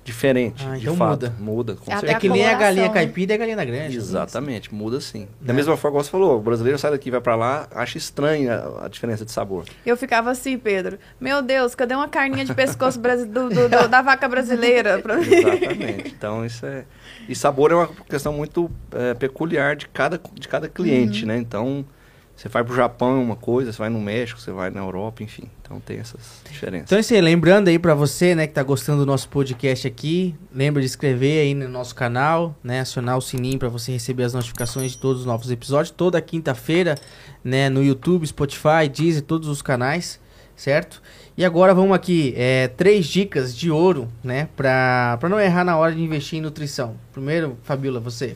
diferente. 0.04 0.66
Ah, 0.66 0.76
de 0.78 0.84
então 0.84 0.96
fato. 0.96 1.10
muda. 1.26 1.34
Muda, 1.38 1.76
com 1.76 1.92
É 1.92 2.12
É 2.12 2.14
que 2.16 2.30
nem 2.30 2.46
a 2.48 2.54
galinha 2.58 2.88
né? 2.88 2.94
caipira 2.94 3.34
e 3.34 3.36
a 3.36 3.38
galinha 3.38 3.66
grande. 3.66 3.98
Exatamente, 3.98 4.74
muda 4.74 5.02
sim. 5.02 5.28
Da 5.42 5.52
Né? 5.52 5.58
mesma 5.58 5.76
forma 5.76 5.98
que 6.00 6.06
você 6.06 6.10
falou, 6.12 6.38
o 6.38 6.42
brasileiro 6.42 6.80
sai 6.80 6.92
daqui, 6.92 7.12
vai 7.12 7.20
pra 7.20 7.36
lá, 7.36 7.68
acha 7.76 7.98
estranha 7.98 8.64
a 8.82 8.88
diferença 8.88 9.26
de 9.26 9.32
sabor. 9.32 9.66
Eu 9.86 9.98
ficava 9.98 10.32
assim, 10.32 10.58
Pedro. 10.58 10.98
Meu 11.20 11.42
Deus, 11.42 11.76
cadê 11.76 11.94
uma 11.94 12.08
carninha 12.08 12.46
de 12.46 12.54
pescoço 12.54 12.98
brasi- 13.00 13.26
do- 13.26 13.50
do- 13.50 13.68
do- 13.68 13.88
da 13.90 14.02
vaca 14.02 14.30
brasileira? 14.30 15.00
Pra 15.00 15.18
mim? 15.20 15.28
Exatamente. 15.30 16.14
Então 16.18 16.46
isso 16.46 16.66
é. 16.66 16.86
E 17.28 17.36
sabor 17.36 17.72
é 17.72 17.76
uma 17.76 17.88
questão 18.10 18.34
muito 18.34 18.70
é, 18.92 19.14
peculiar 19.14 19.76
de 19.76 19.88
cada, 19.88 20.20
de 20.34 20.48
cada 20.48 20.68
cliente, 20.70 21.22
Uhum. 21.22 21.28
né? 21.28 21.38
Então, 21.38 21.86
você 22.36 22.48
vai 22.48 22.64
pro 22.64 22.76
Japão 22.76 23.18
é 23.18 23.24
uma 23.24 23.36
coisa, 23.36 23.72
você 23.72 23.80
vai 23.80 23.90
no 23.90 24.00
México, 24.00 24.40
você 24.40 24.52
vai 24.52 24.70
na 24.70 24.80
Europa, 24.80 25.24
enfim. 25.24 25.50
Então 25.62 25.80
tem 25.80 25.98
essas 25.98 26.42
diferenças. 26.50 26.86
Então, 26.86 27.00
assim, 27.00 27.20
lembrando 27.20 27.68
aí 27.68 27.80
pra 27.80 27.96
você, 27.96 28.36
né, 28.36 28.46
que 28.46 28.54
tá 28.54 28.62
gostando 28.64 29.00
do 29.00 29.06
nosso 29.08 29.28
podcast 29.28 29.88
aqui, 29.88 30.36
lembra 30.54 30.80
de 30.82 30.88
inscrever 30.88 31.42
aí 31.42 31.54
no 31.56 31.68
nosso 31.68 31.96
canal, 31.96 32.56
né, 32.64 32.80
acionar 32.82 33.18
o 33.18 33.22
sininho 33.22 33.58
pra 33.58 33.70
você 33.70 33.92
receber 33.92 34.24
as 34.24 34.34
notificações 34.34 34.92
de 34.92 35.00
todos 35.00 35.22
os 35.22 35.26
novos 35.26 35.50
episódios, 35.50 35.90
toda 35.90 36.22
quinta-feira, 36.22 36.96
né, 37.44 37.70
no 37.70 37.84
YouTube, 37.84 38.26
Spotify, 38.28 38.88
Deezer, 38.90 39.24
todos 39.24 39.50
os 39.50 39.62
canais, 39.64 40.20
certo? 40.56 41.02
E 41.38 41.46
agora 41.46 41.72
vamos 41.74 41.96
aqui, 41.96 42.34
é, 42.36 42.68
três 42.70 43.06
dicas 43.06 43.56
de 43.56 43.70
ouro, 43.70 44.08
né, 44.24 44.50
pra, 44.56 45.18
pra 45.20 45.30
não 45.30 45.40
errar 45.40 45.64
na 45.64 45.78
hora 45.78 45.94
de 45.94 46.02
investir 46.02 46.40
em 46.40 46.42
nutrição. 46.42 46.96
Primeiro, 47.14 47.58
Fabiola, 47.64 48.00
você, 48.00 48.36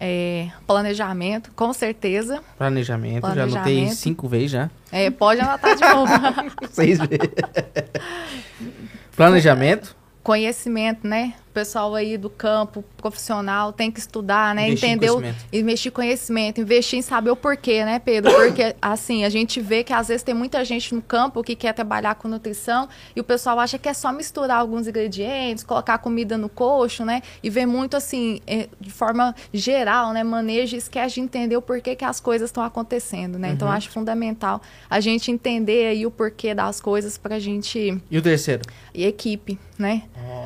É, 0.00 0.48
planejamento, 0.66 1.50
com 1.54 1.70
certeza. 1.74 2.40
planejamento, 2.56 3.26
já 3.26 3.42
anotei 3.42 3.60
Planejamento. 3.60 3.94
cinco 3.94 4.26
vezes 4.26 4.52
já, 4.52 4.70
É, 4.90 5.10
pode 5.10 5.40
anotar 5.42 5.76
de 5.76 5.82
novo. 5.86 6.12
seis 6.72 6.98
vezes. 6.98 7.18
planejamento, 9.14 9.96
Conhecimento, 10.22 11.06
né? 11.06 11.32
Pessoal 11.58 11.92
aí 11.96 12.16
do 12.16 12.30
campo 12.30 12.84
profissional 12.96 13.72
tem 13.72 13.90
que 13.90 13.98
estudar, 13.98 14.54
né? 14.54 14.68
Investir 14.68 14.90
em 14.90 14.92
Entender, 14.92 15.12
conhecimento. 15.12 15.46
investir 15.52 15.90
em 15.90 15.92
conhecimento, 15.92 16.60
investir 16.60 16.98
em 17.00 17.02
saber 17.02 17.30
o 17.30 17.36
porquê, 17.36 17.84
né, 17.84 17.98
Pedro? 17.98 18.32
Porque, 18.32 18.76
assim, 18.80 19.24
a 19.24 19.28
gente 19.28 19.60
vê 19.60 19.82
que 19.82 19.92
às 19.92 20.06
vezes 20.06 20.22
tem 20.22 20.36
muita 20.36 20.64
gente 20.64 20.94
no 20.94 21.02
campo 21.02 21.42
que 21.42 21.56
quer 21.56 21.72
trabalhar 21.72 22.14
com 22.14 22.28
nutrição 22.28 22.88
e 23.16 23.20
o 23.20 23.24
pessoal 23.24 23.58
acha 23.58 23.76
que 23.76 23.88
é 23.88 23.92
só 23.92 24.12
misturar 24.12 24.60
alguns 24.60 24.86
ingredientes, 24.86 25.64
colocar 25.64 25.98
comida 25.98 26.38
no 26.38 26.48
coxo, 26.48 27.04
né? 27.04 27.22
E 27.42 27.50
vê 27.50 27.66
muito, 27.66 27.96
assim, 27.96 28.40
eh, 28.46 28.68
de 28.80 28.92
forma 28.92 29.34
geral, 29.52 30.12
né? 30.12 30.22
Manejo 30.22 30.76
e 30.76 30.78
esquece 30.78 31.16
de 31.16 31.22
entender 31.22 31.56
o 31.56 31.62
porquê 31.62 31.96
que 31.96 32.04
as 32.04 32.20
coisas 32.20 32.50
estão 32.50 32.62
acontecendo, 32.62 33.36
né? 33.36 33.48
Uhum. 33.48 33.54
Então, 33.54 33.68
acho 33.68 33.90
fundamental 33.90 34.62
a 34.88 35.00
gente 35.00 35.32
entender 35.32 35.88
aí 35.88 36.06
o 36.06 36.10
porquê 36.12 36.54
das 36.54 36.80
coisas 36.80 37.18
pra 37.18 37.40
gente... 37.40 38.00
e 38.08 38.16
o 38.16 38.22
terceiro? 38.22 38.62
E 38.94 39.04
equipe, 39.04 39.58
né? 39.76 40.04
Ó, 40.16 40.37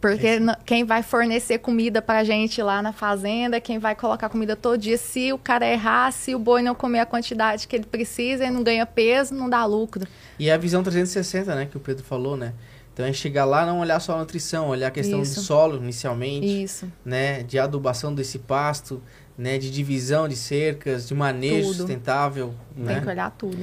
Porque 0.00 0.38
quem 0.64 0.84
vai 0.84 1.02
fornecer 1.02 1.58
comida 1.58 2.00
pra 2.00 2.22
gente 2.22 2.62
lá 2.62 2.80
na 2.80 2.92
fazenda, 2.92 3.60
quem 3.60 3.78
vai 3.78 3.96
colocar 3.96 4.28
comida 4.28 4.54
todo 4.54 4.78
dia, 4.78 4.96
se 4.96 5.32
o 5.32 5.38
cara 5.38 5.66
errar, 5.66 6.12
se 6.12 6.34
o 6.34 6.38
boi 6.38 6.62
não 6.62 6.74
comer 6.74 7.00
a 7.00 7.06
quantidade 7.06 7.66
que 7.66 7.74
ele 7.74 7.84
precisa 7.84 8.44
e 8.44 8.50
não 8.50 8.62
ganha 8.62 8.86
peso, 8.86 9.34
não 9.34 9.50
dá 9.50 9.64
lucro. 9.64 10.06
E 10.38 10.50
a 10.50 10.56
visão 10.56 10.82
360, 10.82 11.54
né, 11.54 11.66
que 11.66 11.76
o 11.76 11.80
Pedro 11.80 12.04
falou, 12.04 12.36
né? 12.36 12.52
Então 12.94 13.04
é 13.06 13.12
chegar 13.12 13.44
lá, 13.44 13.64
não 13.66 13.80
olhar 13.80 14.00
só 14.00 14.14
a 14.14 14.18
nutrição, 14.18 14.68
olhar 14.68 14.88
a 14.88 14.90
questão 14.90 15.22
Isso. 15.22 15.36
do 15.36 15.40
solo 15.40 15.76
inicialmente, 15.76 16.64
Isso. 16.64 16.90
né, 17.04 17.42
de 17.42 17.58
adubação 17.58 18.14
desse 18.14 18.38
pasto, 18.38 19.02
né, 19.36 19.56
de 19.58 19.70
divisão 19.70 20.28
de 20.28 20.34
cercas, 20.34 21.06
de 21.06 21.14
manejo 21.14 21.68
Tudo. 21.68 21.76
sustentável, 21.76 22.54
Tem 22.74 22.84
né? 22.84 23.00
que 23.00 23.08
olhar 23.08 23.30
tudo. 23.30 23.58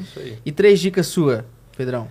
E 0.45 0.51
três 0.51 0.79
dicas 0.79 1.07
sua, 1.07 1.45
Pedrão. 1.75 2.09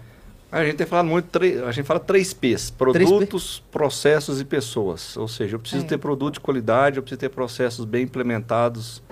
A 0.55 0.65
gente 0.65 0.77
tem 0.77 0.87
falado 0.87 1.07
muito, 1.07 1.37
a 1.67 1.73
gente 1.73 1.85
fala 1.85 1.99
três 1.99 2.33
P's: 2.33 2.71
produtos, 2.71 3.61
processos 3.73 4.41
e 4.41 4.45
pessoas. 4.45 5.17
Ou 5.17 5.27
seja, 5.27 5.57
eu 5.57 5.59
preciso 5.61 5.85
É. 5.85 5.89
ter 5.89 5.99
produto 5.99 6.35
de 6.35 6.41
qualidade, 6.41 6.97
eu 6.97 7.03
preciso 7.03 7.19
ter 7.19 7.29
processos 7.29 7.85
bem 7.85 8.05
implementados, 8.05 9.03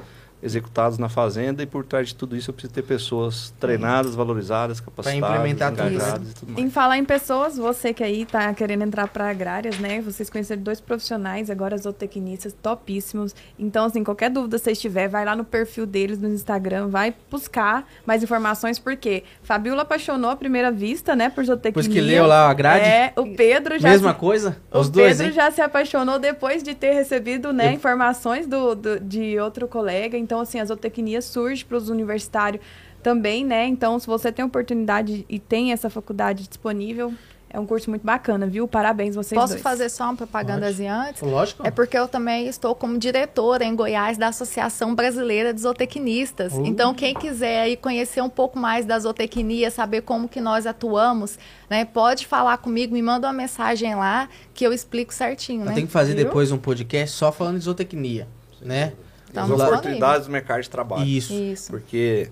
executados 0.43 0.99
na 0.99 1.09
fazenda, 1.09 1.63
e 1.63 1.67
por 1.67 1.85
trás 1.85 2.09
de 2.09 2.15
tudo 2.15 2.37
isso 2.37 2.51
eu 2.51 2.55
preciso 2.55 2.75
ter 2.75 2.83
pessoas 2.83 3.55
treinadas, 3.61 4.15
valorizadas, 4.15 4.81
capacitadas, 4.81 5.37
implementar 5.37 5.71
tudo 5.71 5.89
engajadas 5.89 6.31
e 6.31 6.35
tudo 6.35 6.61
Em 6.61 6.69
falar 6.71 6.99
em 6.99 7.05
pessoas, 7.05 7.57
você 7.57 7.95
que 7.95 8.03
aí 8.03 8.25
tá 8.27 8.53
querendo 8.53 8.83
entrar 8.83 9.07
para 9.09 9.29
agrárias, 9.31 9.79
né? 9.79 10.01
Vocês 10.01 10.29
conheceram 10.29 10.63
dois 10.63 10.81
profissionais, 10.81 11.49
agora 11.51 11.77
zootecnistas 11.79 12.53
topíssimos. 12.61 13.35
Então, 13.59 13.85
assim, 13.85 14.03
qualquer 14.03 14.31
dúvida 14.31 14.57
que 14.59 14.65
vocês 14.65 14.81
tiver, 14.81 15.09
vai 15.09 15.25
lá 15.25 15.37
no 15.37 15.45
perfil 15.45 15.87
deles 15.87 16.19
no 16.19 16.29
Instagram, 16.29 16.89
vai 16.89 17.15
buscar 17.31 17.87
mais 18.05 18.23
informações, 18.23 18.79
porque 18.79 19.23
Fabiola 19.43 19.83
apaixonou 19.83 20.31
à 20.31 20.37
primeira 20.37 20.73
vista, 20.73 21.15
né, 21.15 21.29
por 21.31 21.45
zootecnia. 21.45 21.71
Depois 21.83 21.87
que 21.89 22.01
leu 22.01 22.27
lá 22.27 22.49
a 22.51 22.55
grade, 22.55 22.85
É, 22.85 23.13
o 23.17 23.35
Pedro 23.37 23.79
já 23.79 23.89
mesma 23.91 24.13
se- 24.13 24.19
coisa? 24.19 24.57
o 24.73 24.79
Os 24.81 24.91
dois, 24.91 25.19
Pedro 25.19 25.27
hein? 25.27 25.33
já 25.33 25.51
se 25.51 25.61
apaixonou 25.61 26.19
depois 26.19 26.63
de 26.63 26.75
ter 26.75 26.93
recebido 26.93 27.53
né, 27.53 27.69
Eu- 27.69 27.73
informações 27.73 28.47
do, 28.47 28.75
do- 28.75 28.99
de 29.01 29.39
outro 29.39 29.69
colega. 29.69 30.17
Então, 30.17 30.32
assim, 30.41 30.61
a 30.61 30.65
zootecnia 30.65 31.21
surge 31.23 31.65
para 31.65 31.77
os 31.77 31.89
universitários 31.89 32.63
também, 33.03 33.45
né? 33.45 33.67
Então, 33.67 33.99
se 33.99 34.07
você 34.07 34.31
tem 34.31 34.45
oportunidade 34.45 35.27
e 35.29 35.39
tem 35.39 35.73
essa 35.73 35.91
faculdade 35.91 36.47
disponível, 36.47 37.13
é 37.53 37.61
um 37.61 37.67
curso 37.67 37.91
muito 37.91 38.03
bacana, 38.03 38.47
viu? 38.47 38.67
Parabéns 38.67 39.15
vocês 39.15 39.39
Posso 39.39 39.53
dois. 39.53 39.63
fazer 39.63 39.91
só 39.91 40.05
uma 40.05 40.17
propagandazinha 40.17 40.95
antes? 40.95 41.21
Lógico. 41.21 41.67
É 41.67 41.71
porque 41.71 41.99
eu 41.99 42.09
também 42.09 42.47
estou 42.47 42.75
como 42.75 42.97
diretora 42.97 43.63
em 43.63 43.77
Goiás 43.77 44.17
da 44.17 44.29
Associação 44.29 44.95
Brasileira 44.95 45.53
de 45.53 45.61
Zootecnistas. 45.61 46.55
Uh. 46.55 46.65
Então, 46.65 46.95
quem 46.95 47.13
quiser 47.13 47.61
aí 47.61 47.77
conhecer 47.77 48.23
um 48.23 48.31
pouco 48.31 48.59
mais 48.59 48.87
da 48.87 48.99
zootecnia, 48.99 49.71
saber 49.71 50.01
como 50.01 50.29
que 50.29 50.41
nós 50.41 50.67
atuamos, 50.67 51.39
né, 51.69 51.85
pode 51.85 52.27
falar 52.27 52.57
comigo, 52.57 52.95
me 52.95 53.03
manda 53.03 53.27
uma 53.27 53.35
mensagem 53.35 53.95
lá 53.95 54.31
que 54.55 54.67
eu 54.67 54.73
explico 54.73 55.13
certinho, 55.13 55.61
Eu 55.63 55.67
né? 55.67 55.75
tenho 55.75 55.87
que 55.87 55.93
fazer 55.93 56.15
Viu? 56.15 56.25
depois 56.25 56.51
um 56.53 56.59
podcast 56.59 57.15
só 57.15 57.31
falando 57.31 57.59
de 57.59 57.65
zootecnia, 57.65 58.27
né? 58.63 58.95
Então, 59.33 59.45
As 59.45 59.51
oportunidades 59.51 60.27
do 60.27 60.33
mercado 60.33 60.63
de 60.63 60.71
trabalho. 60.71 61.05
Isso. 61.05 61.33
Isso. 61.33 61.71
Porque 61.71 62.29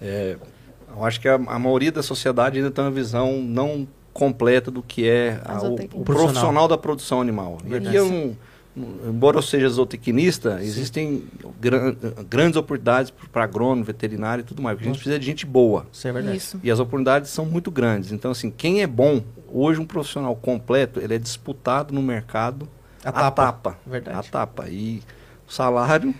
é, 0.00 0.36
eu 0.94 1.04
acho 1.04 1.20
que 1.20 1.26
a, 1.28 1.34
a 1.34 1.58
maioria 1.58 1.90
da 1.90 2.02
sociedade 2.02 2.58
ainda 2.58 2.70
tem 2.70 2.84
uma 2.84 2.90
visão 2.90 3.40
não 3.42 3.88
completa 4.12 4.70
do 4.70 4.82
que 4.82 5.08
é 5.08 5.40
A 5.44 5.56
a- 5.56 5.62
o, 5.62 5.74
o 5.94 6.04
profissional 6.04 6.68
da 6.68 6.76
produção 6.76 7.20
animal. 7.22 7.56
E 7.66 7.74
aqui 7.74 7.96
é 7.96 8.02
um, 8.02 8.36
embora 9.08 9.38
eu 9.38 9.42
seja 9.42 9.66
zootecnista, 9.70 10.58
existem 10.60 11.24
gran- 11.58 11.94
grandes 12.28 12.56
oportunidades 12.58 13.10
para 13.32 13.44
agrônomo, 13.44 13.82
veterinário 13.84 14.42
e 14.42 14.44
tudo 14.44 14.60
mais, 14.60 14.76
porque 14.76 14.88
a 14.90 14.92
gente 14.92 14.98
precisa 15.00 15.18
de 15.18 15.24
gente 15.24 15.46
boa. 15.46 15.86
Isso 15.90 16.06
é 16.06 16.12
verdade. 16.12 16.36
Isso. 16.36 16.60
E 16.62 16.70
as 16.70 16.78
oportunidades 16.78 17.30
são 17.30 17.46
muito 17.46 17.70
grandes. 17.70 18.12
Então, 18.12 18.30
assim, 18.30 18.50
quem 18.50 18.82
é 18.82 18.86
bom, 18.86 19.22
hoje 19.50 19.80
um 19.80 19.86
profissional 19.86 20.36
completo, 20.36 21.00
ele 21.00 21.14
é 21.14 21.18
disputado 21.18 21.94
no 21.94 22.02
mercado 22.02 22.68
A 23.02 23.08
a 23.08 23.12
tapa. 23.12 23.42
tapa. 23.46 23.78
Verdade. 23.86 24.18
A 24.18 24.22
tapa. 24.22 24.68
E 24.68 25.00
o 25.48 25.52
salário 25.52 26.14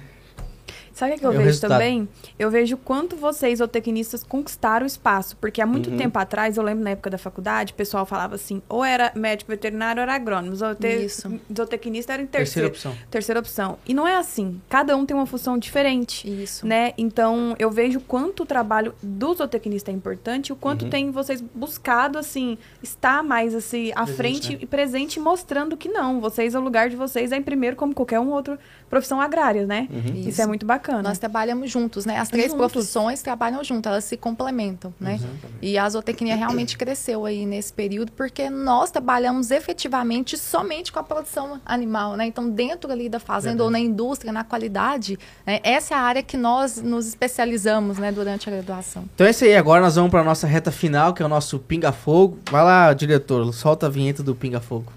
Sabe 1.03 1.15
o 1.15 1.19
que 1.19 1.27
eu 1.27 1.31
É 1.31 1.33
vejo 1.33 1.45
resultado. 1.47 1.71
também? 1.73 2.09
Eu 2.39 2.49
vejo 2.49 2.77
quanto 2.77 3.17
vocês, 3.17 3.59
zootecnistas, 3.59 4.23
conquistaram 4.23 4.85
o 4.85 4.87
espaço. 4.87 5.37
Porque 5.39 5.61
há 5.61 5.67
muito 5.67 5.91
Uhum. 5.91 5.97
tempo 5.97 6.17
atrás, 6.17 6.57
eu 6.57 6.63
lembro 6.63 6.85
na 6.85 6.91
época 6.91 7.11
da 7.11 7.19
faculdade, 7.19 7.73
o 7.73 7.77
pessoal 7.77 8.07
falava 8.07 8.37
assim, 8.37 8.63
ou 8.69 8.85
era 8.85 9.11
médico 9.17 9.51
veterinário 9.51 9.99
ou 9.99 10.03
era 10.05 10.15
agrônomo. 10.15 10.55
Zoote... 10.55 10.87
Isso. 10.87 11.41
Zootecnista 11.53 12.13
era 12.13 12.23
em 12.23 12.27
Terceira 12.27 12.69
terceiro. 12.71 12.95
opção. 12.95 13.11
Terceira 13.11 13.41
opção. 13.41 13.79
E 13.85 13.93
não 13.93 14.07
é 14.07 14.17
assim. 14.17 14.61
Cada 14.69 14.97
um 14.97 15.05
tem 15.05 15.17
uma 15.17 15.27
função 15.27 15.59
diferente. 15.59 16.29
Isso. 16.43 16.65
Né? 16.67 16.93
Então, 16.97 17.57
eu 17.59 17.71
vejo 17.71 17.99
quanto 18.01 18.45
o 18.45 18.47
trabalho 18.47 18.95
do 19.03 19.35
zootecnista 19.35 19.91
é 19.91 19.95
importante 19.95 20.49
e 20.49 20.53
o 20.53 20.57
quanto 20.57 20.83
Uhum. 20.85 20.91
tem 20.91 21.11
vocês 21.11 21.41
buscado, 21.41 22.17
assim, 22.19 22.57
estar 22.81 23.25
mais, 23.25 23.55
assim, 23.55 23.91
à 23.93 24.05
Presente, 24.05 24.17
frente 24.17 24.53
né? 24.53 24.59
e 24.63 24.67
presente, 24.67 25.19
mostrando 25.19 25.77
que 25.77 25.89
não. 25.89 26.21
Vocês, 26.21 26.55
o 26.55 26.61
lugar 26.61 26.89
de 26.89 26.95
vocês 26.97 27.33
é 27.33 27.37
em 27.37 27.43
primeiro, 27.43 27.75
como 27.77 27.93
qualquer 27.93 28.21
um 28.21 28.31
outro 28.31 28.57
profissão 28.93 29.23
agrária, 29.23 29.67
né? 29.67 29.89
Isso, 30.15 30.29
Isso. 30.29 30.43
é 30.43 30.47
muito 30.47 30.67
bacana. 30.67 31.03
Nós 31.03 31.19
trabalhamos 31.19 31.71
juntos, 31.71 32.05
né? 32.05 32.19
As 32.19 32.29
três 32.29 32.51
Juntos. 32.51 32.59
profissões 32.59 33.23
trabalham 33.23 33.65
juntas, 33.65 33.91
elas 33.91 34.05
se 34.05 34.19
complementam, 34.19 34.93
né? 35.01 35.19
E 35.63 35.79
a 35.79 35.89
zootecnia 35.89 36.37
realmente 36.37 36.77
cresceu 36.77 37.25
aí 37.25 37.47
nesse 37.47 37.73
período 37.73 38.13
porque 38.13 38.51
nós 38.51 38.91
trabalhamos 38.91 39.51
efetivamente 39.51 40.37
somente 40.37 40.93
com 40.93 40.99
a 40.99 41.03
produção 41.03 41.59
animal, 41.65 42.17
né? 42.19 42.27
Então, 42.27 42.51
dentro 42.51 42.93
ali 42.93 43.09
da 43.09 43.19
fazenda 43.19 43.65
ou 43.65 43.71
na 43.71 43.79
indústria, 43.79 44.31
na 44.31 44.45
qualidade, 44.45 45.19
né? 45.47 45.59
essa 45.63 45.95
é 45.95 45.97
a 45.97 46.01
área 46.01 46.23
que 46.23 46.37
nós 46.37 46.77
nos 46.77 47.07
especializamos, 47.07 47.97
né, 47.97 48.13
durante 48.13 48.47
a 48.51 48.53
graduação. 48.53 49.05
Então 49.15 49.27
é 49.27 49.31
isso 49.31 49.43
aí, 49.45 49.57
agora 49.57 49.81
nós 49.81 49.95
vamos 49.95 50.11
pra 50.11 50.23
nossa 50.23 50.47
reta 50.47 50.71
final, 50.71 51.15
que 51.15 51.23
é 51.23 51.27
o 51.27 51.31
nosso 51.31 51.59
Pinga 51.59 51.93
Fogo. 51.93 52.39
Vai 52.51 52.63
lá, 52.63 52.93
diretor, 52.93 53.55
solta 53.55 53.87
a 53.87 53.89
vinheta 53.89 54.23
do 54.23 54.35
Pinga 54.35 54.61
Fogo. 54.61 54.93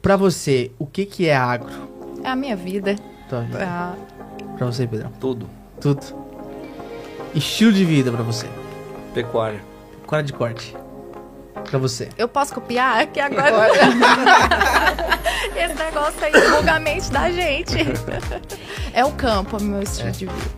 Pra 0.00 0.16
você, 0.16 0.70
o 0.78 0.86
que 0.86 1.04
que 1.04 1.28
é 1.28 1.36
agro? 1.36 1.70
É 2.22 2.28
a 2.30 2.36
minha 2.36 2.56
vida. 2.56 2.96
Tua 3.28 3.40
vida. 3.42 3.64
Ah, 3.66 3.94
Pra 4.56 4.66
você, 4.66 4.86
Pedrão. 4.86 5.12
tudo. 5.20 5.48
Tudo. 5.80 6.04
Estilo 7.34 7.72
de 7.72 7.84
vida 7.84 8.10
pra 8.10 8.22
você. 8.22 8.46
Pecuária. 9.14 9.60
É 10.10 10.22
de 10.22 10.32
corte? 10.32 10.74
Pra 11.68 11.78
você. 11.78 12.08
eu 12.16 12.26
posso 12.26 12.54
copiar? 12.54 13.06
Que 13.08 13.20
agora... 13.20 13.68
Esse 15.54 15.74
negócio 15.74 16.24
aí 16.24 16.32
buga 16.32 16.74
a 16.74 16.80
mente 16.80 17.10
da 17.10 17.30
gente. 17.30 17.76
é 18.94 19.04
o 19.04 19.12
campo, 19.12 19.58
o 19.58 19.62
meu 19.62 19.82
estilo 19.82 20.10
de 20.12 20.26
vida. 20.26 20.50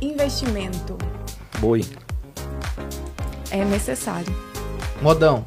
Investimento. 0.00 0.96
Boi. 1.58 1.84
É 3.50 3.64
necessário. 3.64 4.34
Modão. 5.02 5.44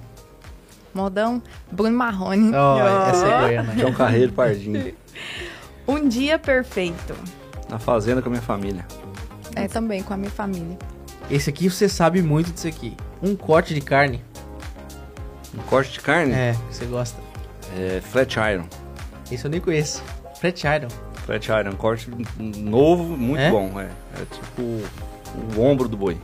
Modão, 0.97 1.41
Bruno 1.71 1.95
Marrone. 1.97 2.51
Oh, 2.53 3.07
essa 3.09 3.25
é 3.25 3.39
Goiânia. 3.41 3.77
João 3.77 3.93
Carreiro 3.93 4.33
Pardinho. 4.33 4.93
Um 5.87 6.05
dia 6.09 6.37
perfeito. 6.37 7.15
Na 7.69 7.79
fazenda 7.79 8.21
com 8.21 8.27
a 8.27 8.31
minha 8.31 8.41
família. 8.41 8.85
É, 9.55 9.69
também 9.69 10.03
com 10.03 10.13
a 10.13 10.17
minha 10.17 10.29
família. 10.29 10.77
Esse 11.31 11.49
aqui 11.49 11.69
você 11.69 11.87
sabe 11.87 12.21
muito 12.21 12.51
disso 12.51 12.67
aqui. 12.67 12.95
Um 13.23 13.37
corte 13.37 13.73
de 13.73 13.79
carne. 13.79 14.21
Um 15.57 15.61
corte 15.63 15.93
de 15.93 16.01
carne? 16.01 16.33
É, 16.33 16.53
você 16.69 16.83
gosta. 16.85 17.17
É, 17.77 18.01
flat 18.01 18.35
iron. 18.37 18.65
Esse 19.31 19.45
eu 19.45 19.49
nem 19.51 19.61
conheço. 19.61 20.03
Flat 20.41 20.61
iron. 20.67 20.89
Flat 21.25 21.47
iron, 21.47 21.69
um 21.71 21.75
corte 21.77 22.11
novo, 22.37 23.03
muito 23.17 23.39
É? 23.39 23.49
bom. 23.49 23.79
É, 23.79 23.85
é 23.85 24.25
tipo 24.29 24.61
o 25.55 25.61
ombro 25.61 25.87
do 25.87 25.95
boi. 25.95 26.17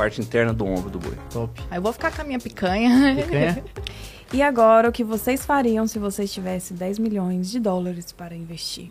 Parte 0.00 0.18
interna 0.18 0.54
do 0.54 0.64
ombro 0.64 0.88
do 0.88 0.98
boi. 0.98 1.12
Top. 1.30 1.60
Aí 1.70 1.76
eu 1.76 1.82
vou 1.82 1.92
ficar 1.92 2.10
com 2.10 2.22
a 2.22 2.24
minha 2.24 2.38
picanha. 2.38 3.14
Picanha? 3.16 3.62
E 4.32 4.40
agora, 4.42 4.88
o 4.88 4.92
que 4.92 5.02
vocês 5.02 5.44
fariam 5.44 5.88
se 5.88 5.98
vocês 5.98 6.32
tivessem 6.32 6.76
10 6.76 7.00
milhões 7.00 7.50
de 7.50 7.58
dólares 7.58 8.12
para 8.12 8.32
investir? 8.34 8.88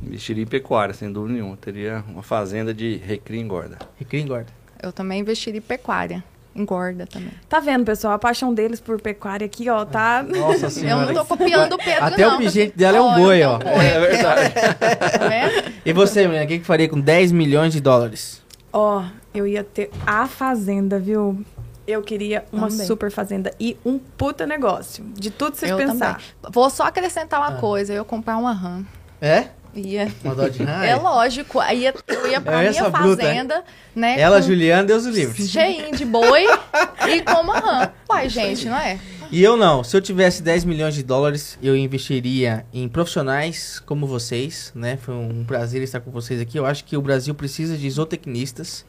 Investiria 0.00 0.44
em 0.44 0.46
pecuária, 0.46 0.94
sem 0.94 1.12
dúvida 1.12 1.34
nenhuma. 1.34 1.56
Teria 1.56 2.04
uma 2.08 2.22
fazenda 2.22 2.72
de 2.72 2.96
recria 3.04 3.38
e 3.40 3.42
engorda. 3.42 3.78
Recria 3.98 4.20
e 4.20 4.22
engorda. 4.22 4.46
Eu 4.80 4.92
também 4.92 5.20
investiria 5.20 5.58
em 5.58 5.60
pecuária. 5.60 6.22
Engorda 6.54 7.04
também. 7.04 7.32
Tá 7.48 7.58
vendo, 7.58 7.84
pessoal? 7.84 8.14
A 8.14 8.18
paixão 8.18 8.54
deles 8.54 8.80
por 8.80 9.00
pecuária 9.00 9.44
aqui, 9.44 9.68
ó, 9.68 9.84
tá... 9.84 10.22
Nossa 10.22 10.66
Eu 10.66 10.70
senhora. 10.70 11.06
não 11.06 11.14
tô 11.14 11.24
copiando 11.36 11.72
o 11.72 11.78
Pedro, 11.78 12.04
Até 12.04 12.24
não. 12.24 12.36
o 12.36 12.38
pingente 12.38 12.78
dela 12.78 12.96
é 12.98 13.00
um 13.02 13.10
eu 13.12 13.18
boi, 13.18 13.36
tenho 13.38 13.50
ó. 13.50 13.56
um 13.56 13.58
boi. 13.58 13.86
É 13.86 14.00
verdade. 14.00 14.54
Tá 15.18 15.28
vendo? 15.28 15.72
E 15.84 15.92
você, 15.92 16.26
menina, 16.28 16.44
o 16.44 16.48
que, 16.48 16.60
que 16.60 16.64
faria 16.64 16.88
com 16.88 16.98
10 17.00 17.32
milhões 17.32 17.72
de 17.72 17.80
dólares? 17.80 18.39
Ó, 18.72 19.02
eu 19.34 19.46
ia 19.46 19.64
ter 19.64 19.90
a 20.06 20.26
fazenda, 20.26 20.98
viu? 20.98 21.44
Eu 21.86 22.02
queria 22.02 22.44
uma 22.52 22.68
Também. 22.68 22.86
super 22.86 23.10
fazenda 23.10 23.52
e 23.58 23.76
um 23.84 23.98
puta 23.98 24.46
negócio. 24.46 25.04
De 25.14 25.30
tudo 25.30 25.56
vocês 25.56 25.70
Eu 25.70 25.76
pensar. 25.76 26.14
também. 26.14 26.52
Vou 26.52 26.70
só 26.70 26.84
acrescentar 26.84 27.40
uma 27.40 27.56
Ah. 27.58 27.60
coisa. 27.60 27.92
Eu 27.92 27.96
ia 27.98 28.04
comprar 28.04 28.36
uma 28.36 28.52
RAM. 28.52 28.84
É? 29.20 29.48
Ia. 29.74 30.08
Uma 30.24 30.34
Dodge 30.34 30.62
Ram? 30.64 30.82
É 30.84 30.94
lógico. 30.94 31.58
Aí 31.58 31.84
eu 31.86 31.94
ia 32.30 32.40
pra 32.40 32.62
É 32.62 32.70
minha 32.70 32.90
bruta, 32.90 33.22
fazenda, 33.22 33.64
né? 33.94 34.20
Ela, 34.20 34.36
com- 34.40 34.46
Juliana, 34.46 34.84
Deus 34.84 35.04
o 35.04 35.10
livre. 35.10 35.46
Cheinho 35.46 35.90
de 35.96 36.04
boi 36.04 36.44
e 37.08 37.22
com 37.22 37.40
uma 37.40 37.58
RAM. 37.58 37.90
Uai, 38.08 38.28
gente, 38.28 38.68
não 38.68 38.76
é? 38.76 38.98
E 39.32 39.42
eu 39.44 39.56
não. 39.56 39.84
Se 39.84 39.96
eu 39.96 40.00
tivesse 40.00 40.42
10 40.42 40.64
milhões 40.64 40.94
de 40.94 41.04
dólares, 41.04 41.56
eu 41.62 41.76
investiria 41.76 42.66
em 42.72 42.88
profissionais 42.88 43.80
como 43.86 44.04
vocês, 44.06 44.72
né? 44.74 44.96
Foi 44.96 45.14
um 45.14 45.44
prazer 45.44 45.82
estar 45.82 46.00
com 46.00 46.10
vocês 46.10 46.40
aqui. 46.40 46.58
Eu 46.58 46.66
acho 46.66 46.84
que 46.84 46.96
o 46.96 47.02
Brasil 47.02 47.32
precisa 47.32 47.78
de 47.78 47.88
zootecnistas, 47.88 48.84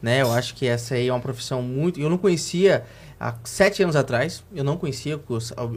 né? 0.00 0.22
Eu 0.22 0.32
acho 0.32 0.54
que 0.54 0.66
essa 0.66 0.94
aí 0.94 1.08
é 1.08 1.12
uma 1.12 1.20
profissão 1.20 1.60
muito... 1.60 2.00
Eu 2.00 2.08
não 2.08 2.16
conhecia 2.16 2.84
há 3.20 3.34
sete 3.44 3.82
anos 3.82 3.94
atrás. 3.94 4.42
Eu 4.54 4.64
não 4.64 4.78
conhecia, 4.78 5.12
eu 5.12 5.22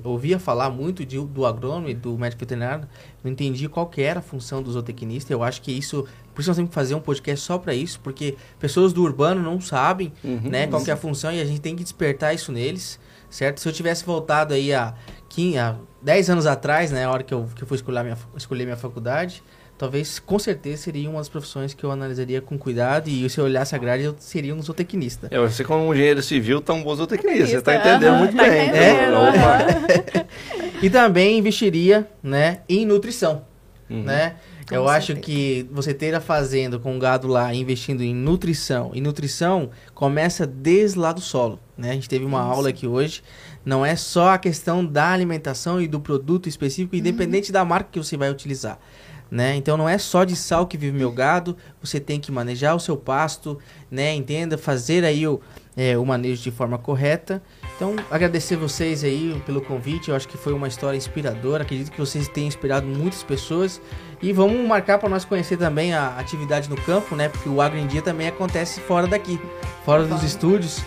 ouvia 0.06 0.40
falar 0.40 0.70
muito 0.70 1.06
de, 1.06 1.20
do 1.20 1.46
agrônomo 1.46 1.90
e 1.90 1.94
do 1.94 2.18
médico 2.18 2.40
veterinário. 2.40 2.88
Não 3.22 3.30
entendi 3.30 3.68
qual 3.68 3.86
que 3.88 4.02
era 4.02 4.22
a 4.22 4.24
função 4.24 4.64
do 4.64 4.72
zootecnista. 4.72 5.34
Eu 5.34 5.44
acho 5.44 5.62
que 5.62 5.74
isso... 5.74 6.08
Por 6.34 6.40
isso 6.40 6.50
nós 6.50 6.56
temos 6.56 6.70
que 6.70 6.76
fazer 6.76 6.96
um 6.96 7.02
podcast 7.02 7.46
só 7.46 7.58
para 7.58 7.74
isso, 7.74 8.00
porque 8.02 8.36
pessoas 8.60 8.94
do 8.94 9.04
urbano 9.04 9.42
não 9.42 9.60
sabem 9.60 10.14
Uhum. 10.24 10.40
né, 10.50 10.68
qual 10.68 10.82
é 10.86 10.92
a 10.92 10.98
função 10.98 11.32
e 11.34 11.42
a 11.42 11.46
gente 11.46 11.60
tem 11.62 11.76
que 11.76 11.84
despertar 11.84 12.34
isso 12.34 12.52
neles, 12.52 13.00
certo? 13.36 13.60
Se 13.60 13.68
eu 13.68 13.74
tivesse 13.74 14.06
voltado 14.06 14.54
aí 14.54 14.74
há, 14.74 14.94
15, 15.30 15.58
há 15.58 15.76
10 16.02 16.30
anos 16.30 16.46
atrás, 16.46 16.92
né, 16.92 17.06
a 17.06 17.12
hora 17.12 17.24
que 17.24 17.34
eu, 17.34 17.48
que 17.56 17.64
eu 17.64 17.68
fui 17.68 17.76
escolher 17.76 18.04
minha, 18.04 18.18
escolher 18.38 18.64
minha 18.66 18.78
faculdade, 18.78 19.42
talvez, 19.78 20.20
com 20.20 20.40
certeza, 20.40 20.78
seria 20.84 21.10
uma 21.10 21.20
das 21.20 21.28
profissões 21.30 21.74
que 21.74 21.84
eu 21.84 21.92
analisaria 21.92 22.40
com 22.42 22.58
cuidado 22.58 23.10
e 23.10 23.30
se 23.30 23.38
eu 23.40 23.44
olhasse 23.46 23.76
a 23.76 23.78
grade, 23.78 24.04
eu 24.04 24.16
seria 24.20 24.56
um 24.56 24.62
zootecnista. 24.62 25.28
É, 25.30 25.38
você 25.40 25.64
como 25.64 25.94
engenheiro 25.94 26.22
civil 26.24 26.62
tá 26.62 26.74
um 26.74 26.82
bom 26.84 26.96
zootecnista. 26.96 27.46
Você 27.48 27.62
tá 27.62 27.74
Zootecnista, 27.74 27.96
entendendo 27.98 28.18
muito 28.20 28.36
tá 28.38 28.44
bem. 28.44 28.68
entendendo, 28.70 29.14
Opa. 29.16 29.38
aham. 29.38 30.26
E 30.82 30.90
também 30.90 31.38
investiria, 31.40 32.08
né, 32.22 32.60
em 32.70 32.86
nutrição, 32.86 33.44
Uhum. 33.90 34.04
né? 34.04 34.36
Com 34.68 34.74
eu 34.74 34.90
acho 34.90 35.08
certeza. 35.08 35.26
que 35.26 35.70
você 35.72 35.94
ter 35.94 36.16
a 36.16 36.20
fazenda 36.20 36.80
com 36.80 36.96
o 36.96 37.00
gado 37.00 37.28
lá 37.28 37.54
investindo 37.54 38.02
em 38.02 38.16
nutrição, 38.16 38.92
e 38.94 39.02
nutrição 39.02 39.70
começa 39.94 40.48
desde 40.48 40.98
lá 40.98 41.12
do 41.12 41.22
solo, 41.22 41.60
né? 41.78 41.92
A 41.92 41.94
gente 41.94 42.10
teve 42.10 42.26
uma 42.26 42.42
aula 42.42 42.70
aqui 42.70 42.88
hoje, 42.88 43.22
não 43.64 43.86
é 43.86 43.96
só 43.96 44.30
a 44.30 44.38
questão 44.38 44.84
da 44.84 45.12
alimentação 45.12 45.80
e 45.80 45.88
do 45.88 46.00
produto 46.00 46.50
específico, 46.50 46.96
independente 46.96 47.52
da 47.52 47.64
marca 47.64 47.90
que 47.92 48.00
você 48.00 48.18
vai 48.18 48.30
utilizar. 48.30 48.80
Né? 49.30 49.56
Então 49.56 49.76
não 49.76 49.90
é 49.90 49.98
só 49.98 50.24
de 50.24 50.36
sal 50.36 50.68
que 50.68 50.78
vive 50.78 50.96
meu 50.96 51.12
gado, 51.12 51.58
você 51.82 52.00
tem 52.00 52.20
que 52.20 52.32
manejar 52.32 52.76
o 52.76 52.80
seu 52.80 52.96
pasto, 52.96 53.58
né? 53.90 54.14
Entenda, 54.14 54.56
fazer 54.56 55.04
aí 55.04 55.28
o, 55.28 55.42
é, 55.76 55.98
o 55.98 56.06
manejo 56.06 56.44
de 56.44 56.52
forma 56.52 56.78
correta. 56.78 57.42
Então, 57.76 57.96
agradecer 58.10 58.56
vocês 58.56 59.04
aí 59.04 59.42
pelo 59.46 59.62
convite. 59.62 60.10
Eu 60.10 60.16
acho 60.16 60.28
que 60.28 60.38
foi 60.38 60.54
uma 60.54 60.68
história 60.68 60.96
inspiradora. 60.96 61.64
Acredito 61.64 61.92
que 61.92 62.00
vocês 62.00 62.28
tenham 62.28 62.48
inspirado 62.48 62.88
muitas 62.88 63.22
pessoas. 63.22 63.82
E 64.22 64.32
vamos 64.32 64.66
marcar 64.66 64.98
para 64.98 65.10
nós 65.10 65.26
conhecer 65.26 65.58
também 65.58 65.94
a 65.94 66.18
atividade 66.18 66.70
no 66.70 66.78
campo, 66.78 67.16
né? 67.16 67.28
Porque 67.28 67.50
o 67.50 67.62
Agro 67.62 67.78
em 67.78 67.86
Dia 67.86 68.02
também 68.02 68.28
acontece 68.28 68.80
fora 68.80 69.08
daqui, 69.08 69.40
fora 69.84 70.06
dos 70.06 70.24
estúdios, 70.24 70.82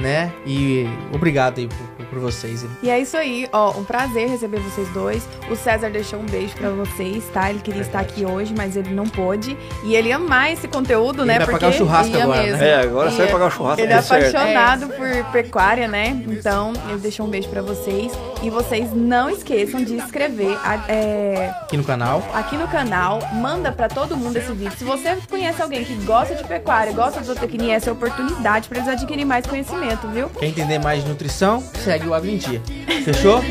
né? 0.00 0.32
E 0.46 0.86
obrigado 1.12 1.58
aí 1.58 1.68
por, 1.68 2.06
por 2.06 2.18
vocês. 2.18 2.64
E 2.82 2.90
é 2.90 2.98
isso 2.98 3.16
aí, 3.16 3.48
ó, 3.52 3.70
um 3.78 3.84
prazer 3.84 4.28
receber 4.28 4.58
vocês 4.60 4.88
dois. 4.90 5.28
O 5.50 5.56
César 5.56 5.90
deixou 5.90 6.18
um 6.20 6.26
beijo 6.26 6.54
pra 6.54 6.70
vocês, 6.70 7.24
tá? 7.32 7.50
Ele 7.50 7.60
queria 7.60 7.82
estar 7.82 8.00
aqui 8.00 8.24
hoje, 8.24 8.54
mas 8.56 8.76
ele 8.76 8.92
não 8.94 9.06
pôde. 9.06 9.56
E 9.84 9.94
ele 9.94 10.08
ia 10.08 10.16
amar 10.16 10.52
esse 10.52 10.66
conteúdo, 10.68 11.22
Ele 11.22 11.32
né? 11.32 11.38
vai 11.38 11.46
pagar 11.52 11.68
o 11.68 11.72
churrasco 11.72 12.16
ia 12.16 12.24
agora, 12.24 12.42
mesmo. 12.42 12.58
né? 12.58 12.68
É, 12.68 12.80
agora 12.82 13.10
você 13.10 13.18
vai 13.22 13.32
pagar 13.32 13.46
o 13.46 13.50
churrasco. 13.50 13.80
Ele 13.80 13.92
é 13.92 14.02
certo. 14.02 14.36
apaixonado 14.36 14.88
por 14.88 15.32
pecuária, 15.32 15.86
né? 15.88 16.08
Então, 16.28 16.72
ele 16.88 16.98
deixou 16.98 17.26
um 17.26 17.30
beijo 17.30 17.48
pra 17.48 17.62
vocês. 17.62 18.12
E 18.42 18.48
vocês 18.50 18.90
não 18.94 19.28
esqueçam 19.28 19.84
de 19.84 19.94
inscrever 19.94 20.56
é, 20.88 21.50
Aqui 21.62 21.76
no 21.76 21.84
canal. 21.84 22.22
aqui 22.34 22.56
no 22.56 22.66
canal. 22.68 23.18
Manda 23.34 23.70
pra 23.72 23.88
todo 23.88 24.16
mundo 24.16 24.36
esse 24.36 24.52
vídeo. 24.52 24.72
Se 24.76 24.84
você 24.84 25.16
conhece 25.28 25.60
alguém 25.60 25.84
que 25.84 25.94
gosta 26.04 26.34
de 26.34 26.44
pecuária, 26.44 26.92
gosta 26.92 27.20
de 27.20 27.26
zootecnia, 27.26 27.74
essa 27.74 27.88
é 27.88 27.90
a 27.90 27.92
oportunidade 27.92 28.68
pra 28.68 28.78
eles 28.78 28.88
adquirirem 28.88 29.24
mais 29.24 29.46
conhecimento, 29.46 29.89
viu? 30.12 30.28
Quer 30.28 30.46
entender 30.46 30.78
mais 30.78 31.02
de 31.02 31.08
nutrição? 31.08 31.62
Segue 31.84 32.06
o 32.06 32.14
Agro 32.14 32.30
em 32.30 32.36
Dia. 32.36 32.60
Fechou? 33.04 33.42